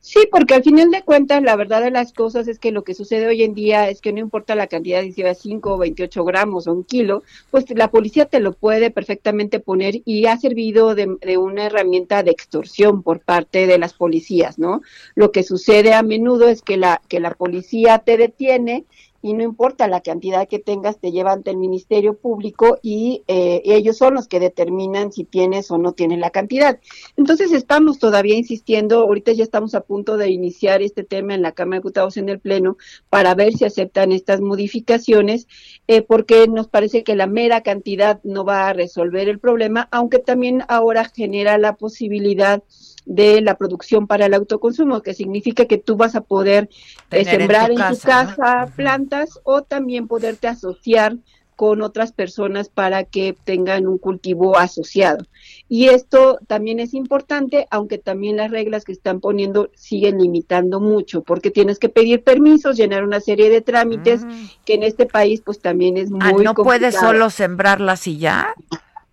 Sí, 0.00 0.20
porque 0.30 0.54
al 0.54 0.62
final 0.62 0.90
de 0.90 1.02
cuentas, 1.02 1.42
la 1.42 1.56
verdad 1.56 1.82
de 1.82 1.90
las 1.90 2.12
cosas 2.12 2.46
es 2.46 2.60
que 2.60 2.70
lo 2.70 2.84
que 2.84 2.94
sucede 2.94 3.26
hoy 3.26 3.42
en 3.42 3.52
día 3.52 3.90
es 3.90 4.00
que 4.00 4.12
no 4.12 4.20
importa 4.20 4.54
la 4.54 4.68
cantidad, 4.68 5.02
si 5.02 5.12
sea 5.12 5.34
5 5.34 5.74
o 5.74 5.78
28 5.78 6.24
gramos 6.24 6.66
o 6.66 6.72
un 6.72 6.84
kilo, 6.84 7.24
pues 7.50 7.64
la 7.70 7.90
policía 7.90 8.26
te 8.26 8.38
lo 8.38 8.52
puede 8.52 8.90
perfectamente 8.90 9.58
poner 9.58 10.00
y 10.04 10.26
ha 10.26 10.36
servido 10.36 10.94
de, 10.94 11.16
de, 11.20 11.36
una 11.36 11.66
herramienta 11.66 12.22
de 12.22 12.30
extorsión 12.30 13.02
por 13.02 13.20
parte 13.20 13.66
de 13.66 13.76
las 13.78 13.92
policías, 13.92 14.58
¿no? 14.58 14.82
Lo 15.16 15.32
que 15.32 15.42
sucede 15.42 15.92
a 15.92 16.02
menudo 16.02 16.48
es 16.48 16.62
que 16.62 16.76
la, 16.76 17.02
que 17.08 17.18
la 17.18 17.34
policía 17.34 17.98
te 17.98 18.16
detiene 18.16 18.84
y 19.20 19.34
no 19.34 19.42
importa 19.42 19.88
la 19.88 20.00
cantidad 20.00 20.48
que 20.48 20.58
tengas, 20.58 20.98
te 20.98 21.10
llevan 21.10 21.38
ante 21.38 21.50
el 21.50 21.56
Ministerio 21.56 22.16
Público 22.16 22.78
y 22.82 23.24
eh, 23.26 23.62
ellos 23.64 23.96
son 23.96 24.14
los 24.14 24.28
que 24.28 24.40
determinan 24.40 25.12
si 25.12 25.24
tienes 25.24 25.70
o 25.70 25.78
no 25.78 25.92
tienes 25.92 26.18
la 26.18 26.30
cantidad. 26.30 26.78
Entonces 27.16 27.52
estamos 27.52 27.98
todavía 27.98 28.36
insistiendo, 28.36 29.00
ahorita 29.00 29.32
ya 29.32 29.44
estamos 29.44 29.74
a 29.74 29.82
punto 29.82 30.16
de 30.16 30.30
iniciar 30.30 30.82
este 30.82 31.04
tema 31.04 31.34
en 31.34 31.42
la 31.42 31.52
Cámara 31.52 31.76
de 31.76 31.80
Diputados 31.80 32.16
en 32.16 32.28
el 32.28 32.38
Pleno 32.38 32.76
para 33.10 33.34
ver 33.34 33.54
si 33.54 33.64
aceptan 33.64 34.12
estas 34.12 34.40
modificaciones, 34.40 35.48
eh, 35.88 36.02
porque 36.02 36.46
nos 36.48 36.68
parece 36.68 37.02
que 37.04 37.16
la 37.16 37.26
mera 37.26 37.62
cantidad 37.62 38.20
no 38.24 38.44
va 38.44 38.68
a 38.68 38.72
resolver 38.72 39.28
el 39.28 39.38
problema, 39.38 39.88
aunque 39.90 40.18
también 40.18 40.62
ahora 40.68 41.04
genera 41.04 41.58
la 41.58 41.76
posibilidad 41.76 42.62
de 43.08 43.40
la 43.40 43.56
producción 43.56 44.06
para 44.06 44.26
el 44.26 44.34
autoconsumo, 44.34 45.02
que 45.02 45.14
significa 45.14 45.64
que 45.64 45.78
tú 45.78 45.96
vas 45.96 46.14
a 46.14 46.20
poder 46.20 46.68
eh, 47.10 47.24
sembrar 47.24 47.70
en 47.70 47.78
tu 47.78 47.98
casa, 47.98 48.70
plantas 48.76 49.40
o 49.44 49.62
también 49.62 50.06
poderte 50.06 50.46
asociar 50.46 51.16
con 51.56 51.82
otras 51.82 52.12
personas 52.12 52.68
para 52.68 53.02
que 53.02 53.34
tengan 53.44 53.88
un 53.88 53.98
cultivo 53.98 54.58
asociado. 54.58 55.26
Y 55.68 55.88
esto 55.88 56.38
también 56.46 56.78
es 56.78 56.94
importante, 56.94 57.66
aunque 57.70 57.98
también 57.98 58.36
las 58.36 58.52
reglas 58.52 58.84
que 58.84 58.92
están 58.92 59.20
poniendo 59.20 59.70
siguen 59.74 60.18
limitando 60.18 60.78
mucho, 60.78 61.22
porque 61.22 61.50
tienes 61.50 61.80
que 61.80 61.88
pedir 61.88 62.22
permisos, 62.22 62.76
llenar 62.76 63.02
una 63.02 63.20
serie 63.20 63.50
de 63.50 63.60
trámites, 63.62 64.24
mm. 64.24 64.46
que 64.64 64.74
en 64.74 64.82
este 64.84 65.06
país 65.06 65.40
pues 65.44 65.60
también 65.60 65.96
es 65.96 66.10
ah, 66.20 66.32
muy 66.32 66.42
ah, 66.42 66.44
¿No 66.44 66.54
puedes 66.54 66.94
solo 66.94 67.28
sembrarlas 67.28 68.06
y 68.06 68.18
ya? 68.18 68.54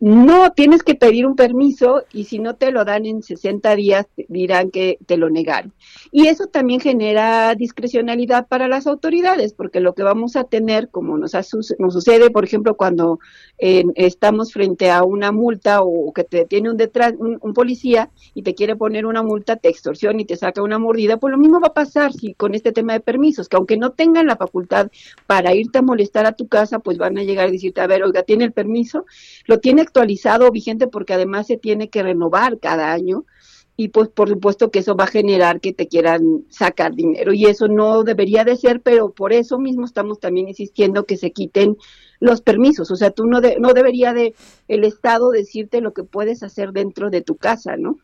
No, 0.06 0.52
tienes 0.52 0.84
que 0.84 0.94
pedir 0.94 1.26
un 1.26 1.36
permiso 1.36 2.03
y 2.14 2.26
si 2.26 2.38
no 2.38 2.57
te 2.57 2.69
lo 2.69 2.86
dan 2.86 3.07
en 3.07 3.23
60 3.23 3.76
días 3.76 4.06
dirán 4.27 4.69
que 4.69 4.99
te 5.07 5.18
lo 5.18 5.32
negaron. 5.32 5.73
Y 6.11 6.27
eso 6.27 6.45
también 6.45 6.80
genera 6.80 7.56
discrecionalidad 7.56 8.48
para 8.48 8.68
las 8.68 8.86
autoridades, 8.86 9.53
porque 9.53 9.80
lo 9.80 9.95
que 9.95 10.03
vamos 10.03 10.36
a 10.36 10.44
tener, 10.44 10.90
como 10.90 11.18
nos, 11.18 11.34
nos 11.80 11.94
sucede, 11.94 12.30
por 12.30 12.44
ejemplo, 12.44 12.77
cuando 12.77 13.18
estamos 13.57 14.53
frente 14.53 14.91
a 14.91 15.03
una 15.03 15.32
multa 15.32 15.82
o 15.82 16.14
que 16.14 16.23
te 16.23 16.45
tiene 16.45 16.69
un, 16.69 16.77
detrás, 16.77 17.14
un, 17.18 17.53
policía 17.56 18.11
y 18.36 18.44
te 18.44 18.53
quiere 18.53 18.76
poner 18.76 19.07
una 19.07 19.23
multa, 19.23 19.56
te 19.56 19.69
extorsiona 19.69 20.22
y 20.22 20.26
te 20.26 20.36
saca 20.36 20.61
una 20.61 20.77
mordida, 20.77 21.18
pues 21.18 21.32
lo 21.32 21.40
mismo 21.40 21.60
va 21.60 21.69
a 21.69 21.73
pasar 21.73 22.14
si 22.14 22.36
con 22.36 22.53
este 22.53 22.73
tema 22.73 22.94
de 22.94 22.99
permisos, 22.99 23.49
que 23.49 23.57
aunque 23.57 23.77
no 23.77 23.91
tengan 23.91 24.27
la 24.27 24.38
facultad 24.38 24.91
para 25.26 25.56
irte 25.56 25.80
a 25.80 25.82
molestar 25.82 26.27
a 26.27 26.34
tu 26.34 26.48
casa, 26.48 26.77
pues 26.77 26.99
van 26.99 27.18
a 27.18 27.23
llegar 27.23 27.48
a 27.48 27.52
decirte, 27.52 27.82
a 27.82 27.88
ver, 27.88 28.03
oiga, 28.03 28.22
¿tiene 28.22 28.44
el 28.44 28.52
permiso? 28.52 29.06
Lo 29.48 29.60
tiene 29.60 29.82
actualizado, 29.96 30.52
vigente, 30.52 30.88
porque 30.88 31.14
además 31.14 31.48
se 31.48 31.58
tiene 31.58 31.90
que 31.90 32.04
renovar 32.04 32.60
cada 32.60 32.92
año 32.92 33.24
y 33.78 33.90
pues 33.90 34.10
por 34.10 34.28
supuesto 34.28 34.70
que 34.70 34.80
eso 34.80 34.96
va 34.96 35.06
a 35.06 35.08
generar 35.08 35.62
que 35.62 35.74
te 35.74 35.88
quieran 35.88 36.46
sacar 36.50 36.94
dinero 36.94 37.34
y 37.34 37.46
eso 37.46 37.68
no 37.68 38.04
debería 38.04 38.44
de 38.44 38.58
ser, 38.58 38.82
pero 38.82 39.12
por 39.12 39.32
eso 39.32 39.58
mismo 39.58 39.86
estamos 39.86 40.20
también 40.20 40.50
insistiendo 40.50 41.06
que 41.06 41.16
se 41.16 41.32
quiten 41.32 41.78
los 42.20 42.42
permisos, 42.42 42.92
o 42.92 42.96
sea, 42.96 43.12
tú 43.12 43.26
no 43.26 43.40
no 43.60 43.74
debería 43.74 44.14
de 44.14 44.34
el 44.68 44.84
Estado 44.84 45.30
decirte 45.32 45.82
lo 45.82 45.94
que 45.94 46.04
puedes 46.04 46.44
hacer 46.44 46.72
dentro 46.72 47.10
de 47.10 47.22
tu 47.22 47.36
casa, 47.36 47.78
¿no? 47.78 47.98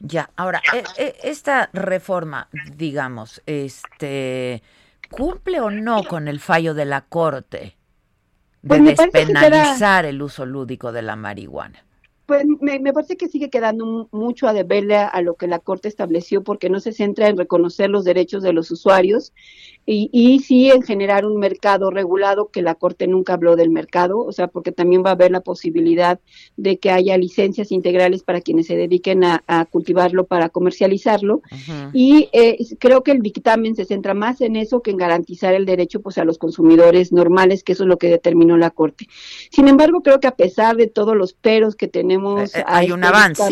Ya, 0.00 0.30
ahora 0.36 0.62
e, 0.74 0.84
e, 1.02 1.16
esta 1.24 1.70
reforma, 1.72 2.48
digamos, 2.76 3.42
este 3.46 4.62
cumple 5.10 5.60
o 5.60 5.70
no 5.70 6.04
con 6.04 6.28
el 6.28 6.40
fallo 6.40 6.74
de 6.74 6.84
la 6.84 7.02
Corte 7.02 7.76
de 8.64 8.68
pues 8.68 8.96
despenalizar 8.96 10.06
el 10.06 10.22
uso 10.22 10.46
lúdico 10.46 10.90
de 10.90 11.02
la 11.02 11.16
marihuana. 11.16 11.84
pues 12.24 12.44
me, 12.60 12.92
parece 12.94 13.18
que 13.18 13.28
sigue 13.28 13.50
quedando 13.50 14.08
mucho 14.10 14.48
a 14.48 14.54
deberle 14.54 14.96
a 14.96 15.20
lo 15.20 15.34
que 15.34 15.46
la 15.46 15.58
Corte 15.58 15.88
estableció 15.88 16.42
porque 16.42 16.70
no 16.70 16.80
se 16.80 16.92
centra 16.92 17.28
en 17.28 17.36
reconocer 17.36 17.90
los 17.90 18.04
derechos 18.04 18.42
de 18.42 18.54
los 18.54 18.70
usuarios 18.70 19.34
y, 19.86 20.08
y 20.12 20.40
sí 20.40 20.70
en 20.70 20.82
generar 20.82 21.26
un 21.26 21.38
mercado 21.38 21.90
regulado, 21.90 22.48
que 22.48 22.62
la 22.62 22.74
Corte 22.74 23.06
nunca 23.06 23.34
habló 23.34 23.56
del 23.56 23.70
mercado, 23.70 24.20
o 24.20 24.32
sea, 24.32 24.48
porque 24.48 24.72
también 24.72 25.04
va 25.04 25.10
a 25.10 25.14
haber 25.14 25.30
la 25.30 25.40
posibilidad 25.40 26.20
de 26.56 26.78
que 26.78 26.90
haya 26.90 27.16
licencias 27.18 27.72
integrales 27.72 28.22
para 28.22 28.40
quienes 28.40 28.66
se 28.66 28.76
dediquen 28.76 29.24
a, 29.24 29.40
cultivarlo, 29.70 30.24
para 30.24 30.48
comercializarlo. 30.48 31.42
Y 31.92 32.28
eh, 32.32 32.58
creo 32.78 33.02
que 33.02 33.12
el 33.12 33.22
dictamen 33.22 33.76
se 33.76 33.84
centra 33.84 34.14
más 34.14 34.40
en 34.40 34.56
eso 34.56 34.82
que 34.82 34.90
en 34.90 34.96
garantizar 34.96 35.54
el 35.54 35.66
derecho 35.66 36.00
pues, 36.00 36.18
a 36.18 36.24
los 36.24 36.38
consumidores 36.38 37.12
normales, 37.12 37.62
que 37.62 37.72
eso 37.72 37.84
es 37.84 37.88
lo 37.88 37.98
que 37.98 38.08
determinó 38.08 38.56
la 38.56 38.70
Corte. 38.70 39.06
Sin 39.50 39.68
embargo, 39.68 40.02
creo 40.02 40.20
que 40.20 40.26
a 40.26 40.36
pesar 40.36 40.76
de 40.76 40.86
todos 40.86 41.16
los 41.16 41.32
peros 41.34 41.76
que 41.76 41.88
tenemos... 41.88 42.54
Eh, 42.54 42.60
eh, 42.60 42.64
hay 42.66 42.92
un 42.92 43.04
avance. 43.04 43.44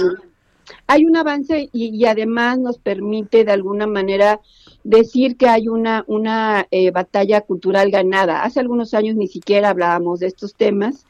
Hay 0.86 1.04
un 1.04 1.16
avance 1.16 1.68
y 1.72 2.04
además 2.04 2.58
nos 2.58 2.78
permite 2.78 3.44
de 3.44 3.52
alguna 3.52 3.86
manera 3.86 4.40
decir 4.84 5.36
que 5.36 5.48
hay 5.48 5.68
una, 5.68 6.04
una 6.06 6.66
eh, 6.70 6.90
batalla 6.90 7.40
cultural 7.42 7.90
ganada. 7.90 8.42
Hace 8.42 8.60
algunos 8.60 8.94
años 8.94 9.16
ni 9.16 9.28
siquiera 9.28 9.70
hablábamos 9.70 10.20
de 10.20 10.26
estos 10.26 10.54
temas 10.54 11.06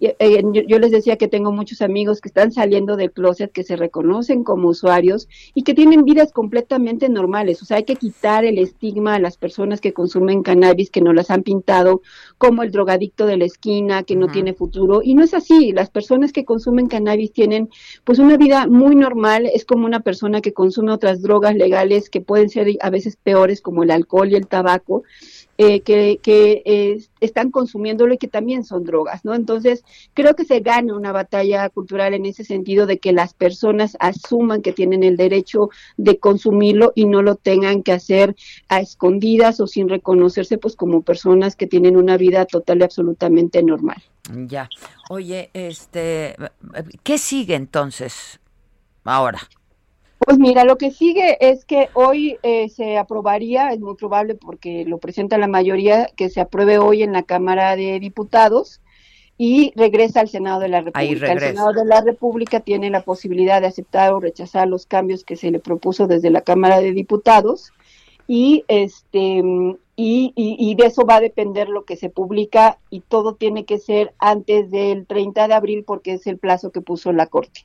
yo, 0.00 0.78
les 0.78 0.90
decía 0.90 1.16
que 1.16 1.28
tengo 1.28 1.52
muchos 1.52 1.80
amigos 1.80 2.20
que 2.20 2.28
están 2.28 2.52
saliendo 2.52 2.96
del 2.96 3.12
closet, 3.12 3.52
que 3.52 3.62
se 3.62 3.76
reconocen 3.76 4.42
como 4.44 4.68
usuarios 4.68 5.28
y 5.54 5.62
que 5.62 5.74
tienen 5.74 6.04
vidas 6.04 6.32
completamente 6.32 7.08
normales. 7.08 7.62
O 7.62 7.64
sea, 7.64 7.78
hay 7.78 7.84
que 7.84 7.96
quitar 7.96 8.44
el 8.44 8.58
estigma 8.58 9.14
a 9.14 9.18
las 9.18 9.36
personas 9.36 9.80
que 9.80 9.92
consumen 9.92 10.42
cannabis, 10.42 10.90
que 10.90 11.00
nos 11.00 11.14
las 11.14 11.30
han 11.30 11.42
pintado 11.42 12.02
como 12.38 12.62
el 12.62 12.72
drogadicto 12.72 13.26
de 13.26 13.36
la 13.36 13.44
esquina, 13.44 14.02
que 14.02 14.16
no 14.16 14.28
tiene 14.28 14.52
futuro. 14.52 15.00
Y 15.02 15.14
no 15.14 15.22
es 15.22 15.32
así. 15.32 15.72
Las 15.72 15.90
personas 15.90 16.32
que 16.32 16.44
consumen 16.44 16.88
cannabis 16.88 17.32
tienen 17.32 17.70
pues 18.04 18.18
una 18.18 18.36
vida 18.36 18.66
muy 18.66 18.96
normal. 18.96 19.48
Es 19.52 19.64
como 19.64 19.86
una 19.86 20.00
persona 20.00 20.40
que 20.40 20.52
consume 20.52 20.92
otras 20.92 21.22
drogas 21.22 21.54
legales 21.54 22.10
que 22.10 22.20
pueden 22.20 22.50
ser 22.50 22.68
a 22.80 22.90
veces 22.90 23.16
peores, 23.16 23.60
como 23.60 23.84
el 23.84 23.90
alcohol 23.90 24.30
y 24.30 24.34
el 24.34 24.48
tabaco 24.48 25.04
eh, 25.58 25.80
que, 25.80 26.18
que 26.22 27.00
están 27.20 27.50
consumiéndolo 27.50 28.14
y 28.14 28.18
que 28.18 28.28
también 28.28 28.64
son 28.64 28.84
drogas, 28.84 29.24
¿no? 29.24 29.34
Entonces, 29.34 29.84
creo 30.12 30.34
que 30.34 30.44
se 30.44 30.60
gana 30.60 30.96
una 30.96 31.12
batalla 31.12 31.68
cultural 31.70 32.14
en 32.14 32.26
ese 32.26 32.44
sentido 32.44 32.86
de 32.86 32.98
que 32.98 33.12
las 33.12 33.34
personas 33.34 33.96
asuman 34.00 34.62
que 34.62 34.72
tienen 34.72 35.02
el 35.02 35.16
derecho 35.16 35.70
de 35.96 36.18
consumirlo 36.18 36.92
y 36.94 37.06
no 37.06 37.22
lo 37.22 37.36
tengan 37.36 37.82
que 37.82 37.92
hacer 37.92 38.36
a 38.68 38.80
escondidas 38.80 39.60
o 39.60 39.66
sin 39.66 39.88
reconocerse 39.88 40.58
pues 40.58 40.76
como 40.76 41.02
personas 41.02 41.56
que 41.56 41.66
tienen 41.66 41.96
una 41.96 42.16
vida 42.16 42.44
total 42.46 42.80
y 42.80 42.84
absolutamente 42.84 43.62
normal. 43.62 44.02
Ya. 44.46 44.68
Oye, 45.10 45.50
este, 45.52 46.36
¿qué 47.02 47.18
sigue 47.18 47.54
entonces 47.54 48.40
ahora? 49.04 49.40
Pues 50.18 50.38
mira, 50.38 50.64
lo 50.64 50.78
que 50.78 50.90
sigue 50.90 51.36
es 51.40 51.64
que 51.64 51.88
hoy 51.94 52.38
eh, 52.42 52.68
se 52.68 52.98
aprobaría, 52.98 53.72
es 53.72 53.80
muy 53.80 53.94
probable 53.94 54.34
porque 54.34 54.84
lo 54.84 54.98
presenta 54.98 55.38
la 55.38 55.48
mayoría, 55.48 56.08
que 56.16 56.30
se 56.30 56.40
apruebe 56.40 56.78
hoy 56.78 57.02
en 57.02 57.12
la 57.12 57.24
Cámara 57.24 57.76
de 57.76 57.98
Diputados 58.00 58.80
y 59.36 59.72
regresa 59.74 60.20
al 60.20 60.28
Senado 60.28 60.60
de 60.60 60.68
la 60.68 60.80
República. 60.80 61.32
El 61.32 61.40
Senado 61.40 61.72
de 61.72 61.84
la 61.84 62.00
República 62.00 62.60
tiene 62.60 62.90
la 62.90 63.02
posibilidad 63.02 63.60
de 63.60 63.66
aceptar 63.66 64.12
o 64.12 64.20
rechazar 64.20 64.68
los 64.68 64.86
cambios 64.86 65.24
que 65.24 65.36
se 65.36 65.50
le 65.50 65.58
propuso 65.58 66.06
desde 66.06 66.30
la 66.30 66.42
Cámara 66.42 66.80
de 66.80 66.92
Diputados 66.92 67.72
y 68.26 68.64
este 68.68 69.42
y, 69.96 70.32
y, 70.34 70.74
de 70.74 70.86
eso 70.86 71.04
va 71.04 71.16
a 71.16 71.20
depender 71.20 71.68
lo 71.68 71.84
que 71.84 71.94
se 71.96 72.08
publica 72.08 72.78
y 72.90 73.00
todo 73.00 73.34
tiene 73.34 73.64
que 73.64 73.78
ser 73.78 74.12
antes 74.18 74.68
del 74.72 75.06
30 75.06 75.46
de 75.46 75.54
abril 75.54 75.84
porque 75.86 76.14
es 76.14 76.26
el 76.26 76.38
plazo 76.38 76.72
que 76.72 76.80
puso 76.80 77.12
la 77.12 77.26
Corte. 77.26 77.64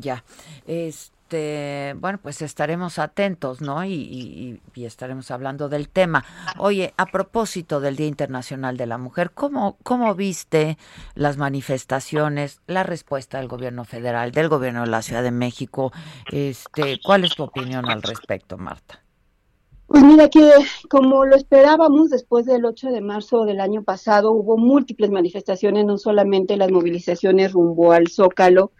Ya. 0.00 0.24
Este 0.66 1.17
este, 1.28 1.94
bueno, 2.00 2.18
pues 2.22 2.40
estaremos 2.40 2.98
atentos, 2.98 3.60
¿no? 3.60 3.84
Y, 3.84 4.62
estaremos 4.76 5.30
hablando 5.30 5.68
del 5.68 5.90
tema. 5.90 6.24
Oye, 6.56 6.94
a 6.96 7.04
propósito 7.04 7.80
del 7.80 7.96
Día 7.96 8.06
Internacional 8.06 8.78
de 8.78 8.86
la 8.86 8.96
Mujer, 8.96 9.32
¿cómo, 9.32 9.76
¿cómo 9.82 10.14
viste 10.14 10.78
las 11.14 11.36
manifestaciones, 11.36 12.62
la 12.66 12.84
respuesta 12.84 13.38
del 13.38 13.48
gobierno 13.48 13.84
federal, 13.84 14.32
del 14.32 14.48
gobierno 14.48 14.82
de 14.82 14.86
la 14.86 15.02
Ciudad 15.02 15.22
de 15.22 15.32
México? 15.32 15.92
Este, 16.32 16.98
¿Cuál 17.04 17.24
es 17.24 17.34
tu 17.34 17.42
opinión 17.42 17.90
al 17.90 18.00
respecto, 18.02 18.56
Marta? 18.56 19.02
Pues 19.86 20.02
mira 20.02 20.30
que 20.30 20.50
como 20.88 21.26
lo 21.26 21.36
esperábamos 21.36 22.08
después 22.08 22.46
del 22.46 22.64
8 22.64 22.88
de 22.88 23.02
marzo 23.02 23.44
del 23.44 23.60
año 23.60 23.82
pasado, 23.82 24.32
hubo 24.32 24.56
múltiples 24.56 25.10
manifestaciones, 25.10 25.84
no 25.84 25.98
solamente 25.98 26.56
las 26.56 26.70
movilizaciones 26.70 27.52
rumbo 27.52 27.92
al 27.92 28.08
Zócalo, 28.08 28.72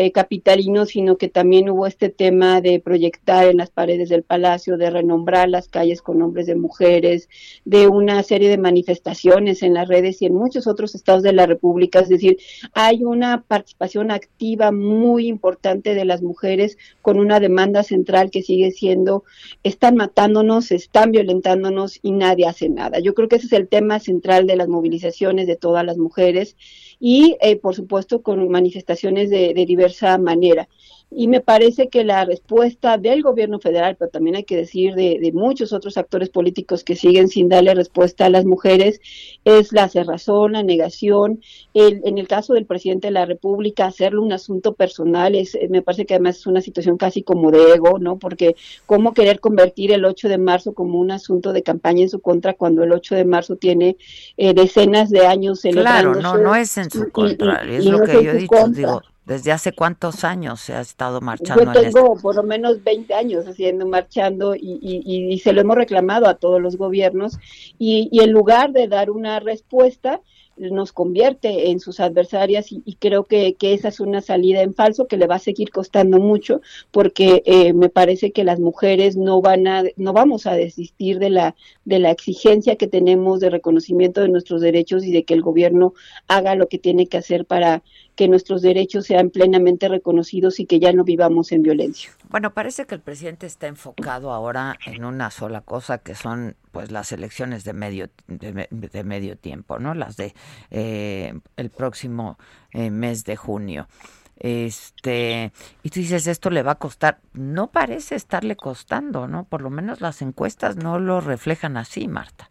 eh, 0.00 0.12
capitalino, 0.12 0.86
sino 0.86 1.16
que 1.16 1.28
también 1.28 1.68
hubo 1.68 1.86
este 1.86 2.08
tema 2.08 2.60
de 2.60 2.80
proyectar 2.80 3.46
en 3.46 3.58
las 3.58 3.70
paredes 3.70 4.08
del 4.08 4.22
palacio, 4.22 4.76
de 4.76 4.90
renombrar 4.90 5.48
las 5.48 5.68
calles 5.68 6.00
con 6.00 6.18
nombres 6.18 6.46
de 6.46 6.54
mujeres, 6.54 7.28
de 7.64 7.86
una 7.86 8.22
serie 8.22 8.48
de 8.48 8.56
manifestaciones 8.58 9.62
en 9.62 9.74
las 9.74 9.88
redes 9.88 10.22
y 10.22 10.26
en 10.26 10.34
muchos 10.34 10.66
otros 10.66 10.94
estados 10.94 11.22
de 11.22 11.32
la 11.32 11.46
República. 11.46 12.00
Es 12.00 12.08
decir, 12.08 12.38
hay 12.72 13.04
una 13.04 13.42
participación 13.42 14.10
activa 14.10 14.72
muy 14.72 15.28
importante 15.28 15.94
de 15.94 16.04
las 16.04 16.22
mujeres 16.22 16.78
con 17.02 17.18
una 17.18 17.38
demanda 17.38 17.82
central 17.82 18.30
que 18.30 18.42
sigue 18.42 18.70
siendo, 18.70 19.24
están 19.62 19.96
matándonos, 19.96 20.72
están 20.72 21.12
violentándonos 21.12 21.98
y 22.02 22.12
nadie 22.12 22.46
hace 22.46 22.68
nada. 22.68 23.00
Yo 23.00 23.14
creo 23.14 23.28
que 23.28 23.36
ese 23.36 23.46
es 23.46 23.52
el 23.52 23.68
tema 23.68 24.00
central 24.00 24.46
de 24.46 24.56
las 24.56 24.68
movilizaciones 24.68 25.46
de 25.46 25.56
todas 25.56 25.84
las 25.84 25.98
mujeres 25.98 26.56
y, 27.00 27.36
eh, 27.40 27.56
por 27.56 27.74
supuesto, 27.74 28.22
con 28.22 28.48
manifestaciones 28.50 29.30
de, 29.30 29.54
de 29.54 29.66
diversa 29.66 30.18
manera 30.18 30.68
y 31.10 31.26
me 31.26 31.40
parece 31.40 31.88
que 31.88 32.04
la 32.04 32.24
respuesta 32.24 32.96
del 32.96 33.22
gobierno 33.22 33.58
federal, 33.58 33.96
pero 33.98 34.10
también 34.10 34.36
hay 34.36 34.44
que 34.44 34.56
decir 34.56 34.94
de, 34.94 35.30
muchos 35.34 35.72
otros 35.72 35.96
actores 35.96 36.28
políticos 36.28 36.84
que 36.84 36.94
siguen 36.94 37.28
sin 37.28 37.48
darle 37.48 37.74
respuesta 37.74 38.26
a 38.26 38.30
las 38.30 38.44
mujeres, 38.44 39.00
es 39.44 39.72
la 39.72 39.88
cerrazón, 39.88 40.52
la 40.52 40.62
negación, 40.62 41.40
el, 41.74 42.00
en 42.04 42.18
el 42.18 42.28
caso 42.28 42.54
del 42.54 42.64
presidente 42.64 43.08
de 43.08 43.12
la 43.12 43.26
República, 43.26 43.86
hacerlo 43.86 44.22
un 44.22 44.32
asunto 44.32 44.74
personal, 44.74 45.34
es, 45.34 45.58
me 45.68 45.82
parece 45.82 46.06
que 46.06 46.14
además 46.14 46.38
es 46.38 46.46
una 46.46 46.60
situación 46.60 46.96
casi 46.96 47.22
como 47.22 47.50
de 47.50 47.74
ego, 47.74 47.98
¿no? 47.98 48.16
Porque 48.16 48.54
cómo 48.86 49.12
querer 49.12 49.40
convertir 49.40 49.92
el 49.92 50.04
8 50.04 50.28
de 50.28 50.38
marzo 50.38 50.74
como 50.74 50.98
un 51.00 51.10
asunto 51.10 51.52
de 51.52 51.62
campaña 51.62 52.02
en 52.02 52.08
su 52.08 52.20
contra 52.20 52.54
cuando 52.54 52.84
el 52.84 52.92
8 52.92 53.16
de 53.16 53.24
marzo 53.24 53.56
tiene 53.56 53.96
eh, 54.36 54.54
decenas 54.54 55.10
de 55.10 55.26
años 55.26 55.60
celebrando. 55.60 56.20
Claro, 56.20 56.36
no, 56.36 56.42
no 56.42 56.54
es 56.54 56.76
en 56.78 56.90
su 56.90 57.10
contra, 57.10 57.62
es 57.64 57.84
lo 57.84 58.00
que 58.04 58.24
yo 58.24 58.30
he 58.30 58.36
dicho, 58.36 58.68
digo, 58.68 59.02
¿Desde 59.30 59.52
hace 59.52 59.70
cuántos 59.70 60.24
años 60.24 60.60
se 60.60 60.72
ha 60.72 60.80
estado 60.80 61.20
marchando? 61.20 61.62
Yo 61.62 61.70
tengo 61.70 62.16
por 62.16 62.34
lo 62.34 62.42
menos 62.42 62.82
20 62.82 63.14
años 63.14 63.46
haciendo 63.46 63.86
marchando 63.86 64.56
y, 64.56 64.80
y, 64.82 65.32
y, 65.32 65.38
se 65.38 65.52
lo 65.52 65.60
hemos 65.60 65.76
reclamado 65.76 66.26
a 66.26 66.34
todos 66.34 66.60
los 66.60 66.76
gobiernos 66.76 67.38
y, 67.78 68.08
y 68.10 68.24
en 68.24 68.32
lugar 68.32 68.72
de 68.72 68.88
dar 68.88 69.08
una 69.08 69.38
respuesta, 69.38 70.20
nos 70.68 70.92
convierte 70.92 71.70
en 71.70 71.80
sus 71.80 72.00
adversarias 72.00 72.66
y, 72.70 72.96
creo 72.98 73.24
que, 73.24 73.56
esa 73.60 73.88
es 73.88 74.00
una 74.00 74.20
salida 74.20 74.62
en 74.62 74.74
falso 74.74 75.06
que 75.06 75.16
le 75.16 75.26
va 75.26 75.36
a 75.36 75.38
seguir 75.38 75.70
costando 75.70 76.18
mucho 76.18 76.60
porque 76.90 77.42
eh, 77.46 77.72
me 77.72 77.88
parece 77.88 78.32
que 78.32 78.44
las 78.44 78.60
mujeres 78.60 79.16
no 79.16 79.40
van 79.40 79.66
a 79.66 79.84
no 79.96 80.12
vamos 80.12 80.46
a 80.46 80.54
desistir 80.54 81.18
de 81.18 81.30
la 81.30 81.54
de 81.84 81.98
la 81.98 82.10
exigencia 82.10 82.76
que 82.76 82.88
tenemos 82.88 83.40
de 83.40 83.50
reconocimiento 83.50 84.20
de 84.20 84.28
nuestros 84.28 84.60
derechos 84.60 85.04
y 85.04 85.12
de 85.12 85.24
que 85.24 85.34
el 85.34 85.42
gobierno 85.42 85.94
haga 86.28 86.54
lo 86.56 86.68
que 86.68 86.78
tiene 86.78 87.06
que 87.06 87.16
hacer 87.16 87.46
para 87.46 87.82
que 88.20 88.28
nuestros 88.28 88.60
derechos 88.60 89.06
sean 89.06 89.30
plenamente 89.30 89.88
reconocidos 89.88 90.60
y 90.60 90.66
que 90.66 90.78
ya 90.78 90.92
no 90.92 91.04
vivamos 91.04 91.52
en 91.52 91.62
violencia. 91.62 92.10
Bueno, 92.28 92.52
parece 92.52 92.84
que 92.84 92.94
el 92.94 93.00
presidente 93.00 93.46
está 93.46 93.66
enfocado 93.66 94.30
ahora 94.30 94.76
en 94.84 95.06
una 95.06 95.30
sola 95.30 95.62
cosa, 95.62 95.96
que 95.96 96.14
son 96.14 96.54
pues 96.70 96.90
las 96.90 97.12
elecciones 97.12 97.64
de 97.64 97.72
medio 97.72 98.10
de, 98.28 99.04
medio 99.04 99.38
tiempo, 99.38 99.78
¿no? 99.78 99.94
Las 99.94 100.18
de 100.18 100.34
eh, 100.70 101.32
el 101.56 101.70
próximo 101.70 102.38
eh, 102.72 102.90
mes 102.90 103.24
de 103.24 103.36
junio. 103.36 103.88
Este, 104.36 105.50
y 105.82 105.88
tú 105.88 106.00
dices, 106.00 106.26
esto 106.26 106.50
le 106.50 106.62
va 106.62 106.72
a 106.72 106.78
costar. 106.78 107.20
No 107.32 107.70
parece 107.70 108.16
estarle 108.16 108.54
costando, 108.54 109.28
¿no? 109.28 109.44
Por 109.44 109.62
lo 109.62 109.70
menos 109.70 110.02
las 110.02 110.20
encuestas 110.20 110.76
no 110.76 110.98
lo 110.98 111.22
reflejan 111.22 111.78
así, 111.78 112.06
Marta. 112.06 112.50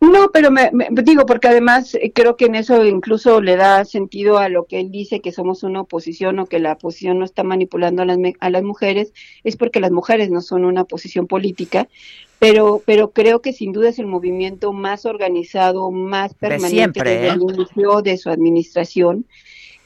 No, 0.00 0.30
pero 0.32 0.50
me, 0.50 0.70
digo, 1.02 1.26
porque 1.26 1.48
además 1.48 1.94
eh, 1.94 2.12
creo 2.14 2.36
que 2.36 2.46
en 2.46 2.54
eso 2.54 2.84
incluso 2.84 3.40
le 3.40 3.56
da 3.56 3.84
sentido 3.84 4.38
a 4.38 4.48
lo 4.48 4.64
que 4.64 4.80
él 4.80 4.90
dice 4.90 5.20
que 5.20 5.32
somos 5.32 5.62
una 5.62 5.82
oposición 5.82 6.38
o 6.38 6.46
que 6.46 6.58
la 6.58 6.72
oposición 6.72 7.18
no 7.18 7.24
está 7.24 7.42
manipulando 7.42 8.02
a 8.02 8.06
las, 8.06 8.18
a 8.40 8.50
las 8.50 8.62
mujeres, 8.62 9.12
es 9.44 9.56
porque 9.56 9.80
las 9.80 9.90
mujeres 9.90 10.30
no 10.30 10.40
son 10.40 10.64
una 10.64 10.82
oposición 10.82 11.26
política, 11.26 11.88
pero, 12.38 12.82
pero 12.84 13.10
creo 13.10 13.40
que 13.40 13.52
sin 13.52 13.72
duda 13.72 13.88
es 13.88 13.98
el 13.98 14.06
movimiento 14.06 14.72
más 14.72 15.06
organizado, 15.06 15.90
más 15.90 16.34
permanente 16.34 17.02
desde 17.02 17.28
el 17.28 17.42
inicio 17.42 18.02
de 18.02 18.16
su 18.16 18.30
administración. 18.30 19.26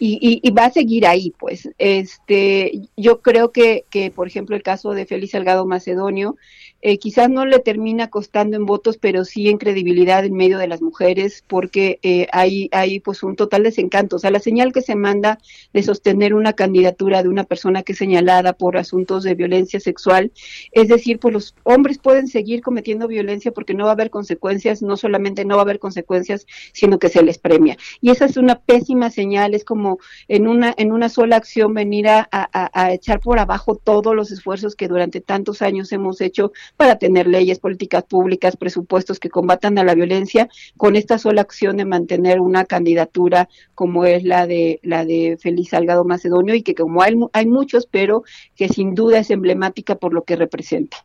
Y, 0.03 0.41
y, 0.43 0.51
va 0.53 0.65
a 0.65 0.71
seguir 0.71 1.07
ahí, 1.07 1.35
pues. 1.39 1.69
Este, 1.77 2.73
yo 2.97 3.21
creo 3.21 3.53
que, 3.53 3.85
que, 3.91 4.11
por 4.11 4.27
ejemplo, 4.27 4.57
el 4.57 4.63
caso 4.63 4.93
de 4.93 5.05
Félix 5.05 5.33
Salgado 5.33 5.67
Macedonio, 5.67 6.37
eh, 6.83 6.99
quizás 6.99 7.29
no 7.29 7.45
le 7.45 7.59
termina 7.59 8.09
costando 8.09 8.57
en 8.57 8.67
votos, 8.67 8.97
pero 8.97 9.25
sí 9.25 9.49
en 9.49 9.59
credibilidad 9.59 10.25
en 10.25 10.35
medio 10.35 10.59
de 10.59 10.69
las 10.69 10.81
mujeres, 10.81 11.45
porque 11.47 11.99
eh, 12.03 12.27
hay, 12.33 12.69
hay 12.73 13.01
pues 13.01 13.23
un 13.23 13.37
total 13.37 13.65
desencanto. 13.65 14.17
O 14.17 14.19
sea, 14.19 14.31
la 14.31 14.41
señal 14.41 14.73
que 14.73 14.81
se 14.81 14.95
manda 14.95 15.39
de 15.73 15.83
sostener 15.83 16.35
una 16.35 16.55
candidatura 16.55 17.23
de 17.23 17.29
una 17.29 17.45
persona 17.45 17.83
que 17.83 17.93
es 17.93 17.99
señalada 17.99 18.55
por 18.55 18.77
asuntos 18.77 19.25
de 19.25 19.35
violencia 19.35 19.81
sexual, 19.81 20.33
es 20.73 20.89
decir, 20.89 21.19
pues 21.19 21.35
los 21.35 21.55
hombres 21.65 21.99
pueden 21.99 22.29
seguir 22.29 22.63
cometiendo 22.63 23.09
violencia 23.09 23.53
porque 23.53 23.75
no 23.75 23.85
va 23.85 23.91
a 23.91 23.95
haber 23.95 24.11
consecuencias, 24.11 24.83
no 24.83 24.97
solamente 24.97 25.45
no 25.45 25.57
va 25.57 25.63
a 25.63 25.65
haber 25.65 25.79
consecuencias, 25.79 26.47
sino 26.73 26.99
que 26.99 27.09
se 27.09 27.23
les 27.23 27.39
premia. 27.39 27.77
Y 28.01 28.11
esa 28.11 28.25
es 28.25 28.37
una 28.37 28.59
pésima 28.59 29.11
señal, 29.11 29.55
es 29.55 29.65
como 29.65 29.99
en 30.29 30.49
una, 30.49 30.75
en 30.77 30.93
una 30.93 31.09
sola 31.09 31.37
acción 31.37 31.75
venir 31.75 32.09
a, 32.09 32.29
a 32.31 32.93
echar 32.93 33.21
por 33.21 33.39
abajo 33.39 33.77
todos 33.77 34.15
los 34.15 34.31
esfuerzos 34.31 34.75
que 34.77 34.89
durante 34.89 35.21
tantos 35.21 35.63
años 35.63 35.93
hemos 35.93 36.21
hecho 36.21 36.53
para 36.77 36.97
tener 36.97 37.27
leyes, 37.27 37.59
políticas 37.59 38.05
públicas, 38.05 38.57
presupuestos 38.57 39.19
que 39.19 39.31
combatan 39.31 39.79
a 39.79 39.85
la 39.85 39.95
violencia, 39.95 40.49
con 40.77 40.97
esta 40.97 41.19
sola 41.19 41.43
acción 41.43 41.77
de 41.77 41.85
mantener 41.85 42.41
una 42.41 42.65
candidatura 42.65 43.49
como 43.75 44.05
es 44.05 44.25
la 44.25 44.47
de 44.47 44.81
la 44.83 45.05
de 45.05 45.39
Félix 45.41 45.71
Salgado 45.71 46.05
Macedonio 46.05 46.55
y 46.55 46.63
que 46.63 46.75
como 46.75 47.03
hay, 47.03 47.15
hay 47.33 47.47
muchos, 47.47 47.87
pero 47.87 48.25
que 48.57 48.69
sin 48.69 48.95
duda 48.95 49.19
es 49.19 49.31
emblemática 49.31 49.95
por 49.95 50.13
lo 50.13 50.25
que 50.25 50.37
representa. 50.37 51.05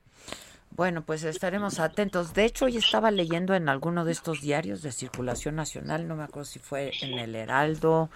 Bueno, 0.75 1.03
pues 1.03 1.23
estaremos 1.23 1.79
atentos. 1.79 2.33
De 2.33 2.43
hecho, 2.43 2.65
hoy 2.65 2.75
estaba 2.75 3.09
leyendo 3.09 3.55
en 3.55 3.69
alguno 3.69 4.03
de 4.03 4.11
estos 4.11 4.41
diarios 4.41 4.81
de 4.81 4.91
circulación 4.91 5.55
nacional, 5.55 6.05
no 6.05 6.17
me 6.17 6.23
acuerdo 6.23 6.45
si 6.45 6.59
fue 6.59 6.91
en 7.01 7.17
el 7.17 7.33
Heraldo 7.33 8.09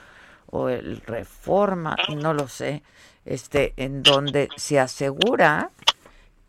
o 0.48 0.68
el 0.68 1.00
Reforma, 1.02 1.96
no 2.18 2.34
lo 2.34 2.50
sé, 2.50 2.84
este, 3.24 3.74
en 3.78 4.04
donde 4.04 4.50
se 4.58 4.78
asegura 4.78 5.72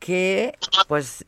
que 0.01 0.59
pues 0.89 1.25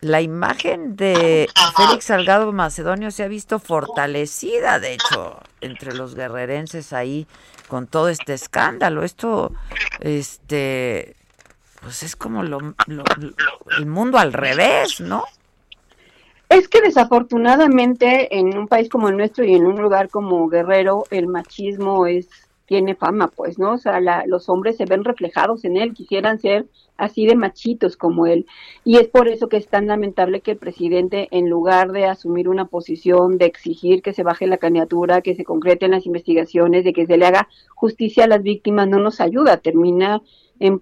la 0.00 0.20
imagen 0.20 0.96
de 0.96 1.48
Félix 1.76 2.06
Salgado 2.06 2.52
Macedonio 2.52 3.10
se 3.10 3.22
ha 3.22 3.28
visto 3.28 3.58
fortalecida, 3.58 4.78
de 4.80 4.94
hecho, 4.94 5.38
entre 5.60 5.94
los 5.94 6.14
guerrerenses 6.14 6.92
ahí 6.92 7.26
con 7.68 7.86
todo 7.86 8.08
este 8.08 8.34
escándalo. 8.34 9.04
Esto, 9.04 9.52
este, 10.00 11.16
pues 11.82 12.02
es 12.02 12.16
como 12.16 12.42
lo, 12.42 12.58
el 13.78 13.86
mundo 13.86 14.18
al 14.18 14.32
revés, 14.32 15.00
¿no? 15.00 15.24
Es 16.48 16.66
que 16.66 16.80
desafortunadamente 16.80 18.36
en 18.36 18.58
un 18.58 18.66
país 18.66 18.88
como 18.88 19.08
el 19.08 19.16
nuestro 19.16 19.44
y 19.44 19.54
en 19.54 19.66
un 19.66 19.80
lugar 19.80 20.08
como 20.08 20.48
Guerrero, 20.48 21.04
el 21.10 21.28
machismo 21.28 22.06
es 22.06 22.28
tiene 22.70 22.94
fama, 22.94 23.26
pues, 23.26 23.58
¿no? 23.58 23.72
O 23.72 23.78
sea, 23.78 23.98
los 24.26 24.48
hombres 24.48 24.76
se 24.76 24.84
ven 24.84 25.02
reflejados 25.02 25.64
en 25.64 25.76
él, 25.76 25.92
quisieran 25.92 26.38
ser 26.38 26.66
así 26.96 27.26
de 27.26 27.34
machitos 27.34 27.96
como 27.96 28.26
él. 28.26 28.46
Y 28.84 28.98
es 28.98 29.08
por 29.08 29.26
eso 29.26 29.48
que 29.48 29.56
es 29.56 29.66
tan 29.66 29.88
lamentable 29.88 30.40
que 30.40 30.52
el 30.52 30.56
presidente, 30.56 31.26
en 31.32 31.50
lugar 31.50 31.90
de 31.90 32.04
asumir 32.04 32.48
una 32.48 32.66
posición 32.66 33.38
de 33.38 33.46
exigir 33.46 34.02
que 34.02 34.12
se 34.12 34.22
baje 34.22 34.46
la 34.46 34.58
candidatura, 34.58 35.20
que 35.20 35.34
se 35.34 35.42
concreten 35.42 35.90
las 35.90 36.06
investigaciones, 36.06 36.84
de 36.84 36.92
que 36.92 37.06
se 37.06 37.16
le 37.16 37.26
haga 37.26 37.48
justicia 37.74 38.22
a 38.22 38.28
las 38.28 38.44
víctimas, 38.44 38.86
no 38.86 39.00
nos 39.00 39.20
ayuda, 39.20 39.56
termina 39.56 40.22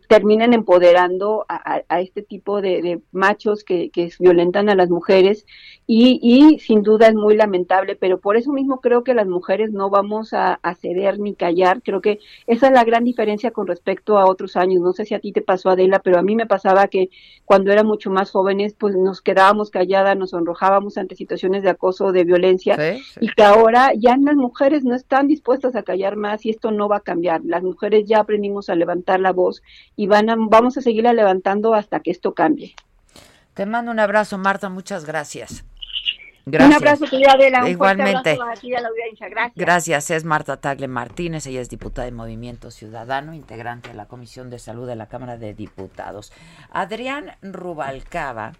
terminan 0.09 0.55
empoderando 0.55 1.47
a, 1.49 2.01
este 2.01 2.23
tipo 2.23 2.61
de, 2.61 3.01
machos 3.13 3.63
que, 3.63 3.91
que, 3.91 4.11
violentan 4.19 4.69
a 4.69 4.75
las 4.75 4.91
mujeres 4.91 5.47
y, 5.91 6.21
y, 6.23 6.59
sin 6.59 6.83
duda 6.83 7.09
es 7.09 7.15
muy 7.15 7.35
lamentable, 7.35 7.97
pero 7.97 8.21
por 8.21 8.37
eso 8.37 8.53
mismo 8.53 8.83
creo 8.83 9.05
que 9.05 9.15
las 9.15 9.27
mujeres 9.27 9.73
no 9.73 9.89
vamos 9.89 10.35
a, 10.35 10.61
ceder 10.83 11.19
ni 11.19 11.35
callar, 11.35 11.81
creo 11.83 12.03
que 12.03 12.21
esa 12.47 12.67
es 12.67 12.73
la 12.75 12.85
gran 12.85 13.05
diferencia 13.05 13.53
con 13.53 13.67
respecto 13.67 14.19
a 14.19 14.27
otros 14.27 14.57
años, 14.57 14.83
no 14.83 14.93
sé 14.93 15.07
si 15.07 15.15
a 15.15 15.19
ti 15.19 15.33
te 15.33 15.41
pasó 15.41 15.71
Adela, 15.71 16.01
pero 16.01 16.19
a 16.19 16.23
mí 16.23 16.37
me 16.37 16.45
pasaba 16.45 16.89
que 16.89 17.09
cuando 17.47 17.73
era 17.73 17.85
mucho 17.85 18.11
más 18.11 18.31
jóvenes 18.31 18.75
pues 18.79 18.97
nos 18.97 19.23
quedábamos 19.23 19.71
calladas, 19.71 20.15
nos 20.15 20.31
sonrojábamos 20.31 20.99
ante 20.99 21.17
situaciones 21.17 21.63
de 21.63 21.71
acoso 21.71 22.05
o 22.05 22.13
de 22.13 22.25
violencia 22.25 22.77
y 23.19 23.29
que 23.29 23.43
ahora 23.43 23.93
ya 23.97 24.19
las 24.19 24.37
mujeres 24.37 24.85
no 24.85 24.95
están 24.95 25.27
dispuestas 25.27 25.75
a 25.75 25.85
callar 25.85 26.17
más 26.17 26.45
y 26.45 26.51
esto 26.51 26.71
no 26.71 26.91
va 26.91 26.99
a 26.99 27.01
cambiar, 27.01 27.41
las 27.47 27.63
mujeres 27.63 28.05
ya 28.07 28.21
aprendimos 28.21 28.69
a 28.69 28.75
levantar 28.75 29.21
la 29.21 29.33
voz 29.33 29.63
y 29.97 30.07
van 30.07 30.29
a, 30.29 30.37
vamos 30.39 30.77
a 30.77 30.83
seguirla 30.83 31.15
levantando 31.15 31.73
hasta 31.73 32.01
que 32.01 32.11
esto 32.11 32.35
cambie. 32.35 32.75
Te 33.55 33.65
mando 33.65 33.91
un 33.91 34.01
abrazo, 34.01 34.37
Marta, 34.37 34.69
muchas 34.69 35.07
gracias. 35.07 35.65
Gracias. 36.51 36.81
Un 36.81 36.89
abrazo, 36.89 37.07
querida 37.07 37.33
Adela. 37.33 37.69
Igualmente. 37.69 38.37
Gracias. 38.37 39.53
Gracias. 39.55 40.11
Es 40.11 40.25
Marta 40.25 40.57
Tagle 40.59 40.89
Martínez. 40.89 41.47
Ella 41.47 41.61
es 41.61 41.69
diputada 41.69 42.07
de 42.07 42.13
Movimiento 42.13 42.71
Ciudadano, 42.71 43.35
integrante 43.35 43.91
de 43.91 43.95
la 43.95 44.07
Comisión 44.07 44.51
de 44.51 44.59
Salud 44.59 44.87
de 44.87 44.97
la 44.97 45.07
Cámara 45.07 45.37
de 45.37 45.55
Diputados. 45.55 46.33
Adrián 46.71 47.33
Rubalcaba, 47.43 48.53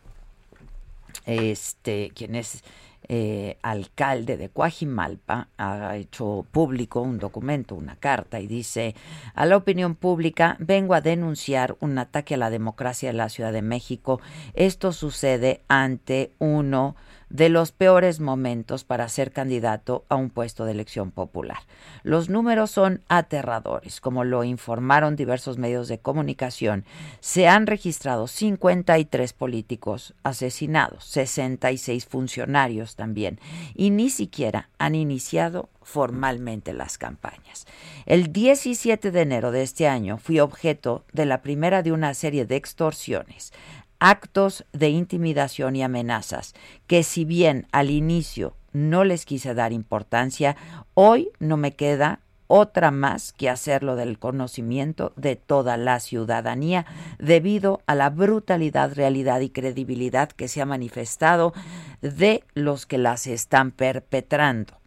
este, 1.25 2.11
quien 2.15 2.35
es 2.35 2.63
eh, 3.11 3.57
alcalde 3.63 4.37
de 4.37 4.51
Coajimalpa 4.51 5.49
ha 5.57 5.97
hecho 5.97 6.45
público 6.51 7.01
un 7.01 7.19
documento, 7.19 7.75
una 7.75 7.97
carta, 7.97 8.39
y 8.39 8.47
dice 8.47 8.95
a 9.35 9.47
la 9.47 9.57
opinión 9.57 9.95
pública, 9.95 10.57
vengo 10.59 10.93
a 10.93 11.01
denunciar 11.01 11.77
un 11.81 11.97
ataque 11.97 12.35
a 12.35 12.39
la 12.39 12.51
democracia 12.51 13.09
en 13.09 13.17
la 13.17 13.31
Ciudad 13.31 13.53
de 13.53 13.63
México. 13.63 14.21
Esto 14.53 14.93
sucede 14.93 15.63
ante 15.69 16.33
uno 16.39 16.97
de 17.31 17.49
los 17.49 17.73
peores 17.73 18.21
momentos 18.21 18.85
para 18.85 19.09
ser 19.09 19.33
candidato 19.33 20.05
a 20.09 20.17
un 20.17 20.31
puesto 20.31 20.65
de 20.65 20.73
elección 20.73 21.11
popular. 21.11 21.59
Los 22.03 22.29
números 22.29 22.71
son 22.71 23.03
aterradores, 23.09 24.01
como 24.01 24.25
lo 24.25 24.45
informaron 24.45 25.17
diversos 25.17 25.59
medios 25.59 25.89
de 25.89 25.99
comunicación. 25.99 26.85
Se 27.21 27.49
han 27.49 27.67
registrado 27.67 28.27
53 28.27 29.33
políticos 29.33 30.15
asesinados, 30.23 31.05
66 31.05 32.07
funcionarios 32.07 32.97
también, 32.97 33.39
y 33.75 33.91
ni 33.91 34.11
siquiera 34.11 34.71
han 34.79 34.95
iniciado 34.95 35.69
formalmente 35.83 36.75
las 36.75 36.99
campañas. 36.99 37.67
El 38.05 38.33
17 38.33 39.11
de 39.11 39.21
enero 39.23 39.53
de 39.53 39.63
este 39.63 39.89
año 39.89 40.19
fui 40.19 40.39
objeto 40.39 41.05
de 41.13 41.25
la 41.25 41.41
primera 41.41 41.83
de 41.83 41.93
una 41.93 42.13
serie 42.13 42.45
de 42.45 42.57
extorsiones 42.57 43.53
actos 43.99 44.65
de 44.73 44.91
intimidación 44.91 45.77
y 45.77 45.83
amenazas 45.83 46.55
que 46.87 47.03
si 47.03 47.25
bien 47.25 47.67
al 47.73 47.91
inicio 47.91 48.55
no 48.73 49.05
les 49.05 49.25
quise 49.25 49.55
dar 49.55 49.73
importancia, 49.73 50.57
hoy 50.95 51.31
no 51.39 51.57
me 51.57 51.75
queda 51.75 52.21
otra 52.49 52.91
más 52.91 53.33
que 53.33 53.51
hacerlo 53.51 53.95
del 53.95 54.19
conocimiento 54.19 55.13
de 55.17 55.37
toda 55.37 55.77
la 55.77 56.01
ciudadanía 56.01 56.87
debido 57.19 57.83
a 57.87 57.95
la 57.95 58.11
brutalidad, 58.11 58.95
realidad 58.95 59.41
y 59.41 59.51
credibilidad 59.51 60.31
que 60.31 60.49
se 60.49 60.63
ha 60.63 60.67
manifestado 60.67 61.53
de 62.01 62.45
los 62.55 62.87
que 62.87 62.99
las 62.99 63.27
están 63.27 63.71
perpetrando. 63.71 64.78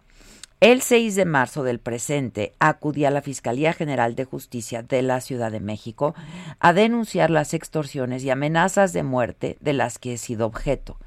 El 0.62 0.84
6 0.84 1.16
de 1.16 1.26
marzo 1.26 1.64
del 1.64 1.80
presente 1.80 2.54
acudí 2.60 3.06
a 3.06 3.10
la 3.10 3.24
Fiscalía 3.24 3.74
General 3.74 4.14
de 4.14 4.26
Justicia 4.26 4.84
de 4.84 5.02
la 5.02 5.20
Ciudad 5.20 5.52
de 5.52 5.60
México 5.60 6.14
a 6.60 6.72
denunciar 6.72 7.32
las 7.32 7.56
extorsiones 7.56 8.24
y 8.24 8.30
amenazas 8.30 8.94
de 8.94 9.02
muerte 9.02 9.58
de 9.60 9.74
las 9.74 9.98
que 9.98 10.14
he 10.14 10.18
sido 10.20 10.46
objeto. 10.46 11.00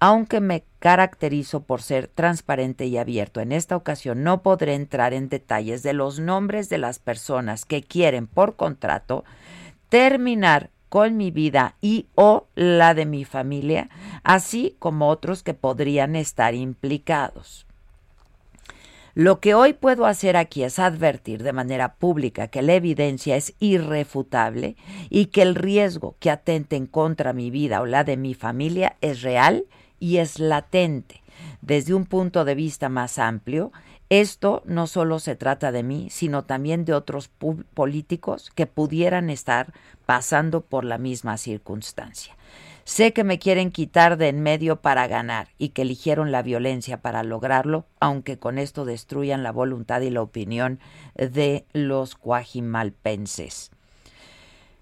Aunque 0.00 0.40
me 0.40 0.64
caracterizo 0.78 1.64
por 1.64 1.82
ser 1.82 2.06
transparente 2.06 2.86
y 2.86 2.96
abierto, 2.96 3.40
en 3.42 3.52
esta 3.52 3.76
ocasión 3.76 4.24
no 4.24 4.42
podré 4.42 4.72
entrar 4.72 5.12
en 5.12 5.28
detalles 5.28 5.82
de 5.82 5.92
los 5.92 6.18
nombres 6.18 6.70
de 6.70 6.78
las 6.78 6.98
personas 6.98 7.66
que 7.66 7.82
quieren 7.82 8.26
por 8.26 8.56
contrato 8.56 9.24
terminar 9.90 10.70
con 10.88 11.18
mi 11.18 11.30
vida 11.30 11.76
y 11.82 12.06
o 12.14 12.46
la 12.54 12.94
de 12.94 13.04
mi 13.04 13.26
familia, 13.26 13.90
así 14.24 14.74
como 14.78 15.10
otros 15.10 15.42
que 15.42 15.52
podrían 15.52 16.16
estar 16.16 16.54
implicados. 16.54 17.66
Lo 19.14 19.40
que 19.40 19.54
hoy 19.54 19.74
puedo 19.74 20.06
hacer 20.06 20.38
aquí 20.38 20.62
es 20.62 20.78
advertir 20.78 21.42
de 21.42 21.52
manera 21.52 21.96
pública 21.96 22.48
que 22.48 22.62
la 22.62 22.72
evidencia 22.72 23.36
es 23.36 23.52
irrefutable 23.58 24.76
y 25.10 25.26
que 25.26 25.42
el 25.42 25.54
riesgo 25.54 26.16
que 26.18 26.30
atenten 26.30 26.86
contra 26.86 27.34
mi 27.34 27.50
vida 27.50 27.82
o 27.82 27.86
la 27.86 28.04
de 28.04 28.16
mi 28.16 28.32
familia 28.32 28.96
es 29.02 29.20
real 29.20 29.66
y 30.00 30.16
es 30.16 30.38
latente. 30.38 31.22
Desde 31.60 31.92
un 31.92 32.06
punto 32.06 32.46
de 32.46 32.54
vista 32.54 32.88
más 32.88 33.18
amplio, 33.18 33.70
esto 34.08 34.62
no 34.64 34.86
solo 34.86 35.18
se 35.18 35.36
trata 35.36 35.72
de 35.72 35.82
mí, 35.82 36.08
sino 36.10 36.44
también 36.44 36.86
de 36.86 36.94
otros 36.94 37.28
políticos 37.74 38.50
que 38.54 38.66
pudieran 38.66 39.28
estar 39.28 39.74
pasando 40.06 40.62
por 40.62 40.84
la 40.84 40.96
misma 40.96 41.36
circunstancia. 41.36 42.34
Sé 42.92 43.14
que 43.14 43.24
me 43.24 43.38
quieren 43.38 43.70
quitar 43.70 44.18
de 44.18 44.28
en 44.28 44.42
medio 44.42 44.82
para 44.82 45.06
ganar 45.06 45.48
y 45.56 45.70
que 45.70 45.80
eligieron 45.80 46.30
la 46.30 46.42
violencia 46.42 47.00
para 47.00 47.22
lograrlo, 47.22 47.86
aunque 48.00 48.38
con 48.38 48.58
esto 48.58 48.84
destruyan 48.84 49.42
la 49.42 49.50
voluntad 49.50 50.02
y 50.02 50.10
la 50.10 50.20
opinión 50.20 50.78
de 51.14 51.64
los 51.72 52.16
cuajimalpenses. 52.16 53.70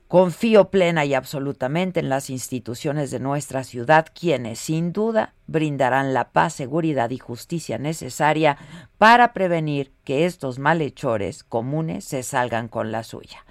Confío 0.08 0.72
plena 0.72 1.04
y 1.04 1.14
absolutamente 1.14 2.00
en 2.00 2.08
las 2.08 2.30
instituciones 2.30 3.12
de 3.12 3.20
nuestra 3.20 3.62
ciudad, 3.62 4.08
quienes 4.12 4.58
sin 4.58 4.92
duda 4.92 5.34
brindarán 5.46 6.12
la 6.12 6.32
paz, 6.32 6.54
seguridad 6.54 7.10
y 7.10 7.18
justicia 7.18 7.78
necesaria 7.78 8.58
para 8.98 9.32
prevenir 9.32 9.92
que 10.02 10.26
estos 10.26 10.58
malhechores 10.58 11.44
comunes 11.44 12.06
se 12.06 12.24
salgan 12.24 12.66
con 12.66 12.90
la 12.90 13.04
suya. 13.04 13.44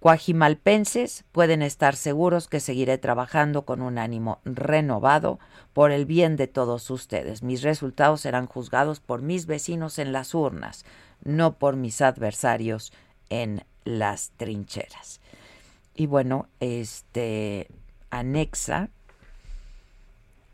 Cuajimalpenses 0.00 1.24
pueden 1.32 1.60
estar 1.60 1.96
seguros 1.96 2.46
que 2.46 2.60
seguiré 2.60 2.98
trabajando 2.98 3.64
con 3.64 3.82
un 3.82 3.98
ánimo 3.98 4.40
renovado 4.44 5.40
por 5.72 5.90
el 5.90 6.06
bien 6.06 6.36
de 6.36 6.46
todos 6.46 6.88
ustedes. 6.90 7.42
Mis 7.42 7.62
resultados 7.62 8.20
serán 8.20 8.46
juzgados 8.46 9.00
por 9.00 9.22
mis 9.22 9.46
vecinos 9.46 9.98
en 9.98 10.12
las 10.12 10.34
urnas, 10.34 10.84
no 11.24 11.58
por 11.58 11.74
mis 11.74 12.00
adversarios 12.00 12.92
en 13.28 13.64
las 13.84 14.30
trincheras. 14.36 15.20
Y 15.96 16.06
bueno, 16.06 16.46
este 16.60 17.66
anexa 18.10 18.90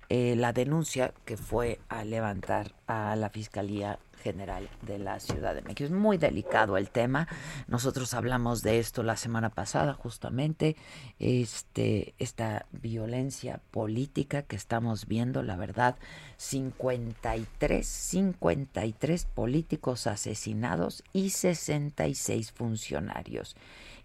eh, 0.09 0.37
la 0.37 0.53
denuncia 0.53 1.13
que 1.25 1.37
fue 1.37 1.81
a 1.89 2.05
levantar 2.05 2.73
a 2.87 3.17
la 3.17 3.31
Fiscalía 3.31 3.99
General 4.25 4.71
de 4.81 4.99
la 4.99 5.21
Ciudad 5.21 5.55
de 5.55 5.61
México. 5.61 5.85
Es 5.85 5.91
muy 5.91 6.17
delicado 6.17 6.79
el 6.79 6.89
tema. 6.89 7.29
Nosotros 7.69 8.15
hablamos 8.15 8.63
de 8.63 8.79
esto 8.79 9.03
la 9.03 9.17
semana 9.17 9.51
pasada, 9.51 9.93
justamente, 9.93 10.77
este, 11.19 12.15
esta 12.19 12.65
violencia 12.73 13.61
política 13.71 14.41
que 14.41 14.57
estamos 14.57 15.07
viendo, 15.07 15.43
la 15.43 15.57
verdad, 15.57 15.97
53, 16.39 17.87
53 17.87 19.27
políticos 19.27 20.07
asesinados 20.07 21.05
y 21.13 21.29
66 21.29 22.51
funcionarios. 22.53 23.57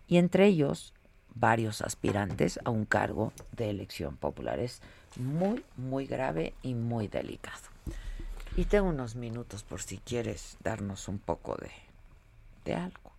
Y 0.05 0.17
entre 0.17 0.47
ellos, 0.47 0.93
varios 1.33 1.81
aspirantes 1.81 2.59
a 2.65 2.71
un 2.71 2.83
cargo 2.83 3.31
de 3.55 3.69
elección 3.69 4.17
popular. 4.17 4.59
Es 4.59 4.81
muy, 5.15 5.63
muy 5.77 6.05
grave 6.05 6.53
y 6.61 6.73
muy 6.73 7.07
delicado. 7.07 7.78
Y 8.59 8.65
tengo 8.65 8.89
unos 8.89 9.15
minutos 9.15 9.63
por 9.63 9.81
si 9.81 9.99
quieres 9.99 10.57
darnos 10.61 11.07
un 11.07 11.17
poco 11.17 11.55
de, 11.55 11.71
de 12.65 12.75
algo. 12.75 13.13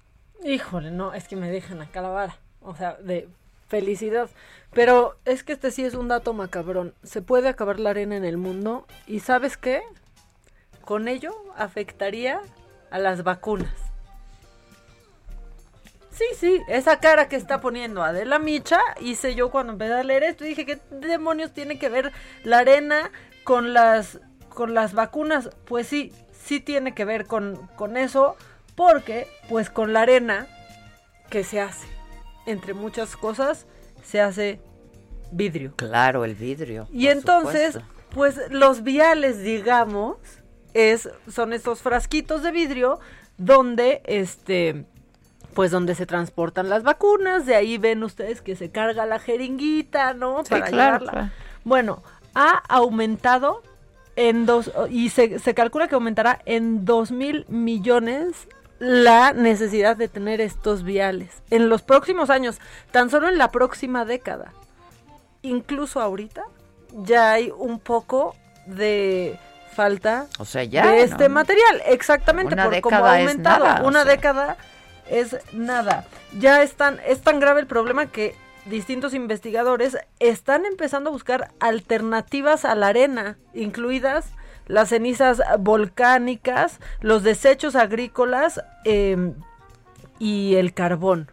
Híjole, 0.45 0.91
no, 0.91 1.15
es 1.15 1.29
que 1.29 1.37
me 1.37 1.51
dejan 1.51 1.81
acá 1.81 2.03
la. 2.03 2.37
O 2.61 2.77
sea, 2.77 2.97
de 2.97 3.27
felicidad. 3.67 4.29
Pero 4.75 5.17
es 5.25 5.43
que 5.43 5.55
este 5.55 5.71
sí 5.71 5.83
es 5.83 5.95
un 5.95 6.09
dato 6.09 6.35
macabrón. 6.35 6.93
Se 7.05 7.23
puede 7.23 7.49
acabar 7.49 7.81
la 7.81 7.89
arena 7.89 8.19
en 8.19 8.27
el 8.27 8.37
mundo 8.37 8.87
y 9.07 9.21
¿sabes 9.21 9.57
qué? 9.57 9.81
Con 10.85 11.09
ello 11.09 11.35
afectaría 11.57 12.43
a 12.91 12.99
las 12.99 13.25
vacunas. 13.25 13.73
Sí, 16.11 16.27
sí, 16.37 16.61
esa 16.69 17.01
cara 17.01 17.31
que 17.31 17.37
está 17.37 17.63
poniendo 17.63 18.03
Adela 18.03 18.39
Micha 18.39 18.81
hice 19.01 19.35
yo 19.35 19.51
cuando 19.51 19.73
empecé 19.73 19.95
a 19.95 20.05
leer 20.05 20.23
esto. 20.23 20.45
Dije, 20.45 20.67
¿qué 20.67 20.83
demonios 20.91 21.55
tiene 21.55 21.79
que 21.79 21.89
ver 21.89 22.13
la 22.45 22.59
arena 22.59 23.11
con 23.43 23.73
las 23.73 24.21
con 24.51 24.75
las 24.75 24.93
vacunas, 24.93 25.51
pues 25.65 25.87
sí, 25.87 26.13
sí 26.33 26.61
tiene 26.61 26.95
que 26.95 27.05
ver 27.05 27.27
con, 27.27 27.57
con 27.77 27.97
eso, 27.97 28.37
porque 28.75 29.27
pues 29.49 29.71
con 29.71 29.93
la 29.93 30.03
arena 30.03 30.47
que 31.31 31.45
se 31.45 31.61
hace, 31.61 31.87
entre 32.47 32.75
muchas 32.75 33.17
cosas, 33.17 33.67
se 34.03 34.21
hace 34.21 34.61
vidrio. 35.33 35.75
Claro, 35.77 36.25
el 36.25 36.35
vidrio. 36.35 36.89
Y 36.93 37.09
entonces, 37.09 37.79
pues 38.11 38.41
los 38.51 38.83
viales, 38.83 39.43
digamos, 39.43 40.19
es, 40.75 41.09
son 41.29 41.53
estos 41.53 41.81
frasquitos 41.83 42.43
de 42.43 42.53
vidrio 42.53 43.01
donde 43.39 44.03
este 44.05 44.85
pues 45.55 45.73
donde 45.73 45.97
se 45.97 46.07
transportan 46.07 46.69
las 46.69 46.85
vacunas, 46.85 47.45
de 47.45 47.57
ahí 47.57 47.77
ven 47.77 48.05
ustedes 48.05 48.41
que 48.41 48.55
se 48.55 48.71
carga 48.71 49.05
la 49.05 49.19
jeringuita, 49.19 50.15
¿no? 50.15 50.45
Para 50.49 50.71
llevarla. 50.71 51.33
Bueno, 51.65 52.05
ha 52.35 52.63
aumentado 52.69 53.63
en 54.17 54.47
dos, 54.47 54.71
y 54.91 55.11
se, 55.11 55.39
se 55.39 55.55
calcula 55.55 55.89
que 55.89 55.95
aumentará 55.95 56.41
en 56.45 56.85
dos 56.85 57.11
mil 57.11 57.47
millones 57.49 58.49
la 58.79 59.33
necesidad 59.33 59.97
de 59.97 60.09
tener 60.09 60.41
estos 60.41 60.83
viales 60.85 61.43
en 61.51 61.69
los 61.69 61.83
próximos 61.83 62.31
años, 62.31 62.59
tan 62.91 63.11
solo 63.11 63.29
en 63.29 63.39
la 63.39 63.51
próxima 63.51 64.05
década. 64.05 64.53
Incluso 65.43 66.01
ahorita 66.01 66.45
ya 67.05 67.33
hay 67.33 67.53
un 67.57 67.79
poco 67.79 68.35
de 68.67 69.39
falta 69.75 70.27
o 70.39 70.45
sea, 70.45 70.65
ya, 70.65 70.87
de 70.91 71.03
este 71.03 71.29
material, 71.29 71.83
exactamente 71.87 72.55
Una 72.55 72.65
por 72.65 72.81
cómo 72.81 73.05
ha 73.05 73.21
es 73.21 73.29
aumentado. 73.29 73.65
nada, 73.67 73.83
o 73.83 73.89
Una 73.89 74.03
sea. 74.03 74.13
década 74.13 74.57
es 75.09 75.37
nada. 75.53 76.07
Ya 76.39 76.63
están, 76.63 77.01
es 77.07 77.21
tan 77.21 77.39
grave 77.41 77.61
el 77.61 77.67
problema 77.67 78.07
que 78.07 78.35
distintos 78.71 79.13
investigadores 79.13 79.99
están 80.19 80.65
empezando 80.65 81.11
a 81.11 81.13
buscar 81.13 81.51
alternativas 81.61 82.65
a 82.65 82.75
la 82.75 82.89
arena, 82.89 83.37
incluidas 83.53 84.33
las 84.67 84.89
cenizas 84.91 85.43
volcánicas, 85.59 86.79
los 87.01 87.23
desechos 87.23 87.75
agrícolas 87.77 88.63
eh, 88.85 89.33
y 90.19 90.55
el 90.55 90.73
carbón. 90.73 91.31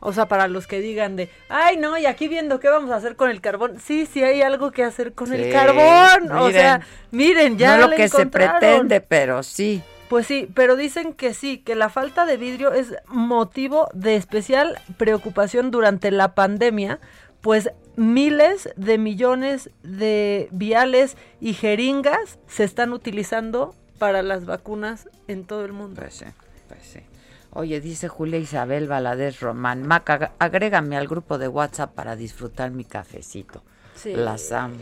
O 0.00 0.12
sea, 0.12 0.26
para 0.26 0.46
los 0.46 0.66
que 0.66 0.80
digan 0.80 1.16
de, 1.16 1.28
ay 1.48 1.76
no, 1.76 1.98
y 1.98 2.06
aquí 2.06 2.28
viendo 2.28 2.60
qué 2.60 2.68
vamos 2.68 2.90
a 2.90 2.96
hacer 2.96 3.16
con 3.16 3.30
el 3.30 3.40
carbón. 3.40 3.78
Sí, 3.80 4.06
sí 4.06 4.22
hay 4.22 4.42
algo 4.42 4.70
que 4.70 4.84
hacer 4.84 5.12
con 5.12 5.32
el 5.32 5.52
carbón. 5.52 6.30
o 6.30 6.46
miren. 6.46 6.52
sea, 6.52 6.80
miren, 7.10 7.58
ya 7.58 7.76
no 7.76 7.88
lo 7.88 7.96
que 7.96 8.08
se 8.08 8.26
pretende, 8.26 9.00
pero 9.00 9.42
sí. 9.42 9.82
Pues 10.08 10.26
sí, 10.26 10.48
pero 10.54 10.74
dicen 10.76 11.12
que 11.12 11.34
sí, 11.34 11.58
que 11.58 11.74
la 11.74 11.90
falta 11.90 12.24
de 12.24 12.36
vidrio 12.38 12.72
es 12.72 12.94
motivo 13.08 13.88
de 13.92 14.16
especial 14.16 14.78
preocupación 14.96 15.70
durante 15.70 16.10
la 16.10 16.34
pandemia, 16.34 16.98
pues 17.42 17.70
miles 17.96 18.70
de 18.76 18.96
millones 18.96 19.70
de 19.82 20.48
viales 20.50 21.16
y 21.40 21.52
jeringas 21.52 22.38
se 22.46 22.64
están 22.64 22.92
utilizando 22.92 23.74
para 23.98 24.22
las 24.22 24.46
vacunas 24.46 25.08
en 25.26 25.44
todo 25.44 25.64
el 25.64 25.72
mundo. 25.72 26.00
Pues 26.00 26.14
sí, 26.14 26.24
pues 26.68 26.80
sí. 26.84 27.00
Oye, 27.52 27.80
dice 27.80 28.08
Julia 28.08 28.38
Isabel 28.38 28.86
Valadez 28.86 29.40
Román, 29.40 29.86
Maca, 29.86 30.18
ag- 30.20 30.30
agrégame 30.38 30.96
al 30.96 31.08
grupo 31.08 31.38
de 31.38 31.48
WhatsApp 31.48 31.92
para 31.94 32.14
disfrutar 32.16 32.70
mi 32.70 32.84
cafecito. 32.84 33.62
Sí. 33.94 34.12
Las 34.14 34.52
amo. 34.52 34.76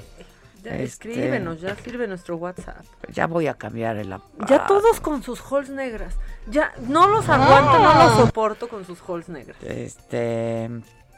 Ya 0.66 0.72
Este, 0.72 1.10
escríbenos, 1.10 1.60
ya 1.60 1.76
sirve 1.76 2.09
nuestro 2.09 2.36
WhatsApp. 2.38 2.84
Ya 3.12 3.28
voy 3.28 3.47
a 3.47 3.55
cambiar 3.55 3.98
el 3.98 4.12
Ya 4.48 4.66
todos 4.66 4.98
con 4.98 5.22
sus 5.22 5.40
halls 5.40 5.70
negras. 5.70 6.16
Ya 6.51 6.72
no 6.88 7.06
los 7.06 7.28
aguanto, 7.28 7.78
no 7.78 7.94
los 7.94 8.16
soporto 8.16 8.68
con 8.68 8.84
sus 8.84 9.01
halls 9.09 9.28
negras. 9.28 9.56
Este, 9.62 10.68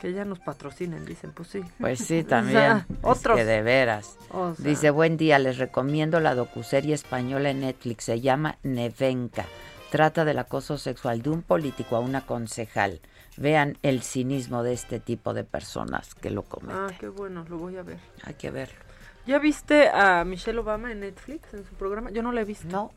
Que 0.02 0.12
ya 0.12 0.26
nos 0.26 0.38
patrocinen, 0.38 1.06
dicen, 1.06 1.32
pues 1.32 1.48
sí. 1.48 1.62
pues 1.80 1.98
sí, 2.00 2.18
O 2.18 2.20
sea, 2.20 2.28
también. 2.28 2.72
Es 2.76 2.84
otros. 3.00 3.38
que 3.38 3.46
de 3.46 3.62
veras. 3.62 4.18
O 4.32 4.54
sea. 4.54 4.62
Dice, 4.66 4.90
buen 4.90 5.16
día, 5.16 5.38
les 5.38 5.56
recomiendo 5.56 6.20
la 6.20 6.34
docuserie 6.34 6.94
española 6.94 7.48
en 7.48 7.60
Netflix, 7.60 8.04
se 8.04 8.20
llama 8.20 8.58
Nevenka. 8.62 9.46
Trata 9.90 10.26
del 10.26 10.38
acoso 10.40 10.76
sexual 10.76 11.22
de 11.22 11.30
un 11.30 11.40
político 11.40 11.96
a 11.96 12.00
una 12.00 12.26
concejal. 12.26 13.00
Vean 13.38 13.78
el 13.82 14.02
cinismo 14.02 14.62
de 14.62 14.74
este 14.74 15.00
tipo 15.00 15.32
de 15.32 15.44
personas 15.44 16.14
que 16.14 16.28
lo 16.30 16.42
cometen. 16.42 16.82
Ah, 16.82 16.92
qué 17.00 17.08
bueno, 17.08 17.46
lo 17.48 17.56
voy 17.56 17.78
a 17.78 17.82
ver. 17.82 17.98
Hay 18.24 18.34
que 18.34 18.50
verlo. 18.50 18.87
¿Ya 19.28 19.38
viste 19.38 19.88
a 19.90 20.24
Michelle 20.24 20.58
Obama 20.58 20.90
en 20.90 21.00
Netflix, 21.00 21.52
en 21.52 21.64
su 21.66 21.74
programa? 21.74 22.10
Yo 22.10 22.22
no 22.22 22.32
la 22.32 22.40
he 22.40 22.44
visto. 22.44 22.66
No. 22.68 22.90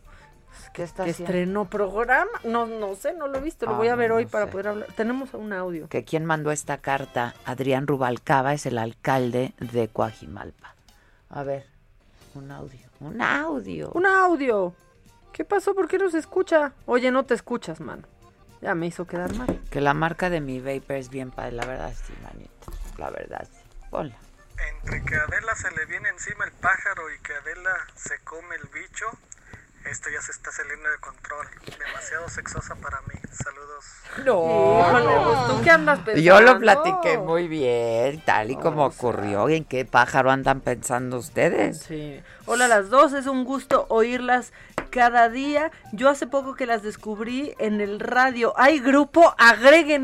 ¿Qué 0.74 0.84
está 0.84 1.04
que 1.04 1.12
haciendo? 1.12 1.32
estrenó 1.34 1.66
programa. 1.66 2.32
No, 2.46 2.66
no 2.66 2.96
sé, 2.96 3.14
no 3.14 3.28
lo 3.28 3.38
he 3.38 3.42
visto. 3.42 3.66
Lo 3.66 3.74
Ah, 3.74 3.78
voy 3.78 3.90
a 3.90 3.96
ver 3.96 4.10
no, 4.12 4.16
hoy 4.16 4.26
para 4.26 4.46
sé. 4.46 4.52
poder 4.54 4.68
hablar. 4.70 4.88
Tenemos 4.96 5.34
un 5.34 5.52
audio. 5.52 5.90
que 5.90 6.06
quien 6.06 6.24
mandó 6.26 6.52
esta 6.52 6.78
carta, 6.78 7.36
Adrián 7.46 7.86
Rubalcaba, 7.86 8.54
es 8.54 8.66
el 8.66 8.78
alcalde 8.78 9.54
de 9.60 9.90
Coajimalpa. 9.90 10.74
A 11.30 11.44
ver, 11.44 11.66
un 12.34 12.50
audio. 12.50 12.80
Un 13.02 13.22
audio. 13.22 13.92
Un 13.94 14.06
audio. 14.06 14.74
¿Qué 15.34 15.44
pasó? 15.44 15.74
¿Por 15.76 15.88
qué 15.90 15.98
no 15.98 16.10
se 16.10 16.20
escucha? 16.20 16.72
Oye, 16.86 17.12
no 17.12 17.24
te 17.26 17.34
escuchas, 17.34 17.82
mano. 17.82 18.04
Ya 18.62 18.74
me 18.74 18.88
hizo 18.88 19.06
quedar 19.06 19.36
mal. 19.36 19.60
Que 19.70 19.82
la 19.82 19.94
marca 19.94 20.30
de 20.30 20.40
mi 20.40 20.60
vapor 20.62 20.96
es 20.96 21.10
bien 21.10 21.32
padre, 21.32 21.54
la 21.54 21.66
verdad 21.66 21.94
sí, 22.06 22.14
manito. 22.24 22.52
La 22.98 23.10
verdad 23.10 23.46
sí. 23.52 23.60
Ponla. 23.90 24.16
Entre 24.70 25.04
que 25.04 25.16
a 25.16 25.24
Adela 25.24 25.56
se 25.56 25.72
le 25.72 25.86
viene 25.86 26.10
encima 26.10 26.46
el 26.46 26.52
pájaro 26.52 27.12
y 27.12 27.20
que 27.20 27.34
Adela 27.34 27.76
se 27.96 28.20
come 28.20 28.56
el 28.56 28.68
bicho, 28.70 29.08
esto 29.86 30.10
ya 30.10 30.22
se 30.22 30.32
está 30.32 30.52
saliendo 30.52 30.90
de 30.90 30.98
control. 31.00 31.48
Demasiado 31.80 32.30
sexosa 32.30 32.76
para 32.76 33.02
mí. 33.02 33.20
Saludos. 33.32 33.86
Híjole, 34.18 35.26
pues, 35.26 35.48
¿tú 35.48 35.64
qué 35.64 35.72
andas 35.72 36.00
pensando? 36.00 36.22
Yo 36.22 36.42
lo 36.42 36.60
platiqué 36.60 37.18
muy 37.18 37.48
bien, 37.48 38.24
tal 38.26 38.52
y 38.52 38.56
como 38.58 38.86
ocurrió. 38.86 39.50
¿En 39.50 39.66
qué 39.66 39.86
pájaro 39.86 40.32
andan 40.32 40.62
pensando 40.62 41.18
ustedes? 41.18 41.80
Sí. 41.80 42.22
Hola 42.46 42.66
a 42.66 42.68
las 42.68 42.90
dos, 42.90 43.14
es 43.14 43.28
un 43.28 43.44
gusto 43.46 43.86
oírlas 43.90 44.52
cada 44.90 45.30
día. 45.30 45.72
Yo 45.94 46.10
hace 46.10 46.28
poco 46.28 46.56
que 46.56 46.66
las 46.66 46.82
descubrí 46.84 47.54
en 47.60 47.80
el 47.82 48.00
radio. 48.00 48.54
Hay 48.58 48.80
grupo, 48.80 49.34
agreguen. 49.38 50.02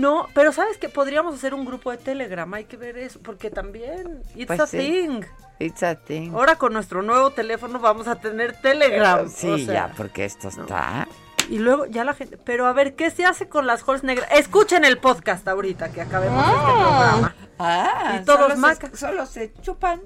no. 0.00 0.26
pero 0.34 0.52
sabes 0.52 0.76
que 0.78 0.88
podríamos 0.88 1.34
hacer 1.34 1.54
un 1.54 1.64
grupo 1.64 1.90
de 1.90 1.98
Telegram, 1.98 2.52
hay 2.52 2.64
que 2.64 2.76
ver 2.76 2.98
eso, 2.98 3.20
porque 3.22 3.50
también 3.50 4.22
it's 4.34 4.46
Pues 4.48 4.60
a 4.60 4.66
sí. 4.66 4.78
thing. 4.78 5.20
It's 5.58 5.82
a 5.82 5.94
thing. 5.94 6.32
Ahora 6.34 6.56
con 6.56 6.72
nuestro 6.72 7.02
nuevo 7.02 7.30
teléfono 7.30 7.78
vamos 7.78 8.08
a 8.08 8.16
tener 8.16 8.60
Telegram. 8.60 9.28
Sí, 9.28 9.48
o 9.48 9.56
sea, 9.58 9.88
ya, 9.88 9.92
porque 9.96 10.24
esto 10.24 10.48
está... 10.48 11.06
Y 11.48 11.58
luego 11.58 11.86
ya 11.86 12.04
la 12.04 12.14
gente, 12.14 12.36
pero 12.36 12.66
a 12.66 12.72
ver, 12.72 12.94
¿qué 12.94 13.10
se 13.10 13.24
hace 13.24 13.48
con 13.48 13.66
las 13.66 13.82
halls 13.88 14.04
negras? 14.04 14.28
Escuchen 14.32 14.84
el 14.84 14.98
podcast 14.98 15.46
ahorita 15.48 15.90
que 15.90 16.00
acabemos 16.00 16.44
este 16.46 16.60
programa. 16.60 17.34
Ah, 17.58 18.18
y 18.20 18.24
todos 18.24 18.52
solo 18.52 18.74
se- 18.74 18.96
solo 18.96 19.26
se 19.26 19.52
chupan. 19.60 20.00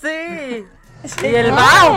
Sí. 0.00 0.64
Y 1.22 1.26
el 1.26 1.50
bao. 1.52 1.94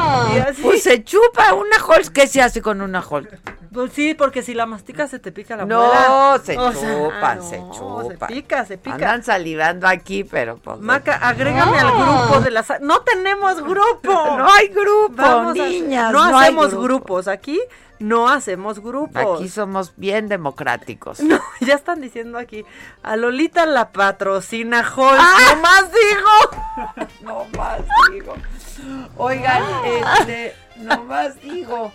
Así. 0.47 0.61
Pues 0.61 0.83
se 0.83 1.03
chupa 1.03 1.53
una 1.53 1.77
Halls. 1.77 2.09
¿Qué 2.09 2.27
se 2.27 2.41
hace 2.41 2.61
con 2.61 2.81
una 2.81 2.99
Halls? 2.99 3.29
Pues 3.73 3.93
sí, 3.93 4.13
porque 4.13 4.43
si 4.43 4.53
la 4.53 4.65
masticas 4.65 5.09
se 5.09 5.17
te 5.19 5.31
pica 5.31 5.55
la 5.55 5.65
No, 5.65 5.79
muela. 5.85 6.41
se 6.43 6.57
O 6.57 6.71
sea, 6.73 6.93
chupan, 6.97 7.37
no, 7.39 7.43
se 7.49 7.57
chupan. 7.73 8.07
Se 8.27 8.33
pica, 8.33 8.65
se 8.65 8.77
pica. 8.77 8.95
Andan 8.95 9.23
salivando 9.23 9.87
aquí, 9.87 10.23
pero 10.23 10.57
pues. 10.57 10.79
Maca, 10.79 11.15
agrégame 11.15 11.79
al 11.79 11.91
grupo 11.91 12.39
de 12.41 12.51
las... 12.51 12.67
No 12.81 13.01
tenemos 13.01 13.61
grupo. 13.61 14.11
No 14.37 14.51
hay 14.51 14.67
grupo, 14.67 15.13
Vamos 15.15 15.57
a- 15.59 15.63
niñas, 15.67 16.11
no, 16.11 16.29
no 16.29 16.37
hay 16.37 16.45
hacemos 16.47 16.71
grupo. 16.71 16.83
grupos. 16.83 17.27
Aquí 17.27 17.59
no 17.99 18.27
hacemos 18.29 18.79
grupos. 18.81 19.39
Aquí 19.39 19.47
somos 19.49 19.93
bien 19.95 20.27
democráticos. 20.27 21.19
No, 21.21 21.39
ya 21.61 21.75
están 21.75 22.01
diciendo 22.01 22.37
aquí. 22.37 22.65
A 23.03 23.15
Lolita 23.15 23.65
la 23.65 23.91
patrocina 23.93 24.79
Holmes. 24.95 25.17
¡Ah! 25.19 25.37
¡No 25.55 25.61
más 25.61 25.85
digo! 25.91 27.07
no 27.21 27.45
más 27.57 27.79
digo. 28.11 28.33
Oigan, 29.17 29.63
este, 30.19 30.53
nomás 30.77 31.39
digo, 31.41 31.91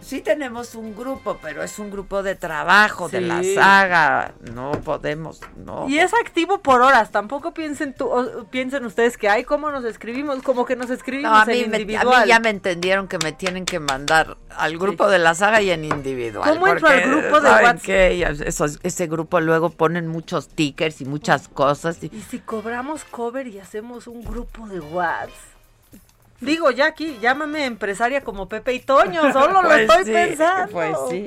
sí 0.00 0.20
tenemos 0.22 0.74
un 0.74 0.94
grupo, 0.96 1.38
pero 1.42 1.62
es 1.62 1.78
un 1.78 1.90
grupo 1.90 2.22
de 2.22 2.34
trabajo 2.34 3.08
de 3.08 3.20
la 3.20 3.42
saga. 3.54 4.32
No 4.54 4.72
podemos, 4.72 5.40
no. 5.56 5.88
Y 5.88 5.98
es 5.98 6.12
activo 6.14 6.58
por 6.62 6.80
horas. 6.82 7.10
Tampoco 7.10 7.52
piensen 7.52 7.92
tú, 7.94 8.06
o- 8.06 8.44
piensen 8.44 8.84
ustedes 8.86 9.18
que 9.18 9.28
hay 9.28 9.44
cómo 9.44 9.70
nos 9.70 9.84
escribimos, 9.84 10.42
como 10.42 10.64
que 10.64 10.76
nos 10.76 10.88
escribimos 10.90 11.32
No, 11.32 11.38
a 11.38 11.44
mí, 11.44 11.60
en 11.60 11.70
me- 11.70 11.76
a 11.76 11.80
individual. 11.80 12.22
mí 12.22 12.28
ya 12.28 12.40
me 12.40 12.50
entendieron 12.50 13.08
que 13.08 13.18
me 13.18 13.32
tienen 13.32 13.66
que 13.66 13.80
mandar 13.80 14.36
al 14.56 14.78
grupo 14.78 15.08
de 15.08 15.18
la 15.18 15.34
saga 15.34 15.60
y 15.60 15.70
en 15.70 15.84
individual. 15.84 16.48
¿Cómo 16.48 16.66
entro 16.68 16.88
al 16.88 17.00
grupo 17.02 17.40
de 17.40 17.48
¿saben 17.48 17.66
WhatsApp? 17.66 18.46
Esos- 18.46 18.78
ese 18.82 19.06
grupo 19.08 19.40
luego 19.40 19.70
ponen 19.70 20.06
muchos 20.08 20.44
stickers 20.44 21.00
y 21.00 21.04
muchas 21.04 21.48
cosas. 21.48 22.02
y- 22.02 22.10
Y 22.14 22.22
si 22.22 22.38
cobramos 22.38 23.04
cover 23.04 23.46
y 23.48 23.58
hacemos 23.58 24.06
un 24.06 24.24
grupo 24.24 24.66
de 24.68 24.80
WhatsApp. 24.80 25.28
Digo, 26.40 26.70
ya 26.70 26.86
aquí, 26.86 27.18
llámame 27.20 27.66
empresaria 27.66 28.22
como 28.22 28.48
Pepe 28.48 28.74
y 28.74 28.80
Toño, 28.80 29.32
solo 29.32 29.62
lo 29.62 29.68
Pues 29.68 29.80
estoy 29.82 30.04
sí, 30.04 30.12
pensando. 30.12 30.72
Pues 30.72 30.96
sí. 31.10 31.26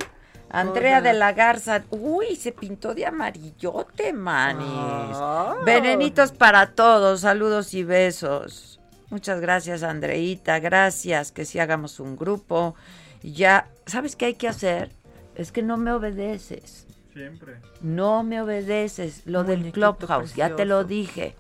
Andrea 0.49 1.02
de 1.02 1.14
la 1.14 1.34
Garza, 1.34 1.84
uy, 1.90 2.35
se 2.35 2.52
pintó 2.52 2.94
de 2.94 3.07
amarillote, 3.07 4.14
manis. 4.14 4.68
Ah. 4.69 5.56
Venenitos 5.65 6.31
para 6.31 6.72
todos, 6.73 7.22
saludos 7.22 7.73
y 7.73 7.84
besos. 7.84 8.80
Muchas 9.10 9.41
gracias, 9.41 9.81
Andreita, 9.81 10.60
gracias, 10.60 11.31
que 11.31 11.45
si 11.45 11.60
hagamos 11.60 11.99
un 11.99 12.15
grupo. 12.15 12.76
Ya, 13.23 13.68
¿sabes 13.88 14.15
qué 14.15 14.26
hay 14.26 14.34
que 14.35 14.48
hacer? 14.48 14.91
Es 15.35 15.52
que 15.52 15.64
no 15.64 15.77
me 15.77 15.91
obedeces. 15.91 16.85
Siempre. 17.14 17.57
No 17.81 18.23
me 18.23 18.41
obedeces. 18.41 19.23
Lo 19.26 19.44
del 19.44 19.72
Clubhouse, 19.72 20.35
ya 20.35 20.56
te 20.56 20.65
lo 20.65 20.84
dije. 20.84 21.35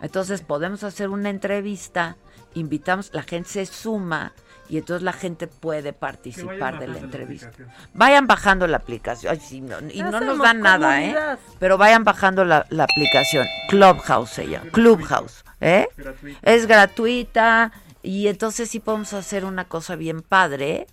Entonces 0.00 0.42
podemos 0.42 0.82
hacer 0.82 1.08
una 1.08 1.30
entrevista, 1.30 2.16
invitamos, 2.54 3.10
la 3.12 3.22
gente 3.22 3.48
se 3.48 3.66
suma 3.66 4.32
y 4.68 4.78
entonces 4.78 5.02
la 5.02 5.12
gente 5.12 5.46
puede 5.48 5.92
participar 5.92 6.78
de 6.78 6.86
la 6.86 6.94
la 6.94 7.00
entrevista. 7.00 7.50
vayan 7.94 8.26
bajando 8.26 8.66
la 8.66 8.78
aplicación. 8.78 9.32
Ay, 9.32 9.40
sí, 9.40 9.60
no- 9.60 9.76
y 9.90 10.02
no 10.02 10.20
nos 10.20 10.38
dan 10.38 10.60
nada, 10.60 11.02
¿eh? 11.02 11.14
Pero 11.58 11.76
vayan 11.78 12.04
bajando 12.04 12.44
la, 12.44 12.64
la 12.70 12.84
aplicación. 12.84 13.46
Clubhouse 13.68 14.30
se 14.30 14.48
llama. 14.48 14.70
Clubhouse, 14.70 15.44
¿eh? 15.60 15.88
Gratuita. 15.96 16.38
Es 16.50 16.66
gratuita 16.66 17.72
y 18.02 18.28
entonces 18.28 18.70
sí 18.70 18.80
podemos 18.80 19.12
hacer 19.12 19.44
una 19.44 19.66
cosa 19.66 19.96
bien 19.96 20.22
padre. 20.22 20.86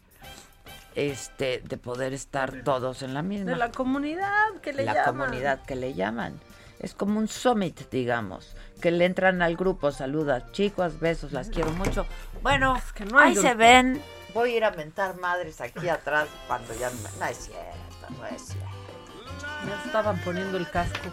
Este, 0.95 1.61
de 1.63 1.77
poder 1.77 2.13
estar 2.13 2.63
todos 2.63 3.03
en 3.03 3.13
la 3.13 3.21
misma 3.21 3.51
De 3.51 3.55
la 3.55 3.71
comunidad 3.71 4.27
que 4.61 4.73
le 4.73 4.83
la 4.83 4.95
llaman. 4.95 5.05
comunidad 5.29 5.61
que 5.61 5.75
le 5.75 5.93
llaman. 5.93 6.33
Es 6.79 6.93
como 6.93 7.19
un 7.19 7.27
summit, 7.27 7.89
digamos, 7.91 8.55
que 8.81 8.91
le 8.91 9.03
entran 9.05 9.41
al 9.41 9.57
grupo, 9.57 9.91
saluda, 9.91 10.49
chicos, 10.51 10.99
besos, 10.99 11.33
las 11.33 11.49
quiero 11.49 11.71
mucho. 11.71 12.05
Bueno, 12.41 12.79
que 12.95 13.03
no 13.05 13.19
hay 13.19 13.29
ahí 13.31 13.35
se 13.35 13.53
ven. 13.53 14.01
Voy 14.33 14.53
a 14.53 14.57
ir 14.57 14.63
a 14.63 14.71
mentar 14.71 15.17
madres 15.17 15.59
aquí 15.59 15.89
atrás 15.89 16.27
cuando 16.47 16.73
ya 16.75 16.89
me... 16.89 17.09
No 17.19 17.25
es 17.25 17.37
cierto, 17.37 18.07
no 18.17 18.25
es 18.27 18.41
cierto. 18.45 18.69
Ya 19.67 19.81
estaban 19.85 20.17
poniendo 20.21 20.57
el 20.57 20.69
casco. 20.69 21.09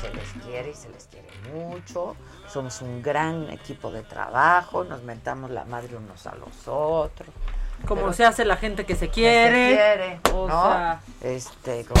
Se 0.00 0.12
les 0.14 0.44
quiere 0.44 0.70
y 0.70 0.74
se 0.74 0.88
les 0.90 1.04
quiere 1.06 1.28
mucho. 1.52 2.14
Somos 2.48 2.80
un 2.82 3.02
gran 3.02 3.50
equipo 3.50 3.90
de 3.90 4.02
trabajo, 4.02 4.84
nos 4.84 5.02
mentamos 5.02 5.50
la 5.50 5.64
madre 5.64 5.96
unos 5.96 6.26
a 6.28 6.34
los 6.36 6.68
otros. 6.68 7.28
Como 7.88 8.02
Pero- 8.02 8.12
se 8.12 8.24
hace 8.24 8.44
la 8.44 8.56
gente 8.56 8.86
que 8.86 8.94
se 8.94 9.06
que 9.08 9.12
quiere. 9.14 9.70
se 9.70 9.74
quiere, 9.74 10.20
O 10.32 10.46
¿no? 10.46 10.62
sea, 10.62 11.00
Este, 11.22 11.84
como- 11.86 12.00